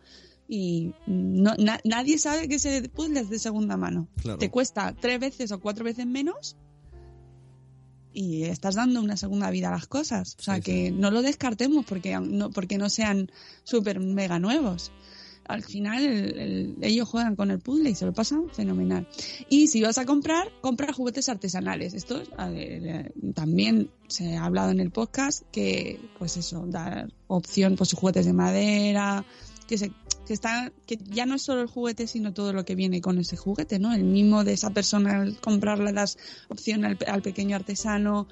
Y 0.48 0.94
no, 1.08 1.56
na- 1.58 1.82
nadie 1.84 2.20
sabe 2.20 2.48
que 2.48 2.56
ese 2.56 2.88
puzzle 2.90 3.20
es 3.20 3.30
de 3.30 3.40
segunda 3.40 3.78
mano. 3.78 4.08
Claro. 4.22 4.38
Te 4.38 4.52
cuesta 4.52 4.94
tres 4.94 5.20
veces 5.20 5.52
o 5.52 5.60
cuatro 5.60 5.84
veces 5.84 6.06
menos 6.06 6.56
y 8.16 8.44
estás 8.46 8.76
dando 8.76 9.02
una 9.02 9.18
segunda 9.18 9.52
vida 9.52 9.68
a 9.68 9.72
las 9.72 9.88
cosas. 9.88 10.36
O 10.40 10.42
sea, 10.42 10.56
Sí, 10.56 10.62
que 10.62 10.92
no 10.92 11.12
lo 11.12 11.22
descartemos 11.22 11.86
porque 11.86 12.18
no, 12.20 12.50
porque 12.50 12.78
no 12.78 12.90
sean 12.90 13.30
súper 13.64 14.00
mega 14.00 14.40
nuevos. 14.40 14.92
Al 15.48 15.64
final 15.64 16.04
el- 16.04 16.40
el- 16.40 16.76
ellos 16.82 17.08
juegan 17.08 17.36
con 17.36 17.52
el 17.52 17.60
puzzle 17.60 17.92
y 17.92 17.96
se 17.96 18.06
lo 18.08 18.14
pasan 18.14 18.50
fenomenal. 18.52 19.08
Y 19.48 19.68
si 19.68 19.80
vas 19.82 20.00
a 20.00 20.06
comprar, 20.06 20.48
compra 20.62 20.92
juguetes 20.92 21.30
artesanales. 21.30 21.94
Esto 21.94 22.24
ver, 22.50 22.88
eh, 22.88 23.12
también 23.36 23.92
se 24.08 24.38
ha 24.38 24.46
hablado 24.46 24.72
en 24.72 24.80
el 24.80 24.90
podcast 24.90 25.44
que, 25.52 26.00
pues 26.18 26.38
eso, 26.38 26.66
dar 26.68 27.12
opción, 27.28 27.76
pues 27.76 27.94
juguetes 27.94 28.26
de 28.26 28.34
madera, 28.34 29.24
que 29.68 29.78
se 29.78 29.92
que 30.26 30.34
está 30.34 30.72
que 30.86 30.98
ya 30.98 31.26
no 31.26 31.36
es 31.36 31.44
solo 31.44 31.62
el 31.62 31.68
juguete 31.68 32.08
sino 32.08 32.34
todo 32.34 32.54
lo 32.54 32.66
que 32.66 32.76
viene 32.76 33.02
con 33.02 33.18
ese 33.18 33.38
juguete 33.38 33.80
no 33.80 33.94
el 33.94 34.04
mimo 34.04 34.44
de 34.44 34.54
esa 34.54 34.72
persona 34.72 35.22
al 35.22 35.40
comprarle 35.40 35.94
das 35.94 36.18
opción 36.50 36.84
al, 36.86 36.98
al 37.08 37.22
pequeño 37.22 37.56
artesano 37.56 38.28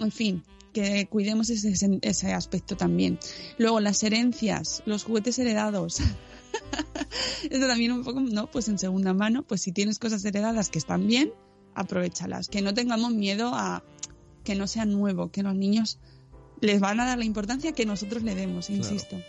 en 0.00 0.10
fin 0.10 0.42
que 0.74 1.06
cuidemos 1.06 1.48
ese, 1.48 1.98
ese 2.02 2.32
aspecto 2.34 2.76
también. 2.76 3.18
Luego 3.56 3.80
las 3.80 4.02
herencias 4.02 4.82
los 4.84 5.04
juguetes 5.04 5.38
heredados. 5.38 6.00
Esto 7.50 7.66
también 7.66 7.92
un 7.92 8.04
poco 8.04 8.20
no 8.20 8.50
pues 8.50 8.68
en 8.68 8.78
segunda 8.78 9.14
mano 9.14 9.44
pues 9.44 9.62
si 9.62 9.72
tienes 9.72 9.98
cosas 9.98 10.22
heredadas 10.24 10.68
que 10.68 10.78
están 10.78 11.06
bien 11.06 11.32
aprovechalas. 11.74 12.48
Que 12.48 12.60
no 12.60 12.74
tengamos 12.74 13.14
miedo 13.14 13.52
a 13.54 13.82
que 14.42 14.54
no 14.54 14.66
sea 14.66 14.84
nuevo 14.84 15.30
que 15.30 15.42
los 15.42 15.54
niños 15.54 15.98
les 16.60 16.80
van 16.80 17.00
a 17.00 17.06
dar 17.06 17.18
la 17.18 17.24
importancia 17.24 17.72
que 17.72 17.86
nosotros 17.86 18.22
le 18.22 18.34
demos 18.34 18.66
Claro. 18.66 19.24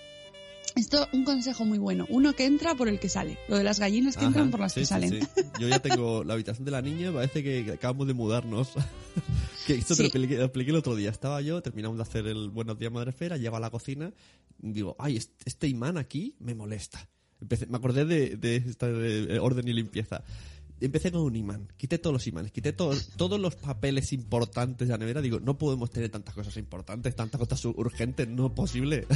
Esto, 0.76 1.08
un 1.14 1.24
consejo 1.24 1.66
muy 1.66 1.78
bueno. 1.78 2.06
Uno 2.10 2.34
que 2.34 2.46
entra 2.46 2.76
por 2.76 2.88
el 2.88 3.00
que 3.00 3.10
sale. 3.10 3.38
Lo 3.48 3.58
de 3.58 3.64
las 3.64 3.80
gallinas 3.80 4.16
que 4.16 4.22
Ajá, 4.22 4.28
entran 4.28 4.52
por 4.52 4.60
las 4.60 4.74
sí, 4.74 4.82
que 4.82 4.86
salen. 4.86 5.10
sí. 5.22 5.42
Yo 5.60 5.68
ya 5.68 5.80
tengo 5.80 6.24
la 6.24 6.34
habitación 6.34 6.66
de 6.66 6.72
la 6.72 6.82
niña, 6.82 7.12
parece 7.14 7.44
que 7.44 7.72
acabamos 7.74 8.08
de 8.08 8.14
mudarnos. 8.14 8.70
que 9.68 9.74
esto 9.76 9.96
te 9.96 10.04
lo 10.04 10.08
expliqué, 10.08 10.38
lo 10.38 10.44
expliqué 10.46 10.72
el 10.72 10.78
otro 10.78 10.96
día. 10.96 11.10
Estaba 11.10 11.42
yo, 11.42 11.62
terminamos 11.62 11.98
de 11.98 12.04
hacer 12.04 12.28
el 12.28 12.50
Buenos 12.50 12.78
Días 12.78 12.92
Madrefera, 12.92 13.38
llego 13.38 13.56
a 13.56 13.60
la 13.60 13.70
cocina, 13.70 14.12
digo, 14.60 14.96
ay, 15.00 15.18
est- 15.18 15.32
este 15.46 15.68
imán 15.68 15.98
aquí 15.98 16.36
me 16.40 16.56
molesta. 16.56 17.08
Empecé, 17.42 17.66
me 17.68 17.78
acordé 17.78 18.06
de, 18.06 18.38
de 18.38 18.56
esta 18.58 18.88
de 18.88 19.40
orden 19.40 19.68
y 19.68 19.74
limpieza. 19.74 20.24
Empecé 20.82 21.12
con 21.12 21.22
un 21.22 21.36
imán, 21.36 21.68
quité 21.78 21.98
todos 21.98 22.14
los 22.14 22.28
imanes, 22.28 22.52
quité 22.52 22.74
todos 22.74 23.08
todos 23.16 23.40
los 23.40 23.56
papeles 23.56 24.12
importantes 24.12 24.88
de 24.88 24.92
la 24.94 24.98
nevera. 24.98 25.22
Digo, 25.22 25.40
no 25.40 25.58
podemos 25.58 25.90
tener 25.90 26.10
tantas 26.10 26.34
cosas 26.36 26.58
importantes, 26.58 27.16
tantas 27.16 27.40
cosas 27.40 27.64
urgentes, 27.66 28.28
no 28.28 28.54
posible. 28.54 29.08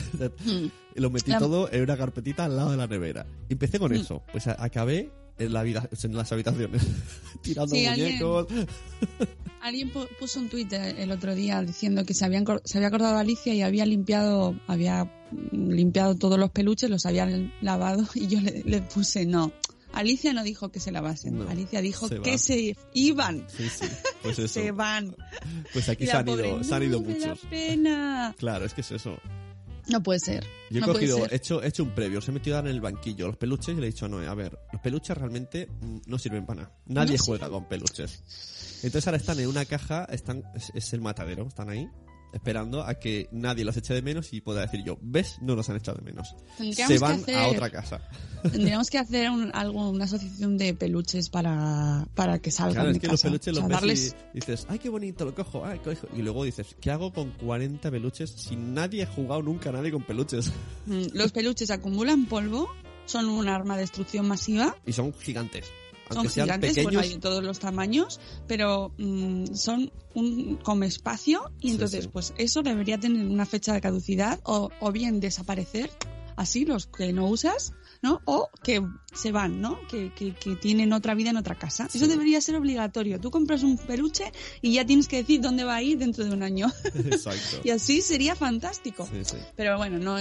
Y 0.95 0.99
lo 1.01 1.09
metí 1.09 1.31
La- 1.31 1.39
todo 1.39 1.69
en 1.71 1.83
una 1.83 1.97
carpetita 1.97 2.45
al 2.45 2.55
lado 2.55 2.71
de 2.71 2.77
la 2.77 2.87
nevera. 2.87 3.25
Empecé 3.49 3.77
con 3.77 3.91
Mm. 3.91 3.95
eso. 3.95 4.23
Pues 4.31 4.47
acabé 4.47 5.11
en, 5.37 5.51
la 5.53 5.63
vida, 5.63 5.89
en 6.03 6.15
las 6.15 6.31
habitaciones, 6.31 6.81
tirando 7.41 7.75
Sí, 7.75 7.87
muñecos. 7.89 8.47
Alguien 9.61 9.91
pu- 9.91 10.07
puso 10.17 10.39
un 10.39 10.47
tuit 10.49 10.71
el 10.71 11.11
otro 11.11 11.35
día 11.35 11.61
diciendo 11.61 12.05
que 12.05 12.13
se, 12.13 12.23
habían, 12.23 12.45
se 12.63 12.77
había 12.77 12.87
acordado 12.87 13.17
Alicia 13.17 13.53
y 13.53 13.61
había 13.61 13.85
limpiado, 13.85 14.55
había 14.67 15.03
mm, 15.31 15.69
limpiado 15.71 16.15
todos 16.15 16.39
los 16.39 16.49
peluches, 16.51 16.89
los 16.89 17.05
habían 17.05 17.51
lavado 17.61 18.05
y 18.15 18.27
yo 18.27 18.39
le, 18.39 18.63
le 18.63 18.81
puse 18.81 19.25
no. 19.25 19.51
Alicia 19.93 20.33
no 20.33 20.43
dijo 20.43 20.69
que 20.69 20.79
se 20.79 20.91
lavasen. 20.91 21.37
No, 21.39 21.49
Alicia 21.49 21.81
dijo 21.81 22.07
se 22.07 22.19
que 22.21 22.37
se 22.37 22.75
iban. 22.93 23.45
Sí, 23.49 23.67
sí. 23.69 23.87
Pues 24.21 24.39
eso. 24.39 24.47
Se 24.61 24.71
van. 24.71 25.15
Pues 25.73 25.89
aquí 25.89 26.05
se 26.05 26.11
han, 26.13 26.25
pobre, 26.25 26.47
ido, 26.47 26.63
se 26.63 26.75
han 26.75 26.83
ido 26.83 27.01
"No, 27.01 27.07
me 27.07 27.19
da 27.19 27.27
muchos. 27.29 27.45
pena. 27.49 28.35
Claro, 28.39 28.65
es 28.65 28.73
que 28.73 28.81
es 28.81 28.91
eso. 28.91 29.17
No 29.87 30.03
puede 30.03 30.19
ser. 30.19 30.45
Yo 30.69 30.77
he 30.77 30.81
no 30.81 30.87
cogido, 30.93 31.25
he 31.31 31.35
hecho, 31.35 31.63
he 31.63 31.67
hecho 31.67 31.83
un 31.83 31.95
previo, 31.95 32.19
os 32.19 32.27
he 32.27 32.31
metido 32.31 32.59
en 32.59 32.67
el 32.67 32.79
banquillo 32.79 33.25
los 33.25 33.37
peluches 33.37 33.69
y 33.75 33.79
le 33.81 33.87
he 33.87 33.91
dicho 33.91 34.05
a 34.05 34.09
Noé, 34.09 34.27
a 34.27 34.35
ver, 34.35 34.55
los 34.71 34.79
peluches 34.83 35.17
realmente 35.17 35.65
mm, 35.81 36.01
no 36.05 36.19
sirven 36.19 36.45
para 36.45 36.61
nada. 36.61 36.75
Nadie 36.85 37.17
No 37.17 37.23
juega 37.23 37.49
con 37.49 37.67
peluches. 37.67 38.21
Entonces 38.83 39.07
ahora 39.07 39.17
están 39.17 39.39
en 39.39 39.47
una 39.47 39.65
caja, 39.65 40.05
están, 40.11 40.43
es, 40.53 40.71
es 40.75 40.93
el 40.93 41.01
matadero, 41.01 41.47
están 41.47 41.69
ahí, 41.69 41.87
esperando 42.33 42.83
a 42.83 42.95
que 42.95 43.27
nadie 43.31 43.65
los 43.65 43.75
eche 43.77 43.93
de 43.93 44.01
menos 44.01 44.33
y 44.33 44.41
pueda 44.41 44.61
decir 44.61 44.83
yo, 44.83 44.97
¿ves? 45.01 45.37
No 45.41 45.55
los 45.55 45.69
han 45.69 45.77
echado 45.77 45.97
de 45.97 46.03
menos. 46.03 46.35
Se 46.75 46.99
van 46.99 47.19
hacer- 47.21 47.35
a 47.35 47.47
otra 47.47 47.69
casa. 47.69 48.01
Tendríamos 48.51 48.89
que 48.89 48.97
hacer 48.97 49.29
un- 49.29 49.51
algo, 49.53 49.89
una 49.89 50.05
asociación 50.05 50.57
de 50.57 50.73
peluches 50.73 51.29
para, 51.29 52.07
para 52.15 52.39
que 52.39 52.51
salgan 52.51 52.73
Claro, 52.73 52.89
de 52.89 52.93
es 52.95 52.99
que 53.01 53.07
los 53.07 53.13
casa. 53.21 53.27
peluches 53.29 53.47
O 53.47 53.51
los 53.51 53.59
sea, 53.59 53.67
ves 53.67 53.81
darles- 54.13 54.15
y 54.33 54.39
dices, 54.39 54.65
ay, 54.69 54.79
qué 54.79 54.89
bonito, 54.89 55.25
lo 55.25 55.33
cojo, 55.35 55.65
ay, 55.65 55.79
cojo. 55.79 56.07
Y 56.15 56.21
luego 56.21 56.43
dices, 56.43 56.75
¿qué 56.79 56.91
hago 56.91 57.11
con 57.11 57.31
40 57.31 57.89
peluches 57.91 58.29
si 58.31 58.55
nadie 58.55 59.03
ha 59.03 59.07
jugado 59.07 59.41
nunca 59.41 59.69
a 59.69 59.73
nadie 59.73 59.91
con 59.91 60.03
peluches? 60.03 60.51
Mm, 60.85 61.07
Los 61.13 61.31
peluches 61.31 61.69
acumulan 61.71 62.25
polvo, 62.27 62.69
son 63.05 63.27
un 63.27 63.47
arma 63.49 63.75
de 63.75 63.81
destrucción 63.81 64.27
masiva, 64.27 64.75
Y 64.85 64.93
son 64.93 65.13
gigantes. 65.13 65.65
Son 66.09 66.29
sean 66.29 66.45
gigantes, 66.45 66.71
pequeños, 66.71 66.93
bueno, 66.93 66.99
hay 66.99 67.13
de 67.13 67.19
todos 67.19 67.43
los 67.43 67.59
tamaños, 67.59 68.19
pero 68.47 68.93
mm, 68.97 69.53
son 69.53 69.91
un 70.13 70.57
come 70.57 70.87
espacio 70.87 71.51
y 71.59 71.71
entonces 71.71 72.05
sí. 72.05 72.09
pues 72.11 72.33
eso 72.37 72.61
debería 72.61 72.99
tener 72.99 73.25
una 73.25 73.45
fecha 73.45 73.73
de 73.73 73.81
caducidad 73.81 74.39
o, 74.43 74.69
o 74.79 74.91
bien 74.91 75.19
desaparecer, 75.19 75.89
así 76.35 76.65
los 76.65 76.87
que 76.87 77.13
no 77.13 77.27
usas, 77.27 77.73
¿no? 78.01 78.21
O 78.25 78.49
que 78.63 78.81
se 79.13 79.31
van, 79.31 79.59
¿no? 79.61 79.79
Que, 79.87 80.13
que, 80.13 80.33
que 80.33 80.55
tienen 80.55 80.93
otra 80.93 81.13
vida 81.13 81.31
en 81.31 81.37
otra 81.37 81.55
casa. 81.55 81.89
Eso 81.93 82.07
debería 82.07 82.39
ser 82.39 82.55
obligatorio. 82.55 83.19
Tú 83.19 83.29
compras 83.29 83.63
un 83.63 83.77
peluche 83.77 84.31
y 84.61 84.73
ya 84.73 84.85
tienes 84.85 85.07
que 85.07 85.17
decir 85.17 85.41
dónde 85.41 85.63
va 85.63 85.75
a 85.75 85.83
ir 85.83 85.97
dentro 85.97 86.23
de 86.23 86.31
un 86.31 86.43
año. 86.43 86.71
Exacto. 86.93 87.57
y 87.63 87.71
así 87.71 88.01
sería 88.01 88.35
fantástico. 88.35 89.07
Sí, 89.11 89.25
sí. 89.25 89.37
Pero 89.55 89.77
bueno, 89.77 89.99
no 89.99 90.15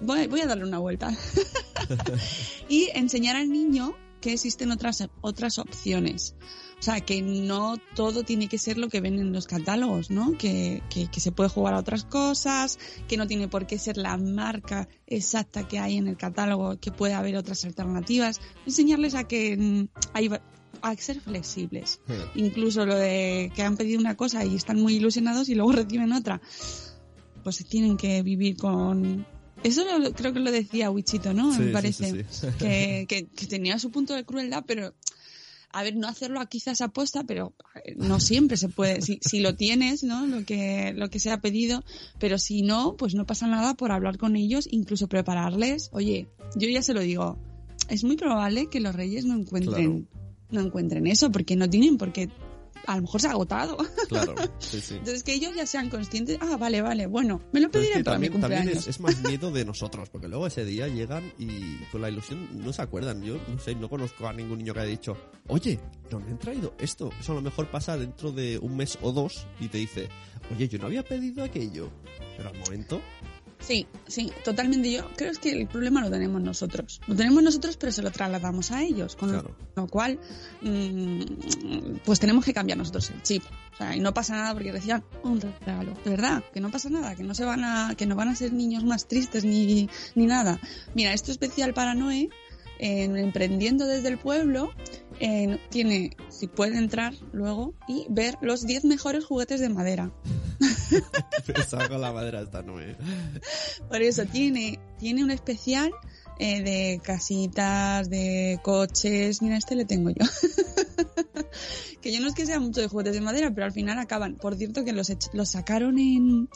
voy, 0.00 0.26
voy 0.28 0.40
a 0.40 0.46
darle 0.46 0.64
una 0.64 0.78
vuelta. 0.78 1.10
y 2.68 2.90
enseñar 2.94 3.36
al 3.36 3.50
niño 3.50 3.96
que 4.24 4.32
existen 4.32 4.70
otras, 4.70 5.06
otras 5.20 5.58
opciones. 5.58 6.34
O 6.78 6.82
sea, 6.82 7.00
que 7.02 7.20
no 7.20 7.76
todo 7.94 8.22
tiene 8.22 8.48
que 8.48 8.56
ser 8.56 8.78
lo 8.78 8.88
que 8.88 9.02
ven 9.02 9.18
en 9.18 9.34
los 9.34 9.46
catálogos, 9.46 10.10
¿no? 10.10 10.32
Que, 10.38 10.82
que, 10.88 11.10
que 11.10 11.20
se 11.20 11.30
puede 11.30 11.50
jugar 11.50 11.74
a 11.74 11.78
otras 11.78 12.04
cosas, 12.04 12.78
que 13.06 13.18
no 13.18 13.26
tiene 13.26 13.48
por 13.48 13.66
qué 13.66 13.78
ser 13.78 13.98
la 13.98 14.16
marca 14.16 14.88
exacta 15.06 15.68
que 15.68 15.78
hay 15.78 15.98
en 15.98 16.08
el 16.08 16.16
catálogo, 16.16 16.78
que 16.80 16.90
puede 16.90 17.12
haber 17.12 17.36
otras 17.36 17.66
alternativas. 17.66 18.40
Enseñarles 18.64 19.14
a 19.14 19.24
que 19.24 19.58
mm, 19.58 19.88
hay, 20.14 20.30
a 20.80 20.96
ser 20.96 21.20
flexibles. 21.20 22.00
Incluso 22.34 22.86
lo 22.86 22.96
de 22.96 23.52
que 23.54 23.62
han 23.62 23.76
pedido 23.76 24.00
una 24.00 24.16
cosa 24.16 24.42
y 24.46 24.56
están 24.56 24.80
muy 24.80 24.94
ilusionados 24.94 25.50
y 25.50 25.54
luego 25.54 25.72
reciben 25.82 26.14
otra. 26.14 26.40
Pues 27.42 27.62
tienen 27.68 27.98
que 27.98 28.22
vivir 28.22 28.56
con... 28.56 29.26
Eso 29.64 29.82
lo- 29.98 30.12
creo 30.12 30.32
que 30.32 30.40
lo 30.40 30.52
decía 30.52 30.90
Wichito, 30.90 31.34
¿no? 31.34 31.52
Sí, 31.52 31.62
Me 31.62 31.72
parece. 31.72 32.10
sí, 32.10 32.24
sí. 32.30 32.46
Que, 32.58 33.06
que, 33.08 33.26
que 33.26 33.46
tenía 33.46 33.78
su 33.80 33.90
punto 33.90 34.14
de 34.14 34.24
crueldad, 34.24 34.64
pero 34.66 34.94
a 35.72 35.82
ver, 35.82 35.96
no 35.96 36.06
hacerlo 36.06 36.38
a 36.40 36.46
quizás 36.46 36.80
aposta, 36.82 37.24
pero 37.24 37.52
no 37.96 38.20
siempre 38.20 38.56
se 38.56 38.68
puede. 38.68 39.02
Si, 39.02 39.18
si 39.20 39.40
lo 39.40 39.56
tienes, 39.56 40.04
¿no? 40.04 40.24
Lo 40.26 40.44
que, 40.44 40.92
lo 40.94 41.10
que 41.10 41.18
se 41.18 41.32
ha 41.32 41.40
pedido, 41.40 41.82
pero 42.20 42.38
si 42.38 42.62
no, 42.62 42.94
pues 42.96 43.16
no 43.16 43.26
pasa 43.26 43.48
nada 43.48 43.74
por 43.74 43.90
hablar 43.90 44.16
con 44.16 44.36
ellos, 44.36 44.68
incluso 44.70 45.08
prepararles. 45.08 45.88
Oye, 45.92 46.28
yo 46.54 46.68
ya 46.68 46.80
se 46.80 46.94
lo 46.94 47.00
digo, 47.00 47.38
es 47.88 48.04
muy 48.04 48.16
probable 48.16 48.68
que 48.70 48.78
los 48.78 48.94
reyes 48.94 49.24
no 49.24 49.34
encuentren, 49.36 50.06
no 50.50 50.60
encuentren 50.60 51.08
eso, 51.08 51.32
porque 51.32 51.56
no 51.56 51.68
tienen, 51.68 51.96
porque 51.98 52.28
a 52.86 52.96
lo 52.96 53.02
mejor 53.02 53.20
se 53.20 53.28
ha 53.28 53.30
agotado. 53.32 53.76
Claro, 54.08 54.34
sí, 54.58 54.80
sí. 54.80 54.94
Entonces 54.94 55.22
que 55.22 55.34
ellos 55.34 55.54
ya 55.54 55.66
sean 55.66 55.90
conscientes, 55.90 56.38
ah, 56.40 56.56
vale, 56.56 56.82
vale, 56.82 57.06
bueno, 57.06 57.40
me 57.52 57.60
lo 57.60 57.70
que 57.70 57.80
para 58.04 58.18
mi 58.18 58.28
también, 58.28 58.40
también 58.40 58.68
es 58.68 59.00
más 59.00 59.22
miedo 59.28 59.50
de 59.50 59.64
nosotros, 59.64 60.08
porque 60.10 60.28
luego 60.28 60.46
ese 60.46 60.64
día 60.64 60.88
llegan 60.88 61.32
y 61.38 61.76
con 61.90 62.02
la 62.02 62.10
ilusión 62.10 62.48
no 62.52 62.72
se 62.72 62.82
acuerdan. 62.82 63.22
Yo 63.22 63.38
no 63.48 63.58
sé, 63.58 63.74
no 63.74 63.88
conozco 63.88 64.26
a 64.26 64.32
ningún 64.32 64.58
niño 64.58 64.74
que 64.74 64.80
haya 64.80 64.90
dicho, 64.90 65.16
oye, 65.48 65.78
no 66.10 66.20
me 66.20 66.30
han 66.30 66.38
traído 66.38 66.74
esto. 66.78 67.10
Eso 67.20 67.32
a 67.32 67.36
lo 67.36 67.42
mejor 67.42 67.70
pasa 67.70 67.96
dentro 67.96 68.32
de 68.32 68.58
un 68.58 68.76
mes 68.76 68.98
o 69.02 69.12
dos 69.12 69.46
y 69.60 69.68
te 69.68 69.78
dice, 69.78 70.08
oye, 70.54 70.68
yo 70.68 70.78
no 70.78 70.86
había 70.86 71.02
pedido 71.02 71.44
aquello. 71.44 71.90
Pero 72.36 72.48
al 72.48 72.58
momento, 72.58 73.00
Sí, 73.66 73.86
sí, 74.06 74.30
totalmente. 74.44 74.92
Yo 74.92 75.08
creo 75.16 75.32
que 75.40 75.50
el 75.52 75.66
problema 75.66 76.02
lo 76.02 76.10
tenemos 76.10 76.42
nosotros. 76.42 77.00
Lo 77.06 77.14
tenemos 77.16 77.42
nosotros, 77.42 77.76
pero 77.78 77.92
se 77.92 78.02
lo 78.02 78.10
trasladamos 78.10 78.70
a 78.70 78.82
ellos. 78.82 79.16
Con 79.16 79.30
Claro. 79.30 79.56
lo 79.76 79.86
cual, 79.88 80.18
mm, 80.60 81.20
pues 82.04 82.20
tenemos 82.20 82.44
que 82.44 82.52
cambiar 82.52 82.78
nosotros 82.78 83.10
el 83.10 83.22
chip. 83.22 83.42
O 83.72 83.76
sea, 83.76 83.96
y 83.96 84.00
no 84.00 84.14
pasa 84.14 84.34
nada 84.34 84.52
porque 84.52 84.70
reciban 84.70 85.02
un 85.22 85.40
regalo. 85.40 85.94
De 86.04 86.10
verdad, 86.10 86.44
que 86.52 86.60
no 86.60 86.70
pasa 86.70 86.90
nada, 86.90 87.14
que 87.16 87.22
no 87.24 87.34
se 87.34 87.44
van 87.44 87.64
a, 87.64 87.94
que 87.96 88.06
no 88.06 88.14
van 88.16 88.28
a 88.28 88.36
ser 88.36 88.52
niños 88.52 88.84
más 88.84 89.08
tristes 89.08 89.44
ni, 89.44 89.88
ni 90.14 90.26
nada. 90.26 90.60
Mira, 90.94 91.12
esto 91.12 91.32
especial 91.32 91.74
para 91.74 91.94
Noé, 91.94 92.28
en 92.84 93.16
Emprendiendo 93.16 93.86
desde 93.86 94.08
el 94.08 94.18
pueblo, 94.18 94.70
en- 95.20 95.58
tiene, 95.70 96.16
si 96.28 96.46
puede 96.48 96.76
entrar 96.78 97.14
luego 97.32 97.74
y 97.88 98.06
ver 98.10 98.36
los 98.42 98.66
10 98.66 98.84
mejores 98.84 99.24
juguetes 99.24 99.60
de 99.60 99.68
madera. 99.70 100.12
pensaba 101.46 101.88
con 101.88 102.00
la 102.00 102.12
madera 102.12 102.42
esta 102.42 102.62
no 102.62 102.80
eh. 102.80 102.96
Por 103.88 104.02
eso 104.02 104.24
tiene, 104.26 104.78
tiene 104.98 105.24
un 105.24 105.30
especial 105.30 105.92
eh, 106.38 106.62
de 106.62 107.00
casitas, 107.02 108.10
de 108.10 108.60
coches. 108.62 109.40
Mira, 109.40 109.56
este 109.56 109.76
le 109.76 109.84
tengo 109.84 110.10
yo. 110.10 110.24
que 112.04 112.12
yo 112.12 112.20
no 112.20 112.28
es 112.28 112.34
que 112.34 112.44
sea 112.46 112.60
mucho 112.60 112.80
de 112.82 112.86
juguetes 112.88 113.14
de 113.14 113.20
madera, 113.22 113.50
pero 113.54 113.64
al 113.64 113.72
final 113.72 113.98
acaban. 113.98 114.36
Por 114.36 114.54
cierto, 114.56 114.84
que 114.84 114.92
los, 114.92 115.10
los 115.32 115.48
sacaron 115.48 115.98
en, 115.98 116.48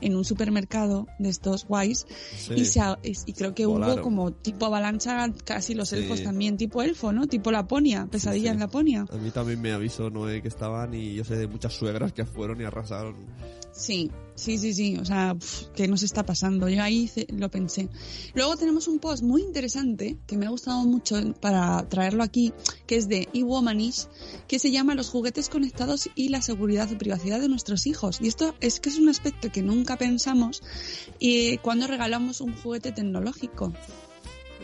en 0.00 0.16
un 0.16 0.24
supermercado 0.24 1.06
de 1.18 1.28
estos 1.28 1.66
guays. 1.66 2.06
Sí. 2.36 2.54
Y, 2.54 2.64
se 2.64 2.80
y 3.26 3.32
creo 3.34 3.54
que 3.54 3.66
Volaron. 3.66 3.96
hubo 3.96 4.02
como 4.02 4.32
tipo 4.32 4.66
avalancha, 4.66 5.30
casi 5.44 5.74
los 5.74 5.90
Sí. 5.90 5.96
elfos 5.96 6.22
también, 6.22 6.56
tipo 6.56 6.82
elfo, 6.82 7.12
¿no? 7.12 7.26
Tipo 7.26 7.52
Laponia, 7.52 8.08
pesadilla 8.10 8.50
sí. 8.50 8.54
en 8.54 8.60
Laponia. 8.60 9.04
A 9.12 9.16
mí 9.16 9.30
también 9.30 9.60
me 9.60 9.72
avisó 9.72 10.08
Noé 10.08 10.40
que 10.40 10.48
estaban 10.48 10.94
y 10.94 11.14
yo 11.14 11.24
sé 11.24 11.36
de 11.36 11.46
muchas 11.46 11.74
suegras 11.74 12.12
que 12.14 12.24
fueron 12.24 12.60
y 12.60 12.64
arrasaron. 12.64 13.14
Sí, 13.74 14.12
sí, 14.36 14.56
sí, 14.56 14.72
sí. 14.72 14.96
O 14.98 15.04
sea, 15.04 15.36
¿qué 15.74 15.88
nos 15.88 16.04
está 16.04 16.24
pasando? 16.24 16.68
Yo 16.68 16.80
ahí 16.80 17.10
lo 17.28 17.50
pensé. 17.50 17.88
Luego 18.32 18.56
tenemos 18.56 18.86
un 18.86 19.00
post 19.00 19.24
muy 19.24 19.42
interesante 19.42 20.16
que 20.28 20.36
me 20.36 20.46
ha 20.46 20.50
gustado 20.50 20.84
mucho 20.84 21.16
para 21.40 21.88
traerlo 21.88 22.22
aquí, 22.22 22.52
que 22.86 22.94
es 22.94 23.08
de 23.08 23.28
eWomanish, 23.34 24.06
que 24.46 24.60
se 24.60 24.70
llama 24.70 24.94
Los 24.94 25.10
juguetes 25.10 25.48
conectados 25.48 26.08
y 26.14 26.28
la 26.28 26.40
seguridad 26.40 26.88
y 26.88 26.94
privacidad 26.94 27.40
de 27.40 27.48
nuestros 27.48 27.88
hijos. 27.88 28.20
Y 28.20 28.28
esto 28.28 28.54
es 28.60 28.78
que 28.78 28.90
es 28.90 28.98
un 28.98 29.08
aspecto 29.08 29.50
que 29.50 29.62
nunca 29.62 29.96
pensamos 29.96 30.62
eh, 31.18 31.58
cuando 31.58 31.88
regalamos 31.88 32.40
un 32.40 32.54
juguete 32.54 32.92
tecnológico. 32.92 33.72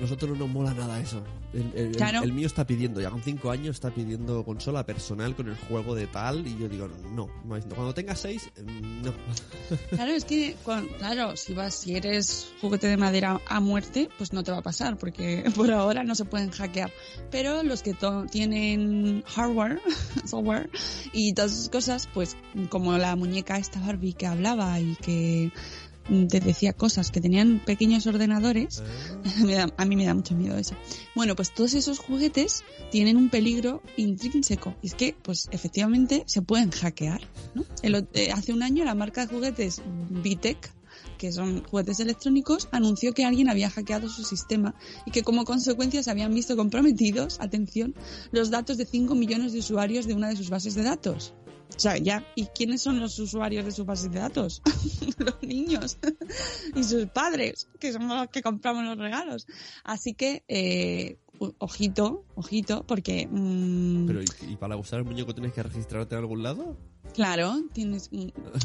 Nosotros 0.00 0.30
no 0.30 0.36
nos 0.46 0.48
mola 0.48 0.72
nada 0.74 0.98
eso. 1.00 1.22
El, 1.52 1.62
el- 1.74 1.86
el- 1.88 1.96
Claro. 1.96 2.22
el 2.22 2.32
mío 2.32 2.46
está 2.46 2.66
pidiendo, 2.66 3.00
ya 3.00 3.10
con 3.10 3.22
5 3.22 3.50
años 3.50 3.76
está 3.76 3.90
pidiendo 3.90 4.44
consola 4.44 4.86
personal 4.86 5.34
con 5.36 5.48
el 5.48 5.56
juego 5.56 5.94
de 5.94 6.06
tal 6.06 6.46
y 6.46 6.56
yo 6.56 6.68
digo, 6.68 6.88
no, 7.12 7.28
no, 7.44 7.58
cuando 7.74 7.92
tenga 7.92 8.14
6, 8.14 8.50
no. 8.64 9.12
Claro, 9.90 10.12
es 10.12 10.24
que, 10.24 10.56
claro, 10.98 11.36
si 11.36 11.52
vas, 11.54 11.74
si 11.74 11.96
eres 11.96 12.52
juguete 12.60 12.86
de 12.86 12.96
madera 12.96 13.40
a 13.46 13.60
muerte, 13.60 14.08
pues 14.16 14.32
no 14.32 14.42
te 14.42 14.52
va 14.52 14.58
a 14.58 14.62
pasar, 14.62 14.96
porque 14.96 15.44
por 15.56 15.70
ahora 15.72 16.04
no 16.04 16.14
se 16.14 16.24
pueden 16.24 16.50
hackear. 16.50 16.90
Pero 17.30 17.62
los 17.62 17.82
que 17.82 17.94
tienen 18.30 19.22
hardware, 19.26 19.80
software 20.24 20.70
y 21.12 21.32
todas 21.34 21.52
esas 21.52 21.68
cosas, 21.68 22.08
pues 22.14 22.36
como 22.68 22.96
la 22.96 23.16
muñeca 23.16 23.58
esta 23.58 23.80
Barbie 23.80 24.12
que 24.14 24.26
hablaba 24.26 24.78
y 24.80 24.94
que 24.96 25.52
te 26.28 26.40
decía 26.40 26.72
cosas, 26.72 27.10
que 27.10 27.20
tenían 27.20 27.60
pequeños 27.64 28.06
ordenadores, 28.06 28.82
me 29.44 29.54
da- 29.54 29.72
a 29.76 29.84
mí 29.84 29.96
me 29.96 30.04
da 30.04 30.14
mucho 30.14 30.34
miedo 30.34 30.56
eso. 30.56 30.74
Bueno, 31.14 31.36
pues 31.36 31.52
todos 31.54 31.74
esos 31.74 31.98
juguetes 31.98 32.64
tienen 32.90 33.16
un 33.16 33.28
peligro 33.30 33.82
intrínseco. 33.96 34.74
Y 34.82 34.88
es 34.88 34.94
que, 34.94 35.14
pues 35.22 35.48
efectivamente, 35.52 36.24
se 36.26 36.42
pueden 36.42 36.70
hackear. 36.70 37.20
¿no? 37.54 37.64
El 37.82 38.06
eh, 38.14 38.30
hace 38.32 38.52
un 38.52 38.62
año 38.62 38.84
la 38.84 38.94
marca 38.94 39.26
de 39.26 39.32
juguetes 39.34 39.82
Vitec, 40.10 40.72
que 41.16 41.32
son 41.32 41.62
juguetes 41.64 42.00
electrónicos, 42.00 42.68
anunció 42.72 43.12
que 43.12 43.24
alguien 43.24 43.48
había 43.50 43.68
hackeado 43.70 44.08
su 44.08 44.24
sistema 44.24 44.74
y 45.04 45.10
que 45.10 45.22
como 45.22 45.44
consecuencia 45.44 46.02
se 46.02 46.10
habían 46.10 46.34
visto 46.34 46.56
comprometidos, 46.56 47.38
atención, 47.40 47.94
los 48.32 48.50
datos 48.50 48.78
de 48.78 48.86
5 48.86 49.14
millones 49.14 49.52
de 49.52 49.58
usuarios 49.58 50.06
de 50.06 50.14
una 50.14 50.28
de 50.28 50.36
sus 50.36 50.48
bases 50.50 50.74
de 50.74 50.82
datos. 50.82 51.34
O 51.76 51.80
sea, 51.80 51.96
ya, 51.96 52.24
¿y 52.34 52.46
quiénes 52.46 52.82
son 52.82 53.00
los 53.00 53.18
usuarios 53.18 53.64
de 53.64 53.72
sus 53.72 53.86
bases 53.86 54.10
de 54.12 54.18
datos? 54.18 54.60
los 55.18 55.42
niños 55.42 55.98
y 56.74 56.84
sus 56.84 57.06
padres, 57.06 57.68
que 57.78 57.92
somos 57.92 58.16
los 58.18 58.28
que 58.28 58.42
compramos 58.42 58.84
los 58.84 58.98
regalos. 58.98 59.46
Así 59.84 60.12
que, 60.14 60.44
eh, 60.48 61.16
ojito, 61.58 62.24
ojito, 62.34 62.84
porque, 62.86 63.26
mm, 63.30 64.06
Pero 64.06 64.22
¿y, 64.22 64.26
y 64.52 64.56
para 64.56 64.76
usar 64.76 64.98
el 65.00 65.06
muñeco 65.06 65.32
tienes 65.34 65.52
que 65.54 65.62
registrarte 65.62 66.14
en 66.14 66.20
algún 66.20 66.42
lado? 66.42 66.76
claro, 67.14 67.60
tienes, 67.72 68.08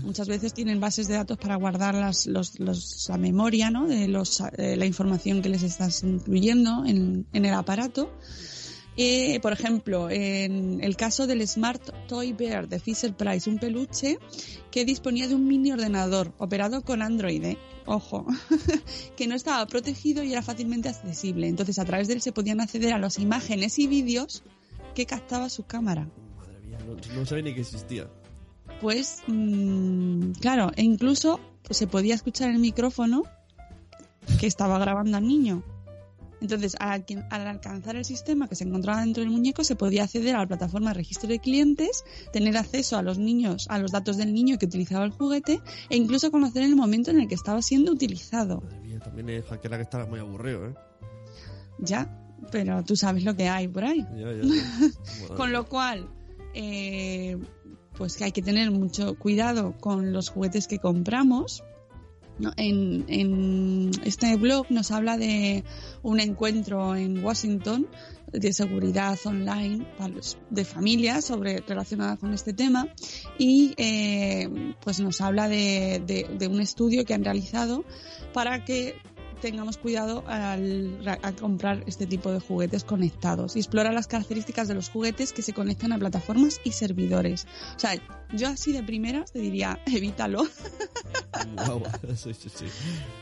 muchas 0.03 0.27
veces 0.27 0.53
tienen 0.53 0.79
bases 0.79 1.07
de 1.07 1.15
datos 1.15 1.37
para 1.39 1.55
guardar 1.55 1.95
las, 1.95 2.27
los, 2.27 2.59
los- 2.59 3.07
la 3.09 3.17
memoria, 3.17 3.71
¿no? 3.71 3.87
De 3.87 4.07
los, 4.07 4.39
eh, 4.57 4.75
la 4.75 4.85
información 4.85 5.41
que 5.41 5.49
les 5.49 5.63
estás 5.63 6.03
incluyendo 6.03 6.83
en, 6.85 7.25
en 7.33 7.45
el 7.45 7.53
aparato. 7.55 8.11
Eh, 8.97 9.39
por 9.41 9.51
ejemplo, 9.51 10.09
en 10.09 10.81
el 10.81 10.95
caso 10.95 11.27
del 11.27 11.45
Smart 11.47 11.81
Toy 12.07 12.31
Bear 12.31 12.69
de 12.69 12.79
Fisher 12.79 13.13
Price, 13.13 13.49
un 13.49 13.57
peluche 13.57 14.19
que 14.71 14.85
disponía 14.85 15.27
de 15.27 15.35
un 15.35 15.47
mini 15.47 15.71
ordenador 15.73 16.33
operado 16.37 16.81
con 16.83 17.01
Android, 17.01 17.43
¿eh? 17.43 17.57
ojo, 17.85 18.25
que 19.17 19.27
no 19.27 19.35
estaba 19.35 19.65
protegido 19.67 20.23
y 20.23 20.31
era 20.31 20.41
fácilmente 20.41 20.89
accesible. 20.89 21.47
Entonces, 21.47 21.77
a 21.79 21.85
través 21.85 22.07
de 22.07 22.15
él 22.15 22.21
se 22.21 22.31
podían 22.31 22.61
acceder 22.61 22.93
a 22.93 22.99
las 22.99 23.19
imágenes 23.19 23.77
y 23.79 23.87
vídeos 23.87 24.43
que 24.93 25.05
captaba 25.05 25.49
su 25.49 25.63
cámara. 25.63 26.07
Madre 26.37 26.59
mía, 26.65 26.77
no, 26.85 27.15
no 27.15 27.25
sabía 27.25 27.43
ni 27.43 27.53
que 27.53 27.61
existía. 27.61 28.09
Pues, 28.81 29.23
mm, 29.27 30.31
claro, 30.39 30.71
e 30.75 30.83
incluso 30.83 31.39
pues, 31.63 31.77
se 31.77 31.87
podía 31.87 32.15
escuchar 32.15 32.49
el 32.49 32.59
micrófono 32.59 33.23
que 34.39 34.47
estaba 34.47 34.79
grabando 34.79 35.17
al 35.17 35.27
niño. 35.27 35.63
Entonces, 36.45 36.75
al, 36.79 37.03
alcanzar 37.31 37.95
el 37.95 38.05
sistema 38.05 38.47
que 38.47 38.55
se 38.55 38.65
encontraba 38.65 39.01
dentro 39.01 39.23
del 39.23 39.31
muñeco, 39.31 39.63
se 39.63 39.75
podía 39.75 40.03
acceder 40.03 40.35
a 40.35 40.39
la 40.39 40.45
plataforma 40.45 40.91
de 40.91 40.93
registro 40.93 41.27
de 41.27 41.39
clientes, 41.39 42.05
tener 42.31 42.55
acceso 42.55 42.97
a 42.97 43.01
los 43.01 43.17
niños, 43.17 43.65
a 43.69 43.79
los 43.79 43.91
datos 43.91 44.17
del 44.17 44.31
niño 44.31 44.59
que 44.59 44.67
utilizaba 44.67 45.05
el 45.05 45.11
juguete, 45.11 45.59
e 45.89 45.97
incluso 45.97 46.29
conocer 46.29 46.61
el 46.61 46.75
momento 46.75 47.09
en 47.09 47.19
el 47.21 47.27
que 47.27 47.33
estaba 47.33 47.63
siendo 47.63 47.91
utilizado. 47.91 48.61
Madre 48.61 48.79
mía, 48.81 48.99
también 48.99 49.29
es 49.29 49.45
hackear 49.45 49.77
que 49.77 49.81
estará 49.81 50.05
muy 50.05 50.19
aburrido, 50.19 50.67
¿eh? 50.67 50.75
Ya, 51.79 52.15
pero 52.51 52.83
tú 52.83 52.95
sabes 52.95 53.23
lo 53.23 53.35
que 53.35 53.49
hay 53.49 53.67
por 53.67 53.83
ahí. 53.83 54.05
Ya, 54.15 54.31
ya, 54.31 54.43
ya. 54.43 54.43
Madre 55.21 55.35
Con 55.35 55.51
lo 55.51 55.67
cual, 55.67 56.07
eh, 56.53 57.37
pues 57.97 58.17
que 58.17 58.25
hay 58.25 58.31
que 58.31 58.43
tener 58.43 58.69
mucho 58.69 59.15
cuidado 59.15 59.75
con 59.79 60.13
los 60.13 60.29
juguetes 60.29 60.67
que 60.67 60.77
compramos. 60.77 61.63
En, 62.57 63.05
en 63.07 63.91
este 64.03 64.35
blog 64.35 64.65
nos 64.69 64.91
habla 64.91 65.17
de 65.17 65.63
un 66.03 66.19
encuentro 66.19 66.95
en 66.95 67.23
Washington 67.23 67.87
de 68.33 68.51
seguridad 68.51 69.17
online 69.23 69.87
de 70.49 70.65
familias 70.65 71.23
sobre 71.23 71.59
relacionada 71.61 72.17
con 72.17 72.33
este 72.33 72.51
tema 72.53 72.87
y 73.37 73.73
eh, 73.77 74.73
pues 74.83 74.99
nos 74.99 75.21
habla 75.21 75.47
de- 75.47 76.27
de 76.37 76.47
un 76.47 76.59
estudio 76.59 77.05
que 77.05 77.13
han 77.13 77.23
realizado 77.23 77.85
para 78.33 78.65
que 78.65 78.95
tengamos 79.41 79.77
cuidado 79.77 80.23
al, 80.27 80.99
al 81.21 81.35
comprar 81.35 81.83
este 81.87 82.05
tipo 82.07 82.31
de 82.31 82.39
juguetes 82.39 82.83
conectados 82.83 83.55
y 83.55 83.59
explora 83.59 83.91
las 83.91 84.07
características 84.07 84.67
de 84.67 84.73
los 84.75 84.89
juguetes 84.89 85.33
que 85.33 85.41
se 85.41 85.53
conectan 85.53 85.91
a 85.93 85.97
plataformas 85.99 86.59
y 86.63 86.71
servidores. 86.71 87.45
O 87.75 87.79
sea, 87.79 87.91
yo 88.33 88.47
así 88.47 88.71
de 88.71 88.83
primeras 88.83 89.31
te 89.31 89.39
diría, 89.39 89.79
evítalo. 89.85 90.43
Guau, 91.65 91.83
sí, 92.15 92.33
sí, 92.33 92.49
sí. 92.49 92.65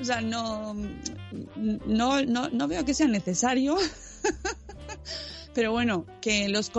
O 0.02 0.06
sea, 0.06 0.22
no, 0.22 0.76
no, 1.86 2.22
no, 2.24 2.50
no 2.50 2.68
veo 2.68 2.86
que 2.86 2.94
sea 2.94 3.08
necesario. 3.08 3.76
Pero 5.54 5.72
bueno, 5.72 6.08
que 6.20 6.50
los 6.50 6.72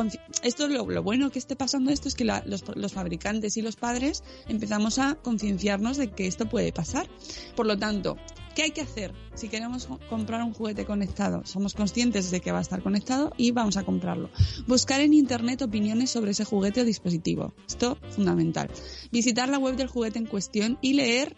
esto 0.42 0.64
es 0.64 0.70
lo, 0.72 0.84
lo 0.90 1.02
bueno 1.04 1.30
que 1.30 1.38
esté 1.38 1.54
pasando 1.54 1.92
esto 1.92 2.08
es 2.08 2.16
que 2.16 2.24
la- 2.24 2.42
los, 2.44 2.64
los 2.74 2.92
fabricantes 2.92 3.56
y 3.56 3.62
los 3.62 3.76
padres 3.76 4.24
empezamos 4.48 4.98
a 4.98 5.14
concienciarnos 5.14 5.96
de 5.96 6.10
que 6.10 6.26
esto 6.26 6.46
puede 6.48 6.72
pasar. 6.72 7.08
Por 7.54 7.66
lo 7.66 7.78
tanto, 7.78 8.16
¿qué 8.54 8.62
hay 8.62 8.70
que 8.70 8.80
hacer 8.80 9.12
si 9.34 9.48
queremos 9.48 9.88
comprar 10.08 10.42
un 10.42 10.52
juguete 10.54 10.84
conectado? 10.84 11.44
Somos 11.44 11.74
conscientes 11.74 12.30
de 12.30 12.40
que 12.40 12.52
va 12.52 12.58
a 12.58 12.62
estar 12.62 12.82
conectado 12.82 13.32
y 13.36 13.50
vamos 13.50 13.76
a 13.76 13.82
comprarlo. 13.84 14.30
Buscar 14.66 15.00
en 15.00 15.12
internet 15.14 15.62
opiniones 15.62 16.10
sobre 16.10 16.30
ese 16.32 16.44
juguete 16.44 16.80
o 16.80 16.84
dispositivo. 16.84 17.54
Esto 17.66 17.98
fundamental. 18.10 18.70
Visitar 19.12 19.48
la 19.48 19.58
web 19.58 19.76
del 19.76 19.88
juguete 19.88 20.18
en 20.18 20.26
cuestión 20.26 20.78
y 20.80 20.94
leer 20.94 21.36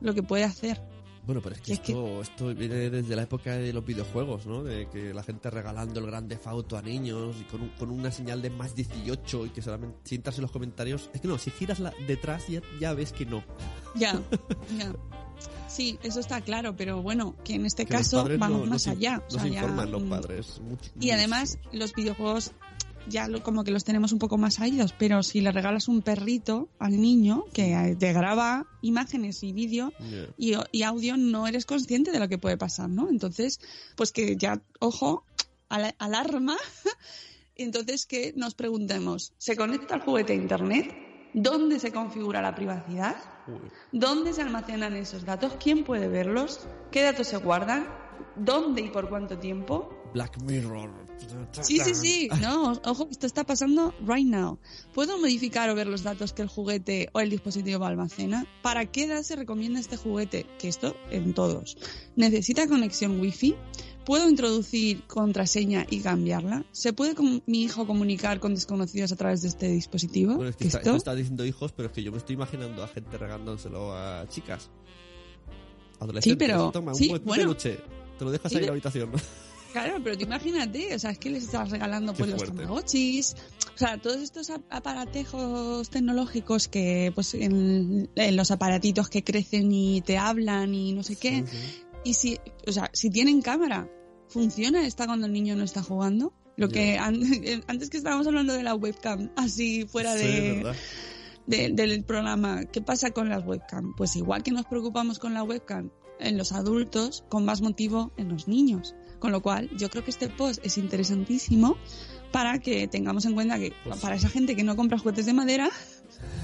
lo 0.00 0.14
que 0.14 0.22
puede 0.22 0.44
hacer. 0.44 0.80
Bueno, 1.24 1.40
pero 1.42 1.56
es 1.56 1.60
que 1.60 1.72
Es 1.72 1.80
que- 1.80 1.90
esto, 1.90 2.22
esto 2.22 2.54
viene 2.54 2.88
desde 2.88 3.16
la 3.16 3.22
época 3.22 3.54
de 3.56 3.72
los 3.72 3.84
videojuegos, 3.84 4.46
¿no? 4.46 4.62
De 4.62 4.88
que 4.88 5.12
la 5.12 5.24
gente 5.24 5.50
regalando 5.50 5.98
el 5.98 6.06
Grande 6.06 6.38
Auto 6.44 6.76
a 6.78 6.82
niños 6.82 7.34
y 7.40 7.44
con, 7.44 7.62
un- 7.62 7.70
con 7.70 7.90
una 7.90 8.12
señal 8.12 8.40
de 8.42 8.50
más 8.50 8.76
18 8.76 9.46
y 9.46 9.50
que 9.50 9.60
solamente 9.60 9.98
si 10.04 10.14
entras 10.14 10.36
en 10.36 10.42
los 10.42 10.52
comentarios... 10.52 11.10
Es 11.12 11.20
que 11.20 11.26
no, 11.26 11.36
si 11.36 11.50
giras 11.50 11.80
la, 11.80 11.92
detrás 12.06 12.46
ya, 12.46 12.60
ya 12.80 12.94
ves 12.94 13.10
que 13.12 13.26
no. 13.26 13.42
Ya, 13.96 14.12
ya. 14.78 14.94
Sí, 15.68 15.98
eso 16.02 16.20
está 16.20 16.40
claro, 16.40 16.76
pero 16.76 17.02
bueno, 17.02 17.34
que 17.44 17.54
en 17.54 17.66
este 17.66 17.84
Que 17.86 17.94
caso 17.94 18.26
vamos 18.38 18.60
no- 18.60 18.66
más 18.66 18.86
allá. 18.86 19.16
No 19.18 19.24
O 19.28 19.30
sea, 19.30 19.42
se 19.42 19.50
ya, 19.50 19.60
informan 19.60 19.90
los 19.90 20.02
mm, 20.04 20.08
padres. 20.08 20.60
mucho- 20.60 20.90
Y 21.00 21.10
además, 21.10 21.58
los 21.72 21.92
videojuegos 21.94 22.52
ya 23.08 23.28
lo- 23.28 23.42
como 23.42 23.62
que 23.64 23.70
los 23.70 23.84
tenemos 23.84 24.12
un 24.12 24.18
poco 24.18 24.36
más 24.38 24.58
oídos, 24.60 24.92
pero 24.98 25.22
si 25.22 25.40
le 25.40 25.52
regalas 25.52 25.86
un 25.88 26.02
perrito 26.02 26.68
al 26.78 27.00
niño 27.00 27.44
que 27.52 27.72
eh, 27.72 27.96
te 27.96 28.12
graba 28.12 28.66
imágenes 28.82 29.42
y 29.44 29.52
vídeo 29.52 29.92
Ya. 30.00 30.26
y, 30.36 30.54
y 30.72 30.82
audio, 30.82 31.16
no 31.16 31.46
eres 31.46 31.66
consciente 31.66 32.10
de 32.10 32.18
lo 32.20 32.28
que 32.28 32.38
puede 32.38 32.56
pasar, 32.56 32.88
¿no? 32.88 33.08
Entonces, 33.08 33.60
pues 33.96 34.10
que 34.12 34.36
ya, 34.36 34.60
ojo, 34.80 35.24
ala- 35.68 35.94
alarma. 35.98 36.56
Entonces, 37.56 38.06
que 38.06 38.32
nos 38.36 38.54
preguntemos, 38.54 39.32
¿se 39.38 39.56
conecta 39.56 39.94
el 39.94 40.00
juguete 40.02 40.32
a 40.32 40.36
Internet? 40.36 40.94
¿Dónde 41.32 41.78
se 41.80 41.90
configura 41.92 42.42
la 42.42 42.54
privacidad? 42.54 43.16
¿Dónde 43.92 44.32
se 44.32 44.42
almacenan 44.42 44.96
esos 44.96 45.24
datos? 45.24 45.54
¿Quién 45.62 45.84
puede 45.84 46.08
verlos? 46.08 46.66
¿Qué 46.90 47.02
datos 47.02 47.28
se 47.28 47.36
guardan? 47.36 47.86
¿Dónde 48.36 48.82
y 48.82 48.88
por 48.88 49.08
cuánto 49.08 49.38
tiempo? 49.38 49.90
Black 50.12 50.40
Mirror. 50.42 50.90
Sí, 51.60 51.80
sí, 51.80 51.94
sí. 51.94 52.28
No, 52.40 52.72
ojo, 52.84 53.08
esto 53.10 53.26
está 53.26 53.44
pasando 53.44 53.94
right 54.06 54.26
now. 54.26 54.58
¿Puedo 54.94 55.18
modificar 55.18 55.70
o 55.70 55.74
ver 55.74 55.86
los 55.86 56.02
datos 56.02 56.32
que 56.32 56.42
el 56.42 56.48
juguete 56.48 57.08
o 57.12 57.20
el 57.20 57.30
dispositivo 57.30 57.84
almacena? 57.84 58.46
¿Para 58.62 58.86
qué 58.86 59.04
edad 59.04 59.22
se 59.22 59.36
recomienda 59.36 59.80
este 59.80 59.96
juguete? 59.96 60.46
Que 60.58 60.68
esto 60.68 60.94
en 61.10 61.34
todos. 61.34 61.76
¿Necesita 62.16 62.68
conexión 62.68 63.20
wifi? 63.20 63.56
¿Puedo 64.06 64.30
introducir 64.30 65.02
contraseña 65.08 65.84
y 65.90 66.00
cambiarla? 66.00 66.64
¿Se 66.72 66.92
puede 66.92 67.14
con 67.14 67.42
mi 67.46 67.62
hijo 67.64 67.86
comunicar 67.86 68.40
con 68.40 68.54
desconocidos 68.54 69.10
a 69.12 69.16
través 69.16 69.42
de 69.42 69.48
este 69.48 69.68
dispositivo? 69.68 70.36
Bueno, 70.36 70.48
es 70.50 70.56
que 70.56 70.64
¿Que 70.64 70.68
está, 70.68 70.78
esto? 70.78 70.90
esto 70.90 70.96
está 70.98 71.14
diciendo 71.14 71.44
hijos, 71.44 71.72
pero 71.72 71.88
es 71.88 71.92
que 71.94 72.02
yo 72.04 72.12
me 72.12 72.18
estoy 72.18 72.34
imaginando 72.34 72.82
a 72.84 72.88
gente 72.88 73.18
regándoselo 73.18 73.92
a 73.94 74.26
chicas. 74.28 74.70
Adolescentes. 75.98 76.38
pero- 76.48 76.70
Toma, 76.70 76.92
un 76.92 76.98
sí, 76.98 77.08
buen 77.08 77.24
bueno. 77.24 77.42
peluche. 77.42 77.78
Te 78.18 78.24
lo 78.24 78.30
dejas 78.30 78.50
Sí, 78.50 78.56
ahí 78.58 78.62
en 78.62 78.66
la 78.66 78.72
habitación. 78.72 79.10
Claro, 79.72 79.98
pero 80.02 80.16
tú 80.16 80.22
imagínate, 80.24 80.94
o 80.94 80.98
sea, 80.98 81.10
es 81.10 81.18
que 81.18 81.28
les 81.28 81.44
estás 81.44 81.68
regalando 81.70 82.14
Qué 82.14 82.20
pues 82.20 82.30
los 82.30 82.44
tamagotchis, 82.44 83.34
o 83.74 83.76
sea, 83.78 83.98
todos 83.98 84.16
estos 84.22 84.48
ap- 84.48 84.62
aparatejos 84.70 85.90
tecnológicos 85.90 86.66
que 86.68 87.12
pues 87.14 87.34
en, 87.34 88.08
en 88.14 88.36
los 88.36 88.50
aparatitos 88.50 89.10
que 89.10 89.22
crecen 89.22 89.70
y 89.72 90.00
te 90.00 90.16
hablan 90.16 90.74
y 90.74 90.94
no 90.94 91.02
sé 91.02 91.16
qué. 91.16 91.44
Y 92.04 92.14
si, 92.14 92.38
o 92.66 92.72
sea, 92.72 92.88
si 92.94 93.10
tienen 93.10 93.42
cámara, 93.42 93.86
¿funciona 94.28 94.86
esta 94.86 95.06
cuando 95.06 95.26
el 95.26 95.32
niño 95.32 95.56
no 95.56 95.64
está 95.64 95.82
jugando? 95.82 96.32
Lo 96.56 96.68
que 96.68 96.96
an- 96.98 97.20
antes 97.66 97.90
que 97.90 97.98
estábamos 97.98 98.26
hablando 98.26 98.52
de 98.54 98.62
la 98.62 98.74
webcam, 98.74 99.30
así 99.36 99.84
fuera 99.86 100.16
Sí, 100.16 100.26
de, 100.26 100.52
¿verdad? 100.62 100.76
de- 101.46 101.70
del 101.70 102.04
programa, 102.04 102.64
¿qué 102.64 102.80
pasa 102.80 103.10
con 103.10 103.28
las 103.28 103.44
webcam? 103.46 103.94
Pues 103.96 104.16
igual 104.16 104.42
que 104.42 104.50
nos 104.52 104.64
preocupamos 104.66 105.18
con 105.18 105.34
la 105.34 105.42
webcam 105.42 105.90
en 106.18 106.38
los 106.38 106.52
adultos, 106.52 107.24
con 107.28 107.44
más 107.44 107.60
motivo 107.60 108.10
en 108.16 108.28
los 108.30 108.48
niños. 108.48 108.94
Con 109.18 109.32
lo 109.32 109.42
cual, 109.42 109.68
yo 109.76 109.88
creo 109.90 110.02
que 110.04 110.10
este 110.10 110.28
post 110.28 110.64
es 110.64 110.76
interesantísimo 110.78 111.76
para 112.32 112.58
que 112.58 112.86
tengamos 112.86 113.24
en 113.24 113.34
cuenta 113.34 113.58
que 113.58 113.72
Pues 113.84 113.98
para 114.00 114.14
esa 114.16 114.28
gente 114.28 114.54
que 114.56 114.62
no 114.64 114.76
compra 114.76 114.98
juguetes 114.98 115.24
de 115.26 115.32
madera, 115.32 115.70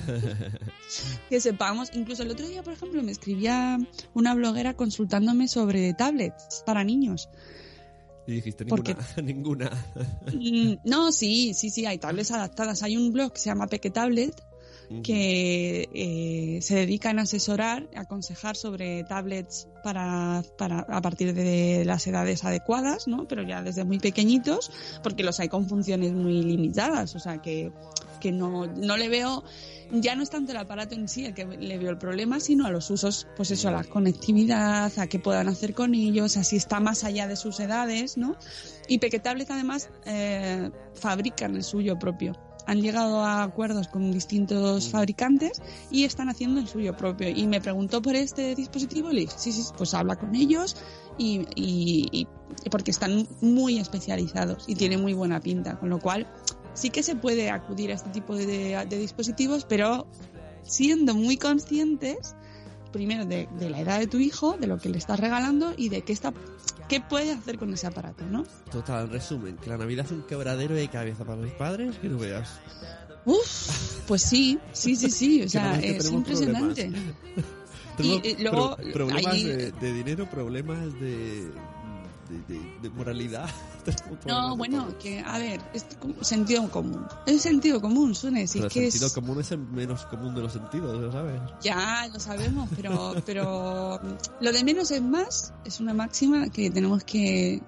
que 1.28 1.40
sepamos, 1.40 1.90
incluso 1.94 2.22
el 2.22 2.30
otro 2.30 2.46
día, 2.46 2.62
por 2.62 2.72
ejemplo, 2.72 3.02
me 3.02 3.12
escribía 3.12 3.78
una 4.14 4.34
bloguera 4.34 4.74
consultándome 4.74 5.48
sobre 5.48 5.92
tablets 5.94 6.62
para 6.66 6.84
niños. 6.84 7.28
Y 8.26 8.32
dijiste 8.34 8.64
Porque- 8.66 8.94
ninguna. 9.22 9.70
ninguna. 10.32 10.76
Mm, 10.76 10.88
No, 10.88 11.12
sí, 11.12 11.54
sí, 11.54 11.70
sí, 11.70 11.86
hay 11.86 11.98
tablets 11.98 12.30
adaptadas. 12.30 12.82
Hay 12.82 12.96
un 12.96 13.12
blog 13.12 13.32
que 13.32 13.38
se 13.40 13.46
llama 13.46 13.66
Peque 13.66 13.90
Tablet 13.90 14.40
que 15.02 15.88
eh, 15.94 16.58
se 16.60 16.74
dedican 16.74 17.18
a 17.18 17.22
asesorar, 17.22 17.88
a 17.96 18.00
aconsejar 18.02 18.56
sobre 18.56 19.04
tablets 19.04 19.66
para, 19.82 20.42
para 20.58 20.80
a 20.80 21.00
partir 21.00 21.32
de 21.32 21.84
las 21.86 22.06
edades 22.06 22.44
adecuadas, 22.44 23.08
¿no? 23.08 23.26
Pero 23.26 23.42
ya 23.42 23.62
desde 23.62 23.84
muy 23.84 23.98
pequeñitos, 23.98 24.70
porque 25.02 25.22
los 25.22 25.40
hay 25.40 25.48
con 25.48 25.66
funciones 25.66 26.12
muy 26.12 26.42
limitadas, 26.42 27.14
o 27.14 27.20
sea 27.20 27.40
que, 27.40 27.72
que 28.22 28.30
no, 28.32 28.66
no 28.66 28.96
le 28.96 29.08
veo, 29.08 29.42
ya 29.90 30.14
no 30.14 30.22
es 30.22 30.30
tanto 30.30 30.52
el 30.52 30.58
aparato 30.58 30.94
en 30.94 31.08
sí 31.08 31.24
el 31.26 31.34
que 31.34 31.44
le 31.44 31.76
veo 31.76 31.90
el 31.90 31.98
problema, 31.98 32.38
sino 32.38 32.64
a 32.66 32.70
los 32.70 32.88
usos, 32.90 33.26
pues 33.36 33.50
eso, 33.50 33.68
a 33.68 33.72
la 33.72 33.82
conectividad, 33.84 34.92
a 34.96 35.06
qué 35.08 35.18
puedan 35.18 35.48
hacer 35.48 35.74
con 35.74 35.94
ellos, 35.94 36.36
a 36.36 36.44
si 36.44 36.56
está 36.56 36.78
más 36.78 37.02
allá 37.02 37.26
de 37.26 37.34
sus 37.36 37.58
edades, 37.58 38.16
¿no? 38.16 38.36
Y 38.88 38.98
Peque 38.98 39.18
Tablet 39.18 39.50
además 39.50 39.90
eh, 40.06 40.70
fabrican 40.94 41.56
el 41.56 41.64
suyo 41.64 41.98
propio 41.98 42.32
han 42.64 42.80
llegado 42.80 43.24
a 43.24 43.42
acuerdos 43.42 43.88
con 43.88 44.12
distintos 44.12 44.88
fabricantes 44.88 45.60
y 45.90 46.04
están 46.04 46.28
haciendo 46.28 46.60
el 46.60 46.68
suyo 46.68 46.96
propio. 46.96 47.28
Y 47.28 47.48
me 47.48 47.60
preguntó 47.60 48.00
por 48.00 48.14
este 48.14 48.54
dispositivo 48.54 49.10
y 49.10 49.14
le 49.14 49.20
dije, 49.22 49.34
sí, 49.36 49.50
sí, 49.50 49.64
pues 49.76 49.94
habla 49.94 50.14
con 50.14 50.32
ellos 50.36 50.76
y, 51.18 51.40
y- 51.56 52.08
y- 52.12 52.28
porque 52.70 52.92
están 52.92 53.26
muy 53.40 53.78
especializados 53.80 54.66
y 54.68 54.76
tiene 54.76 54.96
muy 54.96 55.12
buena 55.12 55.40
pinta. 55.40 55.76
Con 55.76 55.88
lo 55.90 55.98
cual, 55.98 56.28
sí 56.74 56.90
que 56.90 57.02
se 57.02 57.14
puede 57.16 57.50
acudir 57.50 57.90
a 57.90 57.94
este 57.94 58.10
tipo 58.10 58.34
de, 58.36 58.84
de 58.88 58.98
dispositivos, 58.98 59.64
pero 59.64 60.06
siendo 60.62 61.14
muy 61.14 61.36
conscientes 61.36 62.34
primero 62.92 63.24
de, 63.24 63.48
de 63.58 63.70
la 63.70 63.80
edad 63.80 63.98
de 63.98 64.06
tu 64.06 64.18
hijo, 64.18 64.56
de 64.58 64.66
lo 64.66 64.78
que 64.78 64.88
le 64.90 64.98
estás 64.98 65.18
regalando 65.18 65.72
y 65.76 65.88
de 65.88 66.02
qué 66.02 66.12
está 66.12 66.32
qué 66.88 67.00
puede 67.00 67.32
hacer 67.32 67.58
con 67.58 67.72
ese 67.72 67.86
aparato, 67.86 68.22
¿no? 68.26 68.44
Total, 68.70 69.06
en 69.06 69.12
resumen, 69.12 69.56
que 69.56 69.70
la 69.70 69.78
Navidad 69.78 70.04
es 70.04 70.12
un 70.12 70.22
quebradero 70.24 70.74
de 70.74 70.88
cabeza 70.88 71.24
para 71.24 71.40
mis 71.40 71.52
padres, 71.54 71.96
que 71.96 72.08
no 72.10 72.18
veas. 72.18 72.50
Uf, 73.24 74.02
pues 74.06 74.20
sí, 74.22 74.58
sí, 74.72 74.94
sí, 74.96 75.10
sí, 75.10 75.42
o 75.42 75.48
sea, 75.48 75.78
es 75.80 76.10
impresionante. 76.10 76.90
Y, 77.98 78.36
luego 78.42 78.74
pro- 78.76 78.92
problemas 78.92 79.34
hay- 79.34 79.44
de, 79.44 79.72
de 79.72 79.92
dinero, 79.92 80.28
problemas 80.28 80.78
de- 80.98 81.50
de 82.82 82.90
moralidad. 82.90 83.48
No, 84.26 84.56
bueno, 84.56 84.96
que 84.98 85.20
a 85.20 85.38
ver, 85.38 85.60
es 85.72 85.86
sentido 86.20 86.70
común. 86.70 87.06
Es 87.26 87.42
sentido 87.42 87.80
común, 87.80 88.14
Sune, 88.14 88.46
si 88.46 88.58
Pero 88.58 88.68
es 88.68 88.76
el 88.76 88.82
que 88.82 88.90
sentido 88.90 89.06
es... 89.08 89.12
común 89.12 89.40
es 89.40 89.50
el 89.50 89.58
menos 89.58 90.06
común 90.06 90.34
de 90.34 90.42
los 90.42 90.52
sentidos, 90.52 91.00
¿lo 91.00 91.12
sabes? 91.12 91.40
Ya, 91.62 92.08
lo 92.12 92.20
sabemos, 92.20 92.68
pero, 92.76 93.14
pero 93.26 94.00
lo 94.40 94.52
de 94.52 94.64
menos 94.64 94.90
es 94.90 95.02
más 95.02 95.52
es 95.64 95.80
una 95.80 95.94
máxima 95.94 96.48
que 96.50 96.70
tenemos 96.70 97.04
que 97.04 97.62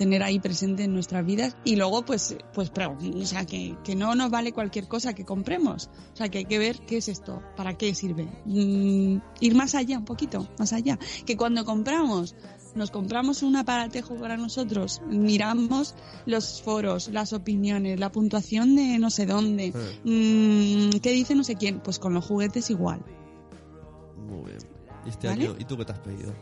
tener 0.00 0.22
ahí 0.22 0.40
presente 0.40 0.84
en 0.84 0.94
nuestras 0.94 1.26
vidas. 1.26 1.54
Y 1.62 1.76
luego 1.76 2.02
pues 2.06 2.34
pues 2.54 2.70
pero, 2.70 2.96
o 2.96 3.26
sea 3.26 3.44
que, 3.44 3.76
que 3.84 3.94
no 3.94 4.14
nos 4.14 4.30
vale 4.30 4.52
cualquier 4.52 4.88
cosa 4.88 5.12
que 5.12 5.26
compremos. 5.26 5.90
O 6.14 6.16
sea 6.16 6.30
que 6.30 6.38
hay 6.38 6.44
que 6.46 6.58
ver 6.58 6.80
qué 6.86 6.96
es 6.96 7.08
esto 7.08 7.42
para 7.54 7.76
qué 7.76 7.94
sirve. 7.94 8.24
Mm, 8.46 9.18
ir 9.40 9.54
más 9.54 9.74
allá 9.74 9.98
un 9.98 10.06
poquito 10.06 10.48
más 10.58 10.72
allá. 10.72 10.98
Que 11.26 11.36
cuando 11.36 11.66
compramos 11.66 12.34
nos 12.74 12.90
compramos 12.90 13.42
un 13.42 13.56
aparatejo 13.56 14.14
para 14.16 14.36
nosotros 14.36 15.02
miramos 15.08 15.94
los 16.26 16.62
foros 16.62 17.08
las 17.08 17.32
opiniones 17.32 17.98
la 17.98 18.10
puntuación 18.12 18.76
de 18.76 18.98
no 18.98 19.10
sé 19.10 19.26
dónde 19.26 19.72
mm, 20.04 20.98
qué 21.00 21.10
dice 21.12 21.34
no 21.34 21.44
sé 21.44 21.56
quién 21.56 21.80
pues 21.80 21.98
con 21.98 22.14
los 22.14 22.24
juguetes 22.24 22.70
igual 22.70 23.00
Muy 24.28 24.44
bien. 24.50 24.58
¿Y 25.06 25.08
este 25.08 25.28
¿Vale? 25.28 25.44
año? 25.44 25.56
¿Y 25.58 25.64
tú 25.64 25.76
qué 25.76 25.84
te 25.84 25.92
has 25.92 25.98
pedido? 26.00 26.32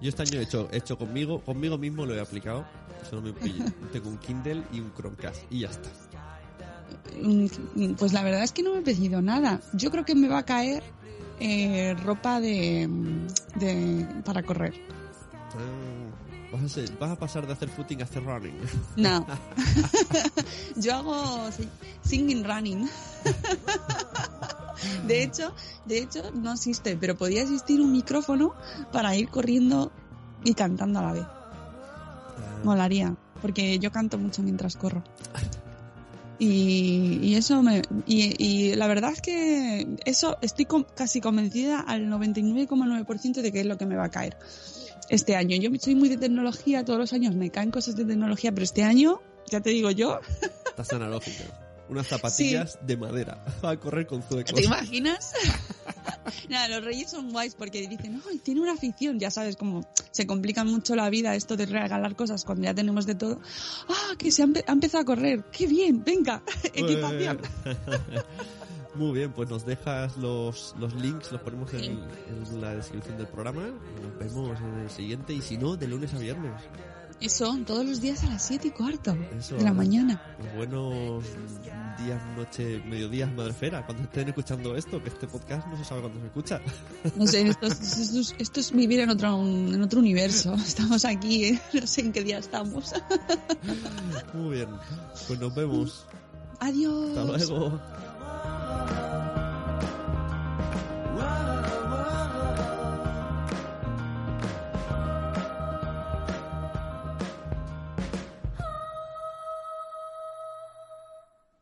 Yo 0.00 0.08
este 0.08 0.22
año 0.22 0.40
he 0.40 0.42
hecho, 0.42 0.68
he 0.72 0.78
hecho 0.78 0.96
conmigo, 0.98 1.40
conmigo 1.40 1.78
mismo 1.78 2.04
lo 2.06 2.14
he 2.14 2.20
aplicado. 2.20 2.64
Solo 3.08 3.22
me 3.22 3.32
pillo. 3.32 3.64
Tengo 3.92 4.08
un 4.08 4.18
Kindle 4.18 4.62
y 4.72 4.80
un 4.80 4.92
Chromecast 4.94 5.42
y 5.50 5.60
ya 5.60 5.68
está. 5.68 5.90
Mm, 7.22 7.94
Pues 7.98 8.12
la 8.12 8.22
verdad 8.22 8.42
es 8.42 8.52
que 8.52 8.62
no 8.62 8.72
me 8.72 8.78
he 8.78 8.82
pedido 8.82 9.20
nada. 9.22 9.60
Yo 9.74 9.90
creo 9.90 10.04
que 10.04 10.14
me 10.14 10.26
va 10.28 10.38
a 10.38 10.44
caer 10.44 10.82
eh, 11.38 11.94
ropa 12.02 12.40
de, 12.40 12.88
de 13.56 14.06
para 14.24 14.42
correr. 14.42 14.74
Ah, 15.54 16.52
vas, 16.52 16.62
a 16.64 16.68
ser- 16.68 16.92
vas 16.98 17.10
a 17.10 17.16
pasar 17.16 17.46
de 17.46 17.52
hacer 17.52 17.68
footing 17.68 18.00
a 18.00 18.04
hacer 18.04 18.24
running. 18.24 18.54
No. 18.96 19.26
Yo 20.76 20.94
hago 20.94 21.50
singing 22.02 22.44
running. 22.44 22.88
De 25.06 25.22
hecho, 25.22 25.54
de 25.86 25.98
hecho 25.98 26.30
no 26.32 26.52
existe, 26.52 26.96
pero 26.96 27.16
podía 27.16 27.42
existir 27.42 27.80
un 27.80 27.92
micrófono 27.92 28.54
para 28.92 29.14
ir 29.16 29.28
corriendo 29.28 29.92
y 30.44 30.54
cantando 30.54 30.98
a 30.98 31.02
la 31.02 31.12
vez. 31.12 31.24
Molaría, 32.64 33.14
porque 33.40 33.78
yo 33.78 33.90
canto 33.92 34.18
mucho 34.18 34.42
mientras 34.42 34.76
corro. 34.76 35.02
Y, 36.38 37.20
y 37.22 37.34
eso 37.36 37.62
me 37.62 37.82
y, 38.06 38.34
y 38.44 38.74
la 38.74 38.88
verdad 38.88 39.12
es 39.12 39.20
que 39.20 39.96
eso 40.04 40.38
estoy 40.40 40.66
casi 40.96 41.20
convencida 41.20 41.78
al 41.80 42.06
99,9% 42.08 43.42
de 43.42 43.52
que 43.52 43.60
es 43.60 43.66
lo 43.66 43.78
que 43.78 43.86
me 43.86 43.94
va 43.94 44.04
a 44.06 44.10
caer 44.10 44.36
este 45.08 45.36
año. 45.36 45.56
Yo 45.56 45.70
soy 45.80 45.94
muy 45.94 46.08
de 46.08 46.16
tecnología, 46.16 46.84
todos 46.84 46.98
los 46.98 47.12
años 47.12 47.34
me 47.34 47.50
caen 47.50 47.70
cosas 47.70 47.96
de 47.96 48.04
tecnología, 48.04 48.52
pero 48.52 48.64
este 48.64 48.82
año, 48.82 49.20
ya 49.50 49.60
te 49.60 49.70
digo 49.70 49.90
yo, 49.90 50.20
Estás 50.68 50.92
analógica. 50.92 51.44
Unas 51.88 52.06
zapatillas 52.06 52.78
de 52.86 52.96
madera. 52.96 53.44
Va 53.64 53.70
a 53.72 53.76
correr 53.76 54.06
con 54.06 54.22
zuecos. 54.22 54.54
¿Te 54.54 54.62
imaginas? 54.64 55.32
Nada, 56.48 56.68
los 56.68 56.84
reyes 56.84 57.10
son 57.10 57.30
guays 57.32 57.54
porque 57.54 57.86
dicen, 57.86 58.22
¡ay, 58.30 58.38
tiene 58.38 58.62
una 58.62 58.72
afición! 58.72 59.18
Ya 59.18 59.30
sabes 59.30 59.56
cómo 59.56 59.86
se 60.10 60.26
complica 60.26 60.64
mucho 60.64 60.94
la 60.96 61.10
vida 61.10 61.34
esto 61.34 61.56
de 61.56 61.66
regalar 61.66 62.16
cosas 62.16 62.44
cuando 62.44 62.64
ya 62.64 62.72
tenemos 62.72 63.04
de 63.04 63.14
todo. 63.16 63.40
¡Ah, 63.88 64.14
que 64.16 64.32
se 64.32 64.42
ha, 64.42 64.46
empe- 64.46 64.64
ha 64.66 64.72
empezado 64.72 65.02
a 65.02 65.04
correr! 65.04 65.44
¡Qué 65.52 65.66
bien! 65.66 66.02
¡Venga! 66.02 66.42
¡Equipación! 66.72 67.40
Muy 68.94 69.12
bien, 69.12 69.32
pues 69.32 69.48
nos 69.48 69.64
dejas 69.64 70.16
los, 70.18 70.74
los 70.78 70.92
links, 70.94 71.32
los 71.32 71.40
ponemos 71.40 71.72
en, 71.74 71.98
en 72.28 72.60
la 72.60 72.74
descripción 72.74 73.16
del 73.16 73.26
programa. 73.26 73.62
Nos 74.02 74.18
vemos 74.18 74.60
en 74.60 74.80
el 74.80 74.90
siguiente 74.90 75.32
y 75.32 75.40
si 75.40 75.56
no, 75.56 75.76
de 75.76 75.88
lunes 75.88 76.12
a 76.12 76.18
viernes. 76.18 76.52
Eso, 77.20 77.56
todos 77.66 77.86
los 77.86 78.00
días 78.00 78.22
a 78.24 78.26
las 78.30 78.42
7 78.44 78.66
y 78.66 78.70
cuarto 78.72 79.16
Eso, 79.38 79.54
de 79.54 79.62
la 79.62 79.72
mañana. 79.72 80.20
Buenos 80.56 81.22
días, 82.04 82.20
noche, 82.36 82.82
mediodías, 82.84 83.32
madrefera. 83.32 83.86
Cuando 83.86 84.02
estén 84.02 84.28
escuchando 84.28 84.76
esto, 84.76 85.00
que 85.00 85.08
este 85.08 85.28
podcast 85.28 85.66
no 85.68 85.76
se 85.78 85.84
sabe 85.84 86.00
cuándo 86.00 86.18
se 86.20 86.26
escucha. 86.26 86.60
No 87.16 87.26
sé, 87.26 87.46
esto 87.46 87.66
es, 87.68 87.80
esto 87.80 88.18
es- 88.20 88.34
esto 88.38 88.60
es 88.60 88.72
vivir 88.72 89.00
en 89.00 89.10
otro, 89.10 89.40
en 89.40 89.80
otro 89.80 90.00
universo. 90.00 90.52
Estamos 90.66 91.04
aquí, 91.04 91.44
¿eh? 91.44 91.60
no 91.80 91.86
sé 91.86 92.00
en 92.00 92.12
qué 92.12 92.24
día 92.24 92.38
estamos. 92.38 92.92
Muy 94.34 94.56
bien, 94.56 94.68
pues 95.28 95.38
nos 95.38 95.54
vemos. 95.54 96.06
Adiós. 96.58 97.08
Hasta 97.16 97.24
luego. 97.24 97.80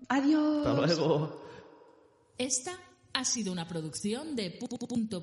Adiós. 0.08 0.66
Hasta 0.66 0.86
luego. 0.86 1.42
Esta 2.38 2.72
ha 3.12 3.24
sido 3.24 3.52
una 3.52 3.68
producción 3.68 4.34
de 4.34 4.58
pu- 4.58 4.68
pu- 4.68 4.88
punto 4.88 5.22